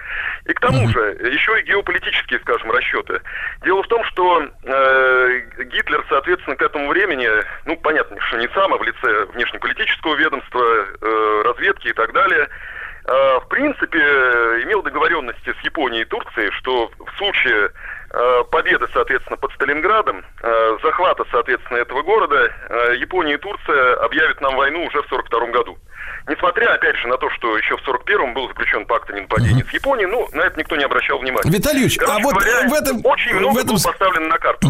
И 0.45 0.53
к 0.53 0.59
тому 0.59 0.87
же, 0.89 1.17
еще 1.31 1.59
и 1.59 1.63
геополитические, 1.63 2.39
скажем, 2.39 2.71
расчеты. 2.71 3.21
Дело 3.63 3.83
в 3.83 3.87
том, 3.87 4.03
что 4.05 4.43
э, 4.63 5.41
Гитлер, 5.63 6.05
соответственно, 6.09 6.55
к 6.55 6.61
этому 6.61 6.89
времени, 6.89 7.29
ну, 7.65 7.77
понятно, 7.77 8.19
что 8.21 8.37
не 8.37 8.47
сам, 8.49 8.73
а 8.73 8.77
в 8.77 8.83
лице 8.83 9.25
внешнеполитического 9.33 10.15
ведомства, 10.15 10.61
э, 10.61 11.41
разведки 11.45 11.87
и 11.89 11.93
так 11.93 12.13
далее, 12.13 12.47
э, 13.05 13.39
в 13.39 13.47
принципе, 13.49 13.99
э, 13.99 14.61
имел 14.63 14.81
договоренности 14.81 15.53
с 15.59 15.63
Японией 15.63 16.03
и 16.03 16.05
Турцией, 16.05 16.51
что 16.51 16.91
в 16.97 17.17
случае 17.17 17.65
э, 17.65 17.69
победы, 18.51 18.87
соответственно, 18.93 19.37
под 19.37 19.51
Сталинградом, 19.53 20.23
э, 20.41 20.77
захвата, 20.83 21.23
соответственно, 21.31 21.77
этого 21.77 22.01
города, 22.01 22.35
э, 22.69 22.95
Япония 22.97 23.35
и 23.35 23.37
Турция 23.37 23.95
объявят 24.03 24.41
нам 24.41 24.55
войну 24.55 24.85
уже 24.85 25.01
в 25.01 25.07
42 25.07 25.51
году. 25.51 25.77
Несмотря, 26.27 26.73
опять 26.73 26.95
же, 26.97 27.07
на 27.07 27.17
то, 27.17 27.29
что 27.31 27.57
еще 27.57 27.77
в 27.77 27.87
41-м 27.87 28.33
был 28.33 28.47
заключен 28.49 28.85
пакт 28.85 29.09
о 29.09 29.13
ненападении 29.13 29.63
с 29.63 29.73
Японией, 29.73 30.07
ну, 30.07 30.27
на 30.33 30.41
это 30.41 30.59
никто 30.59 30.75
не 30.75 30.83
обращал 30.83 31.19
внимания. 31.19 31.49
Виталий 31.49 31.81
Юрьевич, 31.81 31.99
а 32.07 32.19
вот 32.19 32.35
говоря, 32.35 32.67
в 32.67 32.73
этом... 32.73 33.05
очень 33.05 33.35
много 33.35 33.53
в 33.53 33.57
этом... 33.57 33.75
было 33.75 33.83
поставлено 33.83 34.27
на 34.27 34.37
карту. 34.37 34.67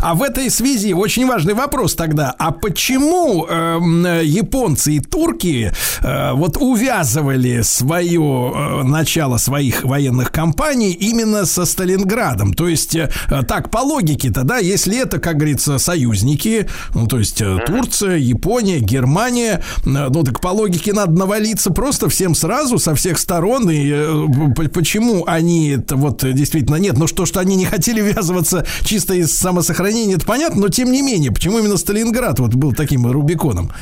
А 0.00 0.14
в 0.14 0.22
этой 0.22 0.50
связи 0.50 0.92
очень 0.92 1.26
важный 1.26 1.54
вопрос 1.54 1.94
тогда. 1.94 2.34
А 2.38 2.50
почему 2.50 3.46
эм, 3.46 4.04
японцы 4.22 4.94
и 4.94 5.00
турки 5.00 5.72
э, 6.00 6.32
вот 6.32 6.56
увязывали 6.56 7.62
свое 7.62 8.52
э, 8.54 8.82
начало 8.82 9.36
своих 9.38 9.84
военных 9.84 10.32
кампаний 10.32 10.92
именно 10.92 11.46
со 11.46 11.64
Сталинградом? 11.64 12.54
То 12.54 12.68
есть 12.68 12.96
э, 12.96 13.10
так 13.48 13.70
по 13.70 13.78
логике-то, 13.78 14.44
да, 14.44 14.58
если 14.58 15.00
это, 15.00 15.18
как 15.18 15.36
говорится, 15.36 15.78
союзники, 15.78 16.68
ну 16.94 17.06
то 17.06 17.18
есть 17.18 17.40
э, 17.40 17.58
Турция, 17.66 18.16
Япония, 18.16 18.80
Германия, 18.80 19.62
э, 19.84 19.88
ну 19.88 20.22
так 20.22 20.40
по 20.40 20.48
логике 20.48 20.92
надо 20.92 21.12
навалиться 21.12 21.70
просто 21.70 22.08
всем 22.08 22.34
сразу 22.34 22.78
со 22.78 22.94
всех 22.94 23.18
сторон. 23.18 23.70
И 23.70 23.90
э, 23.92 24.68
почему 24.72 25.24
они 25.26 25.70
это 25.70 25.96
вот 25.96 26.24
э, 26.24 26.32
действительно 26.32 26.76
нет? 26.76 26.98
Ну 26.98 27.06
что, 27.06 27.26
что 27.26 27.40
они 27.40 27.56
не 27.56 27.64
хотели 27.64 28.00
ввязываться 28.00 28.66
чисто 28.82 29.14
из 29.14 29.32
самосохранения, 29.32 29.81
это 29.88 30.26
понятно, 30.26 30.62
но 30.62 30.68
тем 30.68 30.90
не 30.90 31.02
менее, 31.02 31.32
почему 31.32 31.58
именно 31.58 31.76
Сталинград 31.76 32.38
вот 32.38 32.54
был 32.54 32.72
таким 32.72 33.10
Рубиконом? 33.10 33.72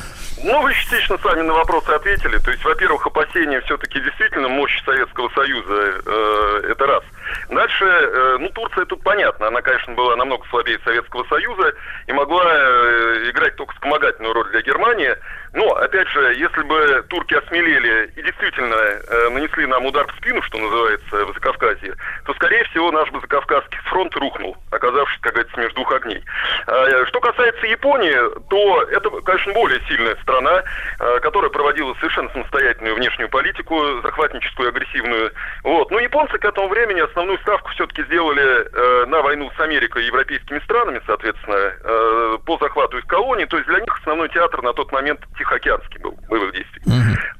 Ну, 0.43 0.59
вы 0.63 0.73
частично 0.73 1.17
сами 1.19 1.41
на 1.41 1.53
вопросы 1.53 1.89
ответили. 1.89 2.37
То 2.39 2.51
есть, 2.51 2.63
во-первых, 2.65 3.05
опасения 3.05 3.61
все-таки 3.61 3.99
действительно 3.99 4.47
мощи 4.47 4.81
Советского 4.83 5.29
Союза, 5.35 6.01
э, 6.03 6.61
это 6.71 6.87
раз. 6.87 7.03
Дальше, 7.49 7.85
э, 7.85 8.37
ну, 8.39 8.49
Турция 8.49 8.85
тут 8.85 9.03
понятно, 9.03 9.47
она, 9.47 9.61
конечно, 9.61 9.93
была 9.93 10.15
намного 10.15 10.43
слабее 10.49 10.79
Советского 10.83 11.25
Союза 11.25 11.73
и 12.07 12.11
могла 12.13 12.43
э, 12.45 13.29
играть 13.29 13.55
только 13.55 13.73
вспомогательную 13.73 14.33
роль 14.33 14.49
для 14.51 14.61
Германии. 14.61 15.15
Но, 15.53 15.69
опять 15.75 16.07
же, 16.09 16.33
если 16.35 16.61
бы 16.63 17.03
турки 17.09 17.33
осмелели 17.33 18.11
и 18.15 18.21
действительно 18.21 18.75
э, 18.75 19.29
нанесли 19.29 19.65
нам 19.65 19.85
удар 19.85 20.07
в 20.07 20.15
спину, 20.17 20.41
что 20.43 20.57
называется, 20.57 21.25
в 21.25 21.33
Закавказье, 21.33 21.95
то, 22.25 22.33
скорее 22.35 22.63
всего, 22.65 22.91
наш 22.91 23.09
бы 23.11 23.19
Закавказский 23.19 23.79
фронт 23.85 24.15
рухнул, 24.15 24.55
оказавшись, 24.71 25.19
как 25.21 25.33
говорится, 25.33 25.59
между 25.59 25.75
двух 25.75 25.93
огней. 25.93 26.23
А, 26.67 27.05
Что 27.05 27.19
касается 27.19 27.67
Японии, 27.67 28.15
то 28.49 28.83
это, 28.83 29.09
конечно, 29.21 29.53
более 29.53 29.81
сильная 29.87 30.15
страна, 30.21 30.63
э, 30.99 31.19
которая 31.19 31.49
проводила 31.49 31.93
совершенно 31.95 32.29
самостоятельную 32.29 32.95
внешнюю 32.95 33.29
политику, 33.29 34.01
захватническую, 34.01 34.69
агрессивную. 34.69 35.31
Вот. 35.63 35.91
Но 35.91 35.99
японцы 35.99 36.37
к 36.37 36.45
этому 36.45 36.69
времени 36.69 37.01
основную 37.01 37.39
ставку 37.39 37.69
все-таки 37.71 38.03
сделали 38.03 38.67
э, 38.71 39.05
на 39.07 39.21
войну 39.21 39.51
с 39.57 39.59
Америкой 39.59 40.03
и 40.03 40.07
европейскими 40.07 40.59
странами, 40.59 41.01
соответственно, 41.05 41.55
э, 41.55 42.37
по 42.45 42.57
захвату 42.57 42.97
их 42.97 43.05
колоний. 43.07 43.45
То 43.45 43.57
есть 43.57 43.67
для 43.67 43.81
них 43.81 43.97
основной 43.99 44.29
театр 44.29 44.61
на 44.61 44.73
тот 44.73 44.91
момент 44.91 45.19
Тихоокеанский 45.41 45.99
был. 45.99 46.15
Боевых 46.29 46.53
действий. 46.53 46.81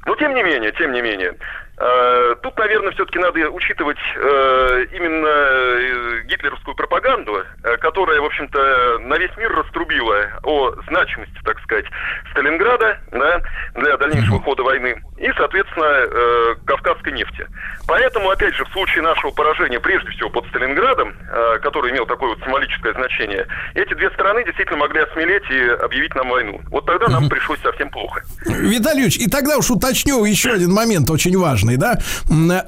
Но 0.05 0.15
тем 0.15 0.33
не 0.33 0.41
менее, 0.41 0.71
тем 0.71 0.91
не 0.91 1.01
менее, 1.01 1.35
э, 1.77 2.35
тут, 2.41 2.57
наверное, 2.57 2.91
все-таки 2.93 3.19
надо 3.19 3.49
учитывать 3.51 3.99
э, 4.15 4.85
именно 4.91 5.27
э, 5.27 6.21
гитлеровскую 6.25 6.75
пропаганду, 6.75 7.43
которая, 7.79 8.19
в 8.19 8.25
общем-то, 8.25 8.99
на 9.01 9.15
весь 9.17 9.35
мир 9.37 9.55
раструбила 9.55 10.31
о 10.43 10.71
значимости, 10.87 11.37
так 11.43 11.59
сказать, 11.61 11.85
Сталинграда 12.31 12.99
да, 13.11 13.41
для 13.75 13.97
дальнейшего 13.97 14.41
хода 14.41 14.63
войны 14.63 15.01
и, 15.21 15.31
соответственно, 15.37 15.85
э, 15.85 16.55
кавказской 16.65 17.13
нефти. 17.13 17.45
Поэтому, 17.87 18.29
опять 18.29 18.55
же, 18.55 18.65
в 18.65 18.71
случае 18.71 19.03
нашего 19.03 19.31
поражения, 19.31 19.79
прежде 19.79 20.09
всего 20.11 20.29
под 20.29 20.47
Сталинградом, 20.47 21.13
э, 21.13 21.59
который 21.59 21.91
имел 21.91 22.05
такое 22.07 22.29
вот 22.29 22.39
символическое 22.43 22.93
значение, 22.93 23.45
эти 23.75 23.93
две 23.93 24.09
страны 24.11 24.43
действительно 24.43 24.79
могли 24.79 25.01
осмелеть 25.01 25.43
и 25.51 25.59
объявить 25.83 26.15
нам 26.15 26.29
войну. 26.29 26.61
Вот 26.71 26.85
тогда 26.85 27.07
нам 27.07 27.29
пришлось 27.29 27.59
совсем 27.61 27.89
плохо. 27.91 28.23
Виталий 28.45 29.03
Ильич, 29.03 29.17
и 29.17 29.29
тогда 29.29 29.57
уж 29.57 29.69
уточню 29.69 30.25
еще 30.25 30.51
один 30.53 30.71
момент 30.71 31.09
очень 31.09 31.37
важный, 31.37 31.77
да? 31.77 31.99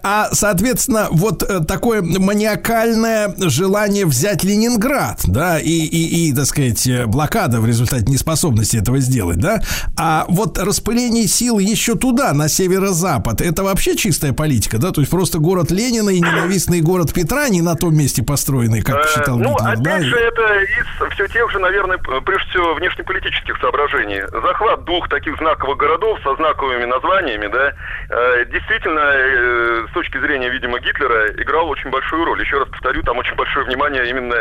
А, 0.03 0.29
соответственно, 0.31 1.07
вот 1.09 1.41
э, 1.43 1.61
такое 1.67 2.01
маниакальное 2.01 3.33
желание 3.37 4.05
взять 4.05 4.43
Ленинград, 4.43 5.21
да, 5.25 5.59
и, 5.59 5.69
и, 5.69 6.29
и, 6.29 6.35
так 6.35 6.45
сказать, 6.45 6.85
э, 6.87 7.05
блокада 7.07 7.59
в 7.59 7.65
результате 7.65 8.05
неспособности 8.11 8.77
этого 8.77 8.99
сделать, 8.99 9.39
да? 9.39 9.61
А 9.97 10.25
вот 10.27 10.59
распыление 10.59 11.27
сил 11.27 11.59
еще 11.59 11.95
туда, 11.95 12.33
на 12.33 12.42
северо-запад, 12.47 13.41
это 13.41 13.63
вообще 13.63 13.95
чистая 13.95 14.33
политика, 14.33 14.77
да? 14.77 14.91
То 14.91 15.01
есть 15.01 15.11
просто 15.11 15.39
город 15.39 15.71
Ленина 15.71 16.09
и 16.09 16.19
ненавистный 16.19 16.81
город 16.81 17.13
Петра 17.13 17.49
не 17.49 17.61
на 17.61 17.75
том 17.75 17.95
месте 17.95 18.23
построенный, 18.23 18.81
как 18.81 19.03
Э, 19.03 19.07
считал 19.13 19.37
Ну, 19.37 19.53
Гитлер, 19.53 19.77
да? 19.77 19.91
опять 19.95 20.03
же, 20.05 20.15
это 20.15 20.61
из 20.61 21.13
все 21.13 21.27
тех 21.27 21.51
же, 21.51 21.59
наверное, 21.59 21.97
прежде 21.97 22.49
всего, 22.49 22.73
внешнеполитических 22.75 23.57
соображений. 23.59 24.21
Захват 24.31 24.85
двух 24.85 25.09
таких 25.09 25.37
знаковых 25.37 25.77
городов 25.77 26.19
со 26.23 26.35
знаковыми 26.35 26.85
названиями 26.85 27.47
да, 27.47 27.73
э, 28.09 28.45
действительно, 28.51 28.99
э, 28.99 29.87
с 29.89 29.93
точки 29.93 30.19
зрения, 30.19 30.49
видимо, 30.49 30.79
Гитлера, 30.79 31.31
играл 31.41 31.69
очень 31.69 31.89
большую 31.89 32.25
роль. 32.25 32.41
Еще 32.41 32.57
раз 32.57 32.69
повторю, 32.69 33.01
там 33.03 33.17
очень 33.17 33.35
большое 33.35 33.65
внимание 33.65 34.09
именно 34.09 34.35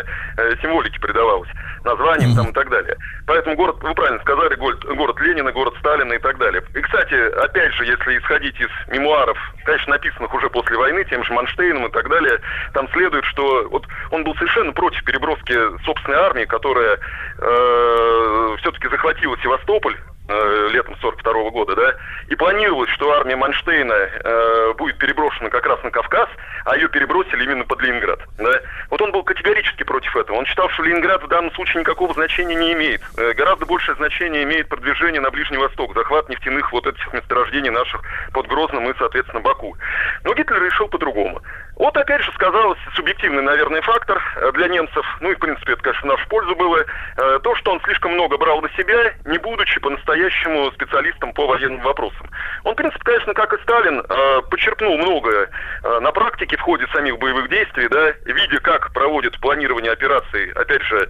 символике 0.62 0.98
придавалось, 1.00 1.48
названиям 1.84 2.34
там 2.34 2.50
и 2.50 2.52
так 2.52 2.68
далее. 2.70 2.96
Поэтому 3.26 3.56
город, 3.56 3.76
вы 3.82 3.94
правильно 3.94 4.20
сказали, 4.20 4.54
город 4.54 5.20
Ленина, 5.20 5.52
город 5.52 5.74
Сталина 5.80 6.12
и 6.12 6.18
так 6.18 6.38
далее. 6.38 6.62
И, 6.74 6.80
кстати, 6.80 7.14
опять 7.44 7.72
же, 7.74 7.84
если 7.92 8.18
исходить 8.18 8.58
из 8.60 8.68
мемуаров, 8.88 9.38
конечно, 9.64 9.92
написанных 9.92 10.32
уже 10.34 10.48
после 10.50 10.76
войны, 10.76 11.04
тем 11.04 11.24
же 11.24 11.32
Манштейном 11.32 11.86
и 11.86 11.90
так 11.90 12.08
далее, 12.08 12.40
там 12.74 12.88
следует, 12.92 13.24
что 13.26 13.68
вот 13.70 13.86
он 14.10 14.24
был 14.24 14.34
совершенно 14.36 14.72
против 14.72 15.04
переброски 15.04 15.54
собственной 15.84 16.18
армии, 16.18 16.44
которая 16.44 16.98
э, 17.38 18.56
все-таки 18.60 18.88
захватила 18.88 19.36
Севастополь 19.42 19.96
э, 20.32 20.68
летом 20.72 20.96
42 21.00 21.50
года, 21.50 21.76
да, 21.76 21.94
и 22.28 22.34
планировалось, 22.34 22.90
что 22.90 23.12
армия 23.12 23.36
Манштейна 23.36 23.92
э, 23.92 24.72
будет 24.76 24.98
переброшена 24.98 25.50
как 25.50 25.66
раз 25.66 25.82
на 25.82 25.90
Кавказ, 25.90 26.28
а 26.64 26.76
ее 26.76 26.88
перебросили 26.88 27.44
именно 27.44 27.64
под 27.64 27.82
Ленинград, 27.82 28.20
да. 28.38 28.60
Вот 28.90 29.00
он 29.02 29.12
был 29.12 29.22
категорически 29.22 29.82
против 29.82 30.16
этого. 30.16 30.36
Он 30.36 30.46
считал, 30.46 30.68
что 30.70 30.82
Ленинград 30.82 31.22
в 31.22 31.28
данном 31.28 31.52
случае 31.52 31.80
никакого 31.80 32.14
значения 32.14 32.54
не 32.54 32.72
имеет. 32.72 33.02
Э, 33.16 33.32
гораздо 33.32 33.66
большее 33.66 33.96
значение 33.96 34.44
имеет 34.44 34.68
продвижение 34.68 35.20
на 35.20 35.30
Ближний 35.30 35.58
Восток, 35.58 35.94
захват 35.94 36.28
нефтяных 36.28 36.72
вот 36.72 36.86
этих 36.86 37.12
месторождений 37.12 37.70
наших 37.70 38.02
под 38.32 38.46
Грозным 38.46 38.88
и, 38.90 38.94
соответственно, 38.98 39.40
Баку. 39.40 39.76
Но 40.24 40.34
Гитлер 40.34 40.62
решил 40.62 40.88
по-другому. 40.88 41.42
Вот 41.76 41.96
опять 41.96 42.22
же 42.22 42.30
сказалось 42.32 42.78
субъективный, 42.94 43.42
наверное, 43.42 43.80
фактор 43.82 44.22
э, 44.36 44.52
для 44.52 44.68
немцев, 44.68 45.04
ну 45.20 45.30
и 45.30 45.34
в 45.34 45.38
принципе 45.38 45.72
это, 45.72 45.82
конечно, 45.82 46.08
в 46.08 46.12
нашу 46.12 46.28
пользу 46.28 46.54
было, 46.54 46.78
э, 46.78 47.38
то, 47.42 47.54
что 47.56 47.72
он 47.72 47.80
слишком 47.84 48.12
много 48.12 48.36
брал 48.36 48.60
на 48.60 48.68
себя, 48.76 49.14
не 49.24 49.38
будучи 49.38 49.80
по-настоящему 49.80 50.70
специалистом 50.72 51.32
по 51.32 51.46
военным 51.46 51.80
вопросам. 51.80 52.28
Он, 52.64 52.74
в 52.74 52.76
принципе, 52.76 53.02
конечно, 53.02 53.34
как 53.34 53.54
и 53.54 53.62
Сталин, 53.62 54.04
э, 54.06 54.42
подчеркнул 54.50 54.98
многое 54.98 55.48
на 55.82 56.12
практике 56.12 56.56
в 56.56 56.60
ходе 56.60 56.86
самих 56.92 57.18
боевых 57.18 57.48
действий, 57.48 57.88
да, 57.88 58.12
видя, 58.24 58.60
как 58.60 58.92
проводят 58.92 59.38
планирование 59.40 59.92
операций, 59.92 60.50
опять 60.52 60.82
же, 60.82 61.08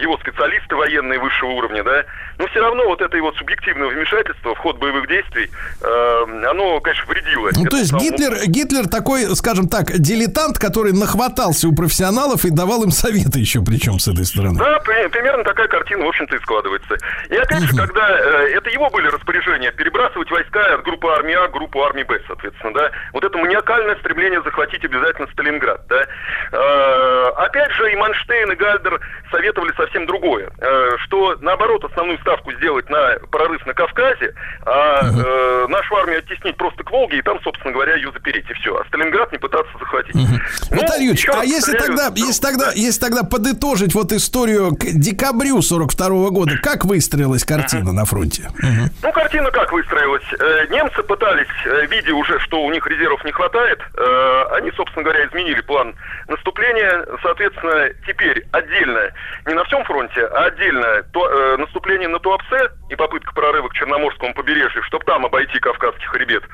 его 0.00 0.16
специалисты 0.18 0.76
военные 0.76 1.18
высшего 1.18 1.50
уровня, 1.50 1.82
да, 1.82 2.04
но 2.38 2.46
все 2.48 2.60
равно 2.60 2.84
вот 2.84 3.00
это 3.00 3.16
его 3.16 3.32
субъективное 3.32 3.88
вмешательство 3.88 4.54
в 4.54 4.58
ход 4.58 4.78
боевых 4.78 5.08
действий, 5.08 5.50
оно, 5.82 6.80
конечно, 6.80 7.04
вредило. 7.06 7.50
Ну, 7.52 7.64
то 7.64 7.76
есть 7.76 7.92
Гитлер, 7.94 8.34
Гитлер 8.46 8.88
такой, 8.88 9.34
скажем 9.34 9.68
так, 9.68 9.85
дилетант, 9.92 10.58
который 10.58 10.92
нахватался 10.92 11.68
у 11.68 11.74
профессионалов 11.74 12.44
и 12.44 12.50
давал 12.50 12.84
им 12.84 12.90
советы 12.90 13.38
еще, 13.40 13.60
причем 13.62 13.98
с 13.98 14.08
этой 14.08 14.24
стороны. 14.24 14.58
Да, 14.58 14.78
при- 14.80 15.08
примерно 15.08 15.44
такая 15.44 15.68
картина, 15.68 16.04
в 16.04 16.08
общем-то, 16.08 16.36
и 16.36 16.38
складывается. 16.40 16.96
И 17.28 17.36
опять 17.36 17.62
же, 17.62 17.76
когда 17.76 18.08
э, 18.10 18.50
это 18.54 18.70
его 18.70 18.88
были 18.90 19.08
распоряжения, 19.08 19.72
перебрасывать 19.72 20.30
войска 20.30 20.74
от 20.74 20.82
группы 20.82 21.08
армии 21.08 21.34
А 21.34 21.48
к 21.48 21.52
группу 21.52 21.82
армии 21.82 22.02
Б, 22.02 22.20
соответственно, 22.26 22.74
да, 22.74 22.90
вот 23.12 23.24
это 23.24 23.36
маниакальное 23.38 23.96
стремление 23.96 24.42
захватить 24.42 24.84
обязательно 24.84 25.28
Сталинград, 25.32 25.86
да. 25.88 26.04
Э, 26.52 27.28
опять 27.36 27.72
же, 27.72 27.92
и 27.92 27.96
Манштейн, 27.96 28.52
и 28.52 28.56
Гальдер 28.56 29.00
советовали 29.30 29.72
совсем 29.76 30.06
другое, 30.06 30.50
э, 30.58 30.90
что, 31.04 31.36
наоборот, 31.40 31.84
основную 31.84 32.18
ставку 32.20 32.52
сделать 32.52 32.88
на 32.90 33.18
прорыв 33.30 33.64
на 33.66 33.74
Кавказе, 33.74 34.34
а 34.64 35.00
э, 35.02 35.66
нашу 35.68 35.96
армию 35.96 36.18
оттеснить 36.18 36.56
просто 36.56 36.82
к 36.84 36.90
Волге, 36.90 37.18
и 37.18 37.22
там, 37.22 37.40
собственно 37.42 37.72
говоря, 37.72 37.94
ее 37.96 38.10
запереть, 38.12 38.48
и 38.50 38.54
все. 38.54 38.76
А 38.76 38.84
Сталинград 38.86 39.32
не 39.32 39.38
пытаться 39.38 39.70
захватить. 39.78 40.14
Ну, 40.14 40.26
Виталий 40.70 41.06
Юрьевич, 41.06 41.28
а 41.28 41.44
если 41.44 41.72
повторяю, 41.72 41.98
тогда, 41.98 42.12
если 42.16 42.42
тогда, 42.42 42.72
если 42.74 43.00
тогда 43.00 43.22
подытожить 43.22 43.94
вот 43.94 44.12
историю 44.12 44.74
к 44.74 44.84
декабрю 44.84 45.62
42 45.62 46.30
года, 46.30 46.52
как 46.62 46.84
выстроилась 46.84 47.44
картина 47.44 47.92
на 47.92 48.04
фронте? 48.04 48.50
Мгм. 48.58 48.90
Ну, 49.02 49.12
картина 49.12 49.50
как 49.50 49.72
выстроилась? 49.72 50.24
Э, 50.38 50.66
немцы 50.70 51.02
пытались, 51.02 51.48
э, 51.64 51.86
видя 51.86 52.14
уже, 52.14 52.38
что 52.40 52.62
у 52.62 52.70
них 52.70 52.86
резервов 52.86 53.24
не 53.24 53.32
хватает, 53.32 53.80
э, 53.80 54.44
они, 54.52 54.70
собственно 54.72 55.04
говоря, 55.04 55.26
изменили 55.26 55.60
план 55.60 55.94
наступления. 56.28 57.06
Соответственно, 57.22 57.88
теперь 58.06 58.46
отдельно, 58.52 59.10
не 59.46 59.54
на 59.54 59.64
всем 59.64 59.84
фронте, 59.84 60.26
а 60.26 60.46
отдельно 60.46 61.02
то, 61.12 61.56
наступление 61.58 62.08
на 62.08 62.18
Туапсе 62.18 62.70
и 62.88 62.96
попытка 62.96 63.32
прорыва 63.34 63.68
к 63.68 63.74
Черноморскому 63.74 64.34
побережью, 64.34 64.82
чтобы 64.84 65.04
там 65.04 65.24
обойти 65.24 65.58
Кавказский 65.58 66.06
хребет 66.06 66.44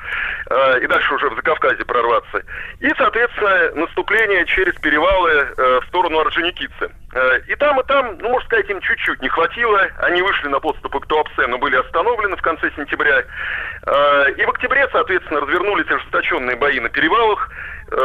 и 0.81 0.87
дальше 0.87 1.13
уже 1.13 1.29
в 1.29 1.35
Закавказье 1.35 1.85
прорваться. 1.85 2.43
И, 2.79 2.87
соответственно, 2.97 3.12
наступление 3.75 4.45
через 4.45 4.73
перевалы 4.75 5.31
э, 5.31 5.79
в 5.81 5.87
сторону 5.87 6.19
Орджоникидзе. 6.19 6.89
Э, 7.13 7.39
И 7.47 7.55
там, 7.55 7.79
и 7.79 7.83
там, 7.85 8.17
ну, 8.19 8.29
можно 8.29 8.45
сказать, 8.47 8.69
им 8.69 8.79
чуть-чуть 8.81 9.21
не 9.21 9.29
хватило. 9.29 9.87
Они 9.99 10.21
вышли 10.21 10.47
на 10.47 10.59
подступы 10.59 10.99
к 10.99 11.07
Туапсе, 11.07 11.47
но 11.47 11.57
были 11.57 11.75
остановлены 11.75 12.35
в 12.35 12.41
конце 12.41 12.71
сентября. 12.75 13.23
Э, 13.85 14.31
И 14.37 14.45
в 14.45 14.49
октябре, 14.49 14.87
соответственно, 14.91 15.41
развернулись 15.41 15.89
ожесточенные 15.89 16.55
бои 16.55 16.79
на 16.79 16.89
перевалах. 16.89 17.49
Э, 17.91 17.95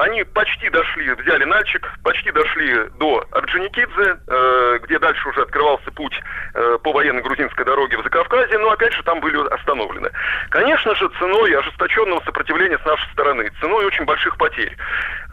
Они 0.00 0.24
почти 0.24 0.70
дошли, 0.70 1.12
взяли 1.12 1.44
Нальчик, 1.44 1.86
почти 2.02 2.32
дошли 2.32 2.88
до 2.98 3.22
Орджоникидзе, 3.32 4.16
э, 4.26 4.78
где 4.84 4.98
дальше 4.98 5.28
уже 5.28 5.42
открывался 5.42 5.90
путь 5.90 6.18
э, 6.54 6.78
по 6.82 6.92
военно-грузинской 6.92 7.66
дороге 7.66 7.98
в 7.98 8.02
Закавказье, 8.02 8.56
но 8.56 8.70
опять 8.70 8.94
же 8.94 9.02
там 9.02 9.20
были 9.20 9.36
остановлены. 9.52 10.10
Конечно 10.48 10.94
же, 10.94 11.06
ценой 11.18 11.54
ожесточенного 11.54 12.20
сопротивления 12.24 12.78
с 12.78 12.84
нашей 12.86 13.12
стороны, 13.12 13.50
ценой 13.60 13.84
очень 13.84 14.06
больших 14.06 14.38
потерь. 14.38 14.74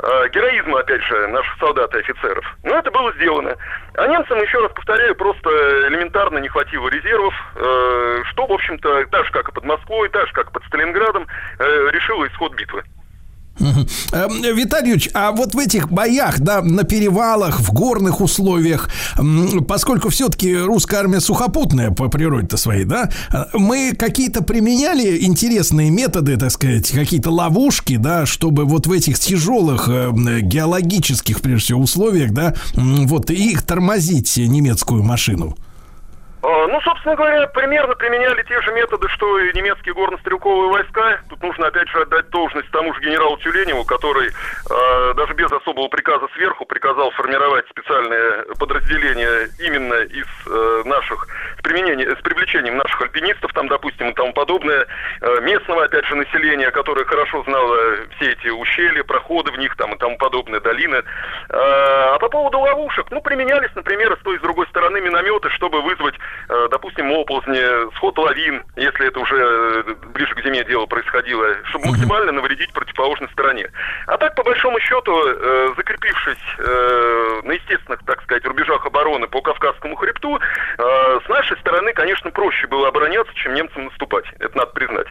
Э, 0.03 0.27
Героизма, 0.33 0.81
опять 0.81 1.03
же, 1.03 1.27
наших 1.27 1.57
солдат 1.59 1.95
и 1.95 1.99
офицеров. 1.99 2.45
Но 2.63 2.77
это 2.77 2.91
было 2.91 3.13
сделано. 3.13 3.55
А 3.93 4.05
немцам, 4.05 4.37
еще 4.41 4.59
раз 4.59 4.73
повторяю, 4.73 5.15
просто 5.15 5.49
элементарно 5.87 6.39
не 6.39 6.49
хватило 6.49 6.89
резервов, 6.89 7.33
э, 7.55 8.23
что, 8.31 8.45
в 8.45 8.51
общем-то, 8.51 9.05
так 9.05 9.25
же, 9.27 9.31
как 9.31 9.47
и 9.47 9.53
под 9.53 9.63
Москвой, 9.63 10.09
так 10.09 10.27
же, 10.27 10.33
как 10.33 10.49
и 10.49 10.51
под 10.51 10.65
Сталинградом, 10.65 11.25
э, 11.57 11.89
решило 11.91 12.27
исход 12.27 12.53
битвы. 12.55 12.83
Эм, 13.59 14.41
Виталий 14.55 14.87
а 15.13 15.31
вот 15.31 15.53
в 15.53 15.59
этих 15.59 15.91
боях, 15.91 16.39
да, 16.39 16.61
на 16.61 16.83
перевалах, 16.83 17.59
в 17.59 17.71
горных 17.73 18.21
условиях, 18.21 18.89
поскольку 19.67 20.09
все-таки 20.09 20.55
русская 20.55 20.97
армия 20.97 21.19
сухопутная 21.19 21.91
по 21.91 22.07
природе-то 22.07 22.57
своей, 22.57 22.85
да, 22.85 23.09
мы 23.53 23.93
какие-то 23.97 24.43
применяли 24.43 25.23
интересные 25.23 25.89
методы, 25.89 26.37
так 26.37 26.51
сказать, 26.51 26.89
какие-то 26.89 27.31
ловушки, 27.31 27.97
да, 27.97 28.25
чтобы 28.25 28.65
вот 28.65 28.87
в 28.87 28.91
этих 28.91 29.19
тяжелых 29.19 29.89
э, 29.89 30.11
геологических, 30.41 31.41
прежде 31.41 31.65
всего, 31.65 31.81
условиях, 31.81 32.31
да, 32.31 32.55
вот 32.75 33.29
их 33.29 33.63
тормозить 33.63 34.37
немецкую 34.37 35.03
машину. 35.03 35.57
А, 36.47 36.67
Ну, 36.67 36.79
собственно 36.81 37.15
говоря, 37.15 37.45
примерно 37.47 37.93
применяли 37.95 38.41
те 38.43 38.61
же 38.61 38.71
методы, 38.71 39.07
что 39.09 39.39
и 39.39 39.53
немецкие 39.53 39.93
горнострелковые 39.93 40.69
войска. 40.69 41.19
Тут 41.29 41.43
нужно 41.43 41.67
опять 41.67 41.89
же 41.89 42.01
отдать 42.01 42.29
должность 42.29 42.69
тому 42.71 42.93
же 42.93 43.01
генералу 43.01 43.37
Тюленеву, 43.37 43.83
который 43.83 44.29
э, 44.29 45.13
даже 45.15 45.33
без 45.33 45.51
особого 45.51 45.89
приказа 45.89 46.27
сверху 46.35 46.65
приказал 46.65 47.11
формировать 47.11 47.67
специальные 47.69 48.45
подразделения 48.57 49.49
именно 49.59 49.95
из 49.95 50.27
э, 50.47 50.83
наших 50.85 51.27
с 51.59 51.61
применением, 51.61 52.17
с 52.17 52.21
привлечением 52.21 52.77
наших 52.77 53.01
альпинистов, 53.01 53.51
там, 53.51 53.67
допустим, 53.67 54.09
и 54.09 54.13
тому 54.13 54.31
подобное, 54.31 54.87
э, 55.21 55.41
местного, 55.41 55.83
опять 55.83 56.05
же, 56.05 56.15
населения, 56.15 56.71
которое 56.71 57.03
хорошо 57.03 57.43
знало 57.43 57.75
все 58.15 58.31
эти 58.31 58.47
ущелья, 58.47 59.03
проходы 59.03 59.51
в 59.51 59.57
них, 59.57 59.75
там 59.75 59.93
и 59.93 59.97
тому 59.97 60.17
подобное, 60.17 60.61
долины. 60.61 61.03
А 61.49 62.17
а 62.17 62.19
по 62.19 62.29
поводу 62.29 62.59
ловушек, 62.59 63.05
ну, 63.11 63.21
применялись, 63.21 63.69
например, 63.75 64.17
с 64.19 64.23
той 64.23 64.37
и 64.37 64.39
с 64.39 64.41
другой 64.41 64.65
стороны 64.69 64.99
минометы, 65.01 65.51
чтобы 65.51 65.83
вызвать, 65.83 66.15
э, 66.15 66.19
допустим, 66.69 67.11
оползни, 67.11 67.59
сход 67.95 68.17
лавин, 68.17 68.63
если 68.75 69.07
это 69.07 69.19
уже 69.19 69.37
э, 69.37 69.95
ближе 70.13 70.33
к 70.35 70.43
зиме 70.43 70.63
дело 70.63 70.85
происходило, 70.85 71.45
чтобы 71.65 71.87
максимально 71.87 72.31
навредить 72.31 72.71
противоположной 72.73 73.29
стороне. 73.29 73.69
А 74.07 74.17
так, 74.17 74.35
по 74.35 74.43
большому 74.43 74.79
счету, 74.79 75.11
э, 75.25 75.73
закрепившись 75.75 76.37
э, 76.59 77.41
на 77.43 77.51
естественных, 77.51 77.99
так 78.05 78.21
сказать, 78.23 78.45
рубежах 78.45 78.85
обороны 78.85 79.27
по 79.27 79.41
Кавказскому 79.41 79.95
хребту, 79.95 80.39
э, 80.39 81.19
с 81.25 81.29
нашей 81.29 81.57
стороны, 81.57 81.93
конечно, 81.93 82.31
проще 82.31 82.67
было 82.67 82.87
обороняться, 82.87 83.33
чем 83.35 83.53
немцам 83.53 83.85
наступать. 83.85 84.25
Это 84.39 84.57
надо 84.57 84.71
признать. 84.71 85.07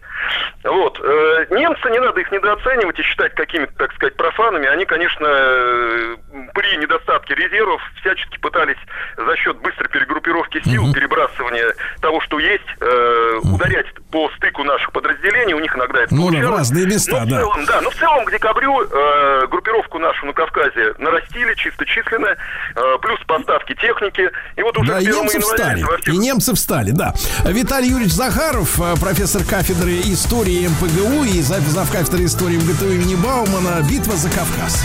Вот. 0.65 1.01
Э, 1.03 1.47
немцы, 1.51 1.91
не 1.91 2.01
надо 2.01 2.21
их 2.21 2.31
недооценивать 2.33 2.99
и 2.99 3.03
считать 3.03 3.35
какими-то, 3.35 3.73
так 3.75 3.93
сказать, 3.95 4.17
профанами. 4.17 4.67
Они, 4.67 4.85
конечно, 4.85 5.27
э, 5.27 6.17
при 6.55 6.77
недостатке 6.77 7.35
резервов 7.35 7.81
всячески 8.01 8.39
пытались 8.39 8.79
за 9.17 9.37
счет 9.37 9.57
быстрой 9.59 9.89
перегруппировки 9.89 10.63
сил, 10.63 10.93
перебрасывания 11.07 11.75
того, 12.01 12.21
что 12.21 12.39
есть, 12.39 12.65
э, 12.81 13.39
ударять 13.43 13.87
по 14.11 14.29
стыку 14.37 14.65
наших 14.65 14.93
подразделений. 14.93 15.55
У 15.55 15.61
них 15.61 15.75
иногда 15.77 16.03
это 16.03 16.15
Ну 16.15 16.31
да, 16.31 16.39
в 16.39 16.51
разные 16.51 16.87
места, 16.87 17.21
Но 17.21 17.25
в 17.25 17.29
да. 17.29 17.39
целом, 17.39 17.65
да, 17.67 17.81
но 17.81 17.91
в 17.91 17.95
целом 17.95 18.25
к 18.25 18.31
декабрю 18.33 18.83
э, 18.83 19.47
группировку 19.49 19.99
нашу 19.99 20.27
на 20.27 20.33
Кавказе 20.33 20.95
нарастили 20.99 21.55
чисто 21.55 21.85
численно, 21.87 22.29
э, 22.29 22.81
плюс 23.01 23.21
поставки 23.27 23.75
техники. 23.75 24.31
И 24.57 24.63
вот 24.63 24.77
уже 24.79 24.93
Да, 24.93 24.99
и 25.01 25.07
1 25.07 25.15
немцы 25.23 25.41
встали. 25.41 25.83
всех 25.83 26.09
И 26.15 26.17
немцы 26.19 26.55
встали, 26.55 26.91
да. 26.91 27.15
Виталий 27.45 27.89
Юрьевич 27.89 28.13
Захаров, 28.13 28.81
э, 28.81 28.95
профессор 29.01 29.43
кафедры 29.45 29.93
истории 30.05 30.67
МПГУ 30.69 31.25
и 31.25 31.41
зав 31.41 31.91
кафедры 31.91 32.25
истории 32.25 32.57
МГТУ 32.57 32.91
имени 32.93 33.15
Баумана. 33.15 33.83
Битва 33.89 34.17
за 34.17 34.29
Кавказ. 34.31 34.85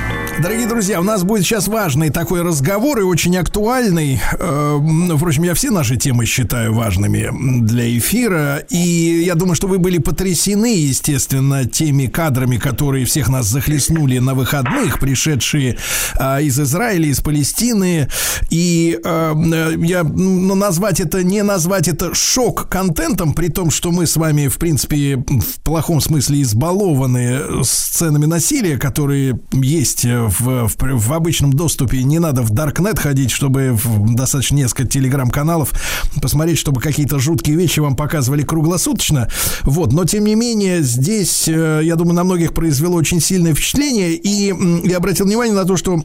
Дорогие 0.41 0.65
друзья, 0.65 0.99
у 0.99 1.03
нас 1.03 1.23
будет 1.23 1.43
сейчас 1.43 1.67
важный 1.67 2.09
такой 2.09 2.41
разговор 2.41 2.99
и 2.99 3.03
очень 3.03 3.37
актуальный. 3.37 4.19
Э, 4.39 4.79
Впрочем, 5.15 5.43
я 5.43 5.53
все 5.53 5.69
наши 5.69 5.97
темы 5.97 6.25
считаю 6.25 6.73
важными 6.73 7.29
для 7.63 7.95
эфира. 7.95 8.57
И 8.69 9.23
я 9.23 9.35
думаю, 9.35 9.53
что 9.53 9.67
вы 9.67 9.77
были 9.77 9.99
потрясены, 9.99 10.73
естественно, 10.77 11.65
теми 11.65 12.07
кадрами, 12.07 12.57
которые 12.57 13.05
всех 13.05 13.29
нас 13.29 13.45
захлестнули 13.45 14.17
на 14.17 14.33
выходных, 14.33 14.99
пришедшие 14.99 15.77
а, 16.15 16.41
из 16.41 16.59
Израиля, 16.59 17.05
из 17.05 17.21
Палестины. 17.21 18.07
И 18.49 18.99
э, 19.03 19.33
я 19.77 20.03
ну, 20.03 20.55
назвать 20.55 20.99
это, 21.01 21.23
не 21.23 21.43
назвать 21.43 21.87
это 21.87 22.15
шок-контентом, 22.15 23.33
при 23.33 23.49
том, 23.49 23.69
что 23.69 23.91
мы 23.91 24.07
с 24.07 24.15
вами, 24.15 24.47
в 24.47 24.57
принципе, 24.57 25.17
в 25.17 25.61
плохом 25.61 26.01
смысле 26.01 26.41
избалованы 26.41 27.63
сценами 27.63 28.25
насилия, 28.25 28.79
которые 28.79 29.39
есть 29.53 30.03
в, 30.05 30.30
в, 30.39 30.69
в 30.77 31.13
обычном 31.13 31.53
доступе. 31.53 32.03
Не 32.03 32.19
надо 32.19 32.41
в 32.41 32.49
Даркнет 32.51 32.99
ходить, 32.99 33.31
чтобы 33.31 33.71
в, 33.73 34.13
достаточно 34.15 34.55
несколько 34.55 34.87
телеграм-каналов 34.87 35.73
посмотреть, 36.21 36.57
чтобы 36.57 36.81
какие-то 36.81 37.19
жуткие 37.19 37.55
вещи 37.57 37.79
вам 37.79 37.95
показывали 37.95 38.43
круглосуточно. 38.43 39.29
Вот, 39.63 39.93
но 39.93 40.05
тем 40.05 40.25
не 40.25 40.35
менее, 40.35 40.81
здесь, 40.81 41.47
э, 41.47 41.81
я 41.83 41.95
думаю, 41.95 42.15
на 42.15 42.23
многих 42.23 42.53
произвело 42.53 42.95
очень 42.95 43.19
сильное 43.19 43.53
впечатление. 43.53 44.13
И 44.13 44.53
я 44.87 44.97
обратил 44.97 45.25
внимание 45.25 45.55
на 45.55 45.65
то, 45.65 45.77
что 45.77 46.03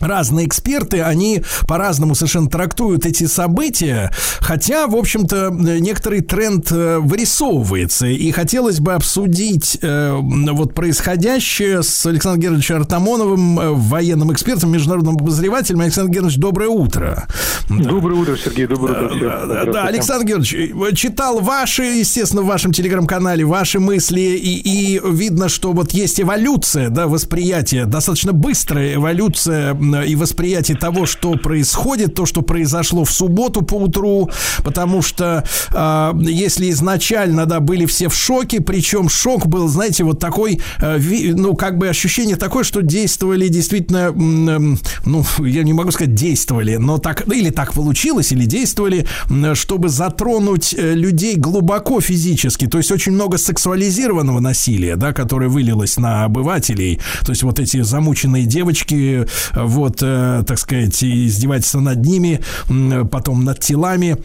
Разные 0.00 0.46
эксперты, 0.46 1.02
они 1.02 1.42
по-разному 1.66 2.14
совершенно 2.14 2.48
трактуют 2.48 3.06
эти 3.06 3.24
события, 3.24 4.12
хотя, 4.40 4.86
в 4.86 4.94
общем-то, 4.94 5.50
некоторый 5.50 6.20
тренд 6.20 6.70
э, 6.70 6.98
вырисовывается. 6.98 8.06
И 8.06 8.30
хотелось 8.30 8.80
бы 8.80 8.94
обсудить 8.94 9.78
э, 9.82 10.16
вот 10.18 10.74
происходящее 10.74 11.82
с 11.82 12.06
Александром 12.06 12.40
Георгиевичем 12.40 12.76
Артамоновым, 12.76 13.60
э, 13.60 13.70
военным 13.72 14.32
экспертом, 14.32 14.70
международным 14.72 15.16
обозревателем. 15.16 15.80
Александр 15.80 16.12
Георгиевич, 16.12 16.38
доброе 16.38 16.68
утро. 16.68 17.26
Доброе 17.68 18.14
утро, 18.14 18.36
Сергей, 18.36 18.66
доброе 18.66 19.06
утро. 19.06 19.64
Да. 19.72 19.84
Александр 19.84 20.26
Георгиевич, 20.26 20.98
читал 20.98 21.40
ваши, 21.40 21.82
естественно, 21.82 22.42
в 22.42 22.46
вашем 22.46 22.72
телеграм-канале, 22.72 23.44
ваши 23.44 23.80
мысли, 23.80 24.20
и, 24.20 24.94
и 24.96 25.00
видно, 25.04 25.48
что 25.48 25.72
вот 25.72 25.92
есть 25.92 26.20
эволюция, 26.20 26.88
да, 26.88 27.08
восприятие, 27.08 27.86
достаточно 27.86 28.32
быстрая 28.32 28.94
эволюция 28.94 29.74
и 29.96 30.14
восприятие 30.14 30.76
того, 30.76 31.06
что 31.06 31.34
происходит, 31.34 32.14
то, 32.14 32.26
что 32.26 32.42
произошло 32.42 33.04
в 33.04 33.10
субботу 33.10 33.62
по 33.62 33.74
утру, 33.74 34.30
потому 34.64 35.02
что 35.02 35.44
а, 35.72 36.16
если 36.20 36.70
изначально, 36.70 37.46
да, 37.46 37.60
были 37.60 37.86
все 37.86 38.08
в 38.08 38.14
шоке, 38.14 38.60
причем 38.60 39.08
шок 39.08 39.46
был, 39.46 39.68
знаете, 39.68 40.04
вот 40.04 40.18
такой, 40.18 40.60
э, 40.80 40.98
ну, 41.34 41.54
как 41.54 41.78
бы 41.78 41.88
ощущение 41.88 42.36
такое, 42.36 42.64
что 42.64 42.82
действовали 42.82 43.48
действительно, 43.48 44.08
м, 44.08 44.78
ну, 45.04 45.24
я 45.38 45.62
не 45.62 45.72
могу 45.72 45.90
сказать 45.90 46.14
действовали, 46.14 46.76
но 46.76 46.98
так, 46.98 47.26
ну, 47.26 47.34
или 47.34 47.50
так 47.50 47.72
получилось, 47.72 48.32
или 48.32 48.44
действовали, 48.44 49.06
чтобы 49.54 49.88
затронуть 49.88 50.74
э, 50.76 50.94
людей 50.94 51.36
глубоко 51.36 52.00
физически, 52.00 52.66
то 52.66 52.78
есть 52.78 52.90
очень 52.90 53.12
много 53.12 53.38
сексуализированного 53.38 54.40
насилия, 54.40 54.96
да, 54.96 55.12
которое 55.12 55.48
вылилось 55.48 55.96
на 55.98 56.24
обывателей, 56.24 57.00
то 57.24 57.32
есть 57.32 57.42
вот 57.42 57.58
эти 57.58 57.82
замученные 57.82 58.44
девочки, 58.44 59.26
э, 59.54 59.64
вот, 59.78 59.98
э, 60.02 60.44
так 60.46 60.58
сказать, 60.58 61.02
издевательства 61.02 61.80
над 61.80 62.04
ними, 62.04 62.40
потом 63.10 63.44
над 63.44 63.60
телами. 63.60 64.16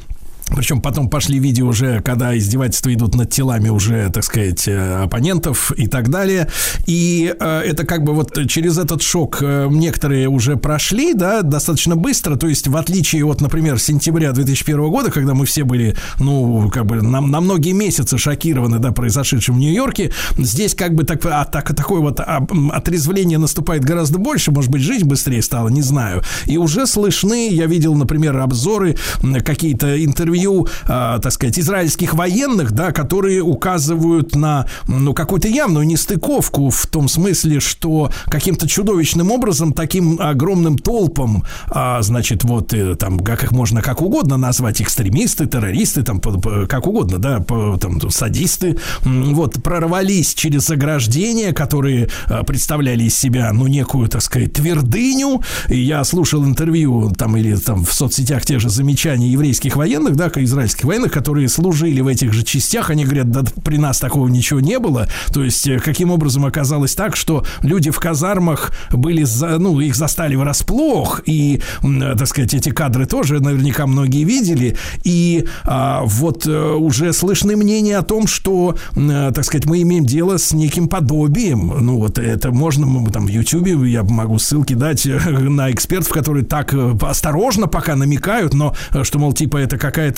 Причем 0.47 0.81
потом 0.81 1.09
пошли 1.09 1.39
видео 1.39 1.67
уже, 1.67 2.01
когда 2.01 2.37
издевательства 2.37 2.93
идут 2.93 3.15
над 3.15 3.29
телами 3.29 3.69
уже, 3.69 4.09
так 4.13 4.23
сказать, 4.23 4.67
э, 4.67 5.03
оппонентов 5.03 5.71
и 5.77 5.87
так 5.87 6.09
далее. 6.09 6.47
И 6.85 7.33
э, 7.37 7.61
это 7.61 7.85
как 7.85 8.03
бы 8.03 8.13
вот 8.13 8.37
через 8.47 8.77
этот 8.77 9.01
шок 9.01 9.39
э, 9.41 9.67
некоторые 9.71 10.27
уже 10.27 10.57
прошли, 10.57 11.13
да, 11.13 11.41
достаточно 11.41 11.95
быстро. 11.95 12.35
То 12.35 12.47
есть 12.47 12.67
в 12.67 12.77
отличие 12.77 13.25
от, 13.25 13.41
например, 13.41 13.79
сентября 13.79 14.31
2001 14.31 14.89
года, 14.89 15.11
когда 15.11 15.33
мы 15.33 15.45
все 15.45 15.63
были, 15.63 15.95
ну, 16.19 16.69
как 16.71 16.85
бы 16.85 17.01
на, 17.01 17.21
на 17.21 17.41
многие 17.41 17.71
месяцы 17.71 18.17
шокированы, 18.17 18.79
да, 18.79 18.91
произошедшим 18.91 19.55
в 19.55 19.59
Нью-Йорке, 19.59 20.11
здесь 20.37 20.75
как 20.75 20.93
бы 20.93 21.03
так, 21.03 21.25
а, 21.25 21.45
так, 21.45 21.75
такое 21.75 22.01
вот 22.01 22.19
отрезвление 22.19 23.37
наступает 23.37 23.83
гораздо 23.83 24.19
больше, 24.19 24.51
может 24.51 24.69
быть, 24.69 24.81
жизнь 24.81 25.05
быстрее 25.05 25.41
стала, 25.41 25.69
не 25.69 25.81
знаю. 25.81 26.21
И 26.45 26.57
уже 26.57 26.85
слышны, 26.85 27.49
я 27.49 27.65
видел, 27.65 27.95
например, 27.95 28.37
обзоры, 28.37 28.97
какие-то 29.43 30.03
интервью, 30.03 30.32
а, 30.87 31.19
так 31.19 31.31
сказать, 31.31 31.57
израильских 31.59 32.13
военных, 32.13 32.71
да, 32.71 32.91
которые 32.91 33.41
указывают 33.41 34.35
на, 34.35 34.65
ну, 34.87 35.13
какую-то 35.13 35.47
явную 35.47 35.85
нестыковку 35.85 36.69
в 36.69 36.87
том 36.87 37.07
смысле, 37.07 37.59
что 37.59 38.11
каким-то 38.25 38.67
чудовищным 38.67 39.31
образом, 39.31 39.73
таким 39.73 40.19
огромным 40.19 40.77
толпам, 40.77 41.43
а, 41.69 42.01
значит, 42.01 42.43
вот, 42.43 42.73
э, 42.73 42.95
там, 42.95 43.19
как 43.19 43.43
их 43.43 43.51
можно 43.51 43.81
как 43.81 44.01
угодно 44.01 44.37
назвать, 44.37 44.81
экстремисты, 44.81 45.45
террористы, 45.45 46.03
там, 46.03 46.19
по- 46.19 46.39
по- 46.39 46.65
как 46.67 46.87
угодно, 46.87 47.17
да, 47.19 47.39
по- 47.39 47.77
там, 47.77 47.99
садисты, 48.09 48.77
вот, 49.03 49.61
прорвались 49.63 50.33
через 50.33 50.69
ограждения, 50.69 51.53
которые 51.53 52.09
а, 52.27 52.43
представляли 52.43 53.03
из 53.03 53.15
себя, 53.17 53.51
ну, 53.53 53.67
некую, 53.67 54.07
так 54.09 54.21
сказать, 54.21 54.53
твердыню, 54.53 55.41
и 55.69 55.79
я 55.79 56.03
слушал 56.03 56.43
интервью, 56.45 57.11
там, 57.17 57.37
или 57.37 57.55
там 57.55 57.85
в 57.85 57.93
соцсетях 57.93 58.45
те 58.45 58.59
же 58.59 58.69
замечания 58.69 59.27
еврейских 59.29 59.75
военных, 59.75 60.15
да, 60.15 60.22
израильских 60.27 60.85
военных, 60.85 61.11
которые 61.11 61.49
служили 61.49 62.01
в 62.01 62.07
этих 62.07 62.33
же 62.33 62.43
частях, 62.43 62.89
они 62.89 63.05
говорят, 63.05 63.29
да 63.31 63.43
при 63.63 63.77
нас 63.77 63.99
такого 63.99 64.27
ничего 64.27 64.59
не 64.59 64.79
было, 64.79 65.07
то 65.33 65.43
есть 65.43 65.67
э, 65.67 65.79
каким 65.79 66.11
образом 66.11 66.45
оказалось 66.45 66.95
так, 66.95 67.15
что 67.15 67.45
люди 67.61 67.91
в 67.91 67.99
казармах 67.99 68.71
были, 68.91 69.23
за, 69.23 69.57
ну, 69.59 69.79
их 69.79 69.95
застали 69.95 70.35
врасплох, 70.35 71.21
и, 71.25 71.61
э, 71.81 72.15
так 72.17 72.27
сказать, 72.27 72.53
эти 72.53 72.69
кадры 72.69 73.05
тоже 73.05 73.39
наверняка 73.39 73.87
многие 73.87 74.23
видели, 74.23 74.77
и 75.03 75.45
а, 75.63 76.03
вот 76.03 76.45
э, 76.47 76.73
уже 76.73 77.13
слышны 77.13 77.55
мнения 77.55 77.97
о 77.97 78.03
том, 78.03 78.27
что, 78.27 78.77
так 78.95 79.43
сказать, 79.43 79.65
мы 79.65 79.81
имеем 79.81 80.05
дело 80.05 80.37
с 80.37 80.53
неким 80.53 80.87
подобием, 80.87 81.73
ну, 81.79 81.97
вот 81.97 82.17
это 82.19 82.51
можно, 82.51 83.11
там 83.11 83.25
в 83.25 83.29
Ютьюбе, 83.29 83.73
я 83.89 84.03
могу 84.03 84.39
ссылки 84.39 84.73
дать 84.73 85.05
на 85.25 85.71
экспертов, 85.71 86.11
которые 86.11 86.45
так 86.45 86.73
осторожно 87.01 87.67
пока 87.67 87.95
намекают, 87.95 88.53
но 88.53 88.75
что, 89.03 89.19
мол, 89.19 89.33
типа 89.33 89.57
это 89.57 89.77
какая-то 89.77 90.12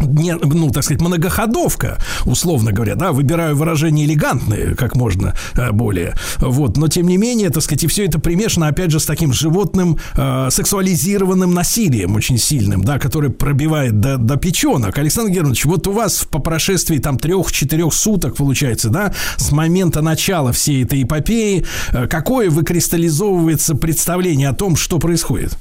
не, 0.00 0.34
ну, 0.34 0.70
так 0.70 0.84
сказать, 0.84 1.00
многоходовка, 1.00 1.98
условно 2.24 2.72
говоря, 2.72 2.94
да, 2.94 3.12
выбираю 3.12 3.56
выражения 3.56 4.04
элегантные, 4.04 4.74
как 4.74 4.94
можно 4.94 5.34
э, 5.54 5.72
более, 5.72 6.14
вот, 6.38 6.76
но 6.76 6.88
тем 6.88 7.08
не 7.08 7.16
менее, 7.16 7.50
так 7.50 7.62
сказать, 7.62 7.84
и 7.84 7.86
все 7.86 8.06
это 8.06 8.18
примешано, 8.18 8.68
опять 8.68 8.90
же, 8.90 9.00
с 9.00 9.06
таким 9.06 9.32
животным 9.32 9.98
э, 10.14 10.48
сексуализированным 10.50 11.52
насилием 11.52 12.14
очень 12.14 12.38
сильным, 12.38 12.82
да, 12.84 12.98
который 12.98 13.30
пробивает 13.30 14.00
до, 14.00 14.18
до 14.18 14.36
печенок. 14.36 14.96
Александр 14.98 15.32
Германович, 15.32 15.64
вот 15.64 15.86
у 15.86 15.92
вас 15.92 16.24
по 16.30 16.38
прошествии 16.38 16.98
там 16.98 17.18
трех-четырех 17.18 17.92
суток, 17.92 18.36
получается, 18.36 18.90
да, 18.90 19.14
с 19.36 19.50
момента 19.50 20.02
начала 20.02 20.52
всей 20.52 20.84
этой 20.84 21.02
эпопеи, 21.02 21.64
э, 21.92 22.06
какое 22.06 22.50
выкристаллизовывается 22.50 23.74
представление 23.74 24.48
о 24.48 24.54
том, 24.54 24.76
что 24.76 24.98
происходит? 24.98 25.56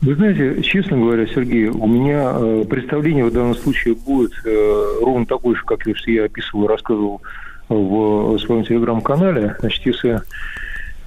Вы 0.00 0.14
знаете, 0.14 0.62
честно 0.62 0.96
говоря, 0.96 1.26
Сергей, 1.26 1.66
у 1.66 1.86
меня 1.88 2.32
э, 2.36 2.64
представление 2.68 3.24
в 3.24 3.32
данном 3.32 3.56
случае 3.56 3.96
будет 3.96 4.32
э, 4.44 4.84
ровно 5.00 5.26
такое 5.26 5.56
же, 5.56 5.64
как 5.64 5.80
я 6.06 6.24
описывал 6.24 6.66
и 6.66 6.68
рассказывал 6.68 7.20
в 7.68 8.38
своем 8.38 8.64
телеграм-канале. 8.64 9.56
Значит, 9.58 9.86
если 9.86 10.20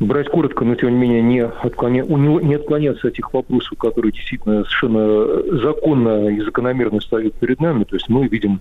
брать 0.01 0.27
коротко, 0.27 0.65
но 0.65 0.75
тем 0.75 0.91
не 0.91 0.97
менее 0.97 1.21
не, 1.21 1.39
отклоня... 1.45 2.03
не 2.03 2.55
отклоняться 2.55 3.07
от 3.07 3.15
тех 3.15 3.33
вопросов, 3.33 3.77
которые 3.77 4.11
действительно 4.11 4.65
совершенно 4.65 5.59
законно 5.61 6.27
и 6.27 6.41
закономерно 6.41 6.99
стоят 6.99 7.33
перед 7.35 7.61
нами. 7.61 7.85
То 7.85 7.95
есть 7.95 8.09
мы 8.09 8.27
видим 8.27 8.59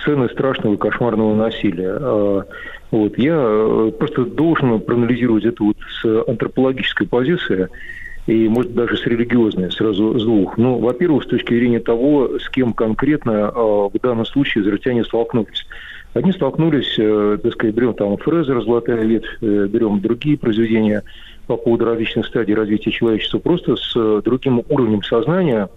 сцены 0.00 0.28
страшного 0.28 0.74
и 0.74 0.78
кошмарного 0.78 1.34
насилия. 1.34 1.96
А, 1.98 2.44
Вот. 2.90 3.16
Я 3.16 3.36
э, 3.38 3.92
просто 3.98 4.24
должен 4.26 4.80
проанализировать 4.80 5.44
это 5.44 5.64
вот 5.64 5.76
с 6.02 6.28
антропологической 6.28 7.06
позиции 7.06 7.68
и, 8.26 8.48
может, 8.48 8.74
даже 8.74 8.96
с 8.96 9.06
религиозной, 9.06 9.72
сразу 9.72 10.18
с 10.18 10.24
двух. 10.24 10.56
Ну, 10.56 10.78
во-первых, 10.78 11.24
с 11.24 11.26
точки 11.26 11.54
зрения 11.54 11.80
того, 11.80 12.38
с 12.38 12.48
кем 12.48 12.72
конкретно 12.72 13.50
э, 13.52 13.58
в 13.58 13.98
данном 14.00 14.26
случае 14.26 14.62
израильтяне 14.62 15.04
столкнулись. 15.04 15.66
Одни 16.14 16.32
столкнулись, 16.32 16.94
э, 16.98 17.38
так 17.42 17.52
сказать, 17.52 17.74
берем 17.74 17.94
там 17.94 18.16
Фрезер, 18.18 18.62
«Золотая 18.62 19.02
ветвь», 19.02 19.38
э, 19.40 19.66
берем 19.66 20.00
другие 20.00 20.38
произведения 20.38 21.02
по 21.46 21.56
поводу 21.56 21.86
различных 21.86 22.26
стадий 22.26 22.54
развития 22.54 22.92
человечества, 22.92 23.38
просто 23.38 23.76
с 23.76 23.92
э, 23.96 24.22
другим 24.24 24.62
уровнем 24.68 25.02
сознания 25.02 25.68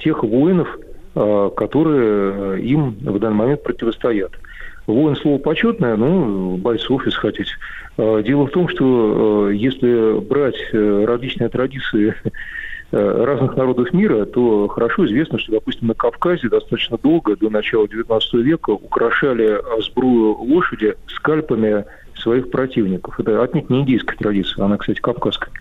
тех 0.00 0.22
воинов, 0.22 0.78
э, 1.14 1.50
которые 1.56 2.62
им 2.62 2.96
в 3.00 3.18
данный 3.18 3.36
момент 3.36 3.62
противостоят. 3.62 4.32
Воин 4.86 5.16
слово 5.16 5.38
почетное, 5.38 5.96
ну, 5.96 6.56
бойцов, 6.56 7.04
если 7.06 7.18
хотите. 7.18 7.52
Э, 7.98 8.22
Дело 8.24 8.46
в 8.46 8.50
том, 8.50 8.68
что 8.68 9.48
э, 9.50 9.56
если 9.56 10.20
брать 10.20 10.56
э, 10.72 11.04
различные 11.06 11.48
традиции 11.50 12.14
разных 12.90 13.54
народов 13.54 13.92
мира, 13.92 14.24
то 14.24 14.66
хорошо 14.68 15.04
известно, 15.04 15.38
что, 15.38 15.52
допустим, 15.52 15.88
на 15.88 15.94
Кавказе 15.94 16.48
достаточно 16.48 16.96
долго, 16.96 17.36
до 17.36 17.50
начала 17.50 17.84
XIX 17.84 18.20
века, 18.40 18.70
украшали 18.70 19.60
сбрую 19.82 20.38
лошади 20.38 20.94
скальпами 21.06 21.84
своих 22.16 22.50
противников. 22.50 23.20
Это 23.20 23.42
отнюдь 23.42 23.68
не 23.68 23.80
индийская 23.80 24.16
традиция, 24.16 24.64
она, 24.64 24.78
кстати, 24.78 25.00
кавказская. 25.00 25.52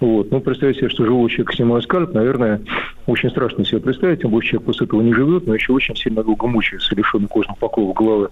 Вот. 0.00 0.32
Ну, 0.32 0.40
представьте 0.40 0.80
себе, 0.80 0.88
что 0.88 1.06
живой 1.06 1.30
человек 1.30 1.54
снимает 1.54 1.84
скальп, 1.84 2.12
наверное, 2.14 2.60
очень 3.06 3.30
страшно 3.30 3.64
себе 3.64 3.80
представить, 3.80 4.22
тем 4.22 4.32
более 4.32 4.50
человек 4.50 4.66
после 4.66 4.86
этого 4.86 5.02
не 5.02 5.14
живет, 5.14 5.46
но 5.46 5.54
еще 5.54 5.72
очень 5.72 5.94
сильно 5.94 6.24
долго 6.24 6.48
мучается, 6.48 6.96
лишенный 6.96 7.28
кожных 7.28 7.56
покровов 7.58 7.94
головы. 7.94 8.28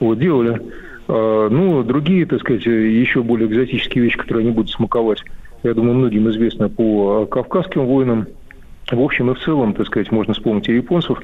Вот, 0.00 0.18
делали. 0.18 0.60
А, 1.08 1.48
ну, 1.48 1.82
другие, 1.82 2.26
так 2.26 2.40
сказать, 2.40 2.64
еще 2.66 3.22
более 3.22 3.48
экзотические 3.48 4.04
вещи, 4.04 4.16
которые 4.16 4.42
они 4.44 4.52
будут 4.52 4.70
смаковать, 4.70 5.22
я 5.62 5.74
думаю, 5.74 5.94
многим 5.94 6.28
известно 6.30 6.68
по 6.68 7.26
кавказским 7.26 7.86
воинам. 7.86 8.26
В 8.90 9.00
общем 9.00 9.30
и 9.30 9.34
в 9.34 9.40
целом, 9.40 9.72
так 9.72 9.86
сказать, 9.86 10.12
можно 10.12 10.34
вспомнить 10.34 10.68
и 10.68 10.76
японцев. 10.76 11.18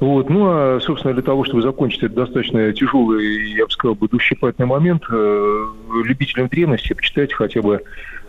Вот. 0.00 0.28
Ну, 0.30 0.46
а, 0.46 0.78
собственно, 0.80 1.14
для 1.14 1.22
того, 1.22 1.44
чтобы 1.44 1.62
закончить 1.62 2.02
этот 2.02 2.14
достаточно 2.14 2.72
тяжелый, 2.72 3.52
я 3.54 3.66
бы 3.66 3.70
сказал, 3.70 3.94
бы, 3.94 4.08
душесчипательный 4.08 4.66
момент, 4.66 5.02
э, 5.10 5.64
любителям 6.04 6.48
древности 6.48 6.92
почитайте 6.92 7.34
хотя 7.34 7.62
бы 7.62 7.82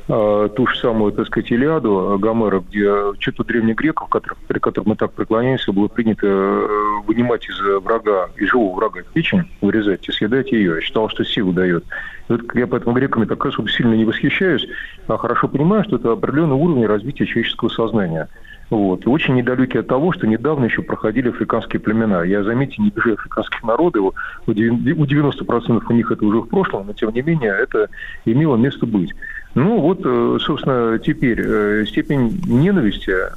ту 0.07 0.67
же 0.67 0.79
самую, 0.79 1.13
так 1.13 1.25
сказать, 1.25 1.51
Илиаду 1.51 2.17
Гомера, 2.19 2.59
где 2.59 3.13
что-то 3.19 3.43
древних 3.43 3.75
греков, 3.75 4.09
при 4.47 4.59
которых 4.59 4.87
мы 4.87 4.95
так 4.95 5.11
преклоняемся, 5.13 5.73
было 5.73 5.87
принято 5.87 6.27
э, 6.27 6.67
вынимать 7.07 7.47
из 7.49 7.59
врага, 7.83 8.29
из 8.37 8.49
живого 8.49 8.75
врага 8.75 9.01
печень, 9.13 9.49
вырезать 9.61 10.07
и 10.07 10.11
съедать 10.11 10.51
ее. 10.51 10.75
Я 10.75 10.81
считал, 10.81 11.09
что 11.09 11.25
силу 11.25 11.53
дает. 11.53 11.83
Вот 12.27 12.41
я 12.53 12.67
поэтому 12.67 12.95
греками 12.95 13.25
так 13.25 13.43
особо 13.45 13.67
сильно 13.69 13.95
не 13.95 14.05
восхищаюсь, 14.05 14.67
а 15.07 15.17
хорошо 15.17 15.47
понимаю, 15.47 15.83
что 15.83 15.95
это 15.95 16.11
определенный 16.11 16.55
уровень 16.55 16.85
развития 16.85 17.25
человеческого 17.25 17.69
сознания. 17.69 18.29
Вот. 18.69 19.05
И 19.05 19.09
очень 19.09 19.35
недалеки 19.35 19.77
от 19.77 19.87
того, 19.87 20.11
что 20.11 20.25
недавно 20.25 20.65
еще 20.65 20.81
проходили 20.81 21.29
африканские 21.29 21.79
племена. 21.79 22.23
Я, 22.23 22.43
заметьте, 22.43 22.81
не 22.81 22.89
бежу 22.89 23.13
африканских 23.13 23.63
народов, 23.63 24.13
у 24.47 24.51
90% 24.51 25.83
у 25.87 25.93
них 25.93 26.11
это 26.11 26.25
уже 26.25 26.39
в 26.39 26.47
прошлом, 26.47 26.87
но 26.87 26.93
тем 26.93 27.13
не 27.13 27.21
менее 27.21 27.51
это 27.51 27.89
имело 28.25 28.55
место 28.55 28.85
быть. 28.85 29.13
Ну 29.55 29.79
вот, 29.79 30.01
э, 30.03 30.37
собственно, 30.41 30.99
теперь 30.99 31.41
э, 31.41 31.85
степень 31.87 32.41
ненависти, 32.45 33.09
э, 33.09 33.29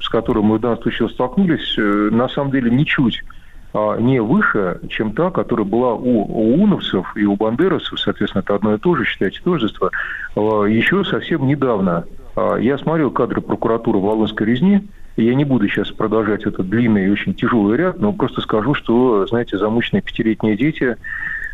с 0.00 0.08
которой 0.08 0.42
мы 0.42 0.58
в 0.58 0.60
данном 0.60 0.82
случае 0.82 1.08
столкнулись, 1.10 1.74
на 1.76 2.28
самом 2.28 2.50
деле 2.50 2.70
ничуть 2.70 3.22
а, 3.74 3.96
не 3.96 4.20
выше, 4.20 4.80
чем 4.88 5.12
та, 5.12 5.30
которая 5.30 5.64
была 5.64 5.94
у, 5.94 6.22
у 6.22 6.62
уновцев 6.62 7.06
и 7.16 7.24
у 7.24 7.36
бандеровцев, 7.36 7.98
соответственно, 7.98 8.42
это 8.42 8.54
одно 8.54 8.74
и 8.74 8.78
то 8.78 8.94
же, 8.96 9.04
считайте, 9.04 9.40
тождество, 9.42 9.90
а, 10.36 10.64
еще 10.64 11.04
совсем 11.04 11.46
недавно. 11.46 12.04
А, 12.36 12.56
я 12.56 12.76
смотрел 12.76 13.10
кадры 13.10 13.40
прокуратуры 13.40 13.98
Волынской 13.98 14.46
резни, 14.46 14.86
я 15.16 15.34
не 15.34 15.44
буду 15.44 15.68
сейчас 15.68 15.90
продолжать 15.90 16.42
этот 16.42 16.68
длинный 16.68 17.06
и 17.06 17.10
очень 17.10 17.34
тяжелый 17.34 17.76
ряд, 17.78 17.98
но 17.98 18.12
просто 18.12 18.42
скажу, 18.42 18.74
что, 18.74 19.26
знаете, 19.26 19.58
замученные 19.58 20.02
пятилетние 20.02 20.56
дети 20.56 20.96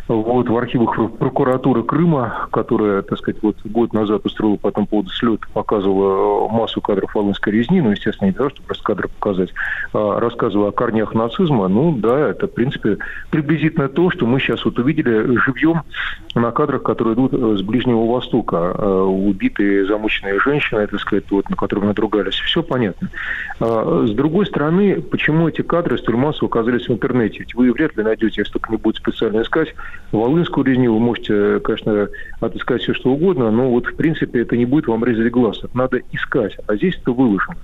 вот 0.09 0.48
в 0.48 0.56
архивах 0.56 1.12
прокуратуры 1.18 1.82
Крыма, 1.82 2.48
которая, 2.51 3.02
так 3.02 3.18
сказать, 3.18 3.43
вот 3.43 3.56
год 3.64 3.93
назад 3.93 4.24
устроила 4.24 4.56
по 4.56 4.68
этому 4.68 4.86
поводу 4.86 5.10
слет, 5.10 5.40
показывала 5.52 6.48
э, 6.48 6.52
массу 6.52 6.80
кадров 6.80 7.14
Волынской 7.14 7.52
резни, 7.52 7.80
ну, 7.80 7.90
естественно, 7.90 8.26
не 8.26 8.32
для 8.32 8.39
того, 8.39 8.51
чтобы 8.51 8.66
просто 8.66 8.85
кадры 8.85 9.09
показать, 9.09 9.51
а 9.93 10.18
рассказывала 10.18 10.68
о 10.68 10.72
корнях 10.72 11.14
нацизма, 11.14 11.68
ну, 11.68 11.93
да, 11.93 12.30
это, 12.30 12.47
в 12.47 12.52
принципе, 12.55 12.98
приблизительно 13.30 13.89
то, 13.89 14.10
что 14.10 14.26
мы 14.26 14.40
сейчас 14.40 14.64
вот 14.64 14.78
увидели 14.78 15.36
живьем 15.44 15.82
на 16.35 16.51
кадрах, 16.51 16.82
которые 16.82 17.14
идут 17.14 17.35
э, 17.35 17.56
с 17.59 17.62
Ближнего 17.62 18.06
Востока. 18.06 18.74
Э, 18.76 19.02
убитые, 19.02 19.86
замученные 19.86 20.40
женщины, 20.40 20.86
так 20.86 21.01
сказать, 21.01 21.24
вот, 21.30 21.48
на 21.51 21.56
которых 21.56 21.85
надругались. 21.85 22.35
Все 22.35 22.62
понятно. 22.62 23.09
А, 23.60 24.06
с 24.06 24.10
другой 24.12 24.47
стороны, 24.47 25.01
почему 25.01 25.48
эти 25.48 25.62
кадры 25.62 25.98
столь 25.98 26.16
массово 26.16 26.48
оказались 26.48 26.89
в 26.89 26.93
интернете? 26.93 27.40
Ведь 27.40 27.55
вы 27.55 27.72
вряд 27.72 27.97
ли 27.97 28.02
найдете, 28.02 28.40
если 28.40 28.52
только 28.52 28.70
не 28.70 28.78
будет 28.78 28.97
специально 28.97 29.43
искать, 29.43 29.74
Волынскую 30.11 30.65
резню 30.65 30.95
вы 30.95 31.01
можете, 31.01 31.61
конечно, 31.61 32.09
отыскать 32.41 32.83
все, 32.83 32.95
что 32.95 33.11
угодно, 33.11 33.51
но 33.51 33.70
вот, 33.70 33.87
в 33.87 33.95
принципе, 33.95 34.41
это 34.41 34.57
не 34.57 34.65
будет 34.65 34.87
вам 34.87 35.05
резать 35.05 35.31
глаз. 35.31 35.59
Это 35.62 35.77
надо 35.77 36.01
искать, 36.12 36.57
а 36.66 36.77
здесь 36.77 36.99
это 37.01 37.12
выложено. 37.12 37.57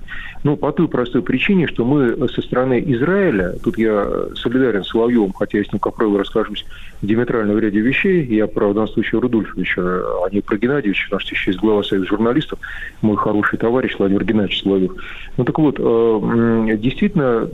Ну, 0.43 0.59
по 0.59 0.71
той 0.73 0.89
простой 0.89 1.23
причине, 1.23 1.67
что 1.67 1.87
мы 1.87 2.29
со 2.29 2.43
стороны 2.43 2.83
Израиля, 2.87 3.55
тут 3.63 3.79
я 3.79 4.07
солидарен 4.35 4.85
с 4.85 4.89
Соловьевым, 4.89 5.33
хотя 5.33 5.57
я 5.57 5.65
с 5.65 5.73
ним, 5.73 5.81
как 5.81 5.95
правило, 5.95 6.19
расскажусь 6.19 6.67
диаметрально 7.01 7.55
в 7.55 7.59
ряде 7.59 7.81
вещей, 7.81 8.25
я, 8.27 8.47
правда, 8.47 8.73
в 8.73 8.75
данном 8.75 8.89
случае 8.91 9.21
Рудольфовича, 9.23 9.81
а 9.83 10.29
не 10.31 10.43
про 10.43 10.59
Геннадьевича, 10.59 11.09
наш 11.13 11.25
еще 11.31 11.51
есть 11.51 11.61
глава 11.61 11.83
Союза 11.83 12.09
журналистов, 12.09 12.59
мой 13.01 13.17
хороший 13.17 13.59
товарищ 13.59 13.95
Владимир 13.99 14.25
Геннадьевич 14.25 14.63
Соловьев. 14.63 14.93
Ну, 15.39 15.45
так 15.45 15.59
вот, 15.59 15.77
э, 15.79 16.77
действительно, 16.77 17.49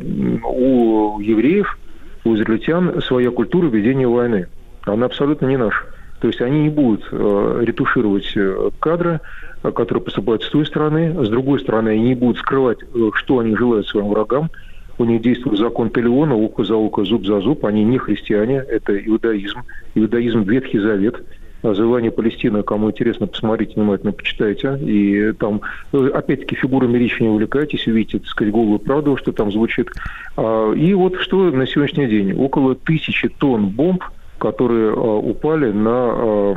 у 0.44 1.20
евреев, 1.20 1.78
у 2.24 2.34
израильтян 2.34 3.00
своя 3.02 3.30
культура 3.30 3.68
ведения 3.68 4.08
войны 4.08 4.48
она 4.84 5.06
абсолютно 5.06 5.46
не 5.46 5.56
наша. 5.56 5.84
То 6.20 6.28
есть 6.28 6.40
они 6.42 6.62
не 6.64 6.68
будут 6.68 7.08
э, 7.10 7.60
ретушировать 7.62 8.30
э, 8.36 8.70
кадры, 8.78 9.20
э, 9.62 9.70
которые 9.72 10.04
поступают 10.04 10.42
с 10.42 10.50
той 10.50 10.66
стороны. 10.66 11.24
С 11.24 11.28
другой 11.30 11.60
стороны, 11.60 11.90
они 11.90 12.08
не 12.10 12.14
будут 12.14 12.38
скрывать, 12.38 12.78
э, 12.82 13.10
что 13.14 13.38
они 13.38 13.56
желают 13.56 13.88
своим 13.88 14.08
врагам. 14.08 14.50
У 14.98 15.04
них 15.04 15.22
действует 15.22 15.58
закон 15.58 15.88
Талиона, 15.88 16.34
ухо 16.34 16.64
за 16.64 16.76
ухо, 16.76 17.04
зуб 17.04 17.24
за 17.24 17.40
зуб. 17.40 17.64
Они 17.64 17.84
не 17.84 17.96
христиане, 17.96 18.62
это 18.68 18.98
иудаизм. 18.98 19.60
Иудаизм– 19.94 20.42
Ветхий 20.42 20.78
Завет. 20.78 21.22
Завоевание 21.62 22.10
Палестины, 22.10 22.62
кому 22.62 22.90
интересно, 22.90 23.26
посмотрите 23.26 23.74
внимательно, 23.76 24.12
почитайте. 24.12 24.78
И 24.80 25.32
там, 25.32 25.60
опять-таки, 25.92 26.56
фигурами 26.56 26.96
речи 26.96 27.22
не 27.22 27.28
увлекайтесь, 27.28 27.86
увидите, 27.86 28.18
так 28.18 28.28
сказать, 28.28 28.52
голую 28.52 28.78
правду, 28.78 29.16
что 29.18 29.32
там 29.32 29.52
звучит. 29.52 29.90
А, 30.38 30.72
и 30.72 30.94
вот 30.94 31.16
что 31.16 31.50
на 31.50 31.66
сегодняшний 31.66 32.06
день. 32.06 32.32
Около 32.32 32.74
тысячи 32.74 33.28
тонн 33.28 33.68
бомб– 33.68 34.04
которые 34.40 34.90
э, 34.90 34.94
упали 34.94 35.70
на 35.70 36.56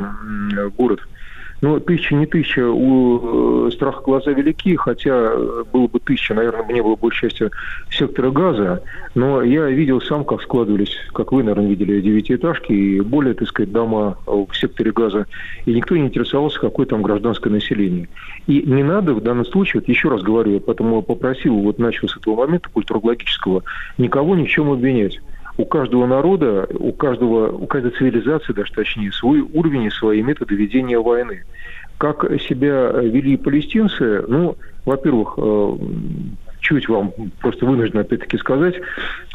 э, 0.56 0.70
город. 0.76 1.00
Ну, 1.60 1.80
тысяча, 1.80 2.14
не 2.14 2.26
тысяча, 2.26 2.68
у 2.68 3.68
э, 3.68 3.70
страха 3.70 4.02
глаза 4.02 4.32
велики, 4.32 4.76
хотя 4.76 5.32
было 5.72 5.86
бы 5.86 5.98
тысяча, 6.00 6.34
наверное, 6.34 6.64
мне 6.64 6.82
было 6.82 6.96
больше 6.96 7.28
счастья 7.28 7.50
сектора 7.90 8.30
газа, 8.30 8.82
но 9.14 9.42
я 9.42 9.66
видел 9.68 10.00
сам, 10.02 10.24
как 10.24 10.42
складывались, 10.42 10.94
как 11.14 11.32
вы, 11.32 11.42
наверное, 11.42 11.68
видели, 11.68 12.00
девятиэтажки 12.00 12.72
и 12.72 13.00
более, 13.00 13.34
так 13.34 13.48
сказать, 13.48 13.72
дома 13.72 14.18
в 14.26 14.52
секторе 14.54 14.92
газа, 14.92 15.26
и 15.64 15.72
никто 15.72 15.96
не 15.96 16.06
интересовался, 16.06 16.60
какое 16.60 16.86
там 16.86 17.02
гражданское 17.02 17.50
население. 17.50 18.08
И 18.46 18.62
не 18.62 18.82
надо 18.82 19.14
в 19.14 19.22
данном 19.22 19.46
случае, 19.46 19.80
вот 19.80 19.88
еще 19.88 20.08
раз 20.08 20.22
говорю, 20.22 20.52
я 20.52 20.60
поэтому 20.60 21.00
попросил, 21.02 21.54
вот 21.56 21.78
начал 21.78 22.08
с 22.08 22.16
этого 22.16 22.36
момента 22.36 22.68
культурологического, 22.68 23.62
никого 23.96 24.36
ни 24.36 24.44
в 24.44 24.48
чем 24.48 24.70
обвинять 24.70 25.18
у 25.56 25.64
каждого 25.64 26.06
народа, 26.06 26.66
у, 26.74 26.92
каждого, 26.92 27.50
у 27.50 27.66
каждой 27.66 27.92
цивилизации, 27.92 28.52
даже 28.52 28.72
точнее, 28.72 29.12
свой 29.12 29.40
уровень 29.40 29.84
и 29.84 29.90
свои 29.90 30.22
методы 30.22 30.54
ведения 30.54 30.98
войны. 30.98 31.44
Как 31.98 32.24
себя 32.40 32.90
вели 32.90 33.36
палестинцы, 33.36 34.24
ну, 34.26 34.56
во-первых, 34.84 35.34
э, 35.36 35.76
чуть 36.60 36.88
вам 36.88 37.12
просто 37.40 37.66
вынужден 37.66 38.00
опять-таки 38.00 38.36
сказать, 38.38 38.74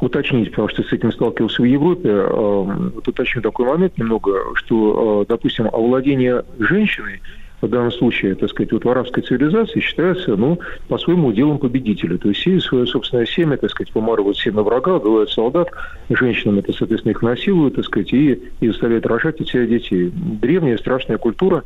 уточнить, 0.01 0.49
потому 0.49 0.67
что 0.67 0.83
с 0.83 0.91
этим 0.91 1.11
сталкивался 1.11 1.61
в 1.61 1.65
Европе, 1.65 2.09
э, 2.09 2.63
вот 2.95 3.07
уточню 3.07 3.41
такой 3.41 3.65
момент 3.65 3.97
немного, 3.97 4.33
что, 4.55 5.21
э, 5.21 5.25
допустим, 5.29 5.67
овладение 5.67 6.43
женщиной 6.59 7.21
в 7.61 7.68
данном 7.68 7.91
случае, 7.91 8.36
так 8.36 8.49
сказать, 8.49 8.72
вот 8.72 8.86
в 8.86 8.90
арабской 8.90 9.22
цивилизации 9.22 9.80
считается, 9.80 10.36
ну, 10.36 10.60
по-своему 10.88 11.31
делом 11.31 11.60
победителя. 11.60 12.18
То 12.18 12.30
есть 12.30 12.41
сеют 12.41 12.64
свое 12.64 12.86
собственное 12.86 13.26
семя, 13.26 13.57
так 13.57 13.69
сказать, 13.72 13.91
помарывают 13.91 14.38
семя 14.38 14.61
врага, 14.61 14.95
убивают 14.95 15.31
солдат, 15.31 15.69
женщинам 16.10 16.60
это, 16.60 16.72
соответственно, 16.73 17.11
их 17.11 17.22
насилуют, 17.22 17.76
так 17.76 17.86
сказать, 17.86 18.14
и, 18.14 18.41
и 18.61 18.68
заставляют 18.68 19.06
рожать 19.06 19.41
от 19.41 19.48
себя 19.48 19.65
детей. 19.65 20.11
Древняя 20.14 20.77
страшная 20.77 21.18
культура, 21.18 21.64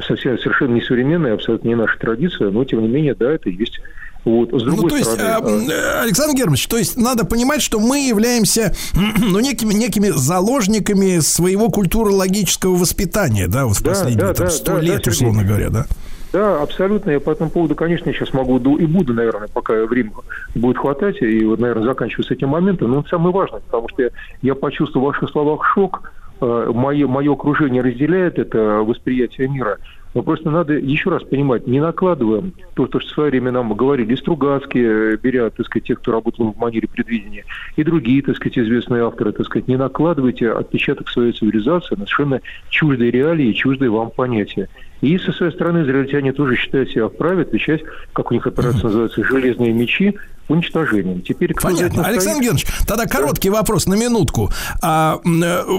совсем 0.00 0.38
совершенно 0.38 0.74
несовременная, 0.74 1.34
абсолютно 1.34 1.68
не 1.68 1.74
наша 1.74 1.98
традиция, 1.98 2.50
но, 2.50 2.64
тем 2.64 2.82
не 2.82 2.88
менее, 2.88 3.14
да, 3.14 3.32
это 3.32 3.50
есть 3.50 3.80
вот. 4.24 4.48
С 4.48 4.62
другой 4.62 4.82
ну, 4.84 4.88
то 4.88 4.96
есть, 4.96 5.10
стороны, 5.10 5.72
а, 5.72 6.02
Александр 6.02 6.36
Германович, 6.36 6.66
то 6.66 6.78
есть 6.78 6.96
надо 6.96 7.24
понимать, 7.26 7.60
что 7.60 7.78
мы 7.78 8.06
являемся 8.06 8.74
ну, 8.94 9.38
некими, 9.40 9.74
некими 9.74 10.08
заложниками 10.08 11.20
своего 11.20 11.68
культурологического 11.68 12.76
воспитания, 12.76 13.48
да, 13.48 13.66
вот 13.66 13.76
в 13.76 13.82
да, 13.82 13.90
последние 13.90 14.26
да, 14.26 14.34
там, 14.34 14.46
да, 14.46 14.52
100 14.52 14.72
да, 14.72 14.80
лет, 14.80 15.02
да, 15.04 15.10
условно 15.10 15.40
Сергей. 15.40 15.48
говоря, 15.48 15.70
да? 15.70 15.86
Да, 16.32 16.62
абсолютно. 16.62 17.10
Я 17.10 17.20
по 17.20 17.30
этому 17.30 17.48
поводу, 17.48 17.76
конечно, 17.76 18.12
сейчас 18.12 18.32
могу 18.32 18.58
и 18.76 18.86
буду, 18.86 19.14
наверное, 19.14 19.46
пока 19.46 19.84
время 19.84 20.10
будет 20.56 20.78
хватать, 20.78 21.22
и 21.22 21.44
вот, 21.44 21.60
наверное, 21.60 21.84
заканчиваю 21.84 22.24
с 22.24 22.30
этим 22.30 22.48
моментом. 22.48 22.90
Но 22.90 23.00
это 23.00 23.08
самое 23.10 23.32
важное, 23.32 23.60
потому 23.60 23.88
что 23.90 24.02
я, 24.02 24.08
я 24.42 24.54
почувствовал 24.56 25.06
в 25.06 25.08
ваших 25.10 25.30
словах 25.30 25.64
шок. 25.74 26.10
Мое, 26.40 27.06
мое 27.06 27.32
окружение 27.32 27.80
разделяет 27.80 28.40
это 28.40 28.58
восприятие 28.58 29.48
мира. 29.48 29.78
Но 30.14 30.22
просто 30.22 30.48
надо 30.48 30.74
еще 30.74 31.10
раз 31.10 31.24
понимать, 31.24 31.66
не 31.66 31.80
накладываем 31.80 32.52
то, 32.74 32.86
что 32.86 33.00
в 33.00 33.04
свое 33.04 33.30
время 33.30 33.50
нам 33.50 33.74
говорили 33.74 34.14
Стругацкие, 34.14 35.16
беря, 35.16 35.50
так 35.50 35.66
сказать, 35.66 35.88
тех, 35.88 36.00
кто 36.00 36.12
работал 36.12 36.52
в 36.52 36.56
манере 36.56 36.86
предвидения, 36.86 37.44
и 37.74 37.82
другие, 37.82 38.22
так 38.22 38.36
сказать, 38.36 38.58
известные 38.58 39.02
авторы, 39.02 39.32
так 39.32 39.44
сказать, 39.46 39.66
не 39.66 39.76
накладывайте 39.76 40.52
отпечаток 40.52 41.08
своей 41.08 41.32
цивилизации 41.32 41.96
на 41.96 42.06
совершенно 42.06 42.40
чуждые 42.68 43.10
реалии, 43.10 43.52
чуждые 43.52 43.90
вам 43.90 44.10
понятия. 44.10 44.68
И 45.00 45.18
со 45.18 45.32
своей 45.32 45.52
стороны 45.52 45.82
израильтяне 45.82 46.32
тоже 46.32 46.56
считают 46.56 46.90
себя 46.90 47.08
вправе 47.08 47.42
отвечать, 47.42 47.82
как 48.12 48.30
у 48.30 48.34
них 48.34 48.46
операция 48.46 48.84
называется, 48.84 49.22
«железные 49.24 49.72
мечи», 49.72 50.16
уничтожением. 50.48 51.22
Теперь 51.22 51.54
за 51.54 51.60
Понятно. 51.60 52.04
Александр? 52.06 52.42
Георгиевич, 52.42 52.66
тогда 52.86 53.06
короткий 53.06 53.50
вопрос 53.50 53.86
на 53.86 53.94
минутку. 53.94 54.50
А, 54.82 55.20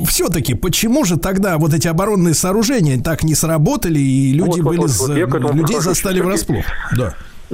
все-таки, 0.08 0.54
почему 0.56 1.06
же 1.06 1.18
тогда 1.18 1.58
вот 1.58 1.74
эти 1.74 1.88
оборонные 1.88 2.34
сооружения 2.34 3.00
так 3.02 3.24
не 3.24 3.36
сработали, 3.36 4.00
и 4.00 4.34
люди 4.34 4.60
Вот, 4.62 4.70
были, 4.70 4.78
вот, 4.80 4.90
за- 4.90 5.08
вот, 5.08 5.18
этому 5.18 5.54
людей 5.54 5.80
застали 5.80 6.20
врасплох? 6.20 6.66
Да. 6.98 7.14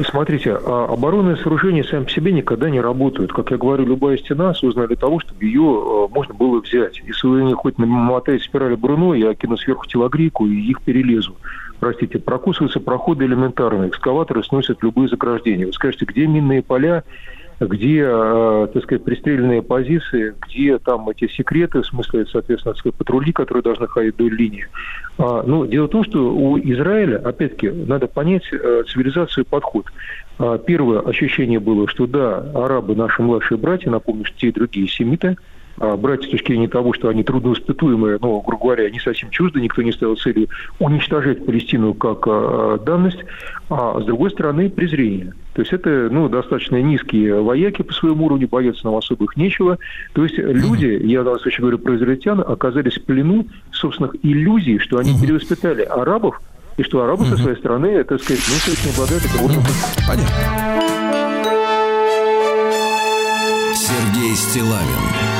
Смотрите, 0.09 0.53
а 0.53 0.85
оборонные 0.89 1.35
сооружения 1.35 1.83
сами 1.83 2.05
по 2.05 2.09
себе 2.09 2.31
никогда 2.31 2.69
не 2.69 2.79
работают. 2.79 3.33
Как 3.33 3.51
я 3.51 3.57
говорю, 3.57 3.85
любая 3.85 4.17
стена 4.17 4.53
создана 4.53 4.87
для 4.87 4.95
того, 4.95 5.19
чтобы 5.19 5.43
ее 5.43 5.61
э, 5.61 6.13
можно 6.13 6.33
было 6.33 6.61
взять. 6.61 7.01
Если 7.05 7.27
вы 7.27 7.43
не 7.43 7.53
хоть 7.53 7.77
намотаете 7.77 8.45
спирали 8.45 8.75
Бруно, 8.75 9.13
я 9.15 9.33
кину 9.35 9.57
сверху 9.57 9.85
телогрейку 9.85 10.47
и 10.47 10.55
их 10.55 10.81
перелезу. 10.81 11.35
Простите, 11.81 12.19
прокусываются 12.19 12.79
проходы 12.79 13.25
элементарные, 13.25 13.89
экскаваторы 13.89 14.43
сносят 14.43 14.81
любые 14.81 15.09
заграждения. 15.09 15.65
Вы 15.65 15.73
скажете, 15.73 16.05
где 16.05 16.25
минные 16.25 16.61
поля, 16.61 17.03
где, 17.67 18.03
э, 18.03 18.67
так 18.73 18.83
сказать, 18.83 19.03
пристреленные 19.03 19.61
позиции, 19.61 20.33
где 20.47 20.79
там 20.79 21.07
эти 21.09 21.27
секреты, 21.27 21.81
в 21.81 21.85
смысле, 21.85 22.25
соответственно, 22.25 22.73
так 22.73 22.79
сказать, 22.79 22.95
патрули, 22.95 23.31
которые 23.31 23.61
должны 23.61 23.87
ходить 23.87 24.15
вдоль 24.15 24.33
линии. 24.33 24.67
А, 25.17 25.43
ну, 25.45 25.67
дело 25.67 25.85
в 25.85 25.91
том, 25.91 26.03
что 26.03 26.33
у 26.33 26.57
Израиля, 26.57 27.17
опять-таки, 27.17 27.69
надо 27.69 28.07
понять 28.07 28.43
э, 28.51 28.83
цивилизацию 28.87 29.43
и 29.43 29.47
подход. 29.47 29.85
А, 30.39 30.57
первое 30.57 31.01
ощущение 31.01 31.59
было, 31.59 31.87
что 31.87 32.07
да, 32.07 32.39
арабы 32.55 32.95
наши 32.95 33.21
младшие 33.21 33.59
братья, 33.59 33.91
напомню, 33.91 34.25
что 34.25 34.37
те 34.39 34.47
и 34.47 34.51
другие 34.51 34.87
семиты, 34.87 35.37
а, 35.81 35.97
братья 35.97 36.27
с 36.27 36.31
точки 36.31 36.47
зрения 36.51 36.67
того, 36.67 36.93
что 36.93 37.09
они 37.09 37.23
трудноиспытуемые, 37.23 38.19
но, 38.21 38.39
грубо 38.41 38.65
говоря, 38.65 38.89
не 38.91 38.99
совсем 38.99 39.31
чужды, 39.31 39.59
никто 39.59 39.81
не 39.81 39.91
ставил 39.91 40.15
целью 40.15 40.47
уничтожать 40.79 41.43
Палестину 41.43 41.95
как 41.95 42.27
а, 42.27 42.77
данность, 42.77 43.23
а 43.69 43.99
с 43.99 44.05
другой 44.05 44.29
стороны 44.29 44.69
презрение. 44.69 45.33
То 45.53 45.61
есть 45.61 45.73
это 45.73 46.09
ну, 46.11 46.29
достаточно 46.29 46.79
низкие 46.81 47.41
вояки 47.41 47.81
по 47.81 47.93
своему 47.93 48.27
уровню, 48.27 48.47
бояться 48.47 48.85
нам 48.85 48.95
особо 48.95 49.25
их 49.25 49.35
нечего. 49.35 49.79
То 50.13 50.23
есть 50.23 50.37
люди, 50.37 50.99
я 51.03 51.23
данном 51.23 51.39
случае 51.39 51.61
говорю 51.61 51.79
про 51.79 51.95
израильтян, 51.95 52.41
оказались 52.41 52.97
в 52.99 53.03
плену 53.03 53.47
собственных 53.71 54.15
иллюзий, 54.23 54.77
что 54.77 54.99
они 54.99 55.19
перевоспитали 55.19 55.81
арабов, 55.81 56.39
и 56.77 56.83
что 56.83 57.03
арабы 57.03 57.25
со 57.25 57.37
своей 57.37 57.57
стороны, 57.57 58.03
так 58.03 58.21
сказать, 58.21 58.43
ну, 58.47 58.53
есть 58.53 58.85
не 58.85 58.91
обладают 58.91 59.23
таким 59.23 59.41
Понятно. 60.07 60.81
Сергей 63.73 64.35
Стилавин 64.35 65.30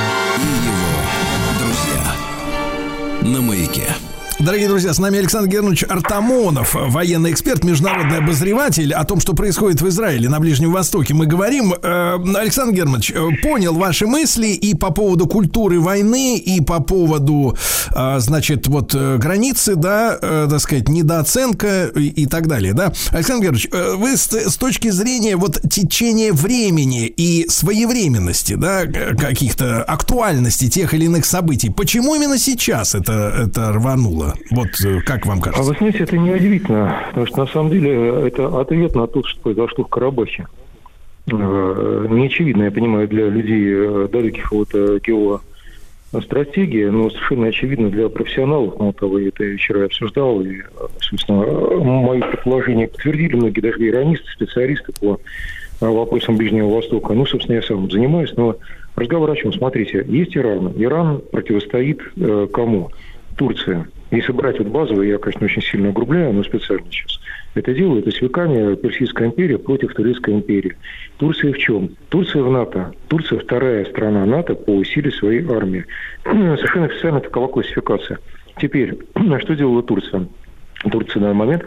На 3.24 3.40
маяке. 3.40 4.11
Дорогие 4.44 4.66
друзья, 4.66 4.92
с 4.92 4.98
нами 4.98 5.20
Александр 5.20 5.48
Германович 5.48 5.84
Артамонов, 5.88 6.74
военный 6.74 7.30
эксперт, 7.30 7.62
международный 7.62 8.18
обозреватель. 8.18 8.92
О 8.92 9.04
том, 9.04 9.20
что 9.20 9.34
происходит 9.34 9.80
в 9.80 9.88
Израиле, 9.88 10.28
на 10.28 10.40
Ближнем 10.40 10.72
Востоке, 10.72 11.14
мы 11.14 11.26
говорим. 11.26 11.72
Э, 11.80 12.18
Александр 12.34 12.74
Германович, 12.74 13.12
э, 13.12 13.28
понял 13.40 13.74
ваши 13.74 14.08
мысли 14.08 14.48
и 14.48 14.74
по 14.74 14.90
поводу 14.90 15.28
культуры 15.28 15.78
войны, 15.78 16.38
и 16.38 16.60
по 16.60 16.82
поводу, 16.82 17.56
э, 17.94 18.18
значит, 18.18 18.66
вот 18.66 18.92
границы, 18.92 19.76
да, 19.76 20.18
так 20.18 20.58
сказать, 20.58 20.88
недооценка 20.88 21.86
и, 21.94 22.26
так 22.26 22.48
далее, 22.48 22.72
да. 22.72 22.92
Александр 23.10 23.44
Германович, 23.44 23.68
вы 23.96 24.16
с, 24.16 24.56
точки 24.56 24.90
зрения 24.90 25.36
вот 25.36 25.60
течения 25.70 26.32
времени 26.32 27.06
и 27.06 27.48
своевременности, 27.48 28.54
да, 28.54 28.86
каких-то 28.86 29.84
актуальности 29.84 30.68
тех 30.68 30.94
или 30.94 31.04
иных 31.04 31.26
событий, 31.26 31.70
почему 31.70 32.16
именно 32.16 32.38
сейчас 32.38 32.96
это, 32.96 33.32
это 33.46 33.72
рвануло? 33.72 34.31
Вот 34.50 34.68
э, 34.84 35.00
как 35.00 35.26
вам 35.26 35.38
А 35.40 35.42
кажется? 35.42 35.62
вы 35.70 35.76
знаете, 35.78 35.98
это 36.04 36.18
неудивительно, 36.18 37.04
потому 37.08 37.26
что 37.26 37.38
на 37.38 37.46
самом 37.46 37.70
деле 37.70 38.28
это 38.28 38.60
ответ 38.60 38.94
на 38.94 39.06
то, 39.06 39.22
что 39.24 39.40
произошло 39.40 39.84
в 39.84 39.88
Карабахе. 39.88 40.46
Э, 41.30 42.06
Не 42.10 42.26
очевидно, 42.26 42.64
я 42.64 42.70
понимаю, 42.70 43.08
для 43.08 43.28
людей 43.28 43.64
э, 43.68 44.08
далеких 44.12 44.52
от 44.52 44.68
э, 44.74 44.98
геостратегии, 46.12 46.86
но 46.86 47.10
совершенно 47.10 47.46
очевидно 47.46 47.90
для 47.90 48.08
профессионалов. 48.08 48.74
Ну, 48.78 48.92
того 48.92 49.18
я 49.18 49.28
это 49.28 49.44
вчера 49.56 49.82
и 49.82 49.86
обсуждал, 49.86 50.40
и, 50.42 50.58
собственно, 51.00 51.44
мои 51.82 52.20
предположения 52.20 52.88
подтвердили 52.88 53.36
многие 53.36 53.60
даже 53.60 53.78
иронисты, 53.86 54.26
специалисты 54.30 54.92
по 55.00 55.18
вопросам 55.80 56.36
Ближнего 56.36 56.68
Востока. 56.74 57.12
Ну, 57.14 57.26
собственно, 57.26 57.56
я 57.56 57.62
сам 57.62 57.90
занимаюсь, 57.90 58.32
но 58.36 58.56
разговор 58.94 59.30
о 59.30 59.36
чем? 59.36 59.52
Смотрите, 59.52 60.04
есть 60.08 60.36
Иран. 60.36 60.72
Иран 60.76 61.22
противостоит 61.30 62.00
э, 62.16 62.46
кому? 62.52 62.90
Турция. 63.36 63.88
Если 64.12 64.30
брать 64.30 64.58
вот 64.58 64.68
базовое, 64.68 65.06
я, 65.06 65.18
конечно, 65.18 65.46
очень 65.46 65.62
сильно 65.62 65.88
огрубляю, 65.88 66.34
но 66.34 66.44
специально 66.44 66.84
сейчас. 66.90 67.18
Это 67.54 67.72
делает, 67.72 68.04
то 68.04 68.10
есть 68.10 68.20
веками 68.20 68.74
Персидская 68.76 69.28
империя 69.28 69.56
против 69.56 69.94
Турецкой 69.94 70.34
империи. 70.34 70.76
Турция 71.16 71.54
в 71.54 71.58
чем? 71.58 71.96
Турция 72.10 72.42
в 72.42 72.50
НАТО. 72.50 72.92
Турция 73.08 73.38
вторая 73.38 73.86
страна 73.86 74.26
НАТО 74.26 74.54
по 74.54 74.84
силе 74.84 75.10
своей 75.12 75.46
армии. 75.50 75.86
Совершенно 76.24 76.86
официально 76.86 77.20
такова 77.20 77.48
классификация. 77.48 78.18
Теперь, 78.60 78.98
что 79.40 79.56
делала 79.56 79.82
Турция? 79.82 80.28
Турция 80.90 81.20
на 81.20 81.28
данный 81.28 81.38
момент 81.38 81.64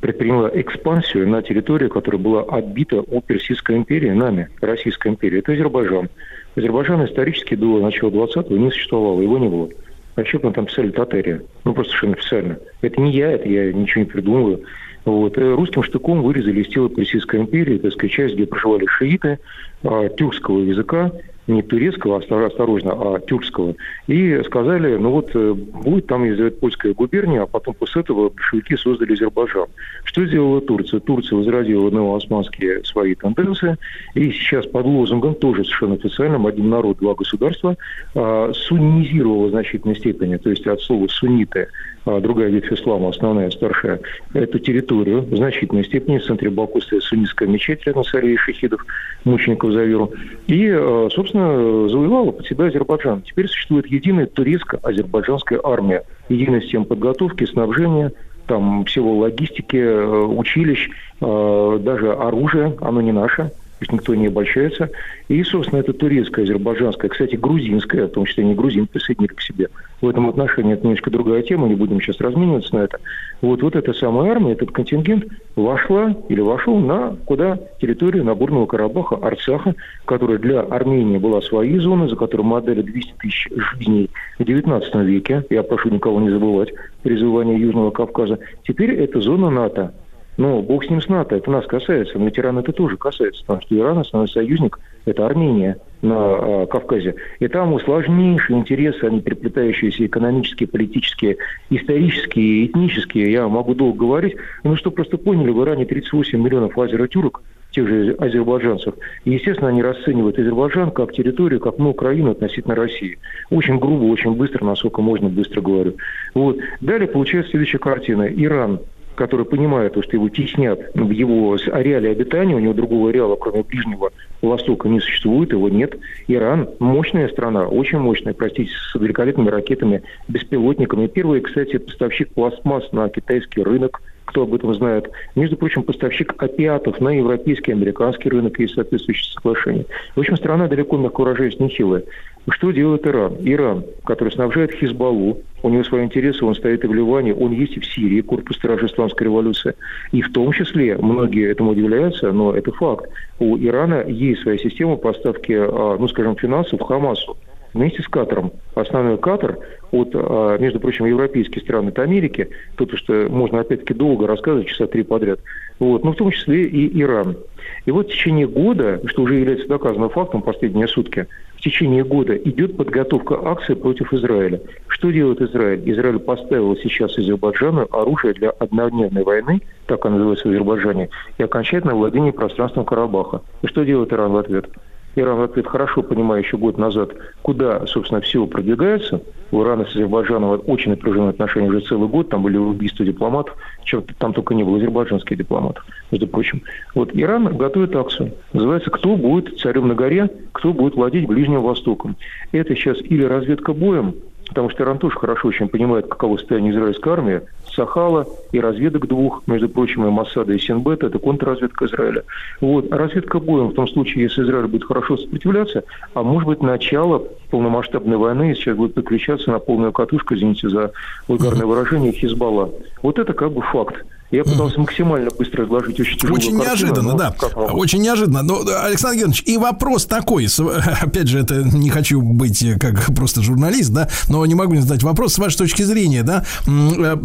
предприняла 0.00 0.50
экспансию 0.54 1.28
на 1.28 1.42
территорию, 1.42 1.90
которая 1.90 2.22
была 2.22 2.42
отбита 2.42 3.02
у 3.02 3.20
Персидской 3.20 3.76
империи, 3.76 4.10
нами, 4.10 4.48
Российской 4.62 5.08
империи. 5.08 5.40
Это 5.40 5.52
Азербайджан. 5.52 6.08
Азербайджан 6.56 7.04
исторически 7.04 7.54
до 7.54 7.80
начала 7.80 8.08
20-го 8.10 8.56
не 8.56 8.70
существовало, 8.70 9.20
его 9.20 9.38
не 9.38 9.48
было. 9.48 9.68
А 10.14 10.24
что 10.24 10.38
там 10.50 10.66
писали 10.66 10.90
Татария? 10.90 11.42
Ну, 11.64 11.72
просто 11.72 11.92
совершенно 11.92 12.14
официально. 12.14 12.58
Это 12.82 13.00
не 13.00 13.12
я, 13.12 13.32
это 13.32 13.48
я 13.48 13.72
ничего 13.72 14.04
не 14.04 14.10
придумываю. 14.10 14.62
Вот. 15.04 15.36
Э, 15.38 15.54
Русским 15.54 15.82
штыком 15.82 16.22
вырезали 16.22 16.62
из 16.62 16.68
тела 16.68 16.88
Персидской 16.88 17.40
империи, 17.40 17.78
так 17.78 17.92
сказать, 17.92 18.12
часть, 18.12 18.34
где 18.34 18.46
проживали 18.46 18.86
шииты, 18.86 19.38
а, 19.82 20.08
тюркского 20.08 20.60
языка, 20.60 21.12
не 21.46 21.62
турецкого, 21.62 22.20
остро- 22.20 22.46
осторожно, 22.46 22.92
а 22.92 23.20
тюркского. 23.20 23.74
И 24.06 24.40
сказали, 24.46 24.96
ну 24.96 25.10
вот 25.10 25.30
э, 25.34 25.52
будет 25.54 26.06
там 26.06 26.24
Елизавета 26.24 26.56
Польская 26.58 26.94
губерния, 26.94 27.42
а 27.42 27.46
потом 27.46 27.74
после 27.74 28.02
этого 28.02 28.30
большевики 28.30 28.76
создали 28.76 29.12
Азербайджан. 29.12 29.66
Что 30.04 30.24
сделала 30.24 30.60
Турция? 30.60 31.00
Турция 31.00 31.36
возродила 31.36 31.90
новоосманские 31.90 32.84
свои 32.84 33.14
тенденции, 33.14 33.76
и 34.14 34.30
сейчас 34.30 34.66
под 34.66 34.86
лозунгом, 34.86 35.34
тоже 35.34 35.64
совершенно 35.64 35.94
официальным, 35.94 36.46
один 36.46 36.68
народ, 36.70 36.98
два 36.98 37.14
государства, 37.14 37.76
а, 38.14 38.52
суннизировала 38.54 39.46
в 39.46 39.50
значительной 39.50 39.96
степени, 39.96 40.36
то 40.36 40.50
есть 40.50 40.66
от 40.66 40.80
слова 40.80 41.08
сунниты, 41.08 41.68
а 42.04 42.20
другая 42.20 42.50
ветвь 42.50 42.72
ислама, 42.72 43.10
основная, 43.10 43.50
старшая, 43.50 44.00
эту 44.34 44.58
территорию 44.58 45.22
в 45.22 45.36
значительной 45.36 45.84
степени. 45.84 46.18
В 46.18 46.24
центре 46.24 46.50
Баку 46.50 46.80
стоит 46.80 47.02
суннитская 47.02 47.48
мечеть 47.48 47.86
рядом 47.86 48.04
с 48.04 48.08
шахидов, 48.08 48.84
мучеников 49.24 49.72
за 49.72 49.84
веру. 49.84 50.12
И, 50.48 50.66
э, 50.66 51.08
собственно, 51.32 51.88
завоевала 51.88 52.30
под 52.30 52.46
себя 52.46 52.66
Азербайджан. 52.66 53.22
Теперь 53.22 53.48
существует 53.48 53.86
единая 53.86 54.26
турецко-азербайджанская 54.26 55.60
армия. 55.62 56.04
Единая 56.28 56.60
система 56.60 56.84
подготовки, 56.84 57.44
снабжения, 57.44 58.12
там 58.46 58.84
всего 58.84 59.18
логистики, 59.18 59.76
э, 59.76 60.24
училищ, 60.24 60.90
э, 61.20 61.78
даже 61.80 62.12
оружие, 62.12 62.76
оно 62.80 63.00
не 63.00 63.12
наше, 63.12 63.50
есть 63.82 63.92
никто 63.92 64.14
не 64.14 64.28
обольщается. 64.28 64.90
И, 65.28 65.42
собственно, 65.42 65.80
это 65.80 65.92
турецкая, 65.92 66.44
азербайджанская, 66.44 67.10
кстати, 67.10 67.36
грузинская, 67.36 68.06
в 68.06 68.10
том 68.10 68.24
числе 68.24 68.44
не 68.44 68.54
грузин, 68.54 68.86
присоединили 68.86 69.32
к 69.32 69.40
себе. 69.40 69.68
В 70.00 70.08
этом 70.08 70.28
отношении 70.28 70.72
это 70.72 70.82
немножко 70.82 71.10
другая 71.10 71.42
тема, 71.42 71.68
не 71.68 71.74
будем 71.74 72.00
сейчас 72.00 72.20
размениваться 72.20 72.74
на 72.74 72.80
это. 72.80 72.98
Вот, 73.40 73.62
вот 73.62 73.76
эта 73.76 73.92
самая 73.92 74.32
армия, 74.32 74.52
этот 74.52 74.72
контингент 74.72 75.26
вошла 75.54 76.16
или 76.28 76.40
вошел 76.40 76.78
на 76.78 77.16
куда? 77.24 77.58
Территорию 77.80 78.24
Нагорного 78.24 78.66
Карабаха, 78.66 79.16
Арцаха, 79.16 79.74
которая 80.04 80.38
для 80.38 80.60
Армении 80.60 81.18
была 81.18 81.40
своей 81.42 81.78
зоной, 81.78 82.08
за 82.08 82.16
которую 82.16 82.46
мы 82.46 82.58
отдали 82.58 82.82
200 82.82 83.14
тысяч 83.20 83.48
жизней 83.50 84.10
в 84.38 84.44
19 84.44 84.94
веке. 85.06 85.44
Я 85.50 85.62
прошу 85.62 85.90
никого 85.90 86.20
не 86.20 86.30
забывать 86.30 86.72
призывание 87.02 87.58
Южного 87.58 87.90
Кавказа. 87.90 88.38
Теперь 88.66 88.94
это 88.94 89.20
зона 89.20 89.50
НАТО. 89.50 89.92
Ну, 90.38 90.62
бог 90.62 90.84
с 90.84 90.88
ним 90.88 91.02
с 91.02 91.08
НАТО, 91.08 91.36
это 91.36 91.50
нас 91.50 91.66
касается, 91.66 92.18
но 92.18 92.28
Иран 92.28 92.58
это 92.58 92.72
тоже 92.72 92.96
касается, 92.96 93.42
потому 93.42 93.60
что 93.62 93.76
Иран 93.76 93.98
основной 93.98 94.28
союзник– 94.28 94.80
это 95.04 95.26
Армения 95.26 95.76
на 96.00 96.38
э, 96.40 96.66
Кавказе. 96.70 97.16
И 97.38 97.48
там 97.48 97.78
сложнейшие 97.80 98.58
интересы, 98.58 99.04
они 99.04 99.20
переплетающиеся 99.20 100.06
экономические, 100.06 100.68
политические, 100.68 101.36
исторические, 101.68 102.66
этнические, 102.66 103.30
я 103.30 103.46
могу 103.46 103.74
долго 103.74 103.98
говорить, 103.98 104.36
но 104.64 104.74
что 104.76 104.90
просто 104.90 105.18
поняли, 105.18 105.50
в 105.50 105.62
Иране 105.62 105.84
38 105.84 106.40
миллионов 106.42 106.78
азеротюрок, 106.78 107.42
тех 107.72 107.88
же 107.88 108.12
азербайджанцев. 108.18 108.94
И, 109.24 109.32
естественно, 109.32 109.68
они 109.68 109.82
расценивают 109.82 110.38
Азербайджан 110.38 110.90
как 110.90 111.12
территорию, 111.12 111.60
как 111.60 111.78
ну, 111.78 111.90
Украину 111.90 112.30
относительно 112.30 112.74
России. 112.74 113.18
Очень 113.50 113.78
грубо, 113.78 114.04
очень 114.04 114.34
быстро, 114.34 114.64
насколько 114.64 115.00
можно 115.00 115.28
быстро 115.28 115.60
говорю. 115.60 115.96
Вот. 116.34 116.58
Далее 116.80 117.08
получается 117.08 117.50
следующая 117.50 117.78
картина. 117.78 118.22
Иран 118.24 118.80
который 119.14 119.44
понимает, 119.46 119.92
что 119.92 120.16
его 120.16 120.28
теснят 120.28 120.78
в 120.94 121.10
его 121.10 121.56
ареале 121.72 122.10
обитания, 122.10 122.54
у 122.54 122.58
него 122.58 122.72
другого 122.72 123.10
ареала, 123.10 123.36
кроме 123.36 123.62
Ближнего 123.62 124.10
Востока, 124.40 124.88
не 124.88 125.00
существует, 125.00 125.52
его 125.52 125.68
нет. 125.68 125.96
Иран– 126.28 126.68
мощная 126.78 127.28
страна, 127.28 127.66
очень 127.66 127.98
мощная, 127.98 128.34
простите, 128.34 128.70
с 128.72 128.94
великолепными 128.94 129.48
ракетами, 129.48 130.02
беспилотниками. 130.28 131.06
Первый, 131.06 131.40
кстати, 131.40 131.78
поставщик 131.78 132.28
пластмасс 132.34 132.90
на 132.92 133.08
китайский 133.08 133.62
рынок, 133.62 134.02
кто 134.24 134.42
об 134.42 134.54
этом 134.54 134.74
знает. 134.74 135.10
Между 135.34 135.56
прочим, 135.56 135.82
поставщик 135.82 136.34
опиатов 136.42 137.00
на 137.00 137.10
европейский, 137.10 137.72
американский 137.72 138.30
рынок 138.30 138.58
есть 138.58 138.74
соответствующее 138.74 139.32
соглашение. 139.32 139.86
В 140.16 140.20
общем, 140.20 140.36
страна 140.36 140.68
далеко, 140.68 140.96
мягко 140.96 141.20
выражаясь, 141.20 141.60
нехилая. 141.60 142.02
Что 142.50 142.72
делает 142.72 143.06
Иран? 143.06 143.36
Иран, 143.40 143.84
который 144.04 144.32
снабжает 144.32 144.72
Хизбаллу, 144.72 145.38
у 145.62 145.68
него 145.68 145.84
свои 145.84 146.04
интересы, 146.04 146.44
он 146.44 146.56
стоит 146.56 146.82
и 146.82 146.88
в 146.88 146.94
Ливане, 146.94 147.34
он 147.34 147.52
есть 147.52 147.76
и 147.76 147.80
в 147.80 147.86
Сирии, 147.86 148.20
корпус 148.20 148.56
стражи 148.56 148.86
исламской 148.86 149.26
революции. 149.26 149.74
И 150.10 150.22
в 150.22 150.32
том 150.32 150.52
числе, 150.52 150.96
многие 150.96 151.48
этому 151.48 151.70
удивляются, 151.70 152.32
но 152.32 152.52
это 152.52 152.72
факт, 152.72 153.08
у 153.38 153.56
Ирана 153.56 154.04
есть 154.08 154.42
своя 154.42 154.58
система 154.58 154.96
поставки, 154.96 155.52
а, 155.52 155.96
ну, 155.98 156.08
скажем, 156.08 156.36
финансов 156.36 156.80
Хамасу 156.80 157.36
вместе 157.74 158.02
с 158.02 158.08
Катаром. 158.08 158.52
Основной 158.74 159.18
Катар 159.18 159.58
от, 159.92 160.10
а, 160.14 160.58
между 160.58 160.80
прочим, 160.80 161.06
европейские 161.06 161.62
страны 161.62 161.90
от 161.90 161.98
Америки, 162.00 162.48
тут 162.76 162.98
что 162.98 163.28
можно 163.30 163.60
опять-таки 163.60 163.94
долго 163.94 164.26
рассказывать, 164.26 164.66
часа 164.66 164.88
три 164.88 165.04
подряд, 165.04 165.38
вот, 165.78 166.02
но 166.04 166.12
в 166.12 166.16
том 166.16 166.32
числе 166.32 166.64
и 166.64 167.00
Иран. 167.00 167.36
И 167.84 167.90
вот 167.90 168.06
в 168.06 168.10
течение 168.10 168.46
года, 168.46 169.00
что 169.06 169.22
уже 169.22 169.34
является 169.36 169.68
доказанным 169.68 170.10
фактом 170.10 170.42
последние 170.42 170.86
сутки, 170.86 171.26
в 171.56 171.60
течение 171.60 172.04
года 172.04 172.36
идет 172.36 172.76
подготовка 172.76 173.38
акций 173.44 173.76
против 173.76 174.12
Израиля. 174.12 174.60
Что 174.88 175.10
делает 175.10 175.40
Израиль? 175.40 175.82
Израиль 175.90 176.18
поставил 176.18 176.76
сейчас 176.76 177.16
Азербайджану 177.18 177.86
оружие 177.90 178.34
для 178.34 178.50
однодневной 178.50 179.22
войны, 179.22 179.62
так 179.86 180.04
она 180.04 180.16
называется 180.16 180.48
в 180.48 180.50
Азербайджане, 180.50 181.08
и 181.38 181.42
окончательное 181.42 181.94
владение 181.94 182.32
пространством 182.32 182.84
Карабаха. 182.84 183.42
И 183.62 183.66
что 183.66 183.84
делает 183.84 184.12
Иран 184.12 184.32
в 184.32 184.36
ответ? 184.36 184.66
Иран 185.14 185.38
в 185.38 185.42
ответ 185.42 185.66
хорошо 185.66 186.02
понимая 186.02 186.42
еще 186.42 186.56
год 186.56 186.78
назад, 186.78 187.10
куда, 187.42 187.86
собственно, 187.86 188.20
все 188.20 188.46
продвигается. 188.46 189.20
У 189.50 189.62
Ирана 189.62 189.84
с 189.84 189.94
Азербайджаном 189.94 190.62
очень 190.66 190.92
напряженные 190.92 191.30
отношения 191.30 191.68
уже 191.68 191.80
целый 191.80 192.08
год. 192.08 192.30
Там 192.30 192.42
были 192.42 192.56
убийства 192.56 193.04
дипломатов. 193.04 193.54
Чем 193.84 194.02
там 194.18 194.32
только 194.32 194.54
не 194.54 194.64
было, 194.64 194.78
азербайджанских 194.78 195.36
дипломатов, 195.36 195.84
между 196.10 196.26
прочим. 196.26 196.62
Вот 196.94 197.10
Иран 197.12 197.56
готовит 197.56 197.94
акцию. 197.94 198.32
Называется 198.54 198.90
«Кто 198.90 199.16
будет 199.16 199.58
царем 199.60 199.88
на 199.88 199.94
горе? 199.94 200.30
Кто 200.52 200.72
будет 200.72 200.94
владеть 200.94 201.26
Ближним 201.26 201.60
Востоком?» 201.60 202.16
Это 202.52 202.74
сейчас 202.74 202.98
или 203.02 203.24
разведка 203.24 203.74
боем, 203.74 204.14
потому 204.52 204.68
что 204.68 204.82
Иран 204.84 204.98
тоже 204.98 205.18
хорошо 205.18 205.48
очень 205.48 205.68
понимает, 205.68 206.06
каково 206.06 206.36
состояние 206.36 206.72
израильской 206.72 207.12
армии, 207.12 207.40
Сахала 207.74 208.26
и 208.52 208.60
разведок 208.60 209.08
двух, 209.08 209.42
между 209.46 209.66
прочим, 209.68 210.06
и 210.06 210.10
Массада, 210.10 210.52
и 210.52 210.58
Синбета, 210.58 211.06
это 211.06 211.18
контрразведка 211.18 211.86
Израиля. 211.86 212.22
Вот. 212.60 212.92
Разведка 212.92 213.40
боем 213.40 213.68
в 213.68 213.74
том 213.74 213.88
случае, 213.88 214.24
если 214.24 214.42
Израиль 214.42 214.66
будет 214.66 214.84
хорошо 214.84 215.16
сопротивляться, 215.16 215.84
а 216.12 216.22
может 216.22 216.46
быть 216.46 216.60
начало 216.60 217.22
полномасштабной 217.50 218.18
войны 218.18 218.54
сейчас 218.54 218.76
будет 218.76 218.94
подключаться 218.94 219.50
на 219.50 219.58
полную 219.58 219.92
катушку, 219.92 220.34
извините 220.34 220.68
за 220.68 220.92
вульгарное 221.28 221.66
выражение, 221.66 222.12
Хизбалла. 222.12 222.70
Вот 223.02 223.18
это 223.18 223.32
как 223.32 223.52
бы 223.52 223.62
факт. 223.62 224.04
Я 224.32 224.44
пытался 224.44 224.80
максимально 224.80 225.30
быстро 225.30 225.66
изложить 225.66 226.00
очень 226.00 226.16
тяжелую 226.16 226.38
Очень 226.38 226.58
картину, 226.58 226.70
неожиданно, 226.70 227.12
но 227.12 227.18
да. 227.18 227.34
Очень 227.72 228.00
неожиданно. 228.00 228.42
Но, 228.42 228.62
Александр 228.82 229.18
Георгиевич, 229.18 229.42
и 229.46 229.58
вопрос 229.58 230.06
такой. 230.06 230.46
Опять 231.02 231.28
же, 231.28 231.38
это 231.38 231.62
не 231.62 231.90
хочу 231.90 232.22
быть 232.22 232.62
э, 232.62 232.78
как 232.78 233.14
просто 233.14 233.42
журналист, 233.42 233.92
да, 233.92 234.08
но 234.30 234.44
не 234.46 234.54
могу 234.54 234.72
не 234.72 234.80
задать 234.80 235.02
вопрос 235.02 235.34
с 235.34 235.38
вашей 235.38 235.58
точки 235.58 235.82
зрения, 235.82 236.22
да. 236.22 236.44
э, 236.66 237.16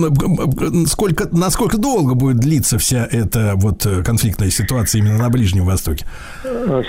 Сколько, 0.85 1.29
насколько 1.31 1.77
долго 1.77 2.13
будет 2.13 2.39
длиться 2.39 2.77
вся 2.77 3.07
эта 3.09 3.53
вот 3.55 3.85
э, 3.85 4.03
конфликтная 4.03 4.49
ситуация 4.49 4.99
именно 4.99 5.17
на 5.17 5.29
Ближнем 5.29 5.65
Востоке? 5.65 6.05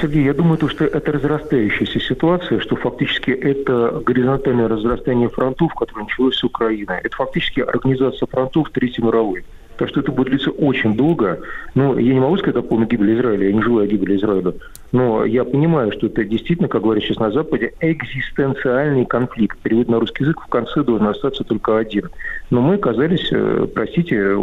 Сергей, 0.01 0.25
я 0.25 0.35
думаю, 0.35 0.59
то, 0.59 0.69
что 0.69 0.85
это 0.85 1.13
разрастающаяся 1.13 2.01
ситуация, 2.01 2.59
что 2.59 2.75
фактически 2.75 3.31
это 3.31 4.03
горизонтальное 4.05 4.67
разрастание 4.67 5.29
фронтов, 5.29 5.73
которое 5.75 6.03
началось 6.03 6.37
с 6.37 6.43
Украины. 6.43 7.01
Это 7.05 7.15
фактически 7.15 7.61
организация 7.61 8.27
фронтов 8.27 8.71
Третьей 8.71 9.05
мировой. 9.05 9.45
Так 9.79 9.89
что 9.89 10.01
это 10.01 10.11
будет 10.11 10.29
длиться 10.29 10.51
очень 10.51 10.97
долго. 10.97 11.39
Ну, 11.77 11.97
я 11.97 12.13
не 12.13 12.21
могу 12.21 12.37
сказать 12.37 12.57
о 12.57 12.63
полной 12.63 12.89
гибели 12.89 13.15
Израиля, 13.15 13.47
я 13.47 13.53
не 13.53 13.63
желаю 13.63 13.89
гибели 13.89 14.17
Израиля. 14.17 14.53
Но 14.91 15.25
я 15.25 15.45
понимаю, 15.45 15.93
что 15.93 16.09
это 16.09 16.25
действительно, 16.25 16.69
как 16.69 16.83
говорят 16.83 17.05
сейчас 17.05 17.19
на 17.19 17.31
Западе, 17.31 17.73
экзистенциальный 17.81 19.07
конфликт. 19.07 19.57
Перевод 19.59 19.89
на 19.89 20.01
русский 20.01 20.25
язык 20.25 20.41
в 20.41 20.49
конце 20.49 20.83
должен 20.83 21.07
остаться 21.07 21.45
только 21.45 21.79
один. 21.79 22.11
Но 22.51 22.61
мы 22.61 22.75
оказались, 22.75 23.29
э, 23.31 23.69
простите, 23.73 24.35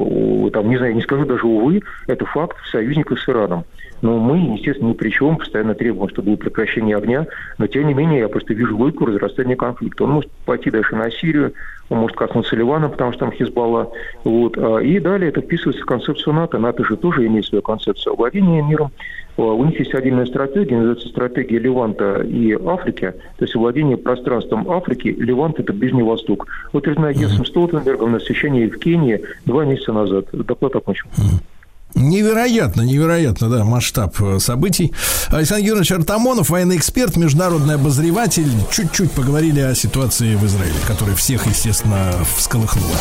там, 0.54 0.70
не 0.70 0.78
знаю, 0.78 0.96
не 0.96 1.02
скажу 1.02 1.26
даже 1.26 1.46
увы, 1.46 1.82
это 2.08 2.26
факт, 2.26 2.58
союзников 2.72 3.20
с 3.20 3.28
Ираном. 3.28 3.66
Но 4.02 4.20
мы, 4.20 4.38
естественно, 4.56 4.90
ни 4.90 4.94
при 4.94 5.10
чем, 5.10 5.38
постоянно 5.38 5.74
требуем, 5.74 6.10
чтобы 6.10 6.32
было 6.32 6.36
прекращение 6.36 6.98
огня. 6.98 7.28
Но, 7.58 7.68
тем 7.68 7.88
не 7.88 7.94
менее, 7.94 8.20
я 8.20 8.30
просто 8.30 8.54
вижу 8.54 8.78
логику 8.78 9.06
разрастания 9.06 9.56
конфликта. 9.56 10.04
Он 10.04 10.12
может 10.12 10.32
пойти 10.46 10.70
дальше 10.70 10.96
на 10.96 11.10
Сирию, 11.10 11.54
он 11.90 12.00
может 12.00 12.18
коснуться 12.18 12.56
Ливана, 12.56 12.90
потому 12.90 13.12
что 13.12 13.22
там 13.22 13.32
Хизбалла. 13.32 13.92
Вот. 14.24 14.58
А, 14.58 14.80
И 14.80 15.00
далее 15.00 15.30
это 15.30 15.42
вписывается 15.42 15.84
в 15.84 15.86
концепцию 15.86 16.34
НАТО. 16.34 16.58
НАТО 16.58 16.84
же 16.84 16.98
тоже 16.98 17.26
имеет 17.28 17.46
свою 17.46 17.62
концепцию 17.62 18.16
владения 18.16 18.62
миром. 18.62 18.92
А, 19.38 19.42
У 19.44 19.64
них 19.66 19.80
есть 19.80 19.94
отдельная 19.94 20.26
стратегия, 20.26 20.76
называется 20.78 21.10
стратегия 21.10 21.60
Леванта 21.60 22.22
и 22.22 22.54
Африки. 22.54 23.14
То 23.38 23.46
есть 23.46 23.56
владение 23.56 23.98
пространством 23.98 24.70
Африки, 24.70 25.08
Левант– 25.08 25.60
это 25.60 25.74
Ближний 25.74 26.04
Восток. 26.04 26.48
Вот 26.74 26.88
я 26.88 26.94
знаю, 26.96 27.14
Генсом 27.14 27.46
Столтенбергом 27.46 28.12
на 28.12 28.20
совещании 28.20 28.68
в 28.68 28.80
Кении 28.80 29.22
два 29.46 29.66
месяца 29.66 29.94
назад. 29.94 30.26
Доклад 30.32 30.76
окончен. 30.76 31.08
Невероятно, 31.94 32.82
невероятно, 32.82 33.50
да, 33.50 33.64
масштаб 33.64 34.20
э, 34.22 34.40
событий. 34.40 34.94
Александр 35.30 35.66
Георгиевич 35.66 35.92
Артамонов, 35.94 36.50
военный 36.50 36.78
эксперт, 36.78 37.16
международный 37.16 37.76
обозреватель. 37.76 38.52
Чуть-чуть 38.72 39.12
поговорили 39.12 39.62
о 39.62 39.74
ситуации 39.76 40.36
в 40.36 40.46
Израиле, 40.46 40.76
которая 40.88 41.16
всех, 41.16 41.46
естественно, 41.46 42.14
всколыхнула. 42.36 42.96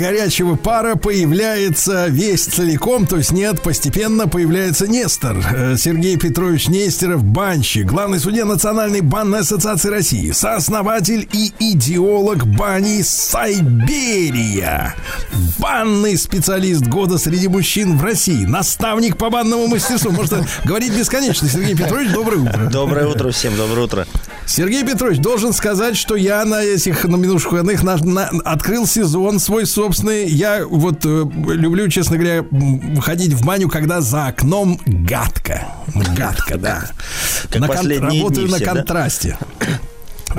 Горячего 0.00 0.56
пара 0.56 0.96
появляется 0.96 2.06
весь 2.06 2.46
целиком, 2.46 3.06
то 3.06 3.18
есть 3.18 3.32
нет, 3.32 3.60
постепенно 3.60 4.26
появляется 4.26 4.88
Нестор. 4.88 5.36
Э, 5.54 5.76
Сергей 5.76 6.16
Петрович 6.16 6.68
Нестеров, 6.68 7.22
банщик, 7.22 7.84
главный 7.84 8.18
судья 8.18 8.46
Национальной 8.46 9.02
банной 9.02 9.40
ассоциации 9.40 9.90
России, 9.90 10.30
сооснователь 10.30 11.28
и 11.34 11.52
идеолог 11.58 12.46
бани 12.46 13.02
Сайберия, 13.02 14.94
банный 15.58 16.16
специалист 16.16 16.82
года 16.84 17.18
среди 17.18 17.48
мужчин 17.48 17.98
в 17.98 18.02
России, 18.02 18.46
наставник 18.46 19.18
по 19.18 19.28
банному 19.28 19.66
мастерству. 19.66 20.12
Можно 20.12 20.46
говорить 20.64 20.96
бесконечно. 20.96 21.46
Сергей 21.46 21.76
Петрович, 21.76 22.10
доброе 22.10 22.38
утро. 22.38 22.70
Доброе 22.70 23.06
утро 23.06 23.30
всем, 23.32 23.54
доброе 23.54 23.82
утро. 23.82 24.06
Сергей 24.60 24.84
Петрович, 24.84 25.20
должен 25.20 25.54
сказать, 25.54 25.96
что 25.96 26.16
я 26.16 26.44
на 26.44 26.62
этих 26.62 27.04
на 27.04 27.16
минуточку 27.16 27.52
выходных 27.52 27.82
на- 27.82 27.96
на- 27.96 28.28
открыл 28.44 28.86
сезон 28.86 29.38
свой 29.38 29.64
собственный. 29.64 30.26
Я 30.28 30.66
вот 30.66 31.06
э, 31.06 31.24
люблю, 31.46 31.88
честно 31.88 32.18
говоря, 32.18 32.44
выходить 32.50 33.32
в 33.32 33.42
баню, 33.42 33.70
когда 33.70 34.02
за 34.02 34.26
окном 34.26 34.78
гадко. 34.84 35.66
Гадко, 36.14 36.58
да. 36.58 36.84
Как 37.50 37.58
На 37.62 37.68
кон- 37.68 37.76
работаю 38.02 38.48
на 38.50 38.58
контрасте. 38.60 39.38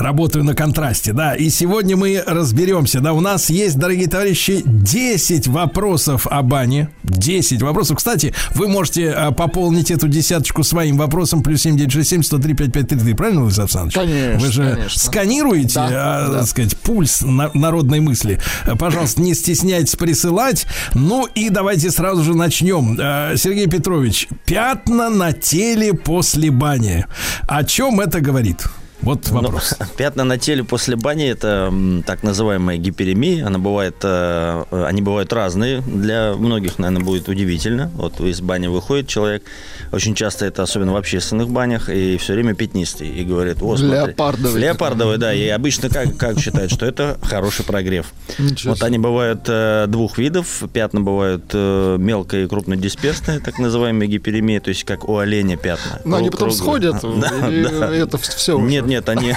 Работаю 0.01 0.43
на 0.43 0.55
контрасте, 0.55 1.13
да. 1.13 1.35
И 1.35 1.49
сегодня 1.51 1.95
мы 1.95 2.23
разберемся. 2.25 3.01
Да, 3.01 3.13
у 3.13 3.19
нас 3.21 3.51
есть, 3.51 3.77
дорогие 3.77 4.07
товарищи, 4.07 4.63
10 4.65 5.47
вопросов 5.47 6.25
о 6.29 6.41
бане. 6.41 6.89
10 7.03 7.61
вопросов. 7.61 7.97
Кстати, 7.97 8.33
вы 8.55 8.67
можете 8.67 9.11
а, 9.11 9.31
пополнить 9.31 9.91
эту 9.91 10.07
десяточку 10.07 10.63
своим 10.63 10.97
вопросом. 10.97 11.43
Плюс 11.43 11.61
7967 11.61 12.23
103 12.23 12.53
5533. 12.55 13.13
Правильно, 13.13 13.41
Владимир 13.41 13.61
Александрович? 13.61 13.93
Конечно, 13.95 14.39
Вы 14.39 14.51
же 14.51 14.73
конечно. 14.75 14.99
сканируете, 14.99 15.75
Да, 15.75 15.87
а, 15.91 16.27
да. 16.31 16.39
так 16.39 16.47
сказать, 16.47 16.77
пульс 16.77 17.21
на- 17.21 17.51
народной 17.53 17.99
мысли. 17.99 18.39
Пожалуйста, 18.79 19.21
не 19.21 19.35
стесняйтесь 19.35 19.95
присылать. 19.95 20.65
Ну 20.95 21.27
и 21.27 21.49
давайте 21.49 21.91
сразу 21.91 22.23
же 22.23 22.35
начнем. 22.35 22.97
Э, 22.99 23.35
Сергей 23.37 23.67
Петрович, 23.67 24.27
пятна 24.45 25.09
на 25.09 25.31
теле 25.31 25.93
после 25.93 26.49
бани. 26.49 27.05
О 27.47 27.63
чем 27.63 27.99
это 27.99 28.19
говорит? 28.19 28.65
Вот 29.01 29.27
вопрос. 29.29 29.75
Ну, 29.79 29.85
пятна 29.97 30.23
на 30.23 30.37
теле 30.37 30.63
после 30.63 30.95
бани 30.95 31.27
это 31.27 31.73
так 32.05 32.23
называемая 32.23 32.77
гиперемия. 32.77 33.45
Она 33.45 33.57
бывает, 33.57 33.95
э, 34.03 34.63
э, 34.69 34.85
они 34.85 35.01
бывают 35.01 35.33
разные. 35.33 35.81
Для 35.81 36.33
многих, 36.35 36.77
наверное, 36.77 37.03
будет 37.03 37.27
удивительно. 37.27 37.91
Вот 37.95 38.19
из 38.21 38.41
бани 38.41 38.67
выходит 38.67 39.07
человек. 39.07 39.43
Очень 39.91 40.13
часто 40.13 40.45
это 40.45 40.61
особенно 40.63 40.93
в 40.93 40.95
общественных 40.97 41.49
банях 41.49 41.89
и 41.89 42.17
все 42.17 42.33
время 42.33 42.53
пятнистый. 42.53 43.09
И 43.09 43.23
говорит, 43.23 43.57
о, 43.61 43.75
смотри». 43.75 44.07
Леопардовый. 44.07 44.61
Леопардовый, 44.61 45.17
да. 45.17 45.33
И 45.33 45.47
обычно 45.47 45.89
как, 45.89 46.15
как 46.17 46.39
считают, 46.39 46.71
что 46.71 46.85
это 46.85 47.17
хороший 47.23 47.65
прогрев. 47.65 48.07
Ничего 48.37 48.73
Вот 48.73 48.83
они 48.83 48.99
бывают 48.99 49.41
э, 49.47 49.85
двух 49.87 50.19
видов. 50.19 50.63
Пятна 50.73 51.01
бывают 51.01 51.53
мелкое 51.53 52.45
и 52.45 52.47
крупнодисперсные, 52.47 53.39
так 53.39 53.57
называемые 53.57 54.07
гиперемии, 54.07 54.59
то 54.59 54.69
есть 54.69 54.83
как 54.83 55.09
у 55.09 55.17
оленя 55.17 55.57
пятна. 55.57 56.01
Но 56.05 56.17
они 56.17 56.29
потом 56.29 56.51
сходят, 56.51 56.97
Да, 57.01 57.31
да. 57.49 57.93
это 57.93 58.17
все 58.17 58.57
Нет, 58.59 58.90
нет, 58.91 59.07
они 59.07 59.33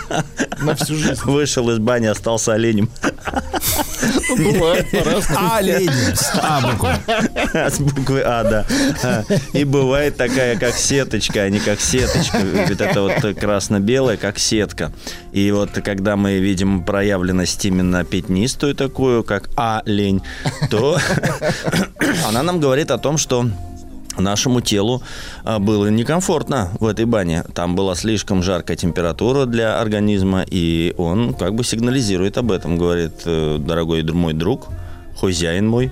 на 0.58 0.74
всю 0.74 0.96
жизнь. 0.96 1.22
вышел 1.24 1.70
из 1.70 1.78
бани, 1.78 2.06
остался 2.06 2.54
оленем. 2.54 2.90
Ну, 4.36 4.52
бывает 4.52 4.90
по-разному. 4.90 5.54
Олень 5.54 5.90
с 5.90 6.32
А 6.34 6.60
буквы. 6.60 6.90
С 7.54 7.78
буквы 7.78 8.22
А, 8.22 8.42
да. 8.42 8.66
А, 9.04 9.24
И 9.52 9.62
бывает 9.62 10.16
такая, 10.16 10.58
как 10.58 10.74
сеточка, 10.74 11.42
а 11.42 11.48
не 11.48 11.60
как 11.60 11.80
сеточка. 11.80 12.38
Вот 12.38 12.80
это 12.80 13.02
вот 13.02 13.38
красно-белая, 13.38 14.16
как 14.16 14.38
сетка. 14.40 14.92
И 15.30 15.52
вот 15.52 15.70
когда 15.84 16.16
мы 16.16 16.38
видим 16.38 16.82
проявленность 16.82 17.64
именно 17.64 18.04
пятнистую 18.04 18.74
такую, 18.74 19.22
как 19.22 19.50
олень, 19.56 20.20
то 20.68 20.98
она 22.26 22.42
нам 22.42 22.58
говорит 22.58 22.90
о 22.90 22.98
том, 22.98 23.18
что 23.18 23.46
нашему 24.18 24.60
телу 24.60 25.02
а, 25.44 25.58
было 25.58 25.86
некомфортно 25.86 26.70
в 26.80 26.86
этой 26.86 27.04
бане. 27.04 27.44
Там 27.54 27.76
была 27.76 27.94
слишком 27.94 28.42
жаркая 28.42 28.76
температура 28.76 29.46
для 29.46 29.80
организма, 29.80 30.44
и 30.48 30.94
он 30.98 31.34
как 31.34 31.54
бы 31.54 31.64
сигнализирует 31.64 32.38
об 32.38 32.52
этом. 32.52 32.76
Говорит, 32.76 33.22
«Э, 33.24 33.58
дорогой 33.58 34.02
мой 34.02 34.32
друг, 34.32 34.68
хозяин 35.18 35.68
мой, 35.68 35.90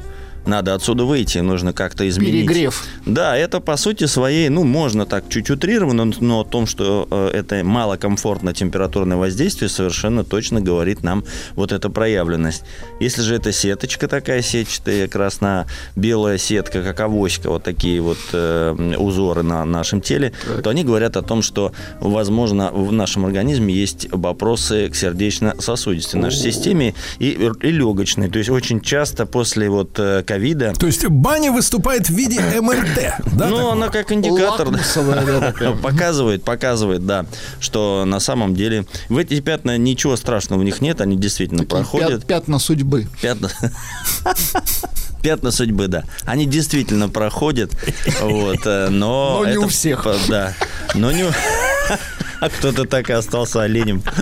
надо 0.48 0.74
отсюда 0.74 1.04
выйти, 1.04 1.38
нужно 1.38 1.72
как-то 1.72 2.08
изменить. 2.08 2.46
Перегрев. 2.46 2.84
Да, 3.06 3.36
это 3.36 3.60
по 3.60 3.76
сути 3.76 4.06
своей, 4.06 4.48
ну, 4.48 4.64
можно 4.64 5.06
так 5.06 5.28
чуть 5.28 5.50
утрированно, 5.50 6.10
но 6.20 6.40
о 6.40 6.44
том, 6.44 6.66
что 6.66 7.06
э, 7.10 7.30
это 7.34 7.62
малокомфортное 7.62 8.54
температурное 8.54 9.16
воздействие, 9.16 9.68
совершенно 9.68 10.24
точно 10.24 10.60
говорит 10.60 11.02
нам 11.02 11.24
вот 11.54 11.72
эта 11.72 11.90
проявленность. 11.90 12.64
Если 13.00 13.22
же 13.22 13.36
это 13.36 13.52
сеточка 13.52 14.08
такая 14.08 14.42
сетчатая, 14.42 15.06
красно-белая 15.06 16.38
сетка, 16.38 16.82
как 16.82 16.98
авоська, 17.00 17.50
вот 17.50 17.62
такие 17.62 18.00
вот 18.00 18.18
э, 18.32 18.94
узоры 18.98 19.42
на 19.42 19.64
нашем 19.64 20.00
теле, 20.00 20.32
то 20.62 20.70
они 20.70 20.82
говорят 20.82 21.16
о 21.16 21.22
том, 21.22 21.42
что, 21.42 21.72
возможно, 22.00 22.70
в 22.72 22.90
нашем 22.92 23.26
организме 23.26 23.74
есть 23.74 24.08
вопросы 24.10 24.88
к 24.88 24.96
сердечно-сосудистой 24.96 26.20
нашей 26.20 26.38
системе 26.38 26.94
и, 27.18 27.30
и 27.62 27.70
легочной. 27.70 28.28
То 28.30 28.38
есть 28.38 28.50
очень 28.50 28.80
часто 28.80 29.26
после 29.26 29.68
вот 29.68 29.98
э, 29.98 30.22
ковида 30.26 30.37
ковида. 30.38 30.74
То 30.74 30.86
есть 30.86 31.06
баня 31.06 31.52
выступает 31.52 32.08
в 32.08 32.14
виде 32.14 32.40
МРТ, 32.40 33.22
да? 33.34 33.46
ну, 33.48 33.56
такого? 33.56 33.72
она 33.72 33.88
как 33.88 34.12
индикатор 34.12 34.68
показывает, 35.82 36.44
показывает, 36.44 37.06
да, 37.06 37.26
что 37.60 38.04
на 38.06 38.20
самом 38.20 38.54
деле 38.54 38.86
в 39.08 39.18
эти 39.18 39.40
пятна 39.40 39.76
ничего 39.76 40.16
страшного 40.16 40.60
в 40.60 40.64
них 40.64 40.80
нет, 40.80 41.00
они 41.00 41.16
действительно 41.16 41.64
проходят. 41.64 42.20
Пят- 42.20 42.26
пятна 42.26 42.58
судьбы. 42.58 43.08
Пятна. 43.20 43.50
Пятна 45.22 45.50
судьбы, 45.50 45.88
да. 45.88 46.04
Они 46.24 46.46
действительно 46.46 47.08
проходят, 47.08 47.72
вот, 48.20 48.60
э, 48.64 48.88
но... 48.88 49.40
Но 49.42 49.50
не 49.50 49.56
у 49.56 49.66
всех. 49.66 50.06
Да, 50.28 50.54
но 50.94 51.10
не 51.10 51.24
у... 51.24 51.30
А 52.40 52.48
кто-то 52.48 52.84
так 52.84 53.10
и 53.10 53.12
остался 53.12 53.62
оленем. 53.62 54.02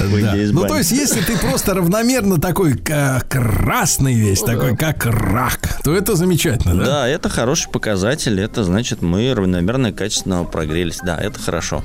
Да. 0.00 0.34
Ну, 0.34 0.66
то 0.66 0.78
есть, 0.78 0.90
если 0.90 1.20
ты 1.20 1.36
просто 1.38 1.74
равномерно 1.74 2.40
такой 2.40 2.74
красный 2.74 4.14
весь, 4.14 4.40
такой 4.40 4.76
как 4.76 5.04
рак, 5.06 5.58
то 5.84 5.94
это 5.94 6.16
замечательно, 6.16 6.74
да? 6.76 6.84
Да, 6.84 7.08
это 7.08 7.28
хороший 7.28 7.70
показатель. 7.70 8.40
Это 8.40 8.64
значит, 8.64 9.02
мы 9.02 9.32
равномерно 9.34 9.88
и 9.88 9.92
качественно 9.92 10.44
прогрелись. 10.44 10.98
Да, 11.04 11.16
это 11.16 11.38
хорошо. 11.40 11.82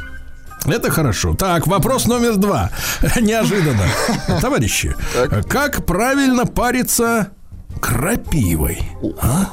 Это 0.65 0.89
хорошо. 0.89 1.35
Так, 1.35 1.67
вопрос 1.67 2.05
номер 2.05 2.37
два. 2.37 2.71
Неожиданно. 3.19 3.83
Товарищи, 4.41 4.95
как 5.47 5.85
правильно 5.85 6.45
париться 6.45 7.29
крапивой? 7.81 8.81
А? 9.21 9.49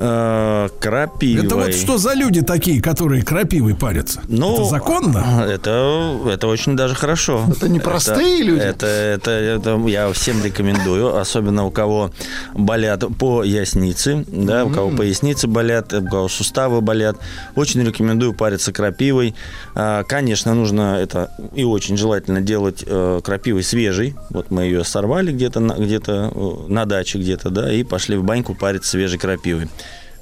Э, 0.00 0.68
Крапивой. 0.80 1.44
Это 1.46 1.56
вот 1.56 1.74
что 1.74 1.98
за 1.98 2.14
люди 2.14 2.42
такие, 2.42 2.80
которые 2.80 3.22
крапивой 3.22 3.74
парятся? 3.74 4.20
Ну, 4.28 4.54
это 4.54 4.64
законно? 4.64 5.44
Это, 5.48 6.16
это 6.30 6.46
очень 6.46 6.76
даже 6.76 6.94
хорошо. 6.94 7.44
Это 7.50 7.68
не 7.68 7.80
простые 7.80 8.42
люди? 8.42 8.60
Это, 8.60 8.86
это, 8.86 9.30
это 9.30 9.76
я 9.88 10.12
всем 10.12 10.42
рекомендую, 10.44 11.16
особенно 11.16 11.64
у 11.64 11.70
кого 11.70 12.12
болят 12.54 13.04
по 13.18 13.42
яснице, 13.42 14.24
да, 14.28 14.64
у 14.64 14.70
кого 14.70 14.90
поясницы 14.90 15.48
болят, 15.48 15.92
у 15.92 16.04
кого 16.04 16.28
суставы 16.28 16.80
болят. 16.80 17.16
Очень 17.56 17.84
рекомендую 17.84 18.34
париться 18.34 18.72
крапивой. 18.72 19.34
А, 19.74 20.04
Конечно, 20.04 20.54
нужно 20.54 20.98
это 21.00 21.30
и 21.54 21.64
очень 21.64 21.96
желательно 21.96 22.40
делать 22.40 22.84
э, 22.86 23.20
крапивой 23.24 23.64
свежей. 23.64 24.14
Вот 24.30 24.50
мы 24.50 24.62
ее 24.64 24.84
сорвали 24.84 25.32
где-то 25.32 25.60
на, 25.60 25.72
где-то 25.72 26.32
э, 26.34 26.72
на 26.72 26.84
даче 26.84 27.18
где-то, 27.18 27.50
да, 27.50 27.72
и 27.72 27.82
пошли 27.82 28.16
в 28.16 28.22
баньку 28.22 28.54
париться 28.54 28.90
свежей 28.90 29.18
крапивой. 29.18 29.68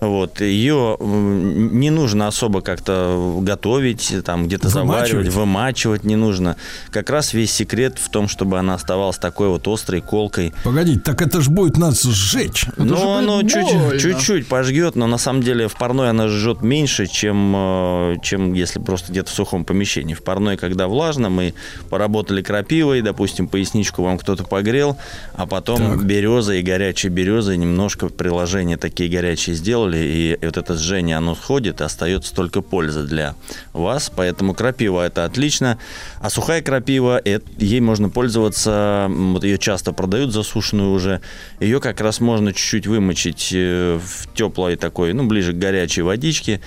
Вот, 0.01 0.40
ее 0.40 0.97
не 1.01 1.90
нужно 1.90 2.27
особо 2.27 2.60
как-то 2.60 3.39
готовить, 3.40 4.12
там 4.24 4.47
где-то 4.47 4.68
заваривать, 4.68 5.28
вымачивать 5.28 6.05
не 6.05 6.16
нужно. 6.16 6.56
Как 6.90 7.09
раз 7.10 7.32
весь 7.32 7.52
секрет 7.52 7.98
в 7.98 8.10
том, 8.10 8.28
чтобы 8.28 8.59
она 8.59 8.74
оставалась 8.74 9.16
такой 9.18 9.48
вот 9.48 9.66
острой 9.68 10.01
колкой. 10.02 10.52
Погодите, 10.64 11.01
так 11.01 11.23
это 11.23 11.40
ж 11.40 11.48
будет 11.48 11.78
нас 11.78 12.02
сжечь. 12.02 12.66
Ну, 12.77 13.16
оно 13.16 13.40
будет 13.40 13.52
чуть- 13.52 13.73
больно. 13.73 13.98
чуть-чуть 13.98 14.48
пожгет, 14.48 14.97
но 14.97 15.06
на 15.06 15.18
самом 15.18 15.43
деле 15.43 15.68
в 15.68 15.74
парной 15.74 16.10
она 16.10 16.28
жжет 16.28 16.62
меньше, 16.62 17.06
чем, 17.06 17.55
э, 17.56 18.16
чем 18.23 18.52
если 18.52 18.81
просто 18.81 19.12
где-то 19.12 19.31
в 19.31 19.35
сухом 19.35 19.64
помещении. 19.64 20.14
В 20.14 20.23
парной, 20.23 20.56
когда 20.56 20.89
влажно, 20.89 21.31
мы 21.31 21.55
поработали 21.89 22.43
крапивой, 22.43 23.01
допустим, 23.02 23.48
поясничку 23.48 24.02
вам 24.02 24.18
кто-то 24.18 24.44
погрел, 24.44 24.97
а 25.35 25.47
потом 25.47 26.05
березой 26.06 26.60
и 26.60 26.62
горячей 26.62 27.09
березой 27.09 27.56
немножко 27.56 28.09
приложения 28.09 28.77
такие 28.77 29.09
горячие 29.10 29.56
сделали, 29.56 29.86
и 29.95 30.39
вот 30.43 30.57
это 30.57 30.77
жжение, 30.77 31.17
оно 31.17 31.35
сходит, 31.35 31.81
и 31.81 31.85
остается 31.85 32.35
только 32.35 32.63
польза 32.63 33.05
для 33.05 33.35
вас. 33.73 34.11
Поэтому 34.15 34.55
крапива 34.55 35.07
это 35.07 35.25
отлично. 35.25 35.79
А 36.21 36.31
сухая 36.31 36.63
крапива, 36.63 37.21
э- 37.25 37.41
ей 37.59 37.81
можно 37.81 38.09
пользоваться, 38.09 39.07
вот 39.09 39.45
ее 39.45 39.59
часто 39.59 39.93
продают 39.93 40.33
засушенную 40.33 40.93
уже. 40.93 41.21
Ее 41.61 41.81
как 41.81 42.01
раз 42.01 42.21
можно 42.21 42.53
чуть-чуть 42.53 42.87
вымочить 42.87 43.51
э, 43.53 43.99
в 44.03 44.35
теплой 44.35 44.77
такой, 44.77 45.13
ну, 45.13 45.27
ближе 45.27 45.53
к 45.53 45.59
горячей 45.59 46.03
водичке. 46.03 46.61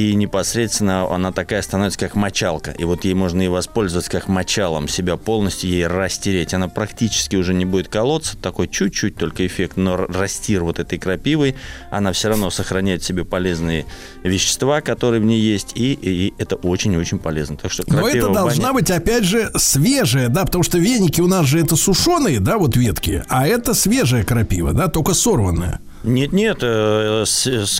И 0.00 0.14
непосредственно 0.14 1.14
она 1.14 1.30
такая 1.30 1.60
становится, 1.60 1.98
как 1.98 2.14
мочалка. 2.14 2.70
И 2.70 2.84
вот 2.84 3.04
ей 3.04 3.12
можно 3.12 3.42
и 3.42 3.48
воспользоваться 3.48 4.10
как 4.10 4.28
мочалом, 4.28 4.88
себя 4.88 5.18
полностью 5.18 5.68
ей 5.68 5.86
растереть. 5.86 6.54
Она 6.54 6.68
практически 6.68 7.36
уже 7.36 7.52
не 7.52 7.66
будет 7.66 7.88
колоться, 7.88 8.38
такой 8.38 8.66
чуть-чуть 8.68 9.16
только 9.16 9.46
эффект, 9.46 9.76
но 9.76 9.98
растир 9.98 10.64
вот 10.64 10.78
этой 10.78 10.98
крапивой, 10.98 11.54
она 11.90 12.12
все 12.12 12.28
равно 12.28 12.48
сохраняет 12.48 13.02
в 13.02 13.04
себе 13.04 13.26
полезные 13.26 13.84
вещества, 14.22 14.80
которые 14.80 15.20
в 15.20 15.26
ней 15.26 15.38
есть, 15.38 15.72
и, 15.74 15.92
и 15.92 16.32
это 16.38 16.56
очень-очень 16.56 17.18
полезно. 17.18 17.58
Так 17.58 17.70
что 17.70 17.84
Но 17.86 18.08
это 18.08 18.28
в 18.28 18.30
бане- 18.30 18.34
должна 18.34 18.72
быть, 18.72 18.90
опять 18.90 19.24
же, 19.24 19.50
свежая, 19.56 20.30
да, 20.30 20.46
потому 20.46 20.64
что 20.64 20.78
веники 20.78 21.20
у 21.20 21.26
нас 21.26 21.44
же 21.44 21.60
это 21.60 21.76
сушеные, 21.76 22.40
да, 22.40 22.56
вот 22.56 22.74
ветки, 22.74 23.22
а 23.28 23.46
это 23.46 23.74
свежая 23.74 24.24
крапива, 24.24 24.72
да, 24.72 24.88
только 24.88 25.12
сорванная. 25.12 25.78
Нет, 26.02 26.32
нет, 26.32 26.58
э, 26.62 27.24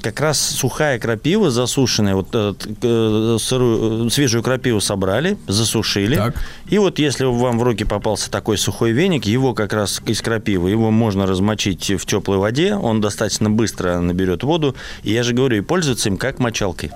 как 0.02 0.20
раз 0.20 0.38
сухая 0.38 0.98
крапива 0.98 1.51
засушенная, 1.51 2.14
вот 2.14 2.28
э, 2.32 3.36
сырую, 3.40 4.10
свежую 4.10 4.42
крапиву 4.42 4.80
собрали, 4.80 5.38
засушили. 5.48 6.32
И 6.68 6.76
вот 6.78 6.98
если 6.98 7.24
вам 7.24 7.59
в 7.59 7.62
руки 7.62 7.84
попался 7.84 8.30
такой 8.30 8.59
сухой 8.59 8.92
веник, 8.92 9.24
его 9.24 9.55
как 9.55 9.72
раз 9.72 10.02
из 10.06 10.20
крапивы, 10.20 10.70
его 10.70 10.90
можно 10.90 11.26
размочить 11.26 11.90
в 11.90 12.05
теплой 12.05 12.36
воде, 12.36 12.74
он 12.74 13.01
достаточно 13.01 13.48
быстро 13.48 14.01
наберет 14.01 14.42
воду. 14.42 14.76
И 15.02 15.12
я 15.12 15.22
же 15.22 15.32
говорю, 15.32 15.56
и 15.56 15.60
пользоваться 15.62 16.10
им 16.10 16.18
как 16.18 16.38
мочалкой. 16.38 16.90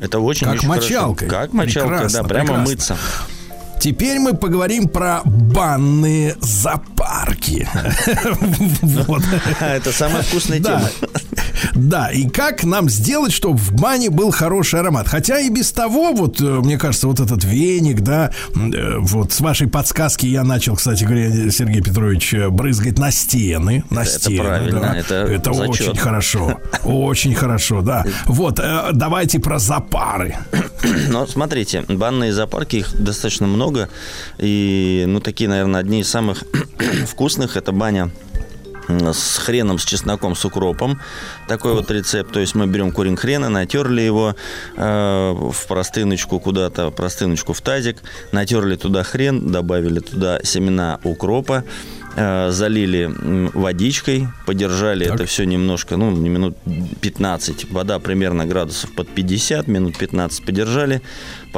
Это 0.00 0.18
очень 0.18 0.46
Как 0.46 0.54
очень 0.56 0.68
хорошо. 0.68 0.82
мочалкой. 0.82 1.28
Как 1.28 1.52
мочалка, 1.52 1.88
Прекрасно, 1.90 2.22
да, 2.22 2.28
прямо 2.28 2.46
прекрасно. 2.64 2.70
мыться. 2.70 2.96
Теперь 3.78 4.18
мы 4.18 4.34
поговорим 4.34 4.88
про 4.88 5.20
банные 5.24 6.36
запарки. 6.40 7.68
Вот. 9.08 9.22
Это 9.60 9.92
самая 9.92 10.22
вкусная 10.22 10.60
тема. 10.60 10.88
Да, 11.74 12.10
и 12.10 12.28
как 12.28 12.64
нам 12.64 12.88
сделать, 12.88 13.32
чтобы 13.32 13.58
в 13.58 13.72
бане 13.72 14.10
был 14.10 14.30
хороший 14.30 14.80
аромат? 14.80 15.08
Хотя 15.08 15.40
и 15.40 15.48
без 15.48 15.72
того, 15.72 16.12
вот, 16.12 16.40
э, 16.40 16.44
мне 16.44 16.78
кажется, 16.78 17.08
вот 17.08 17.20
этот 17.20 17.44
веник, 17.44 18.00
да, 18.00 18.30
э, 18.54 18.98
вот 18.98 19.32
с 19.32 19.40
вашей 19.40 19.68
подсказки 19.68 20.26
я 20.26 20.44
начал, 20.44 20.76
кстати 20.76 21.04
говоря, 21.04 21.50
Сергей 21.50 21.82
Петрович, 21.82 22.32
э, 22.34 22.48
брызгать 22.48 22.98
на 22.98 23.10
стены. 23.10 23.84
На 23.90 24.00
Это 24.02 24.10
стены. 24.10 24.44
правильно, 24.44 25.04
да. 25.08 25.24
это 25.24 25.52
зачет. 25.52 25.88
очень 25.88 25.96
хорошо. 25.96 26.60
Очень 26.84 27.34
хорошо, 27.34 27.82
да. 27.82 28.04
Вот, 28.26 28.60
давайте 28.92 29.38
про 29.38 29.58
запары. 29.58 30.36
Но 31.08 31.26
смотрите, 31.26 31.84
банные 31.88 32.32
зоопарки, 32.32 32.76
их 32.76 33.02
достаточно 33.02 33.46
много. 33.46 33.67
И, 34.38 35.04
ну, 35.06 35.20
такие, 35.20 35.48
наверное, 35.48 35.80
одни 35.80 36.00
из 36.00 36.08
самых 36.08 36.44
вкусных 37.06 37.56
это 37.56 37.72
баня 37.72 38.10
с 38.88 39.38
хреном, 39.38 39.78
с 39.78 39.84
чесноком, 39.84 40.34
с 40.34 40.44
укропом. 40.44 41.00
Такой 41.46 41.74
вот 41.74 41.90
рецепт. 41.90 42.32
То 42.32 42.40
есть 42.40 42.54
мы 42.54 42.66
берем 42.66 42.90
корень 42.92 43.16
хрена, 43.16 43.48
натерли 43.48 44.00
его 44.00 44.34
э, 44.76 45.32
в 45.32 45.66
простыночку 45.66 46.40
куда-то, 46.40 46.90
простыночку 46.90 47.52
в 47.52 47.60
тазик, 47.60 47.98
натерли 48.32 48.76
туда 48.76 49.02
хрен, 49.02 49.52
добавили 49.52 50.00
туда 50.00 50.40
семена 50.42 51.00
укропа, 51.04 51.64
э, 52.16 52.50
залили 52.50 53.10
водичкой, 53.54 54.28
подержали 54.46 55.06
это 55.06 55.26
все 55.26 55.44
немножко, 55.44 55.96
ну, 55.96 56.10
минут 56.10 56.56
15. 57.00 57.70
Вода 57.70 57.98
примерно 57.98 58.46
градусов 58.46 58.94
под 58.94 59.08
50, 59.08 59.66
минут 59.68 59.98
15 59.98 60.44
подержали. 60.44 61.02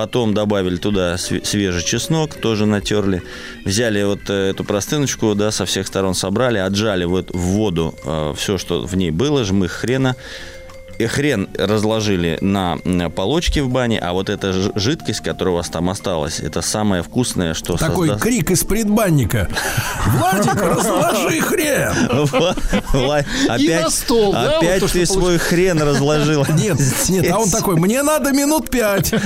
Потом 0.00 0.32
добавили 0.32 0.76
туда 0.76 1.16
све- 1.16 1.44
свежий 1.44 1.82
чеснок, 1.84 2.34
тоже 2.34 2.64
натерли. 2.64 3.22
Взяли 3.66 4.02
вот 4.02 4.30
э, 4.30 4.48
эту 4.48 4.64
простыночку, 4.64 5.34
да, 5.34 5.50
со 5.50 5.66
всех 5.66 5.86
сторон 5.86 6.14
собрали, 6.14 6.56
отжали 6.56 7.04
вот 7.04 7.30
в 7.34 7.38
воду 7.38 7.94
все, 8.34 8.56
что 8.56 8.80
в 8.86 8.96
ней 8.96 9.10
было, 9.10 9.44
жмых 9.44 9.72
хрена. 9.72 10.16
И 11.00 11.06
хрен 11.06 11.48
разложили 11.56 12.36
на 12.42 12.76
полочке 13.16 13.62
в 13.62 13.70
бане, 13.70 13.98
а 13.98 14.12
вот 14.12 14.28
эта 14.28 14.52
жидкость, 14.78 15.20
которая 15.20 15.54
у 15.54 15.56
вас 15.56 15.70
там 15.70 15.88
осталась, 15.88 16.40
это 16.40 16.60
самое 16.60 17.02
вкусное, 17.02 17.54
что 17.54 17.78
Такой 17.78 18.08
создаст- 18.08 18.22
крик 18.22 18.50
из 18.50 18.64
предбанника. 18.64 19.48
Владик, 20.08 20.60
разложи 20.60 21.40
хрен! 21.40 21.94
Опять, 23.48 23.90
стол, 23.90 24.32
да, 24.32 24.58
опять 24.58 24.82
вот 24.82 24.92
ты 24.92 25.06
свой 25.06 25.38
хрен 25.38 25.80
разложил. 25.80 26.44
Нет, 26.54 26.76
нет, 27.08 27.30
а 27.32 27.38
он 27.38 27.48
такой, 27.48 27.76
мне 27.76 28.02
надо 28.02 28.32
минут 28.32 28.68
пять. 28.68 29.14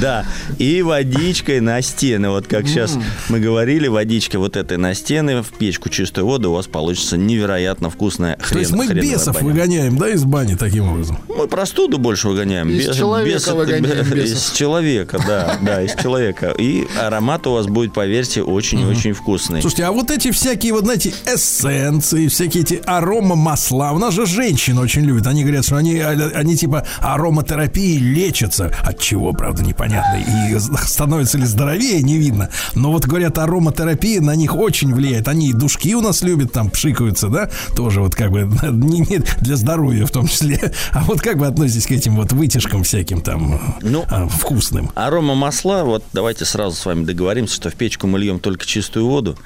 Да, 0.00 0.24
и 0.58 0.80
водичкой 0.80 1.60
на 1.60 1.82
стены. 1.82 2.30
Вот 2.30 2.46
как 2.46 2.66
сейчас 2.66 2.96
мы 3.28 3.38
говорили, 3.38 3.86
водичка 3.86 4.38
вот 4.38 4.56
этой 4.56 4.78
на 4.78 4.94
стены, 4.94 5.42
в 5.42 5.52
печку 5.52 5.90
чистую 5.90 6.26
воду, 6.26 6.50
у 6.50 6.54
вас 6.54 6.66
получится 6.66 7.18
невероятно 7.18 7.90
вкусная 7.90 8.38
хрен. 8.40 8.52
То 8.52 8.58
есть 8.60 8.72
мы 8.72 8.86
бесов 8.88 9.42
выгоняем 9.42 9.73
выгоняем, 9.74 9.98
да, 9.98 10.08
из 10.10 10.24
бани 10.24 10.54
таким 10.54 10.88
образом? 10.88 11.18
Мы 11.28 11.46
простуду 11.48 11.98
больше 11.98 12.28
выгоняем. 12.28 12.68
Из 12.68 12.94
человека 12.94 13.54
выгоняем 13.54 14.10
бесов. 14.10 14.36
Из 14.36 14.50
человека, 14.52 15.18
да, 15.26 15.58
да, 15.62 15.82
из 15.82 15.94
человека. 15.94 16.54
И 16.58 16.86
аромат 17.00 17.46
у 17.46 17.52
вас 17.52 17.66
будет, 17.66 17.92
поверьте, 17.92 18.42
очень-очень 18.42 19.12
вкусный. 19.12 19.60
Слушайте, 19.60 19.84
а 19.84 19.92
вот 19.92 20.10
эти 20.10 20.30
всякие, 20.30 20.72
вот 20.72 20.84
знаете, 20.84 21.12
эссенции, 21.26 22.28
всякие 22.28 22.62
эти 22.62 22.82
арома 22.84 23.34
масла, 23.34 23.92
у 23.92 23.98
нас 23.98 24.14
же 24.14 24.26
женщины 24.26 24.80
очень 24.80 25.02
любят. 25.02 25.26
Они 25.26 25.42
говорят, 25.42 25.64
что 25.64 25.76
они, 25.76 25.98
они 25.98 26.56
типа 26.56 26.86
ароматерапией 27.00 27.98
лечатся. 27.98 28.72
От 28.82 29.00
чего, 29.00 29.32
правда, 29.32 29.62
непонятно. 29.62 30.18
И 30.18 30.58
становятся 30.58 31.38
ли 31.38 31.44
здоровее, 31.44 32.02
не 32.02 32.18
видно. 32.18 32.50
Но 32.74 32.92
вот 32.92 33.06
говорят, 33.06 33.38
ароматерапия 33.38 34.20
на 34.20 34.34
них 34.34 34.54
очень 34.54 34.94
влияет. 34.94 35.28
Они 35.28 35.50
и 35.50 35.52
душки 35.52 35.94
у 35.94 36.00
нас 36.00 36.22
любят, 36.22 36.52
там 36.52 36.70
пшикаются, 36.70 37.28
да, 37.28 37.50
тоже 37.76 38.00
вот 38.00 38.14
как 38.14 38.30
бы 38.30 38.40
не, 38.72 39.00
не 39.00 39.22
для 39.40 39.56
здоровья 39.64 40.04
в 40.04 40.10
том 40.10 40.28
числе. 40.28 40.60
А 40.92 41.02
вот 41.04 41.20
как 41.20 41.36
вы 41.36 41.46
относитесь 41.46 41.86
к 41.86 41.90
этим 41.90 42.16
вот 42.16 42.32
вытяжкам 42.32 42.84
всяким 42.84 43.20
там 43.20 43.78
Ну, 43.80 44.04
а, 44.10 44.28
вкусным? 44.28 44.90
Арома 44.94 45.34
масла, 45.34 45.82
вот 45.84 46.04
давайте 46.12 46.44
сразу 46.44 46.76
с 46.76 46.84
вами 46.84 47.04
договоримся, 47.04 47.54
что 47.54 47.70
в 47.70 47.74
печку 47.74 48.06
мы 48.06 48.18
льем 48.18 48.38
только 48.38 48.66
чистую 48.66 49.06
воду. 49.06 49.36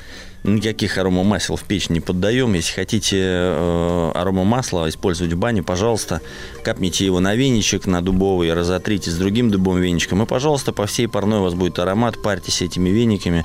Никаких 0.44 0.98
аромамасел 0.98 1.56
в 1.56 1.62
печь 1.64 1.88
не 1.88 2.00
поддаем. 2.00 2.54
Если 2.54 2.72
хотите 2.72 3.16
э, 3.20 4.12
аромамасло 4.14 4.88
использовать 4.88 5.32
в 5.32 5.36
бане, 5.36 5.62
пожалуйста, 5.62 6.20
капните 6.62 7.04
его 7.04 7.18
на 7.20 7.34
веничек, 7.34 7.86
на 7.86 8.02
дубовый, 8.02 8.52
разотрите 8.54 9.10
с 9.10 9.16
другим 9.16 9.50
дубовым 9.50 9.82
веничком. 9.82 10.22
И, 10.22 10.26
пожалуйста, 10.26 10.72
по 10.72 10.86
всей 10.86 11.08
парной 11.08 11.40
у 11.40 11.42
вас 11.42 11.54
будет 11.54 11.78
аромат. 11.78 12.22
Парьтесь 12.22 12.62
этими 12.62 12.88
вениками 12.88 13.44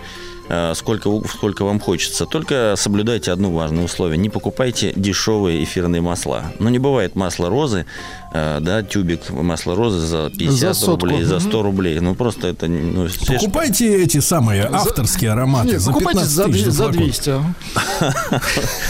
сколько, 0.76 1.08
у- 1.08 1.24
сколько 1.28 1.64
вам 1.66 1.80
хочется. 1.80 2.26
Только 2.26 2.76
соблюдайте 2.78 3.32
одно 3.32 3.52
важное 3.52 3.84
условие. 3.86 4.18
Не 4.18 4.30
покупайте 4.30 4.94
дешевые 4.96 5.64
эфирные 5.64 6.02
масла. 6.02 6.44
Ну, 6.60 6.70
не 6.70 6.80
бывает 6.80 7.16
масла 7.16 7.50
розы, 7.50 7.86
э, 8.34 8.60
да, 8.62 8.84
тюбик 8.84 9.30
масла 9.30 9.76
розы 9.76 10.00
за 10.00 10.30
50 10.30 10.60
За 10.60 10.74
сотку. 10.74 11.06
рублей, 11.08 11.24
за 11.24 11.40
100 11.40 11.58
Мгм. 11.60 11.62
рублей. 11.66 12.00
Ну, 12.00 12.16
просто 12.16 12.48
это... 12.48 12.68
Ну, 12.68 13.08
все 13.08 13.26
ж- 13.26 13.40
Покупайте 13.40 14.04
эти 14.04 14.20
самые 14.20 14.64
авторские 14.72 15.32
ароматы 15.32 15.70
Нет, 15.74 15.82
за 15.82 15.92
покупайте 15.92 16.20
15 16.20 16.34
за, 16.36 16.44
тысяч 16.46 16.66
за 16.66 16.84
флакон. 16.84 16.98
200. 17.04 17.30
а. 17.30 17.44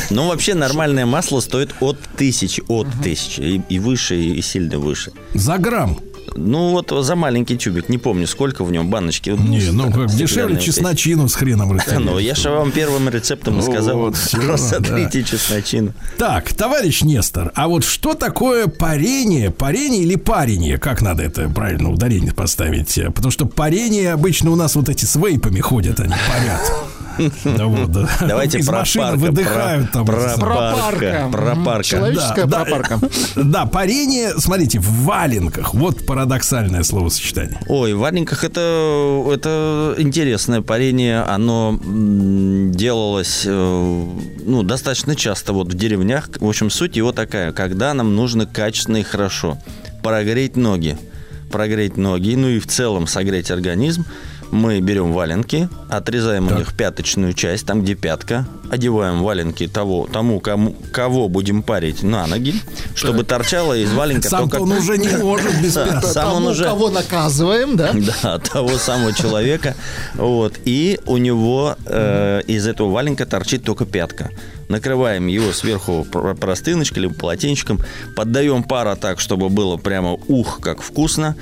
Ну, 0.09 0.27
вообще 0.27 0.53
нормальное 0.55 1.05
масло 1.05 1.39
стоит 1.39 1.73
от 1.79 1.97
тысячи, 2.17 2.63
от 2.67 2.87
тысячи. 3.03 3.41
И, 3.41 3.61
и 3.69 3.79
выше, 3.79 4.15
и 4.19 4.41
сильно 4.41 4.79
выше. 4.79 5.11
За 5.33 5.57
грамм. 5.57 5.99
Ну, 6.35 6.71
вот 6.71 6.91
за 7.05 7.15
маленький 7.15 7.57
тюбик. 7.57 7.89
Не 7.89 7.97
помню, 7.97 8.27
сколько 8.27 8.63
в 8.63 8.71
нем 8.71 8.89
баночки. 8.89 9.29
Не, 9.31 9.71
ну 9.71 9.91
как 9.91 10.09
дешевле 10.13 10.59
чесночину 10.59 11.27
с 11.27 11.35
хреном 11.35 11.69
Да, 11.69 11.75
растянуть. 11.83 12.05
ну, 12.05 12.19
я 12.19 12.35
же 12.35 12.49
вам 12.49 12.71
первым 12.71 13.09
рецептом 13.09 13.61
сказал. 13.61 13.97
Вот, 13.97 14.15
Рассотрите 14.33 15.23
чесночину. 15.23 15.93
Так, 16.17 16.53
товарищ 16.53 17.01
Нестор, 17.01 17.51
а 17.55 17.67
вот 17.67 17.83
что 17.83 18.13
такое 18.13 18.67
парение, 18.67 19.51
парение 19.51 20.03
или 20.03 20.15
парение? 20.15 20.77
Как 20.77 21.01
надо 21.01 21.23
это 21.23 21.49
правильно 21.49 21.91
ударение 21.91 22.33
поставить? 22.33 22.99
Потому 23.13 23.31
что 23.31 23.45
парение 23.45 24.11
обычно 24.13 24.51
у 24.51 24.55
нас 24.55 24.75
вот 24.75 24.89
эти 24.89 25.05
с 25.05 25.15
вейпами 25.15 25.59
ходят, 25.59 25.99
они 25.99 26.13
парят. 26.29 26.71
Да 27.43 27.65
вот, 27.65 27.91
да. 27.91 28.09
Давайте 28.21 28.59
Из 28.59 28.65
про 28.67 28.79
машины 28.79 29.05
парка, 29.05 29.19
выдыхают 29.19 29.91
там. 29.91 30.05
про- 30.05 30.15
это 30.21 30.39
про 30.39 30.55
самое. 30.55 30.75
парка, 30.75 31.29
про 31.31 31.55
Мгм. 31.55 31.63
парка. 31.65 31.83
Человеческая 31.83 32.45
Да, 32.45 32.59
да. 32.59 32.65
пропарка. 32.65 32.99
Да, 33.35 33.65
парение, 33.65 34.33
смотрите, 34.39 34.79
в 34.79 35.03
валенках. 35.03 35.73
Вот 35.73 36.05
парадоксальное 36.05 36.83
словосочетание. 36.83 37.59
Ой, 37.67 37.93
в 37.93 37.99
валенках 37.99 38.43
это, 38.43 39.25
это 39.31 39.95
интересное 39.97 40.61
парение. 40.61 41.21
Оно 41.21 41.79
делалось 42.71 43.43
э, 43.45 44.05
ну, 44.45 44.63
достаточно 44.63 45.15
часто 45.15 45.53
вот 45.53 45.67
в 45.71 45.75
деревнях. 45.75 46.29
В 46.39 46.47
общем, 46.47 46.69
суть 46.69 46.95
его 46.95 47.11
такая. 47.11 47.51
Когда 47.51 47.93
нам 47.93 48.15
нужно 48.15 48.45
качественно 48.45 48.97
и 48.97 49.03
хорошо 49.03 49.57
прогреть 50.01 50.55
ноги, 50.57 50.97
прогреть 51.51 51.97
ноги, 51.97 52.35
ну 52.35 52.47
и 52.49 52.59
в 52.59 52.67
целом 52.67 53.07
согреть 53.07 53.51
организм, 53.51 54.05
мы 54.53 54.79
берем 54.81 55.11
валенки, 55.13 55.67
отрезаем 55.89 56.47
у 56.47 56.51
них 56.51 56.73
пяточную 56.77 57.33
часть, 57.33 57.65
там 57.65 57.81
где 57.81 57.95
пятка, 57.95 58.45
одеваем 58.69 59.23
валенки 59.23 59.67
того, 59.67 60.07
тому, 60.11 60.39
кому, 60.39 60.75
кого 60.91 61.27
будем 61.27 61.63
парить 61.63 62.03
на 62.03 62.27
ноги, 62.27 62.53
чтобы 62.95 63.23
торчало 63.23 63.73
из 63.77 63.91
валенка 63.91 64.29
Сам-то 64.29 64.57
только... 64.59 64.71
он 64.71 64.77
уже 64.77 64.97
не 64.97 65.09
может 65.17 65.59
без 65.61 65.73
пяток. 65.75 66.05
сам 66.05 66.33
он 66.33 66.47
уже... 66.47 66.65
кого 66.65 66.89
наказываем, 66.89 67.75
да? 67.75 67.91
Да, 68.23 68.37
того 68.39 68.77
самого 68.77 69.11
человека. 69.13 69.75
Вот. 70.13 70.53
И 70.65 70.99
у 71.07 71.17
него 71.17 71.75
э, 71.85 72.41
из 72.47 72.67
этого 72.67 72.91
валенка 72.91 73.25
торчит 73.25 73.63
только 73.63 73.85
пятка. 73.85 74.29
Накрываем 74.69 75.27
его 75.27 75.51
сверху 75.51 76.05
пр- 76.09 76.35
простыночкой 76.35 77.03
либо 77.03 77.13
полотенчиком, 77.15 77.79
поддаем 78.15 78.63
пара 78.63 78.95
так, 78.95 79.19
чтобы 79.19 79.49
было 79.49 79.77
прямо 79.77 80.13
ух, 80.27 80.59
как 80.61 80.81
вкусно. 80.81 81.35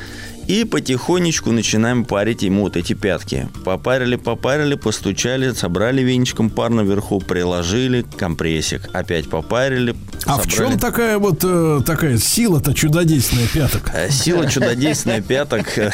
И 0.52 0.66
потихонечку 0.66 1.54
начинаем 1.54 2.04
парить 2.04 2.42
ему 2.42 2.64
вот 2.64 2.76
эти 2.76 2.92
пятки. 2.92 3.48
Попарили, 3.64 4.18
попарили, 4.18 4.76
постучали, 4.76 5.54
собрали 5.54 6.02
веничком 6.02 6.50
пар 6.50 6.70
наверху, 6.70 7.22
приложили, 7.22 8.06
компрессик. 8.18 8.90
Опять 8.92 9.30
попарили, 9.30 9.96
А 10.26 10.38
в 10.38 10.42
собрали. 10.42 10.72
чем 10.72 10.78
такая 10.78 11.20
вот 11.20 11.40
э, 11.46 11.80
такая 11.86 12.18
сила-то 12.18 12.74
чудодейственная 12.74 13.48
пяток? 13.48 13.92
Э, 13.94 14.12
Сила 14.12 14.46
чудодейственная 14.46 15.22
пяток, 15.22 15.78
э, 15.78 15.90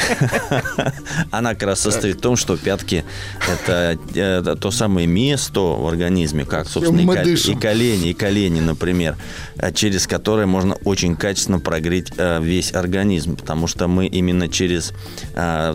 она 1.30 1.54
как 1.54 1.62
раз 1.62 1.78
состоит 1.78 2.16
в 2.16 2.20
том, 2.20 2.34
что 2.34 2.56
пятки 2.56 3.04
это, 3.48 3.96
это 4.12 4.56
то 4.56 4.72
самое 4.72 5.06
место 5.06 5.60
в 5.60 5.86
организме, 5.86 6.44
как, 6.44 6.68
собственно, 6.68 6.98
и, 7.12 7.54
колени, 7.54 8.10
и 8.10 8.12
колени, 8.12 8.58
например, 8.58 9.14
э, 9.56 9.72
через 9.72 10.08
которое 10.08 10.46
можно 10.46 10.74
очень 10.82 11.14
качественно 11.14 11.60
прогреть 11.60 12.10
э, 12.16 12.40
весь 12.42 12.72
организм, 12.72 13.36
потому 13.36 13.68
что 13.68 13.86
мы 13.86 14.06
именно 14.06 14.47
через 14.48 14.92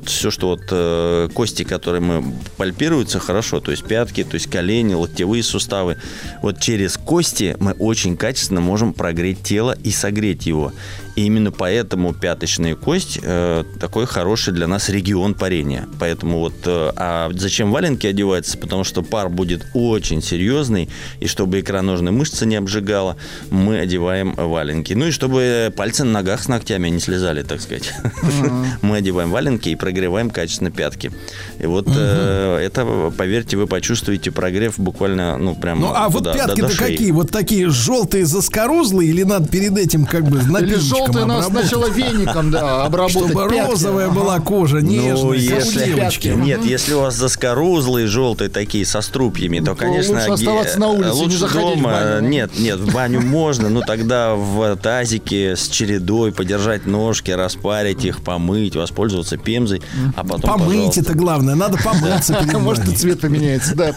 все, 0.05 0.31
что 0.31 0.47
вот 0.47 0.61
э, 0.71 1.29
кости, 1.33 1.63
которые 1.63 2.01
мы 2.01 2.33
пальпируются 2.57 3.19
хорошо, 3.19 3.59
то 3.59 3.71
есть 3.71 3.85
пятки, 3.85 4.23
то 4.23 4.35
есть 4.35 4.49
колени, 4.49 4.93
локтевые 4.93 5.43
суставы, 5.43 5.97
вот 6.41 6.59
через 6.59 6.97
кости 6.97 7.55
мы 7.59 7.71
очень 7.73 8.17
качественно 8.17 8.61
можем 8.61 8.93
прогреть 8.93 9.43
тело 9.43 9.75
и 9.83 9.91
согреть 9.91 10.45
его. 10.45 10.73
И 11.15 11.25
именно 11.25 11.51
поэтому 11.51 12.13
пяточная 12.13 12.75
кость 12.75 13.19
э, 13.21 13.63
такой 13.79 14.05
хороший 14.07 14.53
для 14.53 14.67
нас 14.67 14.89
регион 14.89 15.35
парения. 15.35 15.87
Поэтому 15.99 16.39
вот, 16.39 16.55
э, 16.65 16.91
а 16.95 17.29
зачем 17.33 17.71
валенки 17.71 18.07
одеваются? 18.07 18.57
Потому 18.57 18.83
что 18.83 19.03
пар 19.03 19.29
будет 19.29 19.65
очень 19.73 20.23
серьезный, 20.23 20.89
и 21.19 21.27
чтобы 21.27 21.59
икроножная 21.59 22.11
мышца 22.11 22.45
не 22.45 22.55
обжигала, 22.55 23.15
мы 23.51 23.79
одеваем 23.79 24.33
валенки. 24.33 24.93
Ну 24.93 25.07
и 25.07 25.11
чтобы 25.11 25.71
пальцы 25.75 26.03
на 26.03 26.11
ногах 26.11 26.43
с 26.43 26.47
ногтями 26.47 26.89
не 26.89 26.99
слезали, 26.99 27.43
так 27.43 27.61
сказать. 27.61 27.93
Мы 28.81 28.97
одеваем 28.97 29.31
валенки 29.31 29.69
и 29.69 29.75
прогреваем 29.75 30.29
качественно 30.29 30.71
пятки. 30.71 31.11
И 31.59 31.65
вот 31.65 31.87
э, 31.87 32.59
это, 32.61 33.11
поверьте, 33.15 33.57
вы 33.57 33.67
почувствуете 33.67 34.31
прогрев 34.31 34.77
буквально, 34.77 35.37
ну, 35.37 35.55
прям 35.55 35.79
Ну, 35.79 35.91
а 35.93 36.09
вот 36.09 36.23
пятки-то 36.23 36.75
какие? 36.77 37.11
Вот 37.11 37.31
такие 37.31 37.69
желтые 37.69 38.25
заскорузлые 38.25 39.09
или 39.09 39.23
надо 39.23 39.47
перед 39.47 39.77
этим 39.77 40.05
как 40.05 40.23
бы 40.23 40.39
Или 40.39 40.75
желтый 41.05 41.25
нас 41.25 41.45
обработать? 41.47 41.69
сначала 41.69 41.89
веником, 41.89 42.51
да, 42.51 42.85
обработать 42.85 43.17
Чтобы 43.33 43.49
пятки. 43.49 43.69
розовая 43.71 44.05
Ага. 44.07 44.15
была 44.19 44.39
кожа, 44.39 44.81
нежная, 44.81 45.13
Ну, 45.13 45.17
как 45.19 45.25
у 45.29 45.33
если, 45.33 45.85
девочки. 45.85 46.27
нет, 46.29 46.65
если 46.65 46.93
у 46.93 47.01
вас 47.01 47.15
заскорузлые 47.15 48.07
желтые 48.07 48.49
такие 48.49 48.85
со 48.85 49.01
струпьями, 49.01 49.59
то, 49.59 49.65
то 49.67 49.75
конечно, 49.75 50.13
лучше 50.19 50.31
оставаться 50.31 50.79
на 50.79 50.87
улице, 50.89 51.09
не 51.15 51.21
лучше 51.21 51.37
заходить 51.37 51.69
в 51.79 51.81
дома. 51.81 51.89
баню. 51.91 52.27
Нет, 52.29 52.51
нет, 52.59 52.79
в 52.79 52.93
баню 52.93 53.21
можно, 53.21 53.69
но 53.69 53.81
тогда 53.81 54.35
в 54.35 54.75
тазике 54.77 55.55
с 55.55 55.67
чередой 55.67 56.31
подержать 56.31 56.85
ножки, 56.85 57.31
распарить 57.31 58.03
их, 58.05 58.21
помыть, 58.23 58.75
воспользоваться 58.75 59.37
пемзой, 59.37 59.81
а 60.15 60.23
потом, 60.23 60.41
Помыть 60.41 60.67
пожалуйста. 60.67 61.01
это 61.01 61.13
главное, 61.13 61.55
надо 61.55 61.77
помыться 61.77 62.39
Может, 62.59 62.87
и 62.87 62.95
цвет 62.95 63.19
поменяется, 63.21 63.75
да. 63.75 63.93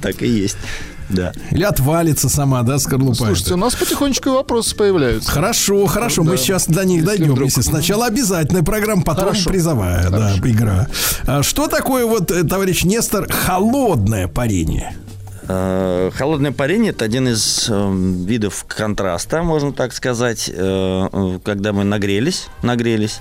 Так 0.00 0.22
и 0.22 0.26
есть. 0.28 0.56
Да. 1.08 1.32
Или 1.52 1.62
отвалится 1.62 2.28
сама, 2.28 2.62
да, 2.62 2.78
скорлупа. 2.78 3.14
Слушайте, 3.14 3.54
у 3.54 3.56
нас 3.56 3.74
потихонечку 3.74 4.30
вопросы 4.30 4.74
появляются. 4.74 5.30
Хорошо, 5.30 5.86
хорошо, 5.86 6.22
мы 6.24 6.32
Да. 6.32 6.36
сейчас 6.36 6.66
до 6.66 6.84
них 6.84 7.02
Если 7.02 7.06
дойдем. 7.16 7.32
вдруг. 7.32 7.48
Если 7.48 7.60
сначала 7.62 8.06
обязательная 8.06 8.62
программа, 8.62 9.02
потом 9.02 9.26
Хорошо. 9.28 9.50
призовая, 9.50 10.10
да, 10.10 10.34
игра. 10.44 10.88
А 11.26 11.42
Что 11.42 11.68
такое 11.68 12.06
вот, 12.06 12.30
э, 12.30 12.42
товарищ 12.44 12.84
Нестор, 12.84 13.30
холодное 13.30 14.26
парение? 14.28 14.96
Э, 15.48 16.10
Холодное 16.12 16.50
парение– 16.50 16.90
это 16.92 17.04
один 17.04 17.28
из 17.28 17.66
э, 17.68 17.92
видов 18.26 18.64
контраста, 18.66 19.42
можно 19.44 19.72
так 19.72 19.92
сказать, 19.92 20.50
э, 20.52 21.38
когда 21.44 21.72
мы 21.72 21.84
нагрелись, 21.84 22.48
нагрелись, 22.62 23.20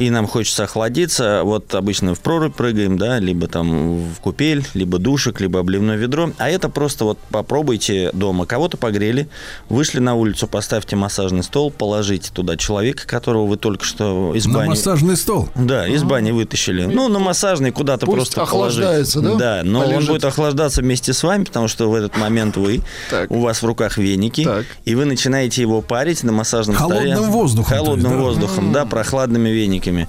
и 0.00 0.08
нам 0.08 0.26
хочется 0.26 0.64
охладиться, 0.64 1.42
вот 1.44 1.74
обычно 1.74 2.14
в 2.14 2.20
прорубь 2.20 2.54
прыгаем, 2.54 2.96
да, 2.96 3.18
либо 3.18 3.48
там 3.48 4.02
в 4.14 4.20
купель, 4.20 4.64
либо 4.72 4.98
душик, 4.98 5.42
либо 5.42 5.60
обливное 5.60 5.96
ведро. 5.96 6.30
А 6.38 6.48
это 6.48 6.70
просто 6.70 7.04
вот 7.04 7.18
попробуйте 7.30 8.10
дома. 8.14 8.46
Кого-то 8.46 8.78
погрели, 8.78 9.28
вышли 9.68 9.98
на 9.98 10.14
улицу, 10.14 10.46
поставьте 10.46 10.96
массажный 10.96 11.42
стол, 11.42 11.70
положите 11.70 12.30
туда 12.32 12.56
человека, 12.56 13.06
которого 13.06 13.44
вы 13.46 13.58
только 13.58 13.84
что 13.84 14.32
из 14.34 14.46
На 14.46 14.54
бани... 14.60 14.68
массажный 14.70 15.18
стол. 15.18 15.50
Да, 15.54 15.86
из 15.86 16.02
бани 16.02 16.30
вытащили. 16.30 16.86
Ну, 16.86 17.08
на 17.08 17.18
массажный 17.18 17.70
куда-то 17.70 18.06
просто 18.06 18.40
охлаждается, 18.40 19.20
положить. 19.20 19.38
да? 19.38 19.60
Да, 19.60 19.68
но 19.68 19.80
он 19.80 19.90
Полежит. 19.90 20.08
будет 20.08 20.24
охлаждаться 20.24 20.80
вместе 20.80 21.12
с 21.12 21.22
вами, 21.22 21.44
потому 21.44 21.68
что 21.68 21.90
в 21.90 21.94
этот 21.94 22.16
момент 22.16 22.56
вы, 22.56 22.80
у 23.28 23.40
вас 23.40 23.60
в 23.60 23.66
руках 23.66 23.98
веники, 23.98 24.48
и 24.86 24.94
вы 24.94 25.04
начинаете 25.04 25.60
его 25.60 25.82
парить 25.82 26.22
на 26.22 26.32
массажном 26.32 26.76
столе. 26.76 27.12
Холодным 27.12 27.30
воздухом, 27.32 27.76
Холодным 27.76 28.12
да? 28.12 28.16
воздухом, 28.18 28.72
да, 28.72 28.86
прохладными 28.86 29.50
вениками 29.50 29.89
сотрудниками 29.90 30.08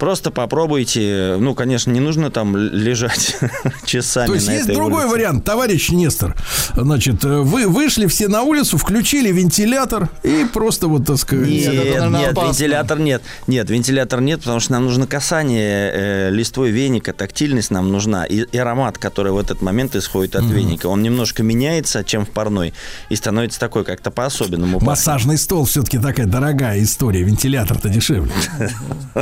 Просто 0.00 0.30
попробуйте. 0.30 1.36
Ну, 1.38 1.54
конечно, 1.54 1.90
не 1.90 2.00
нужно 2.00 2.30
там 2.30 2.56
лежать 2.56 3.36
часами 3.84 4.28
То 4.28 4.34
есть 4.34 4.46
на 4.46 4.52
есть 4.52 4.64
этой 4.64 4.74
другой 4.74 5.02
улице. 5.04 5.12
вариант, 5.14 5.44
товарищ 5.44 5.90
Нестор. 5.90 6.34
Значит, 6.74 7.22
э, 7.22 7.40
вы 7.40 7.68
вышли 7.68 8.06
все 8.06 8.26
на 8.28 8.40
улицу, 8.42 8.78
включили 8.78 9.30
вентилятор 9.30 10.08
и 10.22 10.46
просто 10.50 10.88
вот, 10.88 11.04
так 11.04 11.18
сказать... 11.18 11.46
Нет, 11.46 12.10
нет, 12.10 12.34
вентилятор 12.34 12.98
нет. 12.98 13.22
Нет, 13.46 13.68
вентилятор 13.68 14.22
нет, 14.22 14.40
потому 14.40 14.58
что 14.58 14.72
нам 14.72 14.86
нужно 14.86 15.06
касание 15.06 15.92
э, 15.94 16.30
листвой 16.30 16.70
веника, 16.70 17.12
тактильность 17.12 17.70
нам 17.70 17.92
нужна. 17.92 18.24
И, 18.24 18.46
и 18.50 18.56
аромат, 18.56 18.96
который 18.96 19.32
в 19.32 19.38
этот 19.38 19.60
момент 19.60 19.94
исходит 19.96 20.34
от 20.34 20.44
Мгм. 20.44 20.54
веника, 20.54 20.86
он 20.86 21.02
немножко 21.02 21.42
меняется, 21.42 22.04
чем 22.04 22.24
в 22.24 22.30
парной, 22.30 22.72
и 23.10 23.16
становится 23.16 23.60
такой 23.60 23.84
как-то 23.84 24.10
по-особенному. 24.10 24.78
пахнет. 24.78 24.88
Массажный 24.88 25.36
стол 25.36 25.66
все-таки 25.66 25.98
такая 25.98 26.24
дорогая 26.24 26.82
история, 26.82 27.22
вентилятор-то 27.22 27.90
дешевле. 27.90 28.32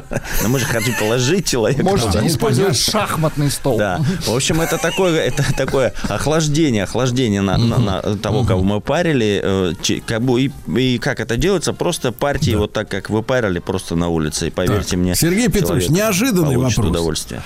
Но 0.43 0.49
мы 0.49 0.61
же 0.61 0.68
хотим 0.69 0.95
положить 0.99 1.47
человека. 1.47 1.83
Можете 1.83 2.27
использовать 2.27 2.77
шахматный 2.79 3.51
стол. 3.51 3.79
Да. 3.79 4.01
В 4.27 4.35
общем, 4.35 4.61
это 4.61 4.79
такое, 4.79 5.21
это 5.21 5.45
такое 5.57 5.93
охлаждение, 6.09 6.85
охлаждение 6.85 7.41
на, 7.41 7.57
на- 7.59 7.79
на 7.79 8.17
того, 8.17 8.45
кого 8.45 8.63
мы 8.63 8.81
парили. 8.81 9.41
э, 9.43 10.01
Как 10.07 10.23
бы 10.23 10.43
и, 10.43 10.51
и 10.77 10.99
как 10.99 11.21
это 11.21 11.37
делается? 11.37 11.73
Просто 11.73 12.13
парьте 12.13 12.51
его 12.53 12.67
так, 12.67 12.89
как 12.89 13.11
вы 13.11 13.23
парили, 13.23 13.59
просто 13.59 13.95
на 13.97 14.09
улице. 14.09 14.49
И 14.49 14.51
поверьте 14.51 14.97
мне. 14.97 15.15
Сергей 15.15 15.49
Петрович, 15.49 15.89
неожиданный 15.89 16.57
вопрос. 16.57 16.79
удовольствие. 16.79 17.43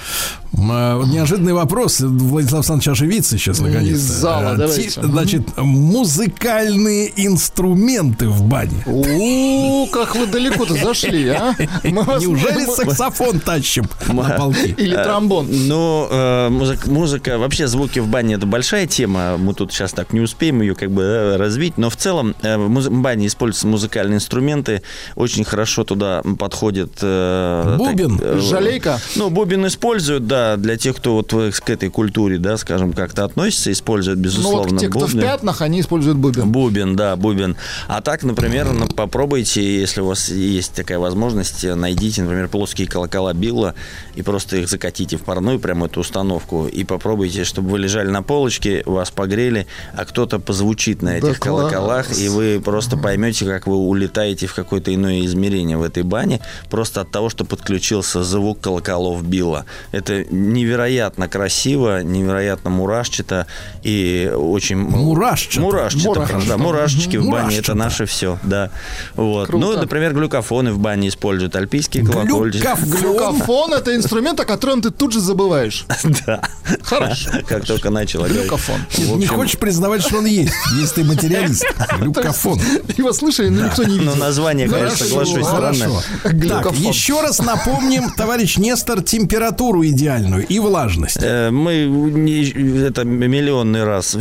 Э, 0.55 1.03
Неожиданный 1.07 1.53
вопрос. 1.55 2.01
Владислав 2.01 2.61
Александрович 2.61 2.89
оживится 2.89 3.39
сейчас 3.39 3.59
наконец-то. 3.61 3.95
Из 3.95 4.01
зала, 4.01 4.55
Э, 4.55 4.57
давайте. 4.57 5.03
Значит, 5.03 5.57
музыкальные 5.57 7.13
инструменты 7.27 8.29
в 8.29 8.43
бане. 8.43 8.83
О, 8.87 9.87
как 9.87 10.15
вы 10.17 10.27
далеко-то 10.27 10.75
зашли, 10.75 11.29
а? 11.29 11.55
Неужели 11.83 12.67
мы- 12.67 12.77
саксофон 13.13 13.41
тащим 13.41 13.85
на 14.09 14.31
полки? 14.31 14.75
Или 14.79 14.97
Э, 14.97 15.05
тромбон. 15.05 15.47
Ну, 15.51 16.09
э, 16.11 16.49
музыка, 16.87 17.39
вообще 17.39 17.67
звуки 17.67 17.99
в 17.99 18.09
бане 18.09 18.35
это 18.35 18.47
большая 18.47 18.87
тема. 18.87 19.37
Мы 19.39 19.55
тут 19.55 19.73
сейчас 19.73 19.93
так 19.93 20.13
не 20.13 20.21
успеем 20.21 20.61
ее 20.61 20.75
как 20.75 20.91
бы 20.91 21.03
да, 21.03 21.39
развить. 21.39 21.79
Но 21.79 21.91
в 21.91 21.97
целом 21.97 22.35
э, 22.43 22.57
в 22.57 22.91
бане 22.91 23.27
используются 23.27 23.67
музыкальные 23.67 24.17
инструменты. 24.17 24.83
Очень 25.17 25.45
хорошо 25.45 25.85
туда 25.85 26.23
подходит... 26.39 26.93
э, 27.01 27.77
Бубен? 27.79 28.19
э, 28.21 28.39
Жалейка? 28.41 29.01
Ну, 29.17 29.31
бубен 29.31 29.67
используют, 29.67 30.27
да, 30.27 30.57
для 30.57 30.77
тех, 30.77 30.97
кто 30.97 31.15
вот 31.15 31.33
к 31.33 31.71
этой 31.71 31.89
культуре, 31.89 32.39
да, 32.39 32.57
скажем, 32.57 32.93
как-то 32.93 33.25
относится, 33.25 33.73
используют, 33.73 34.19
Ну 34.19 34.25
безусловно, 34.25 34.73
вот 34.73 34.81
те, 34.81 34.89
кто 34.89 35.07
в 35.07 35.13
пятнах, 35.19 35.63
они 35.63 35.81
используют 35.81 36.19
бубен. 36.19 36.51
Бубен, 36.51 36.97
да, 36.97 37.17
бубен. 37.17 37.57
А 37.89 38.01
так, 38.01 38.23
например, 38.23 38.73
ну, 38.73 38.87
попробуйте, 38.87 39.81
если 39.81 40.01
у 40.01 40.07
вас 40.07 40.29
есть 40.29 40.75
такая 40.75 40.99
возможность, 40.99 41.65
э, 41.65 41.75
найдите, 41.75 42.23
например, 42.23 42.49
плоские 42.49 42.87
колокола 42.89 43.02
Билла 43.35 43.75
и 44.15 44.23
просто 44.23 44.57
их 44.57 44.69
закатите 44.69 45.17
в 45.17 45.23
парную, 45.23 45.59
прямо 45.59 45.87
эту 45.87 46.01
установку, 46.01 46.67
и 46.67 46.85
попробуйте, 46.85 47.45
чтобы 47.45 47.71
вы 47.71 47.79
лежали 47.79 48.09
на 48.09 48.23
полочке, 48.23 48.83
вас 48.87 49.11
погрели, 49.11 49.67
а 49.95 50.05
кто-то 50.05 50.39
позвучит 50.39 51.03
на 51.03 51.13
Да 51.13 51.29
этих 51.29 51.41
колоколах, 51.41 52.07
класс. 52.09 52.19
и 52.19 52.29
вы 52.29 52.61
просто 52.65 52.97
поймете, 52.97 53.45
как 53.47 53.67
вы 53.67 53.77
улетаете 53.77 54.47
в 54.47 54.55
какое-то 54.55 54.95
иное 54.95 55.25
измерение 55.25 55.77
в 55.77 55.83
этой 55.83 56.03
бане, 56.03 56.41
просто 56.71 57.01
от 57.01 57.11
того, 57.11 57.29
что 57.31 57.45
подключился 57.45 58.23
звук 58.23 58.61
колоколов 58.61 59.25
Билла. 59.25 59.65
Это 59.93 60.25
невероятно 60.25 61.29
красиво, 61.29 62.03
невероятно 62.03 62.71
мурашчато 62.71 63.47
и 63.83 64.31
очень... 64.35 64.77
Мурашчато? 64.77 65.61
Мурашчато, 65.61 66.09
Мурашчато. 66.09 66.47
да, 66.49 66.57
мурашечки 66.59 67.17
в 67.17 67.29
бане, 67.31 67.57
это 67.59 67.75
наше 67.75 68.07
все, 68.07 68.39
да. 68.43 68.71
Вот. 69.15 69.47
Круто. 69.49 69.67
Ну, 69.67 69.77
например, 69.79 70.13
глюкофоны 70.15 70.73
в 70.73 70.79
бане 70.79 71.09
используют, 71.09 71.57
альпийские 71.57 72.05
колокольчики. 72.05 72.63
Глюкофон 72.83 73.75
это 73.75 73.95
инструмент, 73.97 74.41
о 74.41 74.45
котором 74.45 74.83
ты 74.83 74.91
тут 74.91 75.13
же 75.13 75.21
забываешь. 75.21 75.87
Да. 76.27 76.43
Хорошо. 76.83 77.31
Как 77.49 77.65
только 77.65 77.91
начал. 77.91 78.25
Глюкофон. 78.27 78.81
Не 79.17 79.27
хочешь 79.27 79.59
признавать, 79.59 80.03
что 80.03 80.19
он 80.19 80.27
есть, 80.27 80.53
если 80.79 81.03
ты 81.03 81.05
материалист. 81.05 81.65
Глюкофон. 82.01 82.61
Его 82.97 83.13
слышали, 83.13 83.49
но 83.49 83.65
никто 83.67 83.85
не 83.85 83.99
видел. 83.99 84.15
Ну, 84.15 84.21
название, 84.21 84.69
конечно, 84.69 85.07
соглашусь, 85.07 85.45
странное. 85.47 85.89
Так, 86.23 86.33
Глюкофон. 86.35 86.75
еще 86.93 87.21
раз 87.23 87.39
напомним, 87.41 88.11
товарищ 88.17 88.57
Нестор, 88.59 89.03
температуру 89.03 89.85
идеальную 89.87 90.47
и 90.47 90.59
влажность. 90.59 91.19
Э, 91.21 91.51
Мы 91.51 91.85
не- 91.87 92.83
это 92.87 93.05
миллионный 93.05 93.85
раз 93.85 94.17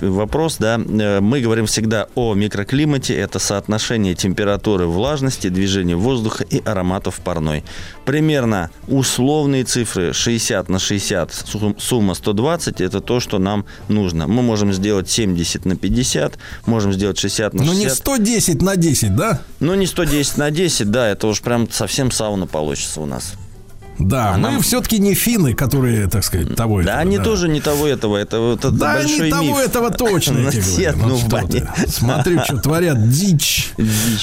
вопрос, 0.00 0.56
да. 0.58 0.78
Э, 0.78 1.20
Мы 1.20 1.40
говорим 1.40 1.66
всегда 1.66 2.06
о 2.14 2.34
микроклимате. 2.34 3.14
Это 3.16 3.38
соотношение 3.38 4.14
температуры, 4.14 4.86
влажности, 4.86 5.48
движения 5.48 5.96
воздуха 5.96 6.44
и 6.44 6.62
ароматов 6.64 7.16
парной. 7.20 7.64
Примерно 8.04 8.70
условные 8.86 9.64
цифры 9.64 10.12
60 10.12 10.68
на 10.68 10.78
60, 10.78 11.32
сум- 11.32 11.76
сумма 11.78 12.14
120 12.14 12.80
это 12.80 13.00
то, 13.00 13.18
что 13.20 13.38
нам 13.38 13.64
нужно. 13.88 14.26
Мы 14.28 14.42
можем 14.42 14.72
сделать 14.72 15.10
70 15.10 15.64
на 15.64 15.76
50, 15.76 16.38
можем 16.66 16.92
сделать 16.92 17.18
60 17.18 17.54
на 17.54 17.62
Ну 17.64 17.72
60. 17.72 17.84
не 17.90 17.94
110 17.96 18.62
на 18.62 18.76
10, 18.76 19.16
да? 19.16 19.40
Ну, 19.60 19.74
не 19.74 19.86
110 19.86 20.36
на 20.38 20.50
10, 20.50 20.90
да, 20.90 21.08
это 21.08 21.26
уж 21.26 21.40
прям 21.40 21.68
совсем 21.70 22.10
сауна 22.12 22.46
получится 22.46 23.00
у 23.00 23.06
нас. 23.06 23.34
Да, 23.98 24.30
А 24.30 24.36
мы 24.36 24.42
нам- 24.42 24.62
все-таки 24.62 24.98
не 24.98 25.14
финны, 25.14 25.54
которые, 25.54 26.06
так 26.08 26.22
сказать, 26.24 26.54
того 26.54 26.76
Да, 26.82 26.82
этого, 26.82 26.98
они 27.00 27.18
тоже 27.18 27.48
не 27.48 27.60
того 27.60 27.86
этого, 27.86 28.16
это 28.16 28.38
вот 28.40 28.58
это 28.60 28.70
Да, 28.70 28.94
большой 28.94 29.24
не 29.26 29.30
того 29.30 29.42
миф. 29.42 29.58
этого 29.58 29.90
точно, 29.90 30.38
я 30.38 30.50
тебе 30.50 30.62
Все 30.62 30.92
говорю. 30.92 31.08
Ну, 31.08 31.16
в 31.16 31.20
что 31.28 31.46
ты. 31.48 31.68
Смотри, 31.88 32.38
что 32.44 32.58
творят, 32.58 33.08
дичь. 33.10 33.72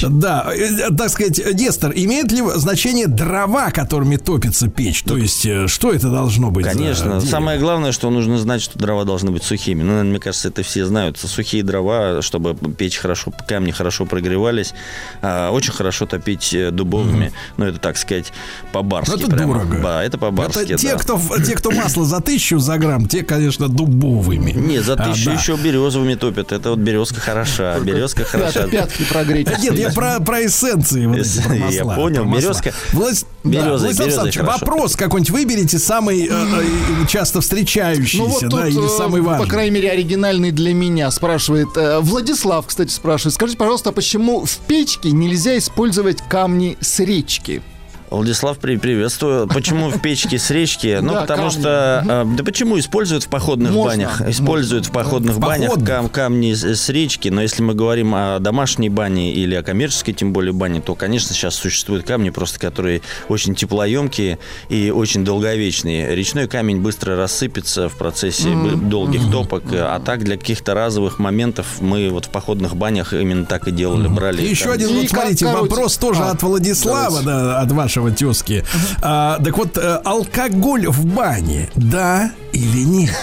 Да, 0.08 0.52
э, 0.54 0.90
так 0.96 1.10
сказать, 1.10 1.40
Нестор, 1.54 1.92
имеет 1.96 2.32
ли 2.32 2.44
значение 2.56 3.08
дрова, 3.08 3.72
которыми 3.72 4.18
топится 4.18 4.68
печь? 4.68 5.04
То 5.04 5.18
есть, 5.18 5.46
э, 5.46 5.68
что 5.68 5.92
это 5.92 6.10
должно 6.10 6.52
быть? 6.52 6.66
Конечно. 6.66 7.20
Самое 7.22 7.60
главное, 7.60 7.92
что 7.92 8.10
нужно 8.10 8.38
знать, 8.38 8.62
что 8.62 8.78
дрова 8.80 9.06
должны 9.06 9.32
быть 9.32 9.44
сухими. 9.44 9.82
Ну, 9.84 10.04
мне 10.04 10.20
кажется, 10.20 10.50
это 10.50 10.64
все 10.64 10.86
знают. 10.86 11.18
Сухие 11.18 11.64
дрова, 11.64 12.22
чтобы 12.22 12.56
печь 12.56 12.98
хорошо, 12.98 13.34
камни 13.48 13.72
хорошо 13.72 14.06
прогревались. 14.06 14.74
а, 15.22 15.52
очень 15.52 15.74
хорошо 15.74 16.06
топить 16.06 16.54
э, 16.54 16.72
дубовыми. 16.72 17.32
Ну, 17.58 17.66
это, 17.66 17.80
так 17.80 17.98
сказать, 17.98 18.32
по-барски. 18.72 19.12
Ну, 19.12 19.18
это. 19.18 19.63
Дорого. 19.66 19.84
Да, 19.84 20.04
это 20.04 20.18
по-барски, 20.18 20.60
Это 20.60 20.78
те, 20.78 20.92
да. 20.94 20.98
кто, 20.98 21.20
те, 21.46 21.56
кто 21.56 21.72
масло 21.72 22.06
за 22.06 22.20
тысячу 22.22 22.60
за 22.60 22.78
грамм, 22.78 23.08
те, 23.08 23.24
конечно, 23.24 23.68
дубовыми. 23.68 24.52
Не, 24.52 24.80
за 24.82 24.94
А, 24.94 24.98
тысячу 24.98 25.26
да. 25.32 25.34
еще 25.34 25.56
березовыми 25.56 26.16
топят. 26.16 26.52
Это 26.52 26.72
вот 26.72 26.80
березка 26.80 27.20
хороша. 27.20 27.80
Березка 27.80 28.24
хороша. 28.24 28.68
Пятки 28.68 29.04
прогреть. 29.04 29.48
Да 29.48 29.58
Нет, 29.58 29.78
я 29.78 29.90
про, 29.92 30.20
про 30.20 30.46
эссенции. 30.46 31.06
вот 31.06 31.18
эти, 31.18 31.42
про 31.42 31.56
Я 31.56 31.66
масла, 31.86 31.96
понял, 31.96 32.16
про 32.22 32.24
масла. 32.26 32.50
березка- 32.52 32.74
Влас- 32.94 33.26
да, 33.44 33.50
березой, 33.50 33.70
Владислав 33.70 33.84
березой 33.84 34.04
Александрович, 34.06 34.38
хорошо. 34.38 34.60
вопрос 34.66 34.96
какой-нибудь 34.96 35.32
выберите, 35.32 35.80
самый 35.80 36.22
э, 36.26 36.30
э, 36.32 37.08
часто 37.08 37.42
встречающийся, 37.42 38.18
Ну 38.24 38.28
вот 38.30 38.40
тут, 38.42 38.50
да, 38.52 38.68
или 38.68 38.86
э, 38.86 38.98
самый 38.98 39.22
важный. 39.22 39.46
по 39.46 39.50
крайней 39.52 39.72
мере, 39.72 39.92
оригинальный 39.92 40.52
для 40.52 40.74
меня, 40.74 41.12
спрашивает. 41.12 41.70
э, 41.76 42.00
Владислав, 42.00 42.66
кстати, 42.68 42.92
спрашивает. 42.92 43.34
Скажите, 43.36 43.58
пожалуйста, 43.58 43.90
а 43.90 43.94
почему 43.94 44.46
в 44.46 44.58
печке 44.68 45.12
нельзя 45.12 45.58
использовать 45.58 46.20
камни 46.30 46.78
с 46.80 47.00
речки? 47.00 47.62
Владислав, 48.14 48.58
при- 48.60 48.78
приветствую. 48.78 49.48
Почему 49.48 49.90
в 49.90 50.00
печке 50.00 50.38
с 50.38 50.50
речки? 50.52 51.00
Ну, 51.02 51.14
потому 51.16 51.50
что... 51.50 52.04
э, 52.08 52.26
Да 52.38 52.44
почему 52.44 52.78
используют 52.80 53.24
в 53.24 53.28
походных 53.28 53.74
банях? 53.74 54.22
Используют 54.22 54.86
в 54.86 54.92
походных 54.92 55.40
банях 55.40 55.72
камни 56.12 56.54
с, 56.54 56.90
речки. 56.90 57.30
Но 57.30 57.42
если 57.42 57.64
мы 57.64 57.74
говорим 57.74 58.14
о 58.14 58.40
домашней 58.40 58.90
бане 58.90 59.34
или 59.34 59.56
о 59.56 59.64
коммерческой, 59.64 60.14
тем 60.14 60.32
более, 60.32 60.54
бане, 60.54 60.80
то, 60.82 60.96
конечно, 60.96 61.34
сейчас 61.34 61.56
существуют 61.56 62.06
камни, 62.06 62.30
просто 62.30 62.60
которые 62.60 63.02
очень 63.30 63.56
теплоемкие 63.56 64.38
и 64.70 64.92
очень 64.92 65.26
долговечные. 65.26 66.16
Речной 66.16 66.48
камень 66.48 66.82
быстро 66.82 67.16
рассыпется 67.16 67.90
в 67.90 67.94
процессе 67.96 68.50
долгих 68.76 69.32
топок. 69.32 69.64
А 69.74 70.00
так, 70.00 70.24
для 70.24 70.38
каких-то 70.38 70.74
разовых 70.74 71.18
моментов 71.20 71.82
мы 71.82 72.10
вот 72.10 72.26
в 72.26 72.30
походных 72.30 72.76
банях 72.76 73.14
именно 73.14 73.46
так 73.46 73.68
и 73.68 73.72
делали. 73.72 74.08
Брали 74.08 74.42
еще 74.44 74.72
один, 74.72 74.90
вот 74.94 75.10
смотрите, 75.10 75.46
вопрос 75.48 75.98
тоже 75.98 76.22
А, 76.22 76.32
от 76.32 76.44
Владислава, 76.44 77.22
да, 77.24 77.60
от 77.60 77.72
вашего 77.72 78.03
вашего 78.04 78.12
тезки. 78.12 78.64
А, 79.02 79.40
так 79.44 79.58
вот, 79.58 79.78
э, 79.78 80.02
алкоголь 80.04 80.88
в 80.88 81.06
бане, 81.06 81.70
да 81.76 82.32
или 82.52 82.84
нет? 82.84 83.16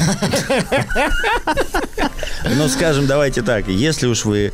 Ну, 2.57 2.69
скажем, 2.69 3.07
давайте 3.07 3.43
так, 3.43 3.69
если 3.69 4.07
уж 4.07 4.25
вы 4.25 4.53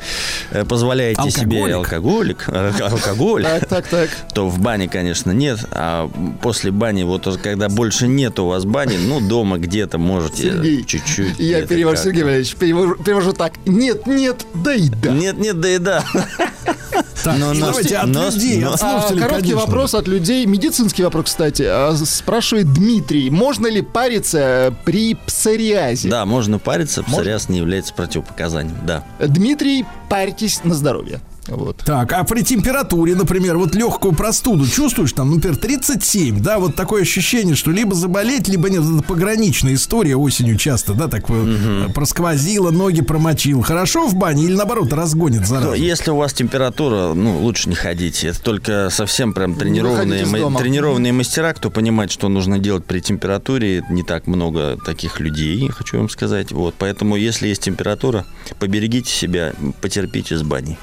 э, 0.51 0.65
позволяете 0.65 1.31
себе 1.31 1.75
алкоголик, 1.75 2.45
э, 2.49 2.73
алкоголь, 2.81 3.45
Так, 3.45 3.67
так, 3.69 3.87
так. 3.87 4.11
то 4.35 4.49
в 4.49 4.59
бане, 4.59 4.89
конечно, 4.89 5.31
нет. 5.31 5.61
А 5.71 6.11
после 6.43 6.71
бани, 6.73 7.05
вот 7.05 7.27
когда 7.43 7.69
больше 7.69 8.09
нет 8.09 8.39
у 8.39 8.47
вас 8.49 8.65
бани, 8.65 8.97
ну, 8.97 9.21
дома 9.21 9.59
где-то 9.59 9.99
можете 9.99 10.43
Сергей, 10.51 10.85
чуть-чуть. 10.85 11.39
Я 11.39 11.65
перевожу. 11.67 12.03
Сергей 12.03 12.25
Валерьевич, 12.25 12.55
перевожу, 12.57 12.97
перевожу 12.97 13.33
так. 13.33 13.53
Нет, 13.67 14.07
нет, 14.07 14.45
да 14.55 14.75
и 14.75 14.89
да. 14.89 15.11
Нет, 15.11 15.39
нет, 15.39 15.61
да 15.61 15.69
и 15.71 15.79
да. 15.79 16.05
Так, 17.25 17.39
Но- 17.39 17.53
и 17.53 17.59
но- 17.59 17.67
давайте 17.67 17.97
от 17.97 18.07
но- 18.07 18.27
людей, 18.29 18.59
но- 18.61 18.73
от 18.73 18.83
А, 18.83 19.01
слушателей, 19.01 19.23
короткий 19.23 19.43
конечно. 19.51 19.61
вопрос 19.61 19.95
от 19.95 20.07
людей, 20.09 20.16
медицинский 20.19 21.03
вопрос, 21.03 21.27
кстати. 21.27 21.63
А, 21.63 21.95
Спрашивает 21.97 22.73
Дмитрий, 22.73 23.31
можно 23.31 23.67
ли 23.67 23.83
париться 23.83 24.75
при 24.85 25.15
псориазе? 25.15 26.09
Да, 26.09 26.25
можно 26.25 26.59
париться, 26.59 27.03
псориаз 27.03 27.49
не 27.49 27.59
является 27.59 27.95
противопоказанием, 27.95 28.79
да. 28.87 29.05
Дмитрий, 29.19 29.85
парьтесь 30.09 30.63
на 30.65 30.75
здоровье. 30.75 31.21
Вот. 31.49 31.77
Так, 31.85 32.13
а 32.13 32.25
при 32.25 32.43
температуре, 32.43 33.15
например, 33.15 33.57
вот 33.57 33.75
легкую 33.75 34.15
простуду 34.15 34.67
чувствуешь, 34.67 35.13
там, 35.13 35.35
например, 35.35 35.57
37, 35.57 36.41
да, 36.41 36.59
вот 36.59 36.75
такое 36.75 37.03
ощущение, 37.03 37.55
что 37.55 37.71
либо 37.71 37.95
заболеть, 37.95 38.49
либо 38.49 38.69
нет. 38.71 38.83
Это 38.83 39.03
пограничная 39.03 39.75
история 39.75 40.17
осенью 40.17 40.57
часто, 40.57 40.95
да, 40.95 41.09
так 41.09 41.25
э, 41.29 41.89
просквозило, 41.95 42.71
ноги 42.71 43.01
промочил. 43.03 43.63
Хорошо 43.63 44.07
в 44.09 44.15
бане 44.15 44.45
или 44.45 44.55
наоборот 44.55 44.93
разгонит 44.93 45.41
Ну, 45.41 45.47
заразу? 45.47 45.73
Если 45.75 46.11
у 46.11 46.17
вас 46.17 46.33
температура, 46.33 47.13
ну, 47.15 47.39
лучше 47.41 47.69
не 47.69 47.75
ходите. 47.75 48.29
Это 48.29 48.41
только 48.43 48.89
совсем 48.91 49.33
прям 49.33 49.55
тренированные, 49.55 50.23
из 50.23 50.31
ма- 50.31 50.39
дома. 50.39 50.61
тренированные 50.61 51.13
мастера, 51.13 51.53
кто 51.53 51.71
понимает, 51.71 52.11
что 52.11 52.29
нужно 52.29 52.59
делать 52.59 52.85
при 52.85 53.01
температуре. 53.01 53.85
Не 53.91 54.03
так 54.03 54.27
много 54.27 54.77
таких 54.85 55.21
людей, 55.21 55.69
хочу 55.69 55.99
вам 55.99 56.09
сказать. 56.09 56.51
Вот, 56.53 56.75
поэтому, 56.79 57.17
если 57.17 57.49
есть 57.49 57.63
температура, 57.63 58.25
поберегите 58.59 59.11
себя, 59.13 59.53
потерпите 59.81 60.37
с 60.37 60.43
баней. 60.43 60.77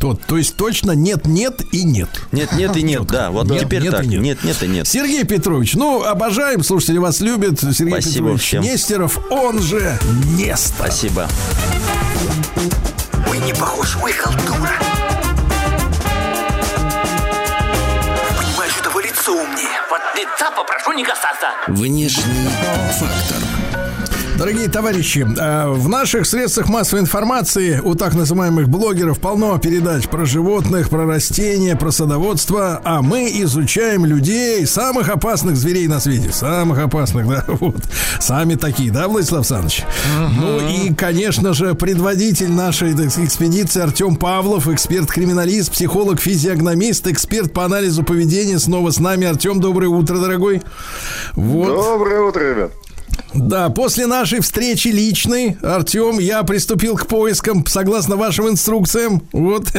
Тот, 0.00 0.22
то 0.24 0.36
есть 0.36 0.56
точно 0.56 0.92
нет, 0.92 1.26
нет 1.26 1.62
и 1.72 1.82
нет. 1.84 2.08
Нет, 2.32 2.52
нет 2.52 2.76
и 2.76 2.82
нет, 2.82 3.06
да. 3.06 3.30
Вот 3.30 3.48
Нет, 3.50 3.62
теперь 3.62 3.82
нет 3.82 3.92
и 3.94 3.96
так. 3.96 4.06
нет. 4.06 4.20
Нет, 4.22 4.44
нет 4.44 4.62
и 4.62 4.66
нет. 4.68 4.86
Сергей 4.86 5.24
Петрович, 5.24 5.74
ну, 5.74 6.04
обожаем, 6.04 6.62
слушатели 6.62 6.98
вас 6.98 7.20
любят. 7.20 7.58
Сергей 7.60 7.90
Спасибо 8.00 8.14
Петрович 8.14 8.42
всем. 8.42 8.62
Нестеров, 8.62 9.18
он 9.30 9.60
же 9.60 9.98
Нестор. 10.36 10.86
Спасибо. 10.86 11.28
Ой, 13.28 13.38
не 13.40 13.52
похож, 13.52 13.96
ой, 14.02 14.12
халтура. 14.12 14.70
Понимаешь, 18.38 18.72
что 18.78 18.90
его 18.90 19.00
лицо 19.00 19.32
умнее. 19.32 19.80
Вот 19.90 20.00
лица 20.16 20.50
попрошу 20.56 20.92
не 20.92 21.04
касаться. 21.04 21.48
Внешний 21.66 22.48
фактор. 22.98 23.37
Дорогие 24.38 24.68
товарищи, 24.68 25.26
э, 25.26 25.68
в 25.68 25.88
наших 25.88 26.24
средствах 26.24 26.68
массовой 26.68 27.00
информации 27.00 27.80
у 27.82 27.96
так 27.96 28.14
называемых 28.14 28.68
блогеров 28.68 29.18
полно 29.18 29.58
передач 29.58 30.06
про 30.06 30.24
животных, 30.26 30.90
про 30.90 31.06
растения, 31.06 31.74
про 31.74 31.90
садоводство, 31.90 32.80
а 32.84 33.02
мы 33.02 33.28
изучаем 33.42 34.06
людей, 34.06 34.64
самых 34.64 35.08
опасных 35.08 35.56
зверей 35.56 35.88
на 35.88 35.98
свете, 35.98 36.30
самых 36.30 36.78
опасных, 36.78 37.26
да, 37.26 37.44
вот, 37.48 37.82
сами 38.20 38.54
такие, 38.54 38.92
да, 38.92 39.08
Владислав 39.08 39.40
Александрович? 39.40 39.84
Ну 40.40 40.60
и, 40.60 40.94
конечно 40.94 41.52
же, 41.52 41.74
предводитель 41.74 42.52
нашей 42.52 42.94
так 42.94 43.08
экспедиции 43.18 43.82
Артем 43.82 44.14
Павлов, 44.14 44.68
эксперт-криминалист, 44.68 45.72
психолог, 45.72 46.20
физиогномист, 46.20 47.08
эксперт 47.08 47.52
по 47.52 47.64
анализу 47.64 48.04
поведения, 48.04 48.60
снова 48.60 48.92
с 48.92 49.00
нами. 49.00 49.26
Артем, 49.26 49.58
доброе 49.58 49.88
утро, 49.88 50.18
дорогой. 50.18 50.62
Вот. 51.34 51.66
Доброе 51.66 52.20
утро, 52.20 52.40
ребят. 52.40 52.70
Да, 53.34 53.68
после 53.68 54.06
нашей 54.06 54.40
встречи 54.40 54.88
личной, 54.88 55.58
Артем, 55.62 56.18
я 56.18 56.42
приступил 56.42 56.96
к 56.96 57.06
поискам 57.06 57.64
согласно 57.66 58.16
вашим 58.16 58.48
инструкциям. 58.48 59.22
Вот. 59.32 59.68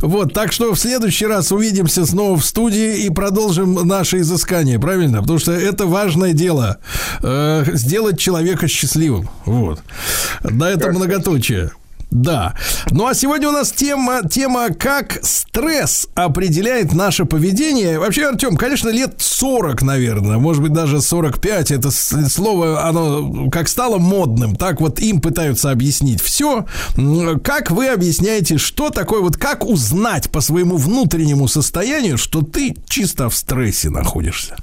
Вот, 0.00 0.32
так 0.32 0.52
что 0.52 0.72
в 0.72 0.78
следующий 0.78 1.26
раз 1.26 1.52
увидимся 1.52 2.06
снова 2.06 2.38
в 2.38 2.44
студии 2.44 3.04
и 3.04 3.10
продолжим 3.10 3.74
наши 3.86 4.20
изыскания, 4.20 4.78
правильно? 4.78 5.20
Потому 5.20 5.38
что 5.38 5.52
это 5.52 5.86
важное 5.86 6.32
дело. 6.32 6.78
э, 7.22 7.64
сделать 7.74 8.18
человека 8.18 8.66
счастливым. 8.66 9.28
Вот. 9.44 9.82
Да, 10.42 10.70
это 10.70 10.90
многоточие. 10.90 11.70
Да. 12.14 12.54
Ну 12.92 13.08
а 13.08 13.14
сегодня 13.14 13.48
у 13.48 13.52
нас 13.52 13.72
тема, 13.72 14.22
тема 14.30 14.68
как 14.68 15.18
стресс 15.22 16.06
определяет 16.14 16.94
наше 16.94 17.24
поведение. 17.24 17.98
Вообще, 17.98 18.28
Артем, 18.28 18.56
конечно, 18.56 18.88
лет 18.88 19.16
40, 19.18 19.82
наверное, 19.82 20.38
может 20.38 20.62
быть, 20.62 20.72
даже 20.72 21.02
45. 21.02 21.72
Это 21.72 21.90
слово, 21.90 22.86
оно 22.86 23.50
как 23.50 23.68
стало 23.68 23.98
модным, 23.98 24.54
так 24.54 24.80
вот 24.80 25.00
им 25.00 25.20
пытаются 25.20 25.72
объяснить 25.72 26.22
все. 26.22 26.66
Как 27.42 27.72
вы 27.72 27.88
объясняете, 27.88 28.58
что 28.58 28.90
такое, 28.90 29.20
вот 29.20 29.36
как 29.36 29.66
узнать 29.66 30.30
по 30.30 30.40
своему 30.40 30.76
внутреннему 30.76 31.48
состоянию, 31.48 32.16
что 32.16 32.42
ты 32.42 32.76
чисто 32.88 33.28
в 33.28 33.36
стрессе 33.36 33.90
находишься? 33.90 34.56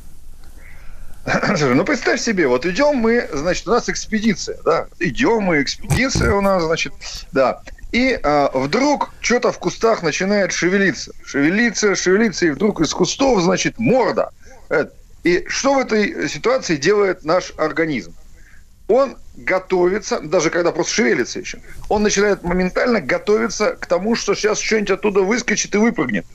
Ну 1.60 1.86
представь 1.86 2.20
себе, 2.20 2.48
вот 2.48 2.66
идем 2.66 2.96
мы, 2.96 3.30
значит, 3.32 3.68
у 3.68 3.72
нас 3.72 3.90
экспедиция, 3.90 4.58
да, 4.66 4.88
идем 5.00 5.44
мы, 5.44 5.62
экспедиция 5.62 6.34
у 6.34 6.42
нас, 6.42 6.64
значит, 6.64 6.94
да, 7.32 7.62
и 7.92 8.18
а, 8.24 8.50
вдруг 8.54 9.14
что-то 9.20 9.52
в 9.52 9.60
кустах 9.60 10.02
начинает 10.02 10.52
шевелиться, 10.52 11.12
шевелиться, 11.26 11.96
шевелиться, 11.96 12.46
и 12.46 12.50
вдруг 12.52 12.80
из 12.82 12.94
кустов, 12.94 13.42
значит, 13.42 13.80
морда. 13.80 14.30
Э, 14.70 14.86
И 15.24 15.46
что 15.48 15.74
в 15.74 15.80
этой 15.80 16.30
ситуации 16.30 16.78
делает 16.78 17.26
наш 17.26 17.54
организм? 17.58 18.16
Он 18.88 19.18
готовится, 19.36 20.20
даже 20.20 20.50
когда 20.50 20.72
просто 20.72 20.94
шевелится 20.94 21.40
еще, 21.40 21.60
он 21.90 22.04
начинает 22.04 22.44
моментально 22.44 23.02
готовиться 23.02 23.76
к 23.76 23.86
тому, 23.86 24.16
что 24.16 24.36
сейчас 24.36 24.60
что-нибудь 24.60 24.92
оттуда 24.92 25.22
выскочит 25.22 25.76
и 25.76 25.78
выпрыгнет. 25.78 26.26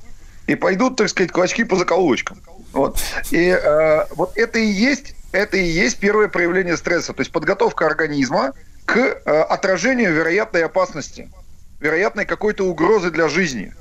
И 0.46 0.54
пойдут, 0.54 0.96
так 0.96 1.08
сказать, 1.08 1.32
клочки 1.32 1.64
по 1.64 1.76
закоулочкам. 1.76 2.40
Вот. 2.76 2.98
И 3.30 3.48
э, 3.48 4.04
вот 4.14 4.36
это 4.36 4.58
и 4.58 4.66
есть, 4.66 5.14
это 5.32 5.56
и 5.56 5.64
есть 5.64 5.98
первое 5.98 6.28
проявление 6.28 6.76
стресса, 6.76 7.14
то 7.14 7.20
есть 7.20 7.32
подготовка 7.32 7.86
организма 7.86 8.52
к 8.84 8.98
э, 8.98 9.14
отражению 9.24 10.12
вероятной 10.12 10.64
опасности, 10.64 11.30
вероятной 11.80 12.26
какой-то 12.26 12.64
угрозы 12.64 13.10
для 13.10 13.28
жизни. 13.28 13.72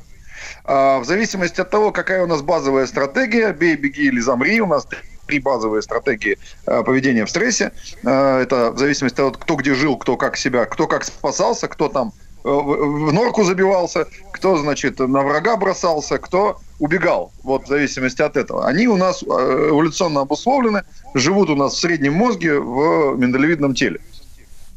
А, 0.63 0.99
в 0.99 1.05
зависимости 1.05 1.59
от 1.59 1.69
того, 1.69 1.91
какая 1.91 2.23
у 2.23 2.27
нас 2.27 2.41
базовая 2.41 2.87
стратегия, 2.87 3.51
бей, 3.51 3.75
беги 3.75 4.03
или 4.03 4.19
замри, 4.19 4.61
у 4.61 4.67
нас 4.67 4.87
три 5.27 5.39
базовые 5.39 5.81
стратегии 5.81 6.37
э, 6.65 6.83
поведения 6.83 7.25
в 7.25 7.29
стрессе. 7.29 7.71
Э, 8.03 8.39
это 8.39 8.71
в 8.71 8.77
зависимости 8.77 9.15
от 9.15 9.17
того, 9.17 9.31
кто 9.31 9.55
где 9.55 9.73
жил, 9.73 9.97
кто 9.97 10.17
как 10.17 10.37
себя, 10.37 10.65
кто 10.65 10.87
как 10.87 11.03
спасался, 11.03 11.67
кто 11.67 11.89
там 11.89 12.09
э, 12.09 12.24
в 12.45 13.05
в 13.05 13.13
норку 13.13 13.43
забивался, 13.43 14.07
кто, 14.31 14.57
значит, 14.57 14.99
на 14.99 15.23
врага 15.23 15.57
бросался, 15.57 16.19
кто 16.19 16.59
убегал. 16.79 17.31
Вот 17.43 17.65
в 17.65 17.67
зависимости 17.67 18.21
от 18.21 18.37
этого. 18.37 18.67
Они 18.67 18.87
у 18.87 18.95
нас 18.97 19.23
э, 19.23 19.25
эволюционно 19.25 20.21
обусловлены, 20.21 20.83
живут 21.15 21.49
у 21.49 21.55
нас 21.55 21.73
в 21.73 21.79
среднем 21.79 22.13
мозге 22.13 22.59
в 22.59 23.15
миндалевидном 23.17 23.73
теле. 23.73 23.99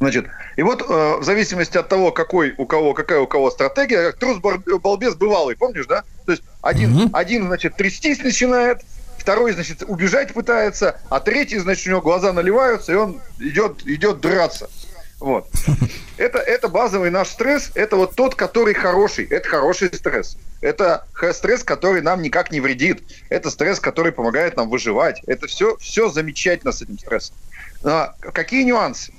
Значит, 0.01 0.27
и 0.57 0.63
вот 0.63 0.83
э, 0.83 1.17
в 1.19 1.25
зависимости 1.25 1.77
от 1.77 1.89
того, 1.89 2.11
какой 2.13 2.55
у 2.57 2.67
кого, 2.67 2.95
какая 2.95 3.21
у 3.21 3.27
кого 3.27 3.51
стратегия, 3.51 4.13
трус 4.13 4.39
балбес 4.39 5.15
бывалый, 5.17 5.57
помнишь, 5.57 5.87
да? 5.87 6.05
То 6.25 6.33
есть 6.33 6.45
один, 6.63 7.11
один, 7.13 7.49
значит, 7.49 7.77
трястись 7.77 8.23
начинает, 8.23 8.81
второй, 9.19 9.53
значит, 9.53 9.83
убежать 9.87 10.33
пытается, 10.33 11.01
а 11.11 11.21
третий, 11.21 11.59
значит, 11.59 11.87
у 11.89 11.91
него 11.91 12.01
глаза 12.01 12.33
наливаются, 12.33 12.93
и 12.93 12.95
он 12.95 13.21
идет, 13.41 13.87
идет 13.87 14.21
драться. 14.21 14.71
Вот. 15.21 15.49
Это, 16.17 16.39
это 16.39 16.69
базовый 16.69 17.11
наш 17.11 17.29
стресс, 17.29 17.71
это 17.75 17.97
вот 17.97 18.15
тот, 18.15 18.35
который 18.35 18.75
хороший, 18.75 19.25
это 19.25 19.49
хороший 19.49 19.89
стресс. 19.93 20.37
Это 20.61 21.07
стресс, 21.33 21.63
который 21.63 22.03
нам 22.03 22.23
никак 22.23 22.51
не 22.51 22.61
вредит. 22.61 23.03
Это 23.29 23.51
стресс, 23.51 23.79
который 23.79 24.13
помогает 24.13 24.57
нам 24.57 24.69
выживать. 24.69 25.23
Это 25.27 25.47
все, 25.47 25.77
все 25.77 26.09
замечательно 26.09 26.73
с 26.73 26.83
этим 26.83 26.99
стрессом. 26.99 27.37
А 27.85 28.15
какие 28.33 28.65
нюансы? 28.65 29.13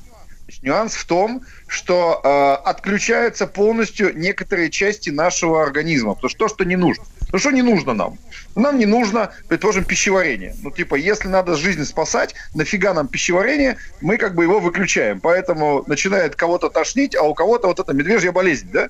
Нюанс 0.62 0.96
в 0.96 1.06
том, 1.06 1.44
что 1.68 2.20
э, 2.24 2.68
отключаются 2.70 3.48
полностью 3.48 4.18
некоторые 4.18 4.70
части 4.70 5.10
нашего 5.10 5.64
организма. 5.64 6.16
Потому 6.16 6.30
что 6.30 6.40
то, 6.40 6.48
что 6.50 6.66
не 6.66 6.76
нужно. 6.76 7.06
Ну 7.32 7.40
что 7.40 7.52
не 7.52 7.62
нужно 7.62 7.94
нам? 7.94 8.18
Нам 8.56 8.80
не 8.80 8.86
нужно, 8.86 9.32
предположим, 9.48 9.84
пищеварение. 9.84 10.56
Ну 10.64 10.72
типа, 10.72 10.96
если 10.96 11.28
надо 11.28 11.56
жизнь 11.56 11.86
спасать, 11.86 12.34
нафига 12.56 12.94
нам 12.94 13.08
пищеварение, 13.08 13.78
мы 14.02 14.18
как 14.18 14.36
бы 14.36 14.44
его 14.44 14.60
выключаем. 14.60 15.20
Поэтому 15.20 15.84
начинает 15.88 16.36
кого-то 16.36 16.70
тошнить, 16.70 17.16
а 17.16 17.24
у 17.24 17.34
кого-то 17.34 17.68
вот 17.68 17.80
эта 17.80 17.94
медвежья 17.94 18.32
болезнь, 18.32 18.70
да? 18.72 18.90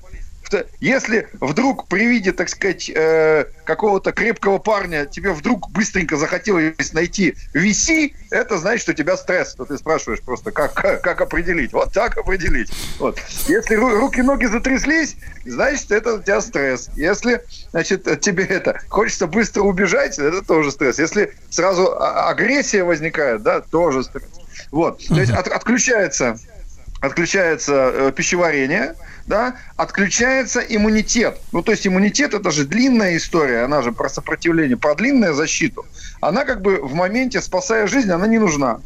Т- 0.50 0.66
Если 0.80 1.28
вдруг 1.40 1.86
при 1.86 2.06
виде, 2.06 2.32
так 2.32 2.48
сказать, 2.48 2.90
э, 2.92 3.44
какого-то 3.64 4.10
крепкого 4.10 4.58
парня 4.58 5.06
тебе 5.06 5.32
вдруг 5.32 5.70
быстренько 5.70 6.16
захотелось 6.16 6.92
найти 6.92 7.36
VC, 7.54 8.12
это 8.30 8.58
значит, 8.58 8.82
что 8.82 8.90
у 8.90 8.94
тебя 8.94 9.16
стресс. 9.16 9.54
То 9.54 9.64
ты 9.64 9.78
спрашиваешь 9.78 10.20
просто, 10.20 10.50
как, 10.50 10.74
как, 10.74 11.02
как 11.02 11.20
определить? 11.20 11.72
Вот 11.72 11.92
так 11.92 12.16
определить. 12.18 12.70
Вот. 12.98 13.18
Если 13.46 13.76
ру- 13.76 13.94
руки-ноги 14.00 14.46
затряслись, 14.46 15.16
значит, 15.44 15.92
это 15.92 16.14
у 16.14 16.18
тебя 16.22 16.40
стресс. 16.40 16.90
Если, 16.96 17.42
значит, 17.70 18.20
тебе 18.20 18.44
это 18.44 18.80
хочется 18.88 19.28
быстро 19.28 19.62
убежать, 19.62 20.18
это 20.18 20.42
тоже 20.42 20.72
стресс. 20.72 20.98
Если 20.98 21.32
сразу 21.48 21.92
а- 21.96 22.28
агрессия 22.28 22.82
возникает, 22.82 23.42
да, 23.42 23.60
тоже 23.60 24.02
стресс. 24.02 24.24
Вот. 24.72 24.98
То 25.06 25.20
есть 25.20 25.30
от- 25.32 25.46
отключается 25.48 26.36
отключается 27.00 27.72
э, 27.92 28.12
пищеварение, 28.14 28.94
да, 29.26 29.56
отключается 29.76 30.60
иммунитет. 30.60 31.38
Ну, 31.52 31.62
то 31.62 31.72
есть 31.72 31.86
иммунитет 31.86 32.34
это 32.34 32.50
же 32.50 32.64
длинная 32.64 33.16
история, 33.16 33.62
она 33.62 33.82
же 33.82 33.92
про 33.92 34.08
сопротивление, 34.08 34.76
про 34.76 34.94
длинную 34.94 35.34
защиту. 35.34 35.86
Она 36.20 36.44
как 36.44 36.62
бы 36.62 36.76
в 36.76 36.94
моменте, 36.94 37.40
спасая 37.40 37.86
жизнь, 37.86 38.10
она 38.10 38.26
не 38.26 38.38
нужна. 38.38 38.80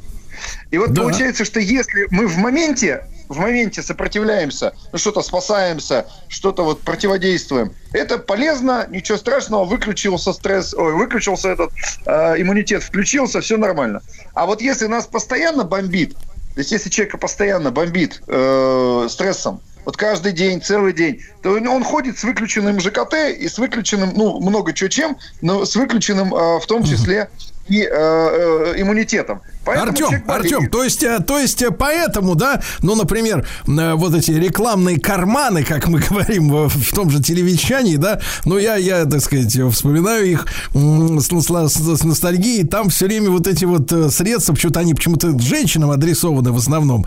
И 0.71 0.79
вот 0.79 0.95
получается, 0.95 1.45
что 1.45 1.61
если 1.61 2.07
мы 2.11 2.27
в 2.27 2.37
моменте, 2.37 3.07
в 3.29 3.39
моменте 3.39 3.83
сопротивляемся, 3.83 4.75
ну, 4.93 4.99
что-то 4.99 5.23
спасаемся, 5.23 6.07
что-то 6.29 6.65
вот 6.65 6.81
противодействуем, 6.81 7.73
это 7.93 8.19
полезно, 8.19 8.87
ничего 8.91 9.17
страшного, 9.17 9.65
выключился 9.65 10.33
стресс, 10.33 10.75
ой, 10.75 10.93
выключился 10.95 11.51
этот 11.51 11.71
э, 12.07 12.43
иммунитет, 12.43 12.83
включился, 12.83 13.41
все 13.41 13.57
нормально. 13.57 14.03
А 14.35 14.47
вот 14.47 14.61
если 14.61 14.87
нас 14.87 15.07
постоянно 15.07 15.65
бомбит, 15.65 16.17
то 16.55 16.61
есть 16.61 16.71
если 16.71 16.89
человека 16.89 17.19
постоянно 17.19 17.71
бомбит 17.71 18.23
э, 18.27 19.07
стрессом, 19.11 19.61
вот 19.85 19.97
каждый 19.97 20.33
день, 20.33 20.63
целый 20.63 20.93
день, 20.93 21.21
то 21.43 21.51
он 21.51 21.85
ходит 21.85 22.19
с 22.19 22.25
выключенным 22.25 22.81
ЖКТ 22.81 23.15
и 23.39 23.49
с 23.49 23.59
выключенным, 23.59 24.13
ну, 24.15 24.41
много 24.41 24.73
чего 24.73 24.89
чем, 24.89 25.19
но 25.43 25.65
с 25.65 25.77
выключенным 25.77 26.35
э, 26.35 26.61
в 26.61 26.67
том 26.67 26.85
числе 26.85 27.29
и 27.69 27.83
э, 27.83 27.89
э, 27.91 28.75
иммунитетом. 28.77 29.43
Поэтому 29.65 29.89
Артем. 29.91 30.25
Артем, 30.27 30.69
то 30.71 30.83
есть, 30.85 31.03
э, 31.03 31.19
то 31.21 31.39
есть 31.39 31.63
э, 31.63 31.71
поэтому, 31.71 32.35
да, 32.35 32.61
ну, 32.83 32.95
например, 32.95 33.47
э, 33.67 33.95
вот 33.95 34.15
эти 34.15 34.31
рекламные 34.33 34.99
карманы, 35.01 35.65
как 35.65 35.89
мы 35.89 36.01
говорим 36.11 36.51
в, 36.69 36.95
том 36.95 37.11
же 37.11 37.23
телевещании, 37.23 37.97
да, 37.97 38.21
ну, 38.45 38.59
я, 38.59 38.77
я, 38.77 39.05
так 39.07 39.21
сказать, 39.21 39.57
вспоминаю 39.73 40.27
их 40.31 40.47
с, 40.75 41.27
с- 41.29 41.99
с- 41.99 42.05
ностальгией, 42.05 42.67
там 42.67 42.89
все 42.91 43.07
время 43.07 43.31
вот 43.31 43.47
эти 43.47 43.65
вот 43.65 43.93
средства, 44.13 44.53
почему-то 44.55 44.81
они 44.81 44.95
почему-то 44.95 45.39
женщинам 45.39 45.91
адресованы 45.91 46.53
в 46.53 46.57
основном, 46.57 47.07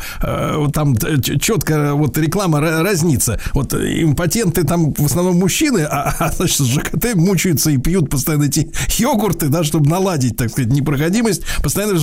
там 0.73 0.95
четко 0.97 1.93
вот 1.93 2.17
реклама 2.17 2.59
ра- 2.59 2.81
разнится, 2.83 3.39
вот 3.53 3.73
импотенты 3.73 4.63
там 4.63 4.93
в 4.93 5.05
основном 5.05 5.37
мужчины, 5.37 5.81
а, 5.89 6.15
а, 6.19 6.31
значит, 6.31 6.65
ЖКТ 6.65 7.15
мучаются 7.15 7.69
и 7.71 7.77
пьют 7.77 8.09
постоянно 8.09 8.45
эти 8.45 8.71
йогурты, 8.97 9.47
да, 9.47 9.63
чтобы 9.63 9.89
наладить, 9.89 10.37
так 10.37 10.49
сказать, 10.49 10.71
непроходимость, 10.71 11.43
постоянно 11.61 11.97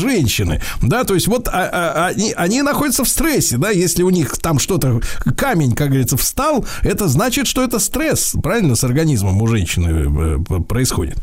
женщины, 0.44 0.60
да, 0.82 1.04
то 1.04 1.14
есть 1.14 1.28
вот 1.28 1.48
а- 1.48 1.52
а- 1.72 2.06
они, 2.08 2.32
они 2.36 2.62
находятся 2.62 3.04
в 3.04 3.08
стрессе, 3.08 3.56
да, 3.56 3.70
если 3.70 4.02
у 4.02 4.10
них 4.10 4.36
там 4.38 4.58
что-то, 4.58 5.00
камень, 5.36 5.74
как 5.74 5.88
говорится, 5.88 6.16
встал, 6.16 6.64
это 6.82 7.08
значит, 7.08 7.46
что 7.46 7.62
это 7.62 7.78
стресс, 7.78 8.34
правильно, 8.42 8.74
с 8.76 8.84
организмом 8.84 9.40
у 9.42 9.46
женщины 9.46 10.38
э, 10.48 10.60
происходит. 10.62 11.18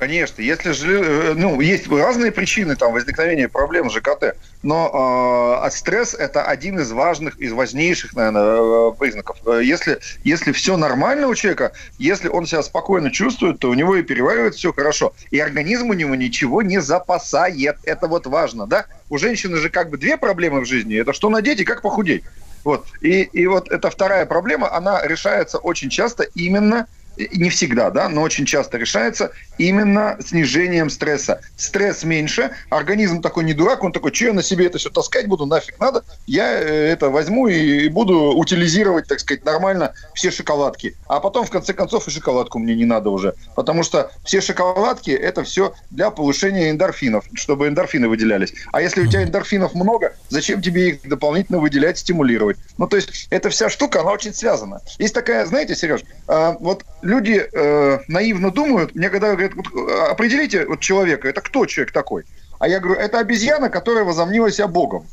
Конечно, 0.00 0.40
если 0.40 0.72
э, 0.98 1.34
ну, 1.34 1.60
есть 1.60 1.86
разные 1.86 2.32
причины 2.32 2.74
там 2.74 2.94
возникновения 2.94 3.48
проблем 3.48 3.90
с 3.90 3.92
ЖКТ, 3.92 4.34
но 4.62 5.60
э, 5.62 5.70
стресс 5.70 6.14
это 6.14 6.42
один 6.42 6.78
из 6.78 6.90
важных, 6.90 7.38
из 7.38 7.52
важнейших, 7.52 8.14
наверное, 8.14 8.92
э, 8.92 8.92
признаков. 8.98 9.36
Э, 9.44 9.60
Если, 9.62 9.98
если 10.24 10.52
все 10.52 10.78
нормально 10.78 11.26
у 11.26 11.34
человека, 11.34 11.72
если 11.98 12.28
он 12.28 12.46
себя 12.46 12.62
спокойно 12.62 13.10
чувствует, 13.10 13.58
то 13.58 13.68
у 13.68 13.74
него 13.74 13.94
и 13.94 14.02
переваривается 14.02 14.58
все 14.58 14.72
хорошо, 14.72 15.12
и 15.30 15.38
организм 15.38 15.90
у 15.90 15.92
него 15.92 16.14
ничего 16.14 16.62
не 16.62 16.80
запасает. 16.80 17.76
Это 17.84 18.08
вот 18.08 18.26
важно, 18.26 18.66
да? 18.66 18.86
У 19.10 19.18
женщины 19.18 19.58
же 19.58 19.68
как 19.68 19.90
бы 19.90 19.98
две 19.98 20.16
проблемы 20.16 20.62
в 20.62 20.64
жизни: 20.64 20.96
это 20.96 21.12
что 21.12 21.28
надеть 21.28 21.60
и 21.60 21.64
как 21.64 21.82
похудеть. 21.82 22.24
Вот. 22.64 22.86
И, 23.02 23.20
и 23.22 23.46
вот 23.46 23.70
эта 23.70 23.90
вторая 23.90 24.24
проблема, 24.24 24.72
она 24.74 25.06
решается 25.06 25.58
очень 25.58 25.90
часто 25.90 26.22
именно 26.22 26.86
не 27.32 27.50
всегда, 27.50 27.90
да, 27.90 28.08
но 28.08 28.22
очень 28.22 28.46
часто 28.46 28.78
решается 28.78 29.32
именно 29.58 30.16
снижением 30.24 30.90
стресса. 30.90 31.40
Стресс 31.56 32.04
меньше, 32.04 32.50
организм 32.70 33.22
такой 33.22 33.44
не 33.44 33.54
дурак, 33.54 33.84
он 33.84 33.92
такой, 33.92 34.14
что 34.14 34.26
я 34.26 34.32
на 34.32 34.42
себе 34.42 34.66
это 34.66 34.78
все 34.78 34.90
таскать 34.90 35.26
буду, 35.26 35.46
нафиг 35.46 35.78
надо, 35.78 36.04
я 36.26 36.52
э, 36.52 36.92
это 36.92 37.10
возьму 37.10 37.48
и, 37.48 37.88
буду 37.88 38.32
утилизировать, 38.34 39.06
так 39.06 39.20
сказать, 39.20 39.44
нормально 39.44 39.92
все 40.14 40.30
шоколадки. 40.30 40.96
А 41.08 41.20
потом, 41.20 41.46
в 41.46 41.50
конце 41.50 41.72
концов, 41.72 42.08
и 42.08 42.10
шоколадку 42.10 42.58
мне 42.58 42.74
не 42.74 42.84
надо 42.84 43.10
уже, 43.10 43.34
потому 43.54 43.82
что 43.82 44.10
все 44.24 44.40
шоколадки 44.40 45.10
это 45.10 45.44
все 45.44 45.74
для 45.90 46.10
повышения 46.10 46.70
эндорфинов, 46.70 47.24
чтобы 47.34 47.68
эндорфины 47.68 48.08
выделялись. 48.08 48.52
А 48.72 48.80
если 48.80 49.02
у 49.02 49.06
тебя 49.06 49.22
эндорфинов 49.22 49.74
много, 49.74 50.14
зачем 50.28 50.62
тебе 50.62 50.90
их 50.90 51.08
дополнительно 51.08 51.58
выделять, 51.58 51.98
стимулировать? 51.98 52.56
Ну, 52.78 52.86
то 52.86 52.96
есть, 52.96 53.26
эта 53.30 53.50
вся 53.50 53.68
штука, 53.68 54.00
она 54.00 54.12
очень 54.12 54.34
связана. 54.34 54.80
Есть 54.98 55.14
такая, 55.14 55.46
знаете, 55.46 55.74
Сереж, 55.74 56.02
а, 56.26 56.56
вот 56.60 56.84
люди 57.10 57.46
э, 57.52 57.98
наивно 58.08 58.50
думают, 58.50 58.94
мне 58.94 59.10
когда 59.10 59.32
говорят, 59.32 59.54
вот, 59.54 59.66
э, 59.66 60.10
определите 60.10 60.64
вот 60.66 60.80
человека, 60.80 61.28
это 61.28 61.40
кто 61.40 61.66
человек 61.66 61.92
такой? 61.92 62.24
А 62.58 62.68
я 62.68 62.78
говорю, 62.80 63.00
это 63.00 63.18
обезьяна, 63.18 63.68
которая 63.68 64.04
возомнила 64.04 64.50
себя 64.50 64.68
богом. 64.68 65.06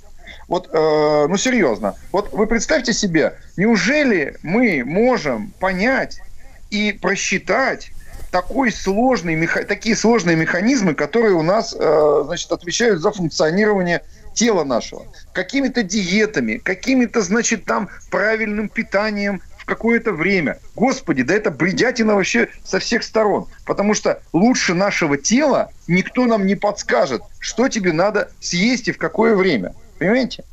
Вот, 0.47 0.69
э, 0.71 1.25
ну 1.27 1.37
серьезно, 1.37 1.95
вот 2.11 2.31
вы 2.31 2.47
представьте 2.47 2.93
себе, 2.93 3.33
неужели 3.57 4.37
мы 4.43 4.83
можем 4.85 5.51
понять 5.59 6.21
и 6.69 6.93
просчитать 6.93 7.91
такой 8.31 8.71
сложный, 8.71 9.35
меха- 9.35 9.65
такие 9.65 9.95
сложные 9.95 10.35
механизмы, 10.35 10.93
которые 10.93 11.33
у 11.33 11.41
нас, 11.41 11.75
э, 11.77 12.23
значит, 12.25 12.51
отвечают 12.51 13.01
за 13.01 13.11
функционирование 13.11 14.03
тела 14.33 14.63
нашего. 14.63 15.05
Какими-то 15.33 15.83
диетами, 15.83 16.57
какими-то, 16.57 17.21
значит, 17.21 17.65
там 17.65 17.89
правильным 18.11 18.69
питанием 18.69 19.41
какое-то 19.67 20.13
время. 20.13 20.57
Господи, 20.75 21.21
да 21.21 21.35
это 21.35 21.51
бредятина 21.51 22.15
вообще 22.15 22.49
со 22.63 22.79
всех 22.79 23.03
сторон. 23.03 23.47
Потому 23.65 23.93
что 23.93 24.21
лучше 24.33 24.73
нашего 24.73 25.17
тела 25.17 25.69
никто 25.87 26.25
нам 26.25 26.47
не 26.47 26.55
подскажет, 26.55 27.21
что 27.39 27.67
тебе 27.67 27.93
надо 27.93 28.31
съесть 28.39 28.87
и 28.87 28.91
в 28.91 28.97
какое 28.97 29.35
время. 29.35 29.75
Понимаете? 29.99 30.43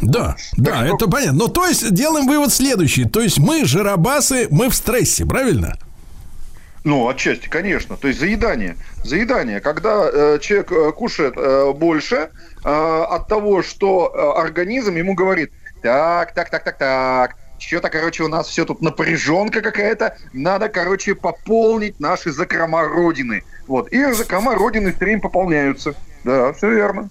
Да, 0.00 0.36
да, 0.56 0.86
это 0.86 1.08
понятно. 1.08 1.38
Но 1.38 1.48
то 1.48 1.66
есть 1.66 1.92
делаем 1.92 2.26
вывод 2.26 2.52
следующий. 2.52 3.04
То 3.04 3.20
есть 3.20 3.38
мы, 3.38 3.64
жиробасы, 3.64 4.46
мы 4.50 4.68
в 4.70 4.74
стрессе, 4.74 5.26
правильно? 5.26 5.76
Ну, 6.84 7.08
отчасти, 7.08 7.48
конечно. 7.48 7.96
То 7.96 8.08
есть 8.08 8.20
заедание. 8.20 8.76
Заедание. 9.02 9.60
Когда 9.60 10.08
э, 10.08 10.38
человек 10.40 10.70
э, 10.70 10.92
кушает 10.92 11.34
э, 11.36 11.72
больше 11.72 12.28
э, 12.64 12.68
от 12.68 13.26
того, 13.26 13.62
что 13.62 14.12
э, 14.14 14.40
организм 14.40 14.94
ему 14.94 15.14
говорит, 15.14 15.50
так, 15.82 16.32
так, 16.32 16.50
так, 16.50 16.62
так, 16.62 16.78
так, 16.78 17.36
что-то, 17.58 17.90
короче, 17.90 18.22
у 18.22 18.28
нас 18.28 18.48
все 18.48 18.64
тут 18.64 18.82
напряженка 18.82 19.60
какая-то, 19.60 20.16
надо, 20.32 20.68
короче, 20.68 21.14
пополнить 21.14 22.00
наши 22.00 22.32
закрома 22.32 22.84
Родины. 22.84 23.42
Вот. 23.66 23.88
И 23.88 24.12
закрома 24.12 24.54
Родины 24.54 24.92
все 24.92 25.04
время 25.04 25.20
пополняются. 25.20 25.94
Да, 26.24 26.52
все 26.52 26.70
верно. 26.70 27.08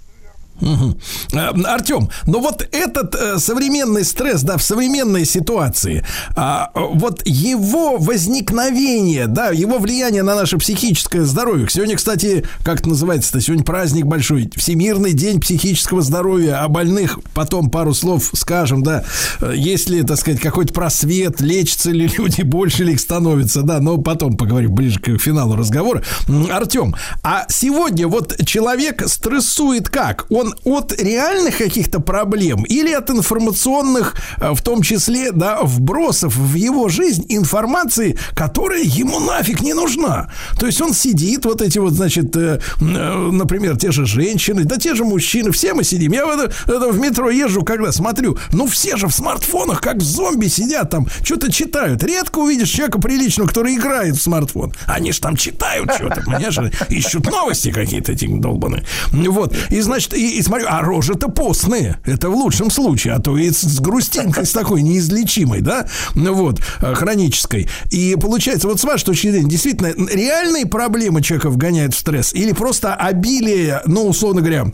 Мгм. 0.61 0.98
Э, 1.34 1.50
Артем, 1.66 2.09
но 2.25 2.40
вот 2.40 2.67
этот 2.72 3.16
э, 3.16 3.40
современный 3.40 4.03
стресс, 4.03 4.42
да, 4.42 4.58
в 4.58 4.64
современной 4.64 5.25
ситуации, 5.25 6.06
а, 6.35 6.72
вот 6.75 7.22
его 7.25 7.98
возникновение, 7.98 9.27
да, 9.27 9.50
его 9.50 9.80
влияние 9.80 10.24
на 10.24 10.35
наше 10.35 10.58
психическое 10.58 11.24
здоровье. 11.24 11.67
Сегодня, 11.69 11.95
кстати, 11.95 12.45
как 12.64 12.80
это 12.82 12.90
называется-то, 12.90 13.42
сегодня 13.42 13.64
праздник 13.66 14.06
большой, 14.06 14.50
Всемирный 14.56 15.14
день 15.14 15.40
психического 15.40 16.01
здоровья, 16.01 16.64
о 16.64 16.67
больных 16.67 17.19
потом 17.34 17.69
пару 17.69 17.93
слов 17.93 18.32
скажем, 18.34 18.84
да, 18.84 19.03
Э, 19.42 19.53
есть 19.56 19.90
ли, 19.90 20.03
так 20.03 20.17
сказать, 20.17 20.40
какой-то 20.40 20.74
просвет, 20.74 21.42
лечатся 21.42 21.92
ли 21.92 22.09
люди, 22.17 22.42
больше 22.43 22.84
ли 22.84 22.93
их 22.93 23.00
становится, 23.00 23.61
да, 23.61 23.80
но 23.80 23.98
потом 23.98 24.38
поговорим 24.38 24.74
ближе 24.74 25.00
к 25.00 25.17
финалу 25.17 25.56
разговора. 25.56 26.03
Артем, 26.51 26.95
а 27.24 27.45
сегодня 27.50 28.08
вот 28.08 28.35
человек 28.45 29.03
стрессует 29.08 29.90
как? 29.90 30.25
Он 30.30 30.45
от 30.64 31.00
реальных 31.02 31.58
каких-то 31.58 32.00
проблем 32.00 32.64
или 32.64 32.92
от 32.92 33.10
информационных, 33.10 34.16
э, 34.40 34.52
в 34.54 34.62
том 34.62 34.82
числе, 34.82 35.32
да, 35.32 35.60
вбросов 35.64 36.36
в 36.36 36.56
его 36.56 36.90
жизнь 36.90 37.26
информации, 37.30 38.18
которая 38.36 38.84
ему 38.84 39.20
нафиг 39.20 39.62
не 39.62 39.74
нужна? 39.74 40.32
То 40.60 40.66
есть 40.66 40.82
он 40.82 40.94
сидит, 40.94 41.46
вот 41.46 41.62
эти 41.62 41.80
вот, 41.80 41.94
значит, 41.94 42.36
э, 42.36 42.60
э, 42.80 43.30
например, 43.32 43.78
те 43.78 43.92
же 43.92 44.06
женщины, 44.06 44.64
да 44.64 44.78
те 44.78 44.96
же 44.96 45.04
мужчины, 45.04 45.52
все 45.52 45.74
мы 45.74 45.84
сидим. 45.84 46.12
Я 46.12 46.26
в, 46.26 46.30
это- 46.30 46.54
в 46.92 47.00
метро 47.00 47.30
езжу, 47.30 47.64
когда 47.64 47.92
смотрю, 47.92 48.38
ну 48.52 48.68
все 48.68 48.98
же 48.98 49.08
в 49.08 49.12
смартфонах, 49.14 49.82
как 49.82 50.02
зомби 50.02 50.48
сидят 50.48 50.90
там, 50.90 51.08
что-то 51.24 51.52
читают. 51.52 52.04
Редко 52.04 52.40
увидишь 52.40 52.70
человека 52.70 53.00
приличного, 53.00 53.48
который 53.48 53.76
играет 53.76 54.16
в 54.16 54.22
смартфон. 54.22 54.74
Они 54.86 55.12
же 55.12 55.22
там 55.22 55.36
читают 55.36 55.92
что-то, 55.94 56.22
понимаешь, 56.22 56.58
ищут 56.90 57.30
новости 57.30 57.72
какие-то 57.72 58.12
эти 58.12 58.26
долбаные. 58.28 58.84
Вот. 59.12 59.56
И, 59.70 59.82
значит, 59.82 60.14
и, 60.14 60.35
и 60.36 60.42
смотрю, 60.42 60.68
а 60.70 60.82
рожи-то 60.82 61.30
постные. 61.30 61.98
Это 62.06 62.30
в 62.30 62.36
лучшем 62.36 62.70
случае, 62.70 63.14
а 63.14 63.20
то 63.20 63.38
и 63.38 63.52
с, 63.52 63.62
с 63.62 63.80
грустинкой 63.80 64.46
с 64.46 64.52
такой 64.52 64.82
неизлечимой, 64.82 65.62
да, 65.62 65.88
ну 66.14 66.34
вот, 66.34 66.60
э, 66.82 66.94
хронической. 66.94 67.70
И 67.92 68.16
получается, 68.20 68.68
вот 68.68 68.80
с 68.80 68.84
вашей 68.84 69.06
точки 69.06 69.32
зрения, 69.32 69.50
действительно, 69.50 69.94
реальные 70.12 70.66
проблемы 70.66 71.22
человека 71.22 71.50
вгоняют 71.50 71.94
в 71.94 72.00
стресс 72.00 72.34
или 72.34 72.52
просто 72.52 72.94
обилие, 72.94 73.82
ну, 73.86 74.08
условно 74.08 74.42
говоря, 74.42 74.66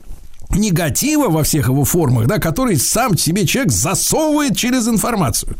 негатива 0.50 1.30
во 1.30 1.44
всех 1.44 1.68
его 1.68 1.86
формах, 1.86 2.28
да, 2.28 2.40
который 2.40 2.78
сам 2.78 3.18
себе 3.18 3.46
человек 3.46 3.72
засовывает 3.72 4.58
через 4.58 4.88
информацию. 4.88 5.56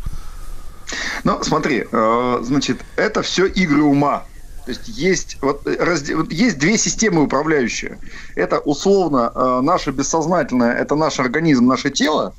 Ну, 1.24 1.42
смотри, 1.42 1.84
э, 1.90 2.38
значит, 2.42 2.80
это 2.96 3.22
все 3.22 3.46
игры 3.46 3.82
ума. 3.82 4.24
То 4.64 4.70
есть 4.70 4.88
есть, 4.88 5.38
вот, 5.40 5.66
э, 5.66 5.74
разде- 5.74 6.26
есть 6.30 6.58
две 6.58 6.78
системы 6.78 7.22
управляющие. 7.22 7.98
Это 8.36 8.60
условно 8.60 9.32
э, 9.34 9.60
наше 9.62 9.90
бессознательное, 9.90 10.72
это 10.72 10.94
наш 10.94 11.18
организм, 11.18 11.66
наше 11.66 11.90
тело, 11.90 12.32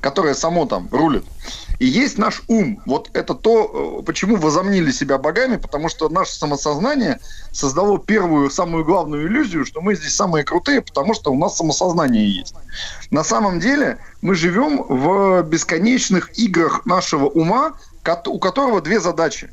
которое 0.00 0.34
само 0.34 0.66
там 0.66 0.88
рулит. 0.90 1.24
И 1.78 1.86
есть 1.86 2.18
наш 2.18 2.42
ум. 2.48 2.82
Вот 2.84 3.08
это 3.14 3.34
то, 3.34 4.00
э, 4.00 4.02
почему 4.02 4.36
возомнили 4.36 4.90
себя 4.90 5.16
богами, 5.16 5.56
потому 5.56 5.88
что 5.88 6.10
наше 6.10 6.34
самосознание 6.34 7.18
создало 7.50 7.98
первую, 7.98 8.50
самую 8.50 8.84
главную 8.84 9.26
иллюзию, 9.26 9.64
что 9.64 9.80
мы 9.80 9.94
здесь 9.94 10.14
самые 10.14 10.44
крутые, 10.44 10.82
потому 10.82 11.14
что 11.14 11.32
у 11.32 11.38
нас 11.38 11.56
самосознание 11.56 12.28
есть. 12.28 12.54
На 13.10 13.24
самом 13.24 13.58
деле 13.58 13.98
мы 14.20 14.34
живем 14.34 14.82
в 14.82 15.42
бесконечных 15.44 16.38
играх 16.38 16.84
нашего 16.84 17.26
ума, 17.26 17.72
у 18.26 18.38
которого 18.38 18.82
две 18.82 19.00
задачи. 19.00 19.50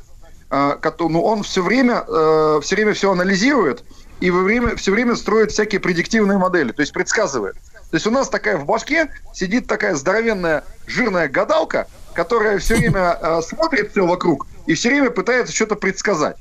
Кото- 0.50 1.09
ну, 1.09 1.22
он 1.24 1.43
все 1.43 1.61
время, 1.61 2.06
э, 2.08 2.59
все 2.64 2.76
время 2.76 2.93
все 2.93 3.11
анализирует 3.11 3.84
и 4.19 4.32
во 4.32 4.42
время, 4.42 4.76
все 4.76 4.92
время 4.92 5.16
строит 5.16 5.51
всякие 5.51 5.80
предиктивные 5.80 6.38
модели, 6.38 6.72
то 6.72 6.82
есть 6.82 6.93
предсказывает. 6.93 7.56
То 7.90 7.95
есть 7.95 8.08
у 8.08 8.11
нас 8.11 8.30
такая 8.30 8.58
в 8.58 8.66
башке 8.66 9.09
сидит 9.34 9.67
такая 9.67 9.95
здоровенная 9.95 10.64
жирная 10.85 11.27
гадалка, 11.27 11.88
которая 12.14 12.59
все 12.59 12.76
время 12.76 13.17
э, 13.22 13.42
смотрит 13.42 13.92
все 13.92 14.06
вокруг 14.06 14.48
и 14.66 14.74
все 14.74 14.90
время 14.90 15.11
пытается 15.11 15.53
что-то 15.53 15.76
предсказать. 15.76 16.38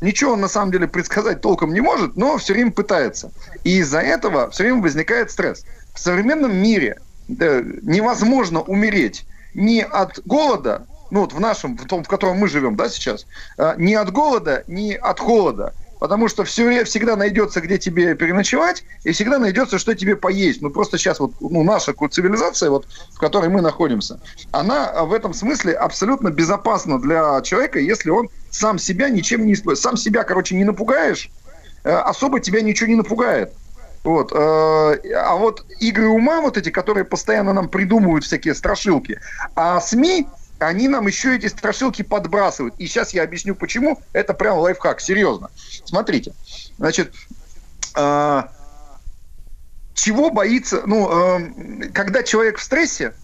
Ничего 0.00 0.32
он 0.32 0.40
на 0.40 0.48
самом 0.48 0.70
деле 0.70 0.86
предсказать 0.86 1.40
толком 1.40 1.74
не 1.74 1.80
может, 1.80 2.16
но 2.16 2.38
все 2.38 2.52
время 2.52 2.70
пытается. 2.70 3.32
И 3.64 3.78
из-за 3.78 4.00
этого 4.00 4.50
все 4.50 4.64
время 4.64 4.80
возникает 4.80 5.30
стресс. 5.30 5.64
В 5.94 5.98
современном 5.98 6.56
мире 6.56 7.00
э, 7.28 7.62
невозможно 7.82 8.60
умереть 8.60 9.26
ни 9.54 9.80
от 9.80 10.20
голода, 10.24 10.86
ну 11.10 11.20
вот 11.20 11.32
в 11.32 11.40
нашем, 11.40 11.76
в 11.76 11.86
том, 11.86 12.04
в 12.04 12.08
котором 12.08 12.38
мы 12.38 12.48
живем, 12.48 12.76
да, 12.76 12.88
сейчас, 12.88 13.26
э, 13.56 13.74
ни 13.78 13.94
от 13.94 14.12
голода, 14.12 14.64
ни 14.66 14.92
от 14.92 15.20
холода. 15.20 15.72
Потому 15.98 16.28
что 16.28 16.44
все, 16.44 16.84
всегда 16.84 17.16
найдется, 17.16 17.60
где 17.60 17.76
тебе 17.76 18.14
переночевать, 18.14 18.84
и 19.02 19.10
всегда 19.10 19.38
найдется, 19.38 19.78
что 19.78 19.94
тебе 19.94 20.14
поесть. 20.14 20.62
Ну, 20.62 20.70
просто 20.70 20.96
сейчас 20.96 21.18
вот 21.18 21.32
ну, 21.40 21.64
наша 21.64 21.92
цивилизация, 21.92 22.70
вот, 22.70 22.86
в 23.12 23.18
которой 23.18 23.48
мы 23.48 23.60
находимся, 23.62 24.20
она 24.52 24.86
а, 24.86 25.04
в 25.04 25.12
этом 25.12 25.34
смысле 25.34 25.72
абсолютно 25.72 26.30
безопасна 26.30 27.00
для 27.00 27.40
человека, 27.42 27.80
если 27.80 28.10
он 28.10 28.28
сам 28.50 28.78
себя 28.78 29.08
ничем 29.08 29.44
не 29.44 29.54
использует. 29.54 29.82
Сам 29.82 29.96
себя, 29.96 30.22
короче, 30.22 30.54
не 30.54 30.64
напугаешь, 30.64 31.30
э, 31.82 31.90
особо 31.90 32.38
тебя 32.38 32.60
ничего 32.60 32.88
не 32.88 32.96
напугает. 32.96 33.52
Вот. 34.04 34.30
э, 34.32 34.36
А 34.36 35.34
вот 35.34 35.64
игры 35.80 36.08
ума, 36.08 36.40
вот 36.40 36.56
эти, 36.56 36.70
которые 36.70 37.04
постоянно 37.04 37.52
нам 37.52 37.68
придумывают 37.68 38.24
всякие 38.24 38.54
страшилки, 38.54 39.18
а 39.56 39.80
СМИ, 39.80 40.28
они 40.58 40.88
нам 40.88 41.06
еще 41.06 41.36
эти 41.36 41.46
страшилки 41.46 42.02
подбрасывают. 42.02 42.74
И 42.78 42.86
сейчас 42.86 43.14
я 43.14 43.22
объясню, 43.22 43.54
почему. 43.54 44.00
Это 44.12 44.34
прям 44.34 44.58
лайфхак, 44.58 45.00
серьезно. 45.00 45.50
Смотрите, 45.84 46.32
значит, 46.78 47.14
э, 47.96 48.42
чего 49.94 50.30
боится, 50.30 50.82
ну, 50.86 51.38
э, 51.38 51.88
когда 51.92 52.22
человек 52.22 52.58
в 52.58 52.62
стрессе, 52.62 53.14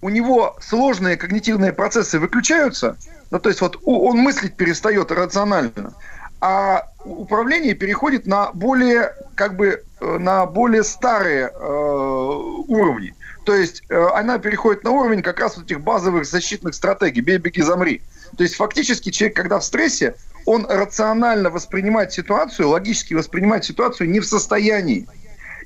у 0.00 0.08
него 0.08 0.56
сложные 0.60 1.16
когнитивные 1.16 1.72
процессы 1.72 2.18
выключаются, 2.18 2.96
ну, 3.30 3.38
то 3.38 3.48
есть 3.48 3.60
вот 3.60 3.78
он 3.84 4.18
мыслить 4.18 4.56
перестает 4.56 5.10
рационально, 5.10 5.94
а 6.40 6.88
управление 7.04 7.74
переходит 7.74 8.26
на 8.26 8.52
более, 8.52 9.14
как 9.34 9.56
бы, 9.56 9.82
э, 10.00 10.18
на 10.18 10.46
более 10.46 10.84
старые 10.84 11.50
э, 11.52 11.58
уровни. 11.58 13.14
То 13.48 13.54
есть 13.54 13.82
э, 13.88 14.08
она 14.14 14.38
переходит 14.38 14.84
на 14.84 14.90
уровень 14.90 15.22
как 15.22 15.40
раз 15.40 15.56
вот 15.56 15.64
этих 15.64 15.80
базовых 15.80 16.26
защитных 16.26 16.74
стратегий 16.74 17.22
«бей, 17.22 17.38
беги, 17.38 17.62
замри». 17.62 18.02
То 18.36 18.42
есть 18.42 18.56
фактически 18.56 19.08
человек, 19.08 19.36
когда 19.36 19.58
в 19.58 19.64
стрессе, 19.64 20.16
он 20.44 20.66
рационально 20.68 21.48
воспринимать 21.48 22.12
ситуацию, 22.12 22.68
логически 22.68 23.14
воспринимать 23.14 23.64
ситуацию 23.64 24.10
не 24.10 24.20
в 24.20 24.26
состоянии. 24.26 25.06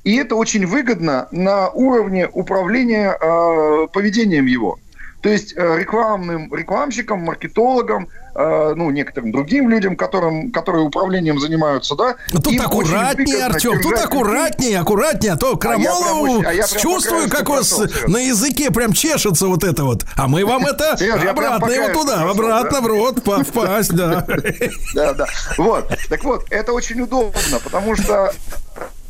И 0.05 0.15
это 0.15 0.37
очень 0.37 0.65
выгодно 0.65 1.27
на 1.31 1.71
уровне 1.71 2.29
управления 2.31 3.17
э, 3.19 3.87
поведением 3.91 4.45
его. 4.45 4.79
То 5.19 5.27
есть 5.27 5.53
э, 5.53 5.77
рекламным 5.77 6.55
рекламщикам, 6.55 7.19
маркетологам, 7.19 8.07
ну, 8.35 8.89
некоторым 8.89 9.31
другим 9.31 9.69
людям, 9.69 9.95
которым, 9.95 10.51
которые 10.51 10.83
управлением 10.83 11.39
занимаются, 11.39 11.95
да. 11.95 12.15
Тут 12.31 12.47
им 12.47 12.53
очень 12.53 12.65
аккуратнее, 12.65 13.45
Артем, 13.45 13.81
тут 13.81 13.93
аккуратнее, 13.99 14.79
аккуратнее, 14.79 15.33
а 15.33 15.37
то 15.37 15.55
Крамолову 15.55 16.41
а 16.45 16.53
я 16.53 16.67
прям 16.67 16.81
чувствую, 16.81 17.29
как 17.29 17.49
у 17.49 17.53
вас 17.53 17.79
на 18.07 18.17
языке 18.17 18.71
прям 18.71 18.93
чешется 18.93 19.47
вот 19.47 19.63
это 19.63 19.83
вот. 19.83 20.05
А 20.15 20.27
мы 20.27 20.45
вам 20.45 20.65
это 20.65 20.95
прям 20.97 21.29
обратно 21.29 21.71
его 21.71 21.89
туда, 21.89 22.29
обратно 22.29 22.81
в 22.81 22.87
рот, 22.87 23.19
впасть, 23.19 23.93
да. 23.93 24.25
Да, 24.93 25.13
да. 25.13 25.25
Вот. 25.57 25.91
Так 26.09 26.23
вот, 26.23 26.45
это 26.49 26.73
очень 26.73 27.01
удобно, 27.01 27.59
потому 27.63 27.95
что 27.95 28.33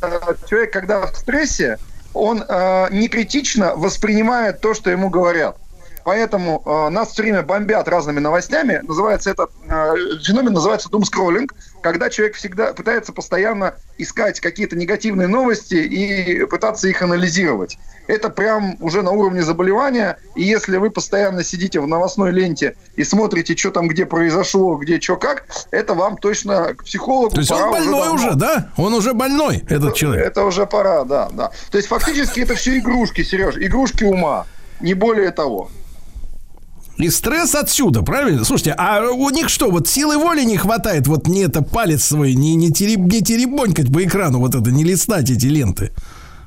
э, 0.01 0.19
человек, 0.49 0.71
когда 0.71 1.07
в 1.07 1.15
стрессе, 1.15 1.77
он 2.13 2.43
э, 2.47 2.87
не 2.91 3.07
критично 3.07 3.75
воспринимает 3.75 4.61
то, 4.61 4.73
что 4.73 4.89
ему 4.89 5.09
говорят. 5.09 5.57
Поэтому 6.03 6.61
э, 6.65 6.89
нас 6.89 7.11
все 7.11 7.23
время 7.23 7.43
бомбят 7.43 7.87
разными 7.87 8.19
новостями. 8.19 8.81
Называется 8.83 9.29
это 9.29 9.47
э, 9.67 9.93
феномен 10.23 10.53
называется 10.53 10.89
думскроллинг, 10.89 11.53
когда 11.81 12.09
человек 12.09 12.35
всегда 12.35 12.73
пытается 12.73 13.13
постоянно 13.13 13.75
искать 13.97 14.39
какие-то 14.39 14.75
негативные 14.75 15.27
новости 15.27 15.75
и 15.75 16.45
пытаться 16.45 16.87
их 16.87 17.01
анализировать. 17.01 17.77
Это 18.07 18.29
прям 18.29 18.75
уже 18.81 19.01
на 19.01 19.11
уровне 19.11 19.43
заболевания. 19.43 20.17
И 20.35 20.43
если 20.43 20.77
вы 20.77 20.89
постоянно 20.89 21.43
сидите 21.43 21.79
в 21.79 21.87
новостной 21.87 22.31
ленте 22.31 22.75
и 22.95 23.03
смотрите, 23.03 23.55
что 23.55 23.71
там 23.71 23.87
где 23.87 24.05
произошло, 24.05 24.75
где 24.75 24.99
что 24.99 25.15
как, 25.15 25.45
это 25.71 25.93
вам 25.93 26.17
точно 26.17 26.73
к 26.73 26.83
психологу. 26.83 27.35
То 27.35 27.39
есть 27.41 27.49
пора 27.49 27.65
он 27.67 27.71
больной 27.71 28.01
давно. 28.01 28.13
уже, 28.15 28.35
да? 28.35 28.71
Он 28.77 28.93
уже 28.93 29.13
больной, 29.13 29.63
этот 29.69 29.95
человек. 29.95 30.25
Это 30.25 30.43
уже 30.43 30.65
пора, 30.65 31.05
да, 31.05 31.29
да. 31.31 31.51
То 31.71 31.77
есть 31.77 31.87
фактически 31.87 32.41
это 32.41 32.55
все 32.55 32.77
игрушки, 32.77 33.23
Сереж, 33.23 33.55
игрушки 33.57 34.03
ума, 34.03 34.45
не 34.81 34.93
более 34.93 35.31
того. 35.31 35.69
И 36.97 37.09
стресс 37.09 37.55
отсюда, 37.55 38.03
правильно? 38.03 38.43
Слушайте, 38.43 38.75
а 38.77 39.01
у 39.09 39.29
них 39.31 39.49
что, 39.49 39.71
вот 39.71 39.87
силы 39.87 40.17
воли 40.17 40.43
не 40.43 40.57
хватает, 40.57 41.07
вот 41.07 41.27
не 41.27 41.41
это 41.41 41.63
палец 41.63 42.03
свой, 42.03 42.35
не, 42.35 42.55
не, 42.55 42.71
тереб, 42.71 42.99
не 42.99 43.21
теребонькать 43.21 43.91
по 43.91 44.03
экрану, 44.03 44.39
вот 44.39 44.53
это, 44.53 44.69
не 44.71 44.83
листать 44.83 45.29
эти 45.31 45.47
ленты. 45.47 45.91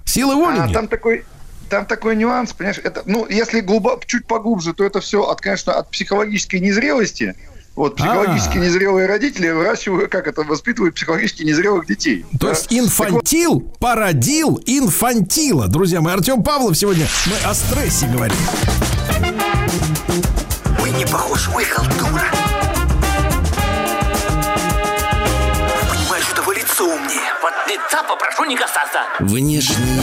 Силы 0.05 0.37
воли 0.37 0.59
А 0.61 0.65
нет. 0.67 0.73
там 0.73 0.87
такой, 0.87 1.25
там 1.69 1.85
такой 1.85 2.15
нюанс, 2.15 2.53
понимаешь, 2.53 2.79
это, 2.83 3.03
ну, 3.07 3.27
если 3.29 3.61
глубоко, 3.61 4.01
чуть 4.07 4.27
поглубже, 4.27 4.73
то 4.73 4.85
это 4.85 5.01
все 5.01 5.25
от, 5.29 5.41
конечно, 5.41 5.73
от 5.73 5.91
психологической 5.91 6.61
незрелости. 6.61 7.35
Вот, 7.75 7.97
психологически 7.97 8.57
А. 8.57 8.61
незрелые 8.61 9.07
родители 9.07 9.51
выращивают, 9.51 10.11
как 10.11 10.29
это, 10.29 10.45
воспитывают 10.45 10.95
психологически 10.95 11.43
незрелых 11.43 11.87
детей. 11.87 12.25
То 12.41 12.47
Да. 12.47 12.49
есть 12.51 12.67
инфантил 12.73 13.61
породил 13.81 14.61
инфантила. 14.65 15.67
Друзья 15.69 16.01
мои, 16.01 16.15
Артем 16.15 16.43
Павлов 16.43 16.79
сегодня 16.79 17.07
мы 17.27 17.51
о 17.51 17.53
стрессе 17.53 18.07
говорим. 18.07 18.37
Не 20.97 21.05
похож, 21.05 21.49
вы 21.49 21.63
халтура. 21.65 22.25
Понимаешь, 25.91 26.25
что 26.25 26.43
вы 26.43 26.55
лицо 26.55 26.85
умнее. 26.85 27.21
Вот 27.43 27.53
лица 27.69 28.03
попрошу 28.03 28.45
не 28.45 28.57
касаться. 28.57 29.01
Внешний 29.21 30.01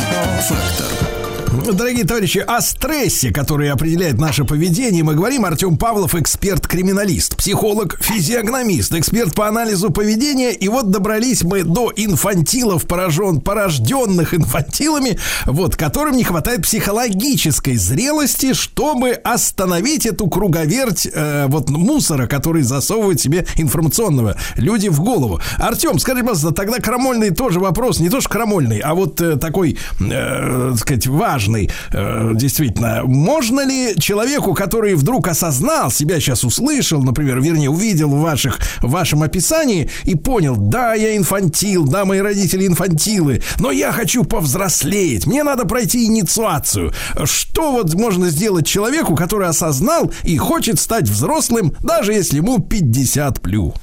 фактор. 0.47 1.12
Дорогие 1.53 2.03
товарищи, 2.03 2.39
о 2.39 2.61
стрессе, 2.61 3.31
который 3.31 3.69
определяет 3.69 4.17
наше 4.17 4.43
поведение, 4.43 5.03
мы 5.03 5.13
говорим. 5.13 5.45
Артем 5.45 5.77
Павлов, 5.77 6.15
эксперт-криминалист, 6.15 7.37
психолог, 7.37 7.97
физиогномист, 8.01 8.95
эксперт 8.95 9.35
по 9.35 9.47
анализу 9.47 9.91
поведения. 9.91 10.51
И 10.51 10.67
вот 10.67 10.89
добрались 10.89 11.43
мы 11.43 11.63
до 11.63 11.91
инфантилов, 11.95 12.87
поражен, 12.87 13.39
порожденных 13.39 14.33
инфантилами, 14.33 15.19
вот, 15.45 15.75
которым 15.75 16.17
не 16.17 16.23
хватает 16.23 16.63
психологической 16.63 17.77
зрелости, 17.77 18.53
чтобы 18.53 19.11
остановить 19.11 20.07
эту 20.07 20.27
круговерть 20.27 21.07
э, 21.13 21.45
вот 21.49 21.69
мусора, 21.69 22.25
который 22.25 22.63
засовывают 22.63 23.21
себе 23.21 23.45
информационного 23.57 24.37
люди 24.55 24.87
в 24.87 25.01
голову. 25.01 25.39
Артем, 25.59 25.99
скажи, 25.99 26.21
пожалуйста, 26.21 26.51
тогда 26.51 26.79
крамольный 26.79 27.29
тоже 27.29 27.59
вопрос, 27.59 27.99
не 27.99 28.09
то 28.09 28.21
что 28.21 28.29
крамольный, 28.29 28.79
а 28.79 28.95
вот 28.95 29.21
э, 29.21 29.35
такой, 29.35 29.77
э, 29.99 30.69
так 30.71 30.79
сказать, 30.79 31.05
важный. 31.05 31.42
Важный, 31.43 31.69
э, 31.91 32.31
действительно. 32.33 33.01
Можно 33.05 33.65
ли 33.65 33.95
человеку, 33.99 34.53
который 34.53 34.95
вдруг 34.95 35.27
осознал, 35.27 35.91
себя 35.91 36.19
сейчас 36.19 36.43
услышал, 36.43 37.03
например, 37.03 37.41
вернее, 37.41 37.69
увидел 37.69 38.09
в, 38.09 38.21
ваших, 38.21 38.59
в 38.81 38.89
вашем 38.89 39.23
описании 39.23 39.89
и 40.05 40.15
понял, 40.15 40.55
да, 40.55 40.93
я 40.93 41.15
инфантил, 41.17 41.85
да, 41.85 42.05
мои 42.05 42.19
родители 42.19 42.65
инфантилы, 42.67 43.41
но 43.59 43.71
я 43.71 43.91
хочу 43.91 44.23
повзрослеть, 44.23 45.27
мне 45.27 45.43
надо 45.43 45.65
пройти 45.65 46.05
инициацию. 46.05 46.93
Что 47.25 47.71
вот 47.71 47.93
можно 47.93 48.29
сделать 48.29 48.65
человеку, 48.65 49.15
который 49.15 49.47
осознал 49.47 50.11
и 50.23 50.37
хочет 50.37 50.79
стать 50.79 51.09
взрослым, 51.09 51.73
даже 51.81 52.13
если 52.13 52.37
ему 52.37 52.59
50 52.59 53.41
плю? 53.41 53.73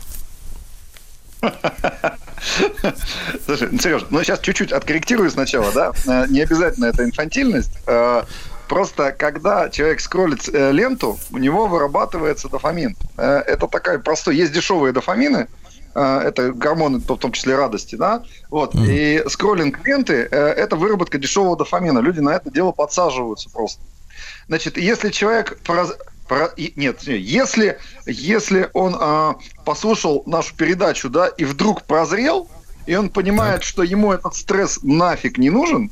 Слушай, 3.44 3.78
Сереж, 3.78 4.06
ну 4.10 4.22
сейчас 4.22 4.40
чуть-чуть 4.40 4.72
откорректирую 4.72 5.30
сначала, 5.30 5.70
да? 5.72 5.92
Э, 6.06 6.26
Не 6.28 6.40
обязательно 6.40 6.86
это 6.86 7.04
инфантильность. 7.04 7.72
Э, 7.86 8.22
Просто 8.68 9.10
когда 9.10 9.68
человек 9.68 10.00
скроллит 10.00 10.48
э, 10.48 10.70
ленту, 10.70 11.18
у 11.32 11.38
него 11.38 11.66
вырабатывается 11.66 12.48
дофамин. 12.48 12.96
Это 13.16 13.66
такая 13.66 13.98
простой. 13.98 14.36
Есть 14.36 14.52
дешевые 14.52 14.92
дофамины, 14.92 15.48
это 15.92 16.52
гормоны, 16.52 17.00
в 17.00 17.16
том 17.16 17.32
числе 17.32 17.56
радости, 17.56 17.96
да, 17.96 18.22
вот, 18.48 18.76
и 18.76 19.24
скроллинг 19.26 19.84
ленты 19.84 20.14
это 20.14 20.76
выработка 20.76 21.18
дешевого 21.18 21.56
дофамина, 21.56 21.98
люди 21.98 22.20
на 22.20 22.30
это 22.30 22.48
дело 22.48 22.70
подсаживаются 22.70 23.50
просто. 23.50 23.80
Значит, 24.46 24.78
если 24.78 25.10
человек 25.10 25.58
про- 26.30 26.52
нет, 26.76 27.06
не, 27.08 27.16
если, 27.18 27.78
если 28.06 28.70
он 28.72 28.96
а, 28.98 29.34
послушал 29.64 30.22
нашу 30.26 30.54
передачу, 30.54 31.10
да, 31.10 31.26
и 31.26 31.44
вдруг 31.44 31.82
прозрел, 31.82 32.48
и 32.86 32.94
он 32.94 33.08
понимает, 33.10 33.64
что 33.64 33.82
ему 33.82 34.12
этот 34.12 34.36
стресс 34.36 34.78
нафиг 34.84 35.38
не 35.38 35.50
нужен, 35.50 35.90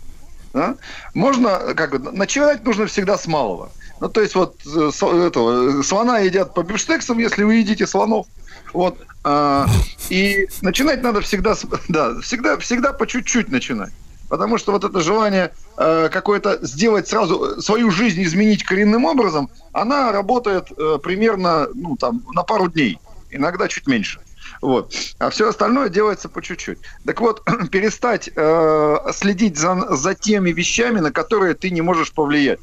да, 0.55 0.77
можно, 1.13 1.75
как 1.75 1.91
бы, 1.91 1.99
начинать 2.13 2.65
нужно 2.65 2.87
всегда 2.87 3.19
с 3.19 3.27
малого. 3.27 3.71
Ну, 4.01 4.09
то 4.09 4.21
есть 4.21 4.37
вот 4.37 4.55
э, 4.65 4.91
этого, 5.27 5.81
э, 5.81 5.83
слона 5.83 6.19
едят 6.21 6.55
по 6.55 6.63
бифштексам, 6.63 7.19
если 7.19 7.43
вы 7.43 7.57
едите 7.57 7.85
слонов. 7.87 8.27
Вот. 8.73 8.97
а, 9.25 9.67
и 10.09 10.47
начинать 10.63 11.03
надо 11.03 11.21
всегда, 11.21 11.57
с- 11.57 11.67
да, 11.89 12.21
всегда, 12.21 12.57
всегда 12.59 12.93
по 12.93 13.09
чуть-чуть 13.09 13.49
начинать. 13.49 13.93
Потому 14.29 14.59
что 14.59 14.73
вот 14.73 14.85
это 14.85 15.01
желание 15.01 15.53
э, 15.77 16.09
какое-то 16.11 16.59
сделать 16.65 17.09
сразу, 17.09 17.57
э, 17.57 17.61
свою 17.61 17.91
жизнь 17.91 18.23
изменить 18.23 18.65
коренным 18.65 19.05
образом, 19.05 19.51
она 19.73 20.13
работает 20.13 20.69
э, 20.77 20.99
примерно 21.03 21.69
ну, 21.75 21.97
там, 21.97 22.23
на 22.35 22.43
пару 22.43 22.69
дней, 22.69 22.99
иногда 23.31 23.69
чуть 23.69 23.87
меньше. 23.87 24.21
Вот. 24.61 24.95
А 25.19 25.31
все 25.31 25.49
остальное 25.49 25.89
делается 25.89 26.29
по 26.29 26.43
чуть-чуть. 26.43 26.79
Так 27.07 27.21
вот, 27.21 27.43
перестать 27.71 28.31
э, 28.35 28.97
следить 29.13 29.57
за, 29.57 29.97
за 29.97 30.15
теми 30.15 30.51
вещами, 30.51 31.01
на 31.01 31.13
которые 31.13 31.55
ты 31.55 31.71
не 31.71 31.81
можешь 31.81 32.13
повлиять. 32.13 32.61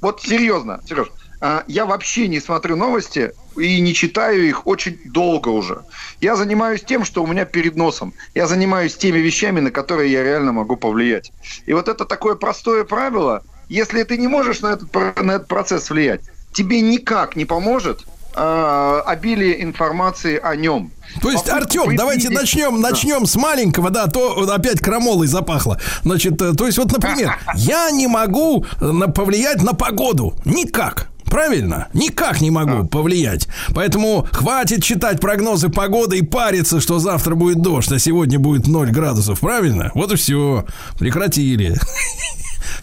Вот 0.00 0.22
серьезно, 0.22 0.80
Сереж, 0.86 1.08
а, 1.40 1.64
я 1.66 1.86
вообще 1.86 2.28
не 2.28 2.40
смотрю 2.40 2.76
новости 2.76 3.32
и 3.58 3.80
не 3.80 3.94
читаю 3.94 4.46
их 4.46 4.66
очень 4.66 4.98
долго 5.04 5.48
уже. 5.48 5.82
Я 6.20 6.36
занимаюсь 6.36 6.82
тем, 6.82 7.04
что 7.04 7.22
у 7.22 7.26
меня 7.26 7.44
перед 7.44 7.76
носом. 7.76 8.14
Я 8.34 8.46
занимаюсь 8.46 8.96
теми 8.96 9.18
вещами, 9.18 9.60
на 9.60 9.70
которые 9.70 10.12
я 10.12 10.22
реально 10.22 10.52
могу 10.52 10.76
повлиять. 10.76 11.32
И 11.66 11.72
вот 11.72 11.88
это 11.88 12.04
такое 12.04 12.34
простое 12.34 12.84
правило. 12.84 13.42
Если 13.68 14.02
ты 14.02 14.16
не 14.16 14.28
можешь 14.28 14.60
на 14.60 14.68
этот, 14.68 14.94
на 14.94 15.32
этот 15.32 15.48
процесс 15.48 15.90
влиять, 15.90 16.22
тебе 16.52 16.80
никак 16.80 17.36
не 17.36 17.44
поможет 17.44 18.06
а, 18.34 19.02
обилие 19.04 19.62
информации 19.62 20.38
о 20.38 20.54
нем. 20.54 20.92
То 21.20 21.30
есть, 21.30 21.48
Артем, 21.48 21.96
давайте 21.96 22.30
начнем, 22.30 22.80
начнем 22.80 23.26
с 23.26 23.34
маленького, 23.36 23.90
да, 23.90 24.04
а 24.04 24.10
то 24.10 24.48
опять 24.52 24.80
крамолой 24.80 25.26
запахло. 25.26 25.80
Значит, 26.04 26.40
э, 26.40 26.52
то 26.52 26.66
есть, 26.66 26.78
вот, 26.78 26.92
например, 26.92 27.36
я 27.54 27.90
не 27.90 28.06
могу 28.06 28.64
повлиять 28.78 29.62
на 29.62 29.72
погоду. 29.72 30.34
Никак. 30.44 31.08
Правильно? 31.30 31.88
Никак 31.92 32.40
не 32.40 32.50
могу 32.50 32.86
повлиять. 32.86 33.48
Поэтому 33.74 34.26
хватит 34.32 34.82
читать 34.82 35.20
прогнозы 35.20 35.68
погоды 35.68 36.18
и 36.18 36.22
париться, 36.22 36.80
что 36.80 36.98
завтра 36.98 37.34
будет 37.34 37.62
дождь, 37.62 37.92
а 37.92 37.98
сегодня 37.98 38.38
будет 38.38 38.66
0 38.66 38.90
градусов. 38.90 39.40
Правильно? 39.40 39.90
Вот 39.94 40.12
и 40.12 40.16
все. 40.16 40.64
Прекратили. 40.98 41.76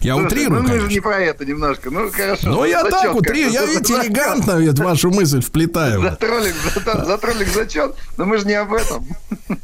Я 0.00 0.14
Слушай, 0.14 0.26
утрирую, 0.26 0.62
Ну, 0.62 0.68
мы 0.68 0.80
же 0.80 0.88
не 0.88 1.00
про 1.00 1.18
это 1.18 1.44
немножко. 1.44 1.90
Ну, 1.90 2.10
хорошо. 2.10 2.48
Ну, 2.48 2.64
я 2.64 2.82
зачет 2.82 3.00
так 3.00 3.14
утрирую. 3.14 3.52
Я, 3.52 3.60
как-то. 3.60 3.72
видите, 3.74 3.94
элегантно 4.02 4.52
ведь 4.58 4.78
вашу 4.78 5.10
мысль 5.10 5.40
вплетаю. 5.40 6.02
За 6.02 6.10
троллик, 6.16 6.54
за, 6.84 7.04
за 7.04 7.18
троллик 7.18 7.48
зачет, 7.48 7.94
но 8.16 8.24
мы 8.26 8.38
же 8.38 8.46
не 8.46 8.54
об 8.54 8.72
этом. 8.74 9.06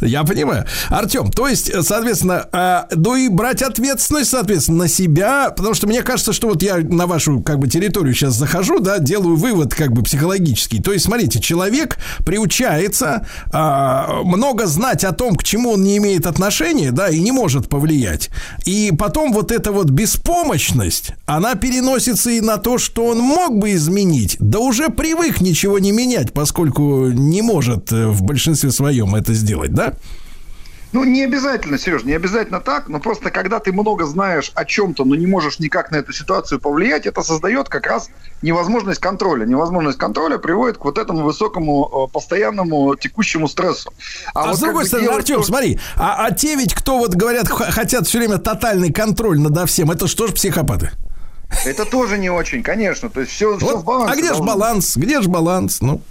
Я 0.00 0.24
понимаю. 0.24 0.66
Артем, 0.88 1.30
то 1.30 1.48
есть, 1.48 1.72
соответственно, 1.84 2.48
а, 2.52 2.86
ну 2.94 3.16
и 3.16 3.28
брать 3.28 3.62
ответственность, 3.62 4.30
соответственно, 4.30 4.78
на 4.78 4.88
себя, 4.88 5.50
потому 5.50 5.74
что 5.74 5.86
мне 5.86 6.02
кажется, 6.02 6.32
что 6.32 6.48
вот 6.48 6.62
я 6.62 6.76
на 6.76 7.06
вашу 7.06 7.40
как 7.40 7.58
бы 7.58 7.68
территорию 7.68 8.14
сейчас 8.14 8.34
захожу, 8.34 8.80
да, 8.80 8.98
делаю 8.98 9.36
вывод 9.36 9.74
как 9.74 9.92
бы 9.92 10.02
психологический. 10.02 10.80
То 10.80 10.92
есть, 10.92 11.04
смотрите, 11.04 11.40
человек 11.40 11.98
приучается 12.24 13.26
а, 13.52 14.22
много 14.24 14.66
знать 14.66 15.04
о 15.04 15.12
том, 15.12 15.36
к 15.36 15.44
чему 15.44 15.72
он 15.72 15.82
не 15.82 15.98
имеет 15.98 16.26
отношения, 16.26 16.90
да, 16.90 17.08
и 17.08 17.20
не 17.20 17.32
может 17.32 17.68
повлиять. 17.68 18.30
И 18.64 18.92
потом 18.98 19.32
вот 19.32 19.52
эта 19.52 19.72
вот 19.72 19.90
беспомощность, 19.90 21.12
она 21.26 21.54
переносится 21.54 22.30
и 22.30 22.40
на 22.40 22.58
то, 22.58 22.78
что 22.78 23.06
он 23.06 23.18
мог 23.18 23.58
бы 23.58 23.72
изменить, 23.72 24.36
да 24.40 24.58
уже 24.58 24.88
привык 24.88 25.40
ничего 25.40 25.78
не 25.78 25.92
менять, 25.92 26.32
поскольку 26.32 27.08
не 27.08 27.42
может 27.42 27.92
э, 27.92 28.06
в 28.06 28.22
большинстве 28.22 28.61
своем 28.70 29.14
это 29.14 29.32
сделать, 29.34 29.72
да? 29.74 29.94
Ну, 30.92 31.04
не 31.04 31.24
обязательно, 31.24 31.78
Сереж, 31.78 32.04
не 32.04 32.12
обязательно 32.12 32.60
так, 32.60 32.88
но 32.88 33.00
просто 33.00 33.30
когда 33.30 33.60
ты 33.60 33.72
много 33.72 34.04
знаешь 34.04 34.52
о 34.54 34.66
чем-то, 34.66 35.06
но 35.06 35.14
не 35.14 35.26
можешь 35.26 35.58
никак 35.58 35.90
на 35.90 35.96
эту 35.96 36.12
ситуацию 36.12 36.60
повлиять, 36.60 37.06
это 37.06 37.22
создает 37.22 37.70
как 37.70 37.86
раз 37.86 38.10
невозможность 38.42 39.00
контроля. 39.00 39.46
Невозможность 39.46 39.96
контроля 39.96 40.36
приводит 40.36 40.76
к 40.76 40.84
вот 40.84 40.98
этому 40.98 41.24
высокому, 41.24 42.08
э, 42.10 42.12
постоянному 42.12 42.94
текущему 42.96 43.48
стрессу. 43.48 43.90
А, 44.34 44.48
вот 44.48 44.56
с 44.56 44.60
другой 44.60 44.84
стороны, 44.84 45.08
делать 45.08 45.20
Артем, 45.20 45.42
смотри, 45.44 45.80
а, 45.96 46.26
а 46.26 46.30
те 46.30 46.56
ведь, 46.56 46.74
кто 46.74 46.98
вот 46.98 47.14
говорят, 47.14 47.48
хотят 47.48 48.06
все 48.06 48.18
время 48.18 48.36
тотальный 48.36 48.92
контроль 48.92 49.40
над 49.40 49.70
всем, 49.70 49.90
это 49.90 50.06
что 50.06 50.26
же 50.26 50.34
психопаты? 50.34 50.90
Это 51.64 51.86
тоже 51.86 52.18
не 52.18 52.28
очень, 52.28 52.62
конечно. 52.62 53.08
То 53.08 53.20
есть 53.20 53.32
все, 53.32 53.56
Вот, 53.56 53.80
в 53.80 53.84
балансе. 53.84 54.12
а 54.12 54.16
где 54.16 54.28
же 54.28 54.40
быть. 54.40 54.46
баланс? 54.46 54.96
Где 54.96 55.22
же 55.22 55.28
баланс? 55.28 55.80
Ну, 55.80 56.02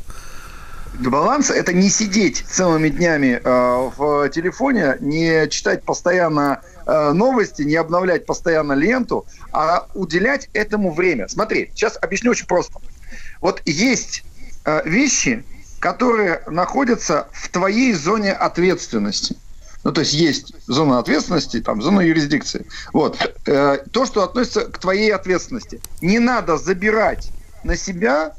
Баланс– 1.09 1.49
это 1.51 1.73
не 1.73 1.89
сидеть 1.89 2.43
целыми 2.47 2.89
днями 2.89 3.41
э, 3.43 3.89
в 3.97 4.29
телефоне, 4.29 4.97
не 4.99 5.47
читать 5.49 5.83
постоянно 5.83 6.61
э, 6.85 7.11
новости, 7.13 7.63
не 7.63 7.75
обновлять 7.75 8.25
постоянно 8.25 8.73
ленту, 8.73 9.25
а 9.51 9.87
уделять 9.93 10.49
этому 10.53 10.91
время. 10.91 11.27
Смотри, 11.27 11.71
сейчас 11.73 11.97
объясню 12.01 12.31
очень 12.31 12.47
просто. 12.47 12.79
Вот 13.39 13.61
есть 13.65 14.23
э, 14.65 14.87
вещи, 14.87 15.43
которые 15.79 16.43
находятся 16.47 17.27
в 17.31 17.49
твоей 17.49 17.93
зоне 17.93 18.33
ответственности. 18.33 19.35
Ну, 19.83 19.91
то 19.91 20.01
есть 20.01 20.13
есть 20.13 20.53
зона 20.67 20.99
ответственности, 20.99 21.59
там, 21.59 21.81
зона 21.81 22.01
юрисдикции. 22.01 22.65
Вот. 22.93 23.17
Э, 23.47 23.79
то, 23.91 24.05
что 24.05 24.23
относится 24.23 24.61
к 24.61 24.77
твоей 24.77 25.11
ответственности. 25.11 25.81
Не 26.01 26.19
надо 26.19 26.57
забирать 26.57 27.31
на 27.63 27.75
себя 27.75 28.33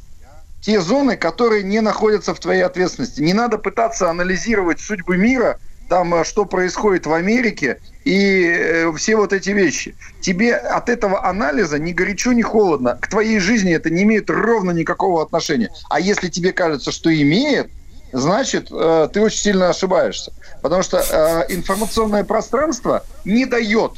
те 0.62 0.81
зоны, 0.81 1.16
которые 1.16 1.65
не 1.65 1.81
находятся 1.81 2.34
в 2.34 2.41
твоей 2.41 2.62
ответственности. 2.62 3.20
Не 3.20 3.34
надо 3.34 3.58
пытаться 3.58 4.08
анализировать 4.08 4.81
судьбы 4.81 5.16
мира, 5.16 5.58
там, 5.89 6.15
э, 6.15 6.24
что 6.24 6.47
происходит 6.47 7.05
в 7.05 7.12
Америке 7.12 7.78
и 8.05 8.44
э, 8.47 8.92
все 8.97 9.16
вот 9.16 9.32
эти 9.32 9.50
вещи. 9.50 9.94
Тебе 10.20 10.55
от 10.55 10.89
этого 10.89 11.26
анализа 11.26 11.78
ни 11.78 11.92
горячо, 11.92 12.32
ни 12.32 12.42
холодно. 12.42 12.97
К 13.00 13.08
твоей 13.08 13.41
жизни 13.41 13.74
это 13.74 13.91
не 13.91 14.05
имеет 14.05 14.31
ровно 14.31 14.70
никакого 14.70 15.20
отношения. 15.20 15.70
А 15.91 16.00
если 16.00 16.28
тебе 16.28 16.52
кажется, 16.52 16.92
что 16.92 17.12
имеет, 17.12 17.68
значит, 18.12 18.68
э, 18.70 19.08
ты 19.12 19.20
очень 19.20 19.41
сильно 19.41 19.68
ошибаешься. 19.68 20.32
Потому 20.62 20.84
что 20.84 20.99
э, 20.99 21.52
информационное 21.52 22.23
пространство 22.23 23.05
не 23.24 23.47
дает 23.47 23.94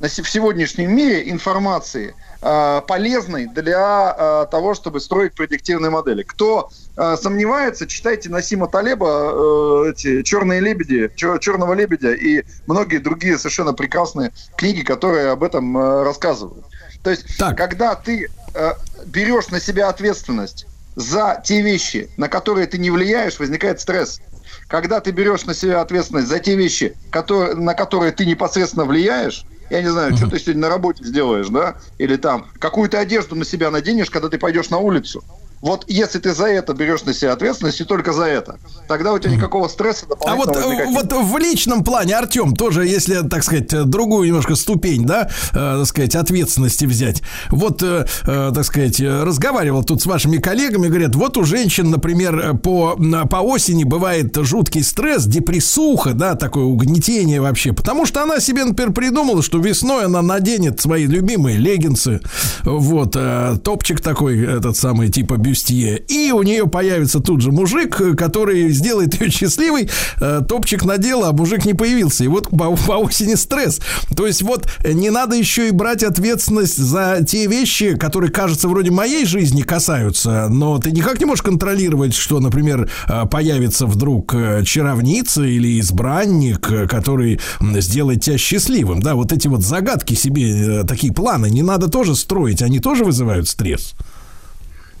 на 0.00 0.08
в 0.08 0.28
сегодняшнем 0.28 0.96
мире 0.96 1.30
информации 1.30 2.14
э, 2.40 2.80
полезной 2.88 3.46
для 3.46 4.16
э, 4.18 4.46
того, 4.50 4.74
чтобы 4.74 4.98
строить 4.98 5.34
предиктивные 5.34 5.90
модели. 5.90 6.22
Кто 6.22 6.70
э, 6.96 7.16
сомневается, 7.20 7.86
читайте 7.86 8.30
Насима 8.30 8.66
Талеба 8.66 9.86
э, 9.86 9.90
эти 9.90 10.22
«Черные 10.22 10.60
лебеди», 10.60 11.10
«Чер- 11.16 11.38
«Черного 11.38 11.74
лебедя» 11.74 12.14
и 12.14 12.44
многие 12.66 12.96
другие 12.96 13.36
совершенно 13.36 13.74
прекрасные 13.74 14.32
книги, 14.56 14.80
которые 14.80 15.30
об 15.32 15.44
этом 15.44 15.76
э, 15.76 16.02
рассказывают. 16.02 16.64
То 17.02 17.10
есть, 17.10 17.26
когда 17.54 17.94
ты 17.94 18.30
э, 18.54 18.72
берешь 19.04 19.48
на 19.48 19.60
себя 19.60 19.90
ответственность 19.90 20.66
за 20.96 21.42
те 21.44 21.60
вещи, 21.60 22.08
на 22.16 22.28
которые 22.28 22.66
ты 22.66 22.78
не 22.78 22.90
влияешь, 22.90 23.38
возникает 23.38 23.80
стресс. 23.80 24.20
Когда 24.66 25.00
ты 25.00 25.10
берешь 25.10 25.44
на 25.44 25.54
себя 25.54 25.80
ответственность 25.80 26.28
за 26.28 26.38
те 26.38 26.56
вещи, 26.56 26.96
которые, 27.10 27.54
на 27.54 27.74
которые 27.74 28.12
ты 28.12 28.24
непосредственно 28.24 28.84
влияешь, 28.84 29.44
я 29.70 29.82
не 29.82 29.88
знаю, 29.88 30.16
что 30.16 30.28
ты 30.28 30.38
сегодня 30.38 30.62
на 30.62 30.68
работе 30.68 31.04
сделаешь, 31.04 31.48
да, 31.48 31.76
или 31.98 32.16
там 32.16 32.50
какую-то 32.58 32.98
одежду 32.98 33.36
на 33.36 33.44
себя 33.44 33.70
наденешь, 33.70 34.10
когда 34.10 34.28
ты 34.28 34.38
пойдешь 34.38 34.68
на 34.70 34.78
улицу. 34.78 35.24
Вот 35.60 35.84
если 35.88 36.18
ты 36.18 36.34
за 36.34 36.46
это 36.46 36.72
берешь 36.72 37.04
на 37.04 37.12
себя 37.12 37.32
ответственность, 37.32 37.80
и 37.80 37.84
только 37.84 38.12
за 38.12 38.24
это, 38.24 38.58
тогда 38.88 39.12
у 39.12 39.18
тебя 39.18 39.34
никакого 39.34 39.68
стресса 39.68 40.06
А 40.26 40.34
вот, 40.34 40.56
э, 40.56 40.86
вот 40.86 41.12
в 41.12 41.36
личном 41.36 41.84
плане, 41.84 42.16
Артем, 42.16 42.56
тоже, 42.56 42.86
если, 42.86 43.26
так 43.28 43.44
сказать, 43.44 43.68
другую 43.88 44.26
немножко 44.26 44.54
ступень, 44.54 45.04
да, 45.04 45.28
э, 45.52 45.54
так 45.54 45.86
сказать, 45.86 46.14
ответственности 46.14 46.86
взять. 46.86 47.22
Вот, 47.50 47.82
э, 47.82 48.06
э, 48.26 48.52
так 48.54 48.64
сказать, 48.64 49.00
разговаривал 49.00 49.84
тут 49.84 50.00
с 50.00 50.06
вашими 50.06 50.38
коллегами, 50.38 50.88
говорят, 50.88 51.14
вот 51.14 51.36
у 51.36 51.44
женщин, 51.44 51.90
например, 51.90 52.56
по, 52.58 52.96
по 53.28 53.36
осени 53.36 53.84
бывает 53.84 54.34
жуткий 54.36 54.82
стресс, 54.82 55.26
депрессуха, 55.26 56.14
да, 56.14 56.36
такое 56.36 56.64
угнетение 56.64 57.40
вообще, 57.40 57.74
потому 57.74 58.06
что 58.06 58.22
она 58.22 58.40
себе, 58.40 58.64
например, 58.64 58.94
придумала, 58.94 59.42
что 59.42 59.58
весной 59.58 60.06
она 60.06 60.22
наденет 60.22 60.80
свои 60.80 61.06
любимые 61.06 61.58
леггинсы, 61.58 62.20
вот, 62.64 63.14
э, 63.14 63.56
топчик 63.62 64.00
такой, 64.00 64.42
этот 64.42 64.76
самый, 64.78 65.10
типа 65.10 65.36
бюстье, 65.50 65.98
и 66.08 66.30
у 66.30 66.42
нее 66.42 66.66
появится 66.68 67.20
тут 67.20 67.40
же 67.40 67.50
мужик, 67.50 68.00
э, 68.00 68.14
который 68.14 68.70
сделает 68.70 69.20
ее 69.20 69.30
счастливой, 69.30 69.88
Э, 70.20 70.42
топчик 70.46 70.84
надела, 70.84 71.28
а 71.28 71.32
мужик 71.32 71.64
не 71.64 71.74
появился, 71.74 72.24
и 72.24 72.28
вот 72.28 72.48
по, 72.50 72.76
по 72.76 72.92
осени 72.92 73.34
стресс. 73.34 73.80
То 74.14 74.26
есть 74.26 74.42
вот 74.42 74.68
э, 74.84 74.92
не 74.92 75.10
надо 75.10 75.36
еще 75.36 75.68
и 75.68 75.70
брать 75.70 76.02
ответственность 76.02 76.76
за 76.76 77.24
те 77.26 77.46
вещи, 77.46 77.96
которые, 77.96 78.30
кажется, 78.30 78.68
вроде 78.68 78.90
моей 78.90 79.24
жизни 79.24 79.62
касаются, 79.62 80.48
но 80.48 80.78
ты 80.78 80.90
никак 80.92 81.18
не 81.20 81.26
можешь 81.26 81.42
контролировать, 81.42 82.14
что, 82.14 82.40
например, 82.40 82.90
появится 83.30 83.86
вдруг 83.86 84.34
чаровница 84.64 85.42
или 85.42 85.80
избранник, 85.80 86.60
который 86.88 87.40
сделает 87.60 88.22
тебя 88.22 88.38
счастливым, 88.38 89.00
да, 89.00 89.14
вот 89.14 89.32
эти 89.32 89.48
вот 89.48 89.62
загадки 89.62 90.14
себе, 90.14 90.84
такие 90.84 91.12
планы, 91.12 91.50
не 91.50 91.62
надо 91.62 91.88
тоже 91.88 92.14
строить, 92.14 92.62
они 92.62 92.80
тоже 92.80 93.04
вызывают 93.04 93.48
стресс. 93.48 93.94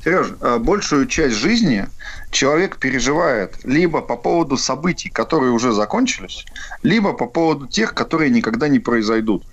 Сереж, 0.02 0.28
э, 0.40 0.58
большую 0.58 1.06
часть 1.06 1.36
жизни 1.36 1.86
человек 2.30 2.78
переживает 2.78 3.56
либо 3.64 4.00
по 4.00 4.16
поводу 4.16 4.56
событий, 4.56 5.10
которые 5.10 5.52
уже 5.52 5.72
закончились, 5.72 6.46
либо 6.82 7.12
по 7.12 7.26
поводу 7.26 7.66
тех, 7.66 7.94
которые 7.94 8.30
никогда 8.30 8.68
не 8.68 8.78
произойдут. 8.78 9.44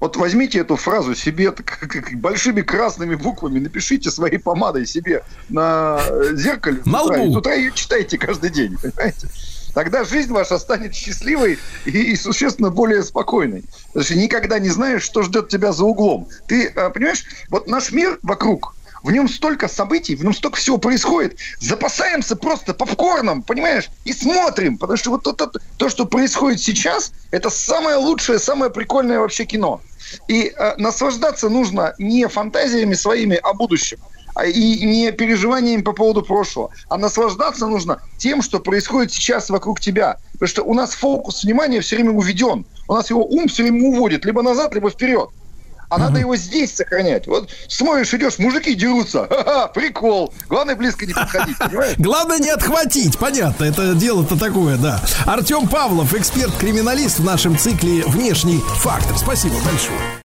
Вот 0.00 0.16
возьмите 0.16 0.58
эту 0.58 0.76
фразу 0.76 1.14
себе 1.14 1.50
так, 1.52 1.78
большими 2.14 2.62
красными 2.62 3.14
буквами, 3.14 3.58
напишите 3.58 4.10
своей 4.10 4.38
помадой 4.38 4.86
себе 4.86 5.22
на 5.48 6.00
э, 6.08 6.34
зеркале. 6.34 6.82
На 6.84 7.02
утра, 7.02 7.22
и 7.22 7.30
с 7.30 7.36
утра 7.36 7.54
ее 7.54 7.72
читайте 7.74 8.18
каждый 8.18 8.50
день, 8.50 8.76
понимаете? 8.80 9.28
Тогда 9.74 10.04
жизнь 10.04 10.32
ваша 10.32 10.58
станет 10.58 10.94
счастливой 10.94 11.58
и, 11.84 11.90
и 11.90 12.16
существенно 12.16 12.70
более 12.70 13.04
спокойной. 13.04 13.64
Потому 13.88 14.04
что 14.04 14.18
никогда 14.18 14.58
не 14.58 14.68
знаешь, 14.68 15.02
что 15.02 15.22
ждет 15.22 15.48
тебя 15.48 15.72
за 15.72 15.84
углом. 15.84 16.28
Ты, 16.48 16.66
э, 16.66 16.90
понимаешь, 16.90 17.24
вот 17.50 17.68
наш 17.68 17.92
мир 17.92 18.18
вокруг, 18.22 18.74
в 19.02 19.10
нем 19.10 19.28
столько 19.28 19.68
событий, 19.68 20.14
в 20.14 20.24
нем 20.24 20.34
столько 20.34 20.56
всего 20.56 20.78
происходит. 20.78 21.38
Запасаемся 21.60 22.36
просто 22.36 22.74
попкорном, 22.74 23.42
понимаешь, 23.42 23.88
и 24.04 24.12
смотрим. 24.12 24.78
Потому 24.78 24.96
что 24.96 25.10
вот 25.10 25.22
то, 25.22 25.32
то, 25.32 25.50
то, 25.78 25.88
что 25.88 26.06
происходит 26.06 26.60
сейчас, 26.60 27.12
это 27.30 27.50
самое 27.50 27.96
лучшее, 27.96 28.38
самое 28.38 28.70
прикольное 28.70 29.20
вообще 29.20 29.44
кино. 29.44 29.80
И 30.28 30.52
э, 30.56 30.74
наслаждаться 30.76 31.48
нужно 31.48 31.94
не 31.98 32.26
фантазиями 32.28 32.94
своими 32.94 33.36
о 33.36 33.54
будущем, 33.54 33.98
а 34.34 34.46
и 34.46 34.84
не 34.84 35.12
переживаниями 35.12 35.82
по 35.82 35.92
поводу 35.92 36.22
прошлого, 36.22 36.70
а 36.88 36.96
наслаждаться 36.96 37.66
нужно 37.66 38.00
тем, 38.18 38.42
что 38.42 38.60
происходит 38.60 39.12
сейчас 39.12 39.50
вокруг 39.50 39.80
тебя. 39.80 40.18
Потому 40.32 40.48
что 40.48 40.62
у 40.62 40.74
нас 40.74 40.94
фокус 40.94 41.44
внимания 41.44 41.80
все 41.80 41.96
время 41.96 42.12
уведен. 42.12 42.64
У 42.88 42.94
нас 42.94 43.10
его 43.10 43.24
ум 43.24 43.48
все 43.48 43.62
время 43.62 43.88
уводит 43.88 44.24
либо 44.24 44.42
назад, 44.42 44.74
либо 44.74 44.90
вперед. 44.90 45.30
А 45.90 45.98
надо 45.98 46.20
его 46.20 46.36
здесь 46.36 46.74
сохранять. 46.74 47.26
Вот 47.26 47.50
смотришь, 47.68 48.14
идешь, 48.14 48.38
мужики 48.38 48.74
дерутся. 48.74 49.26
Ха-ха, 49.28 49.66
прикол. 49.68 50.32
Главное, 50.48 50.76
близко 50.76 51.04
не 51.04 51.12
подходить, 51.12 51.58
понимаешь? 51.58 51.96
Главное 51.98 52.38
не 52.38 52.50
отхватить, 52.50 53.18
понятно, 53.18 53.64
это 53.64 53.94
дело-то 53.94 54.38
такое, 54.38 54.76
да. 54.76 55.02
Артем 55.26 55.68
Павлов, 55.68 56.14
эксперт-криминалист 56.14 57.18
в 57.18 57.24
нашем 57.24 57.58
цикле 57.58 58.04
«Внешний 58.06 58.60
фактор». 58.76 59.18
Спасибо 59.18 59.56
большое. 59.64 59.98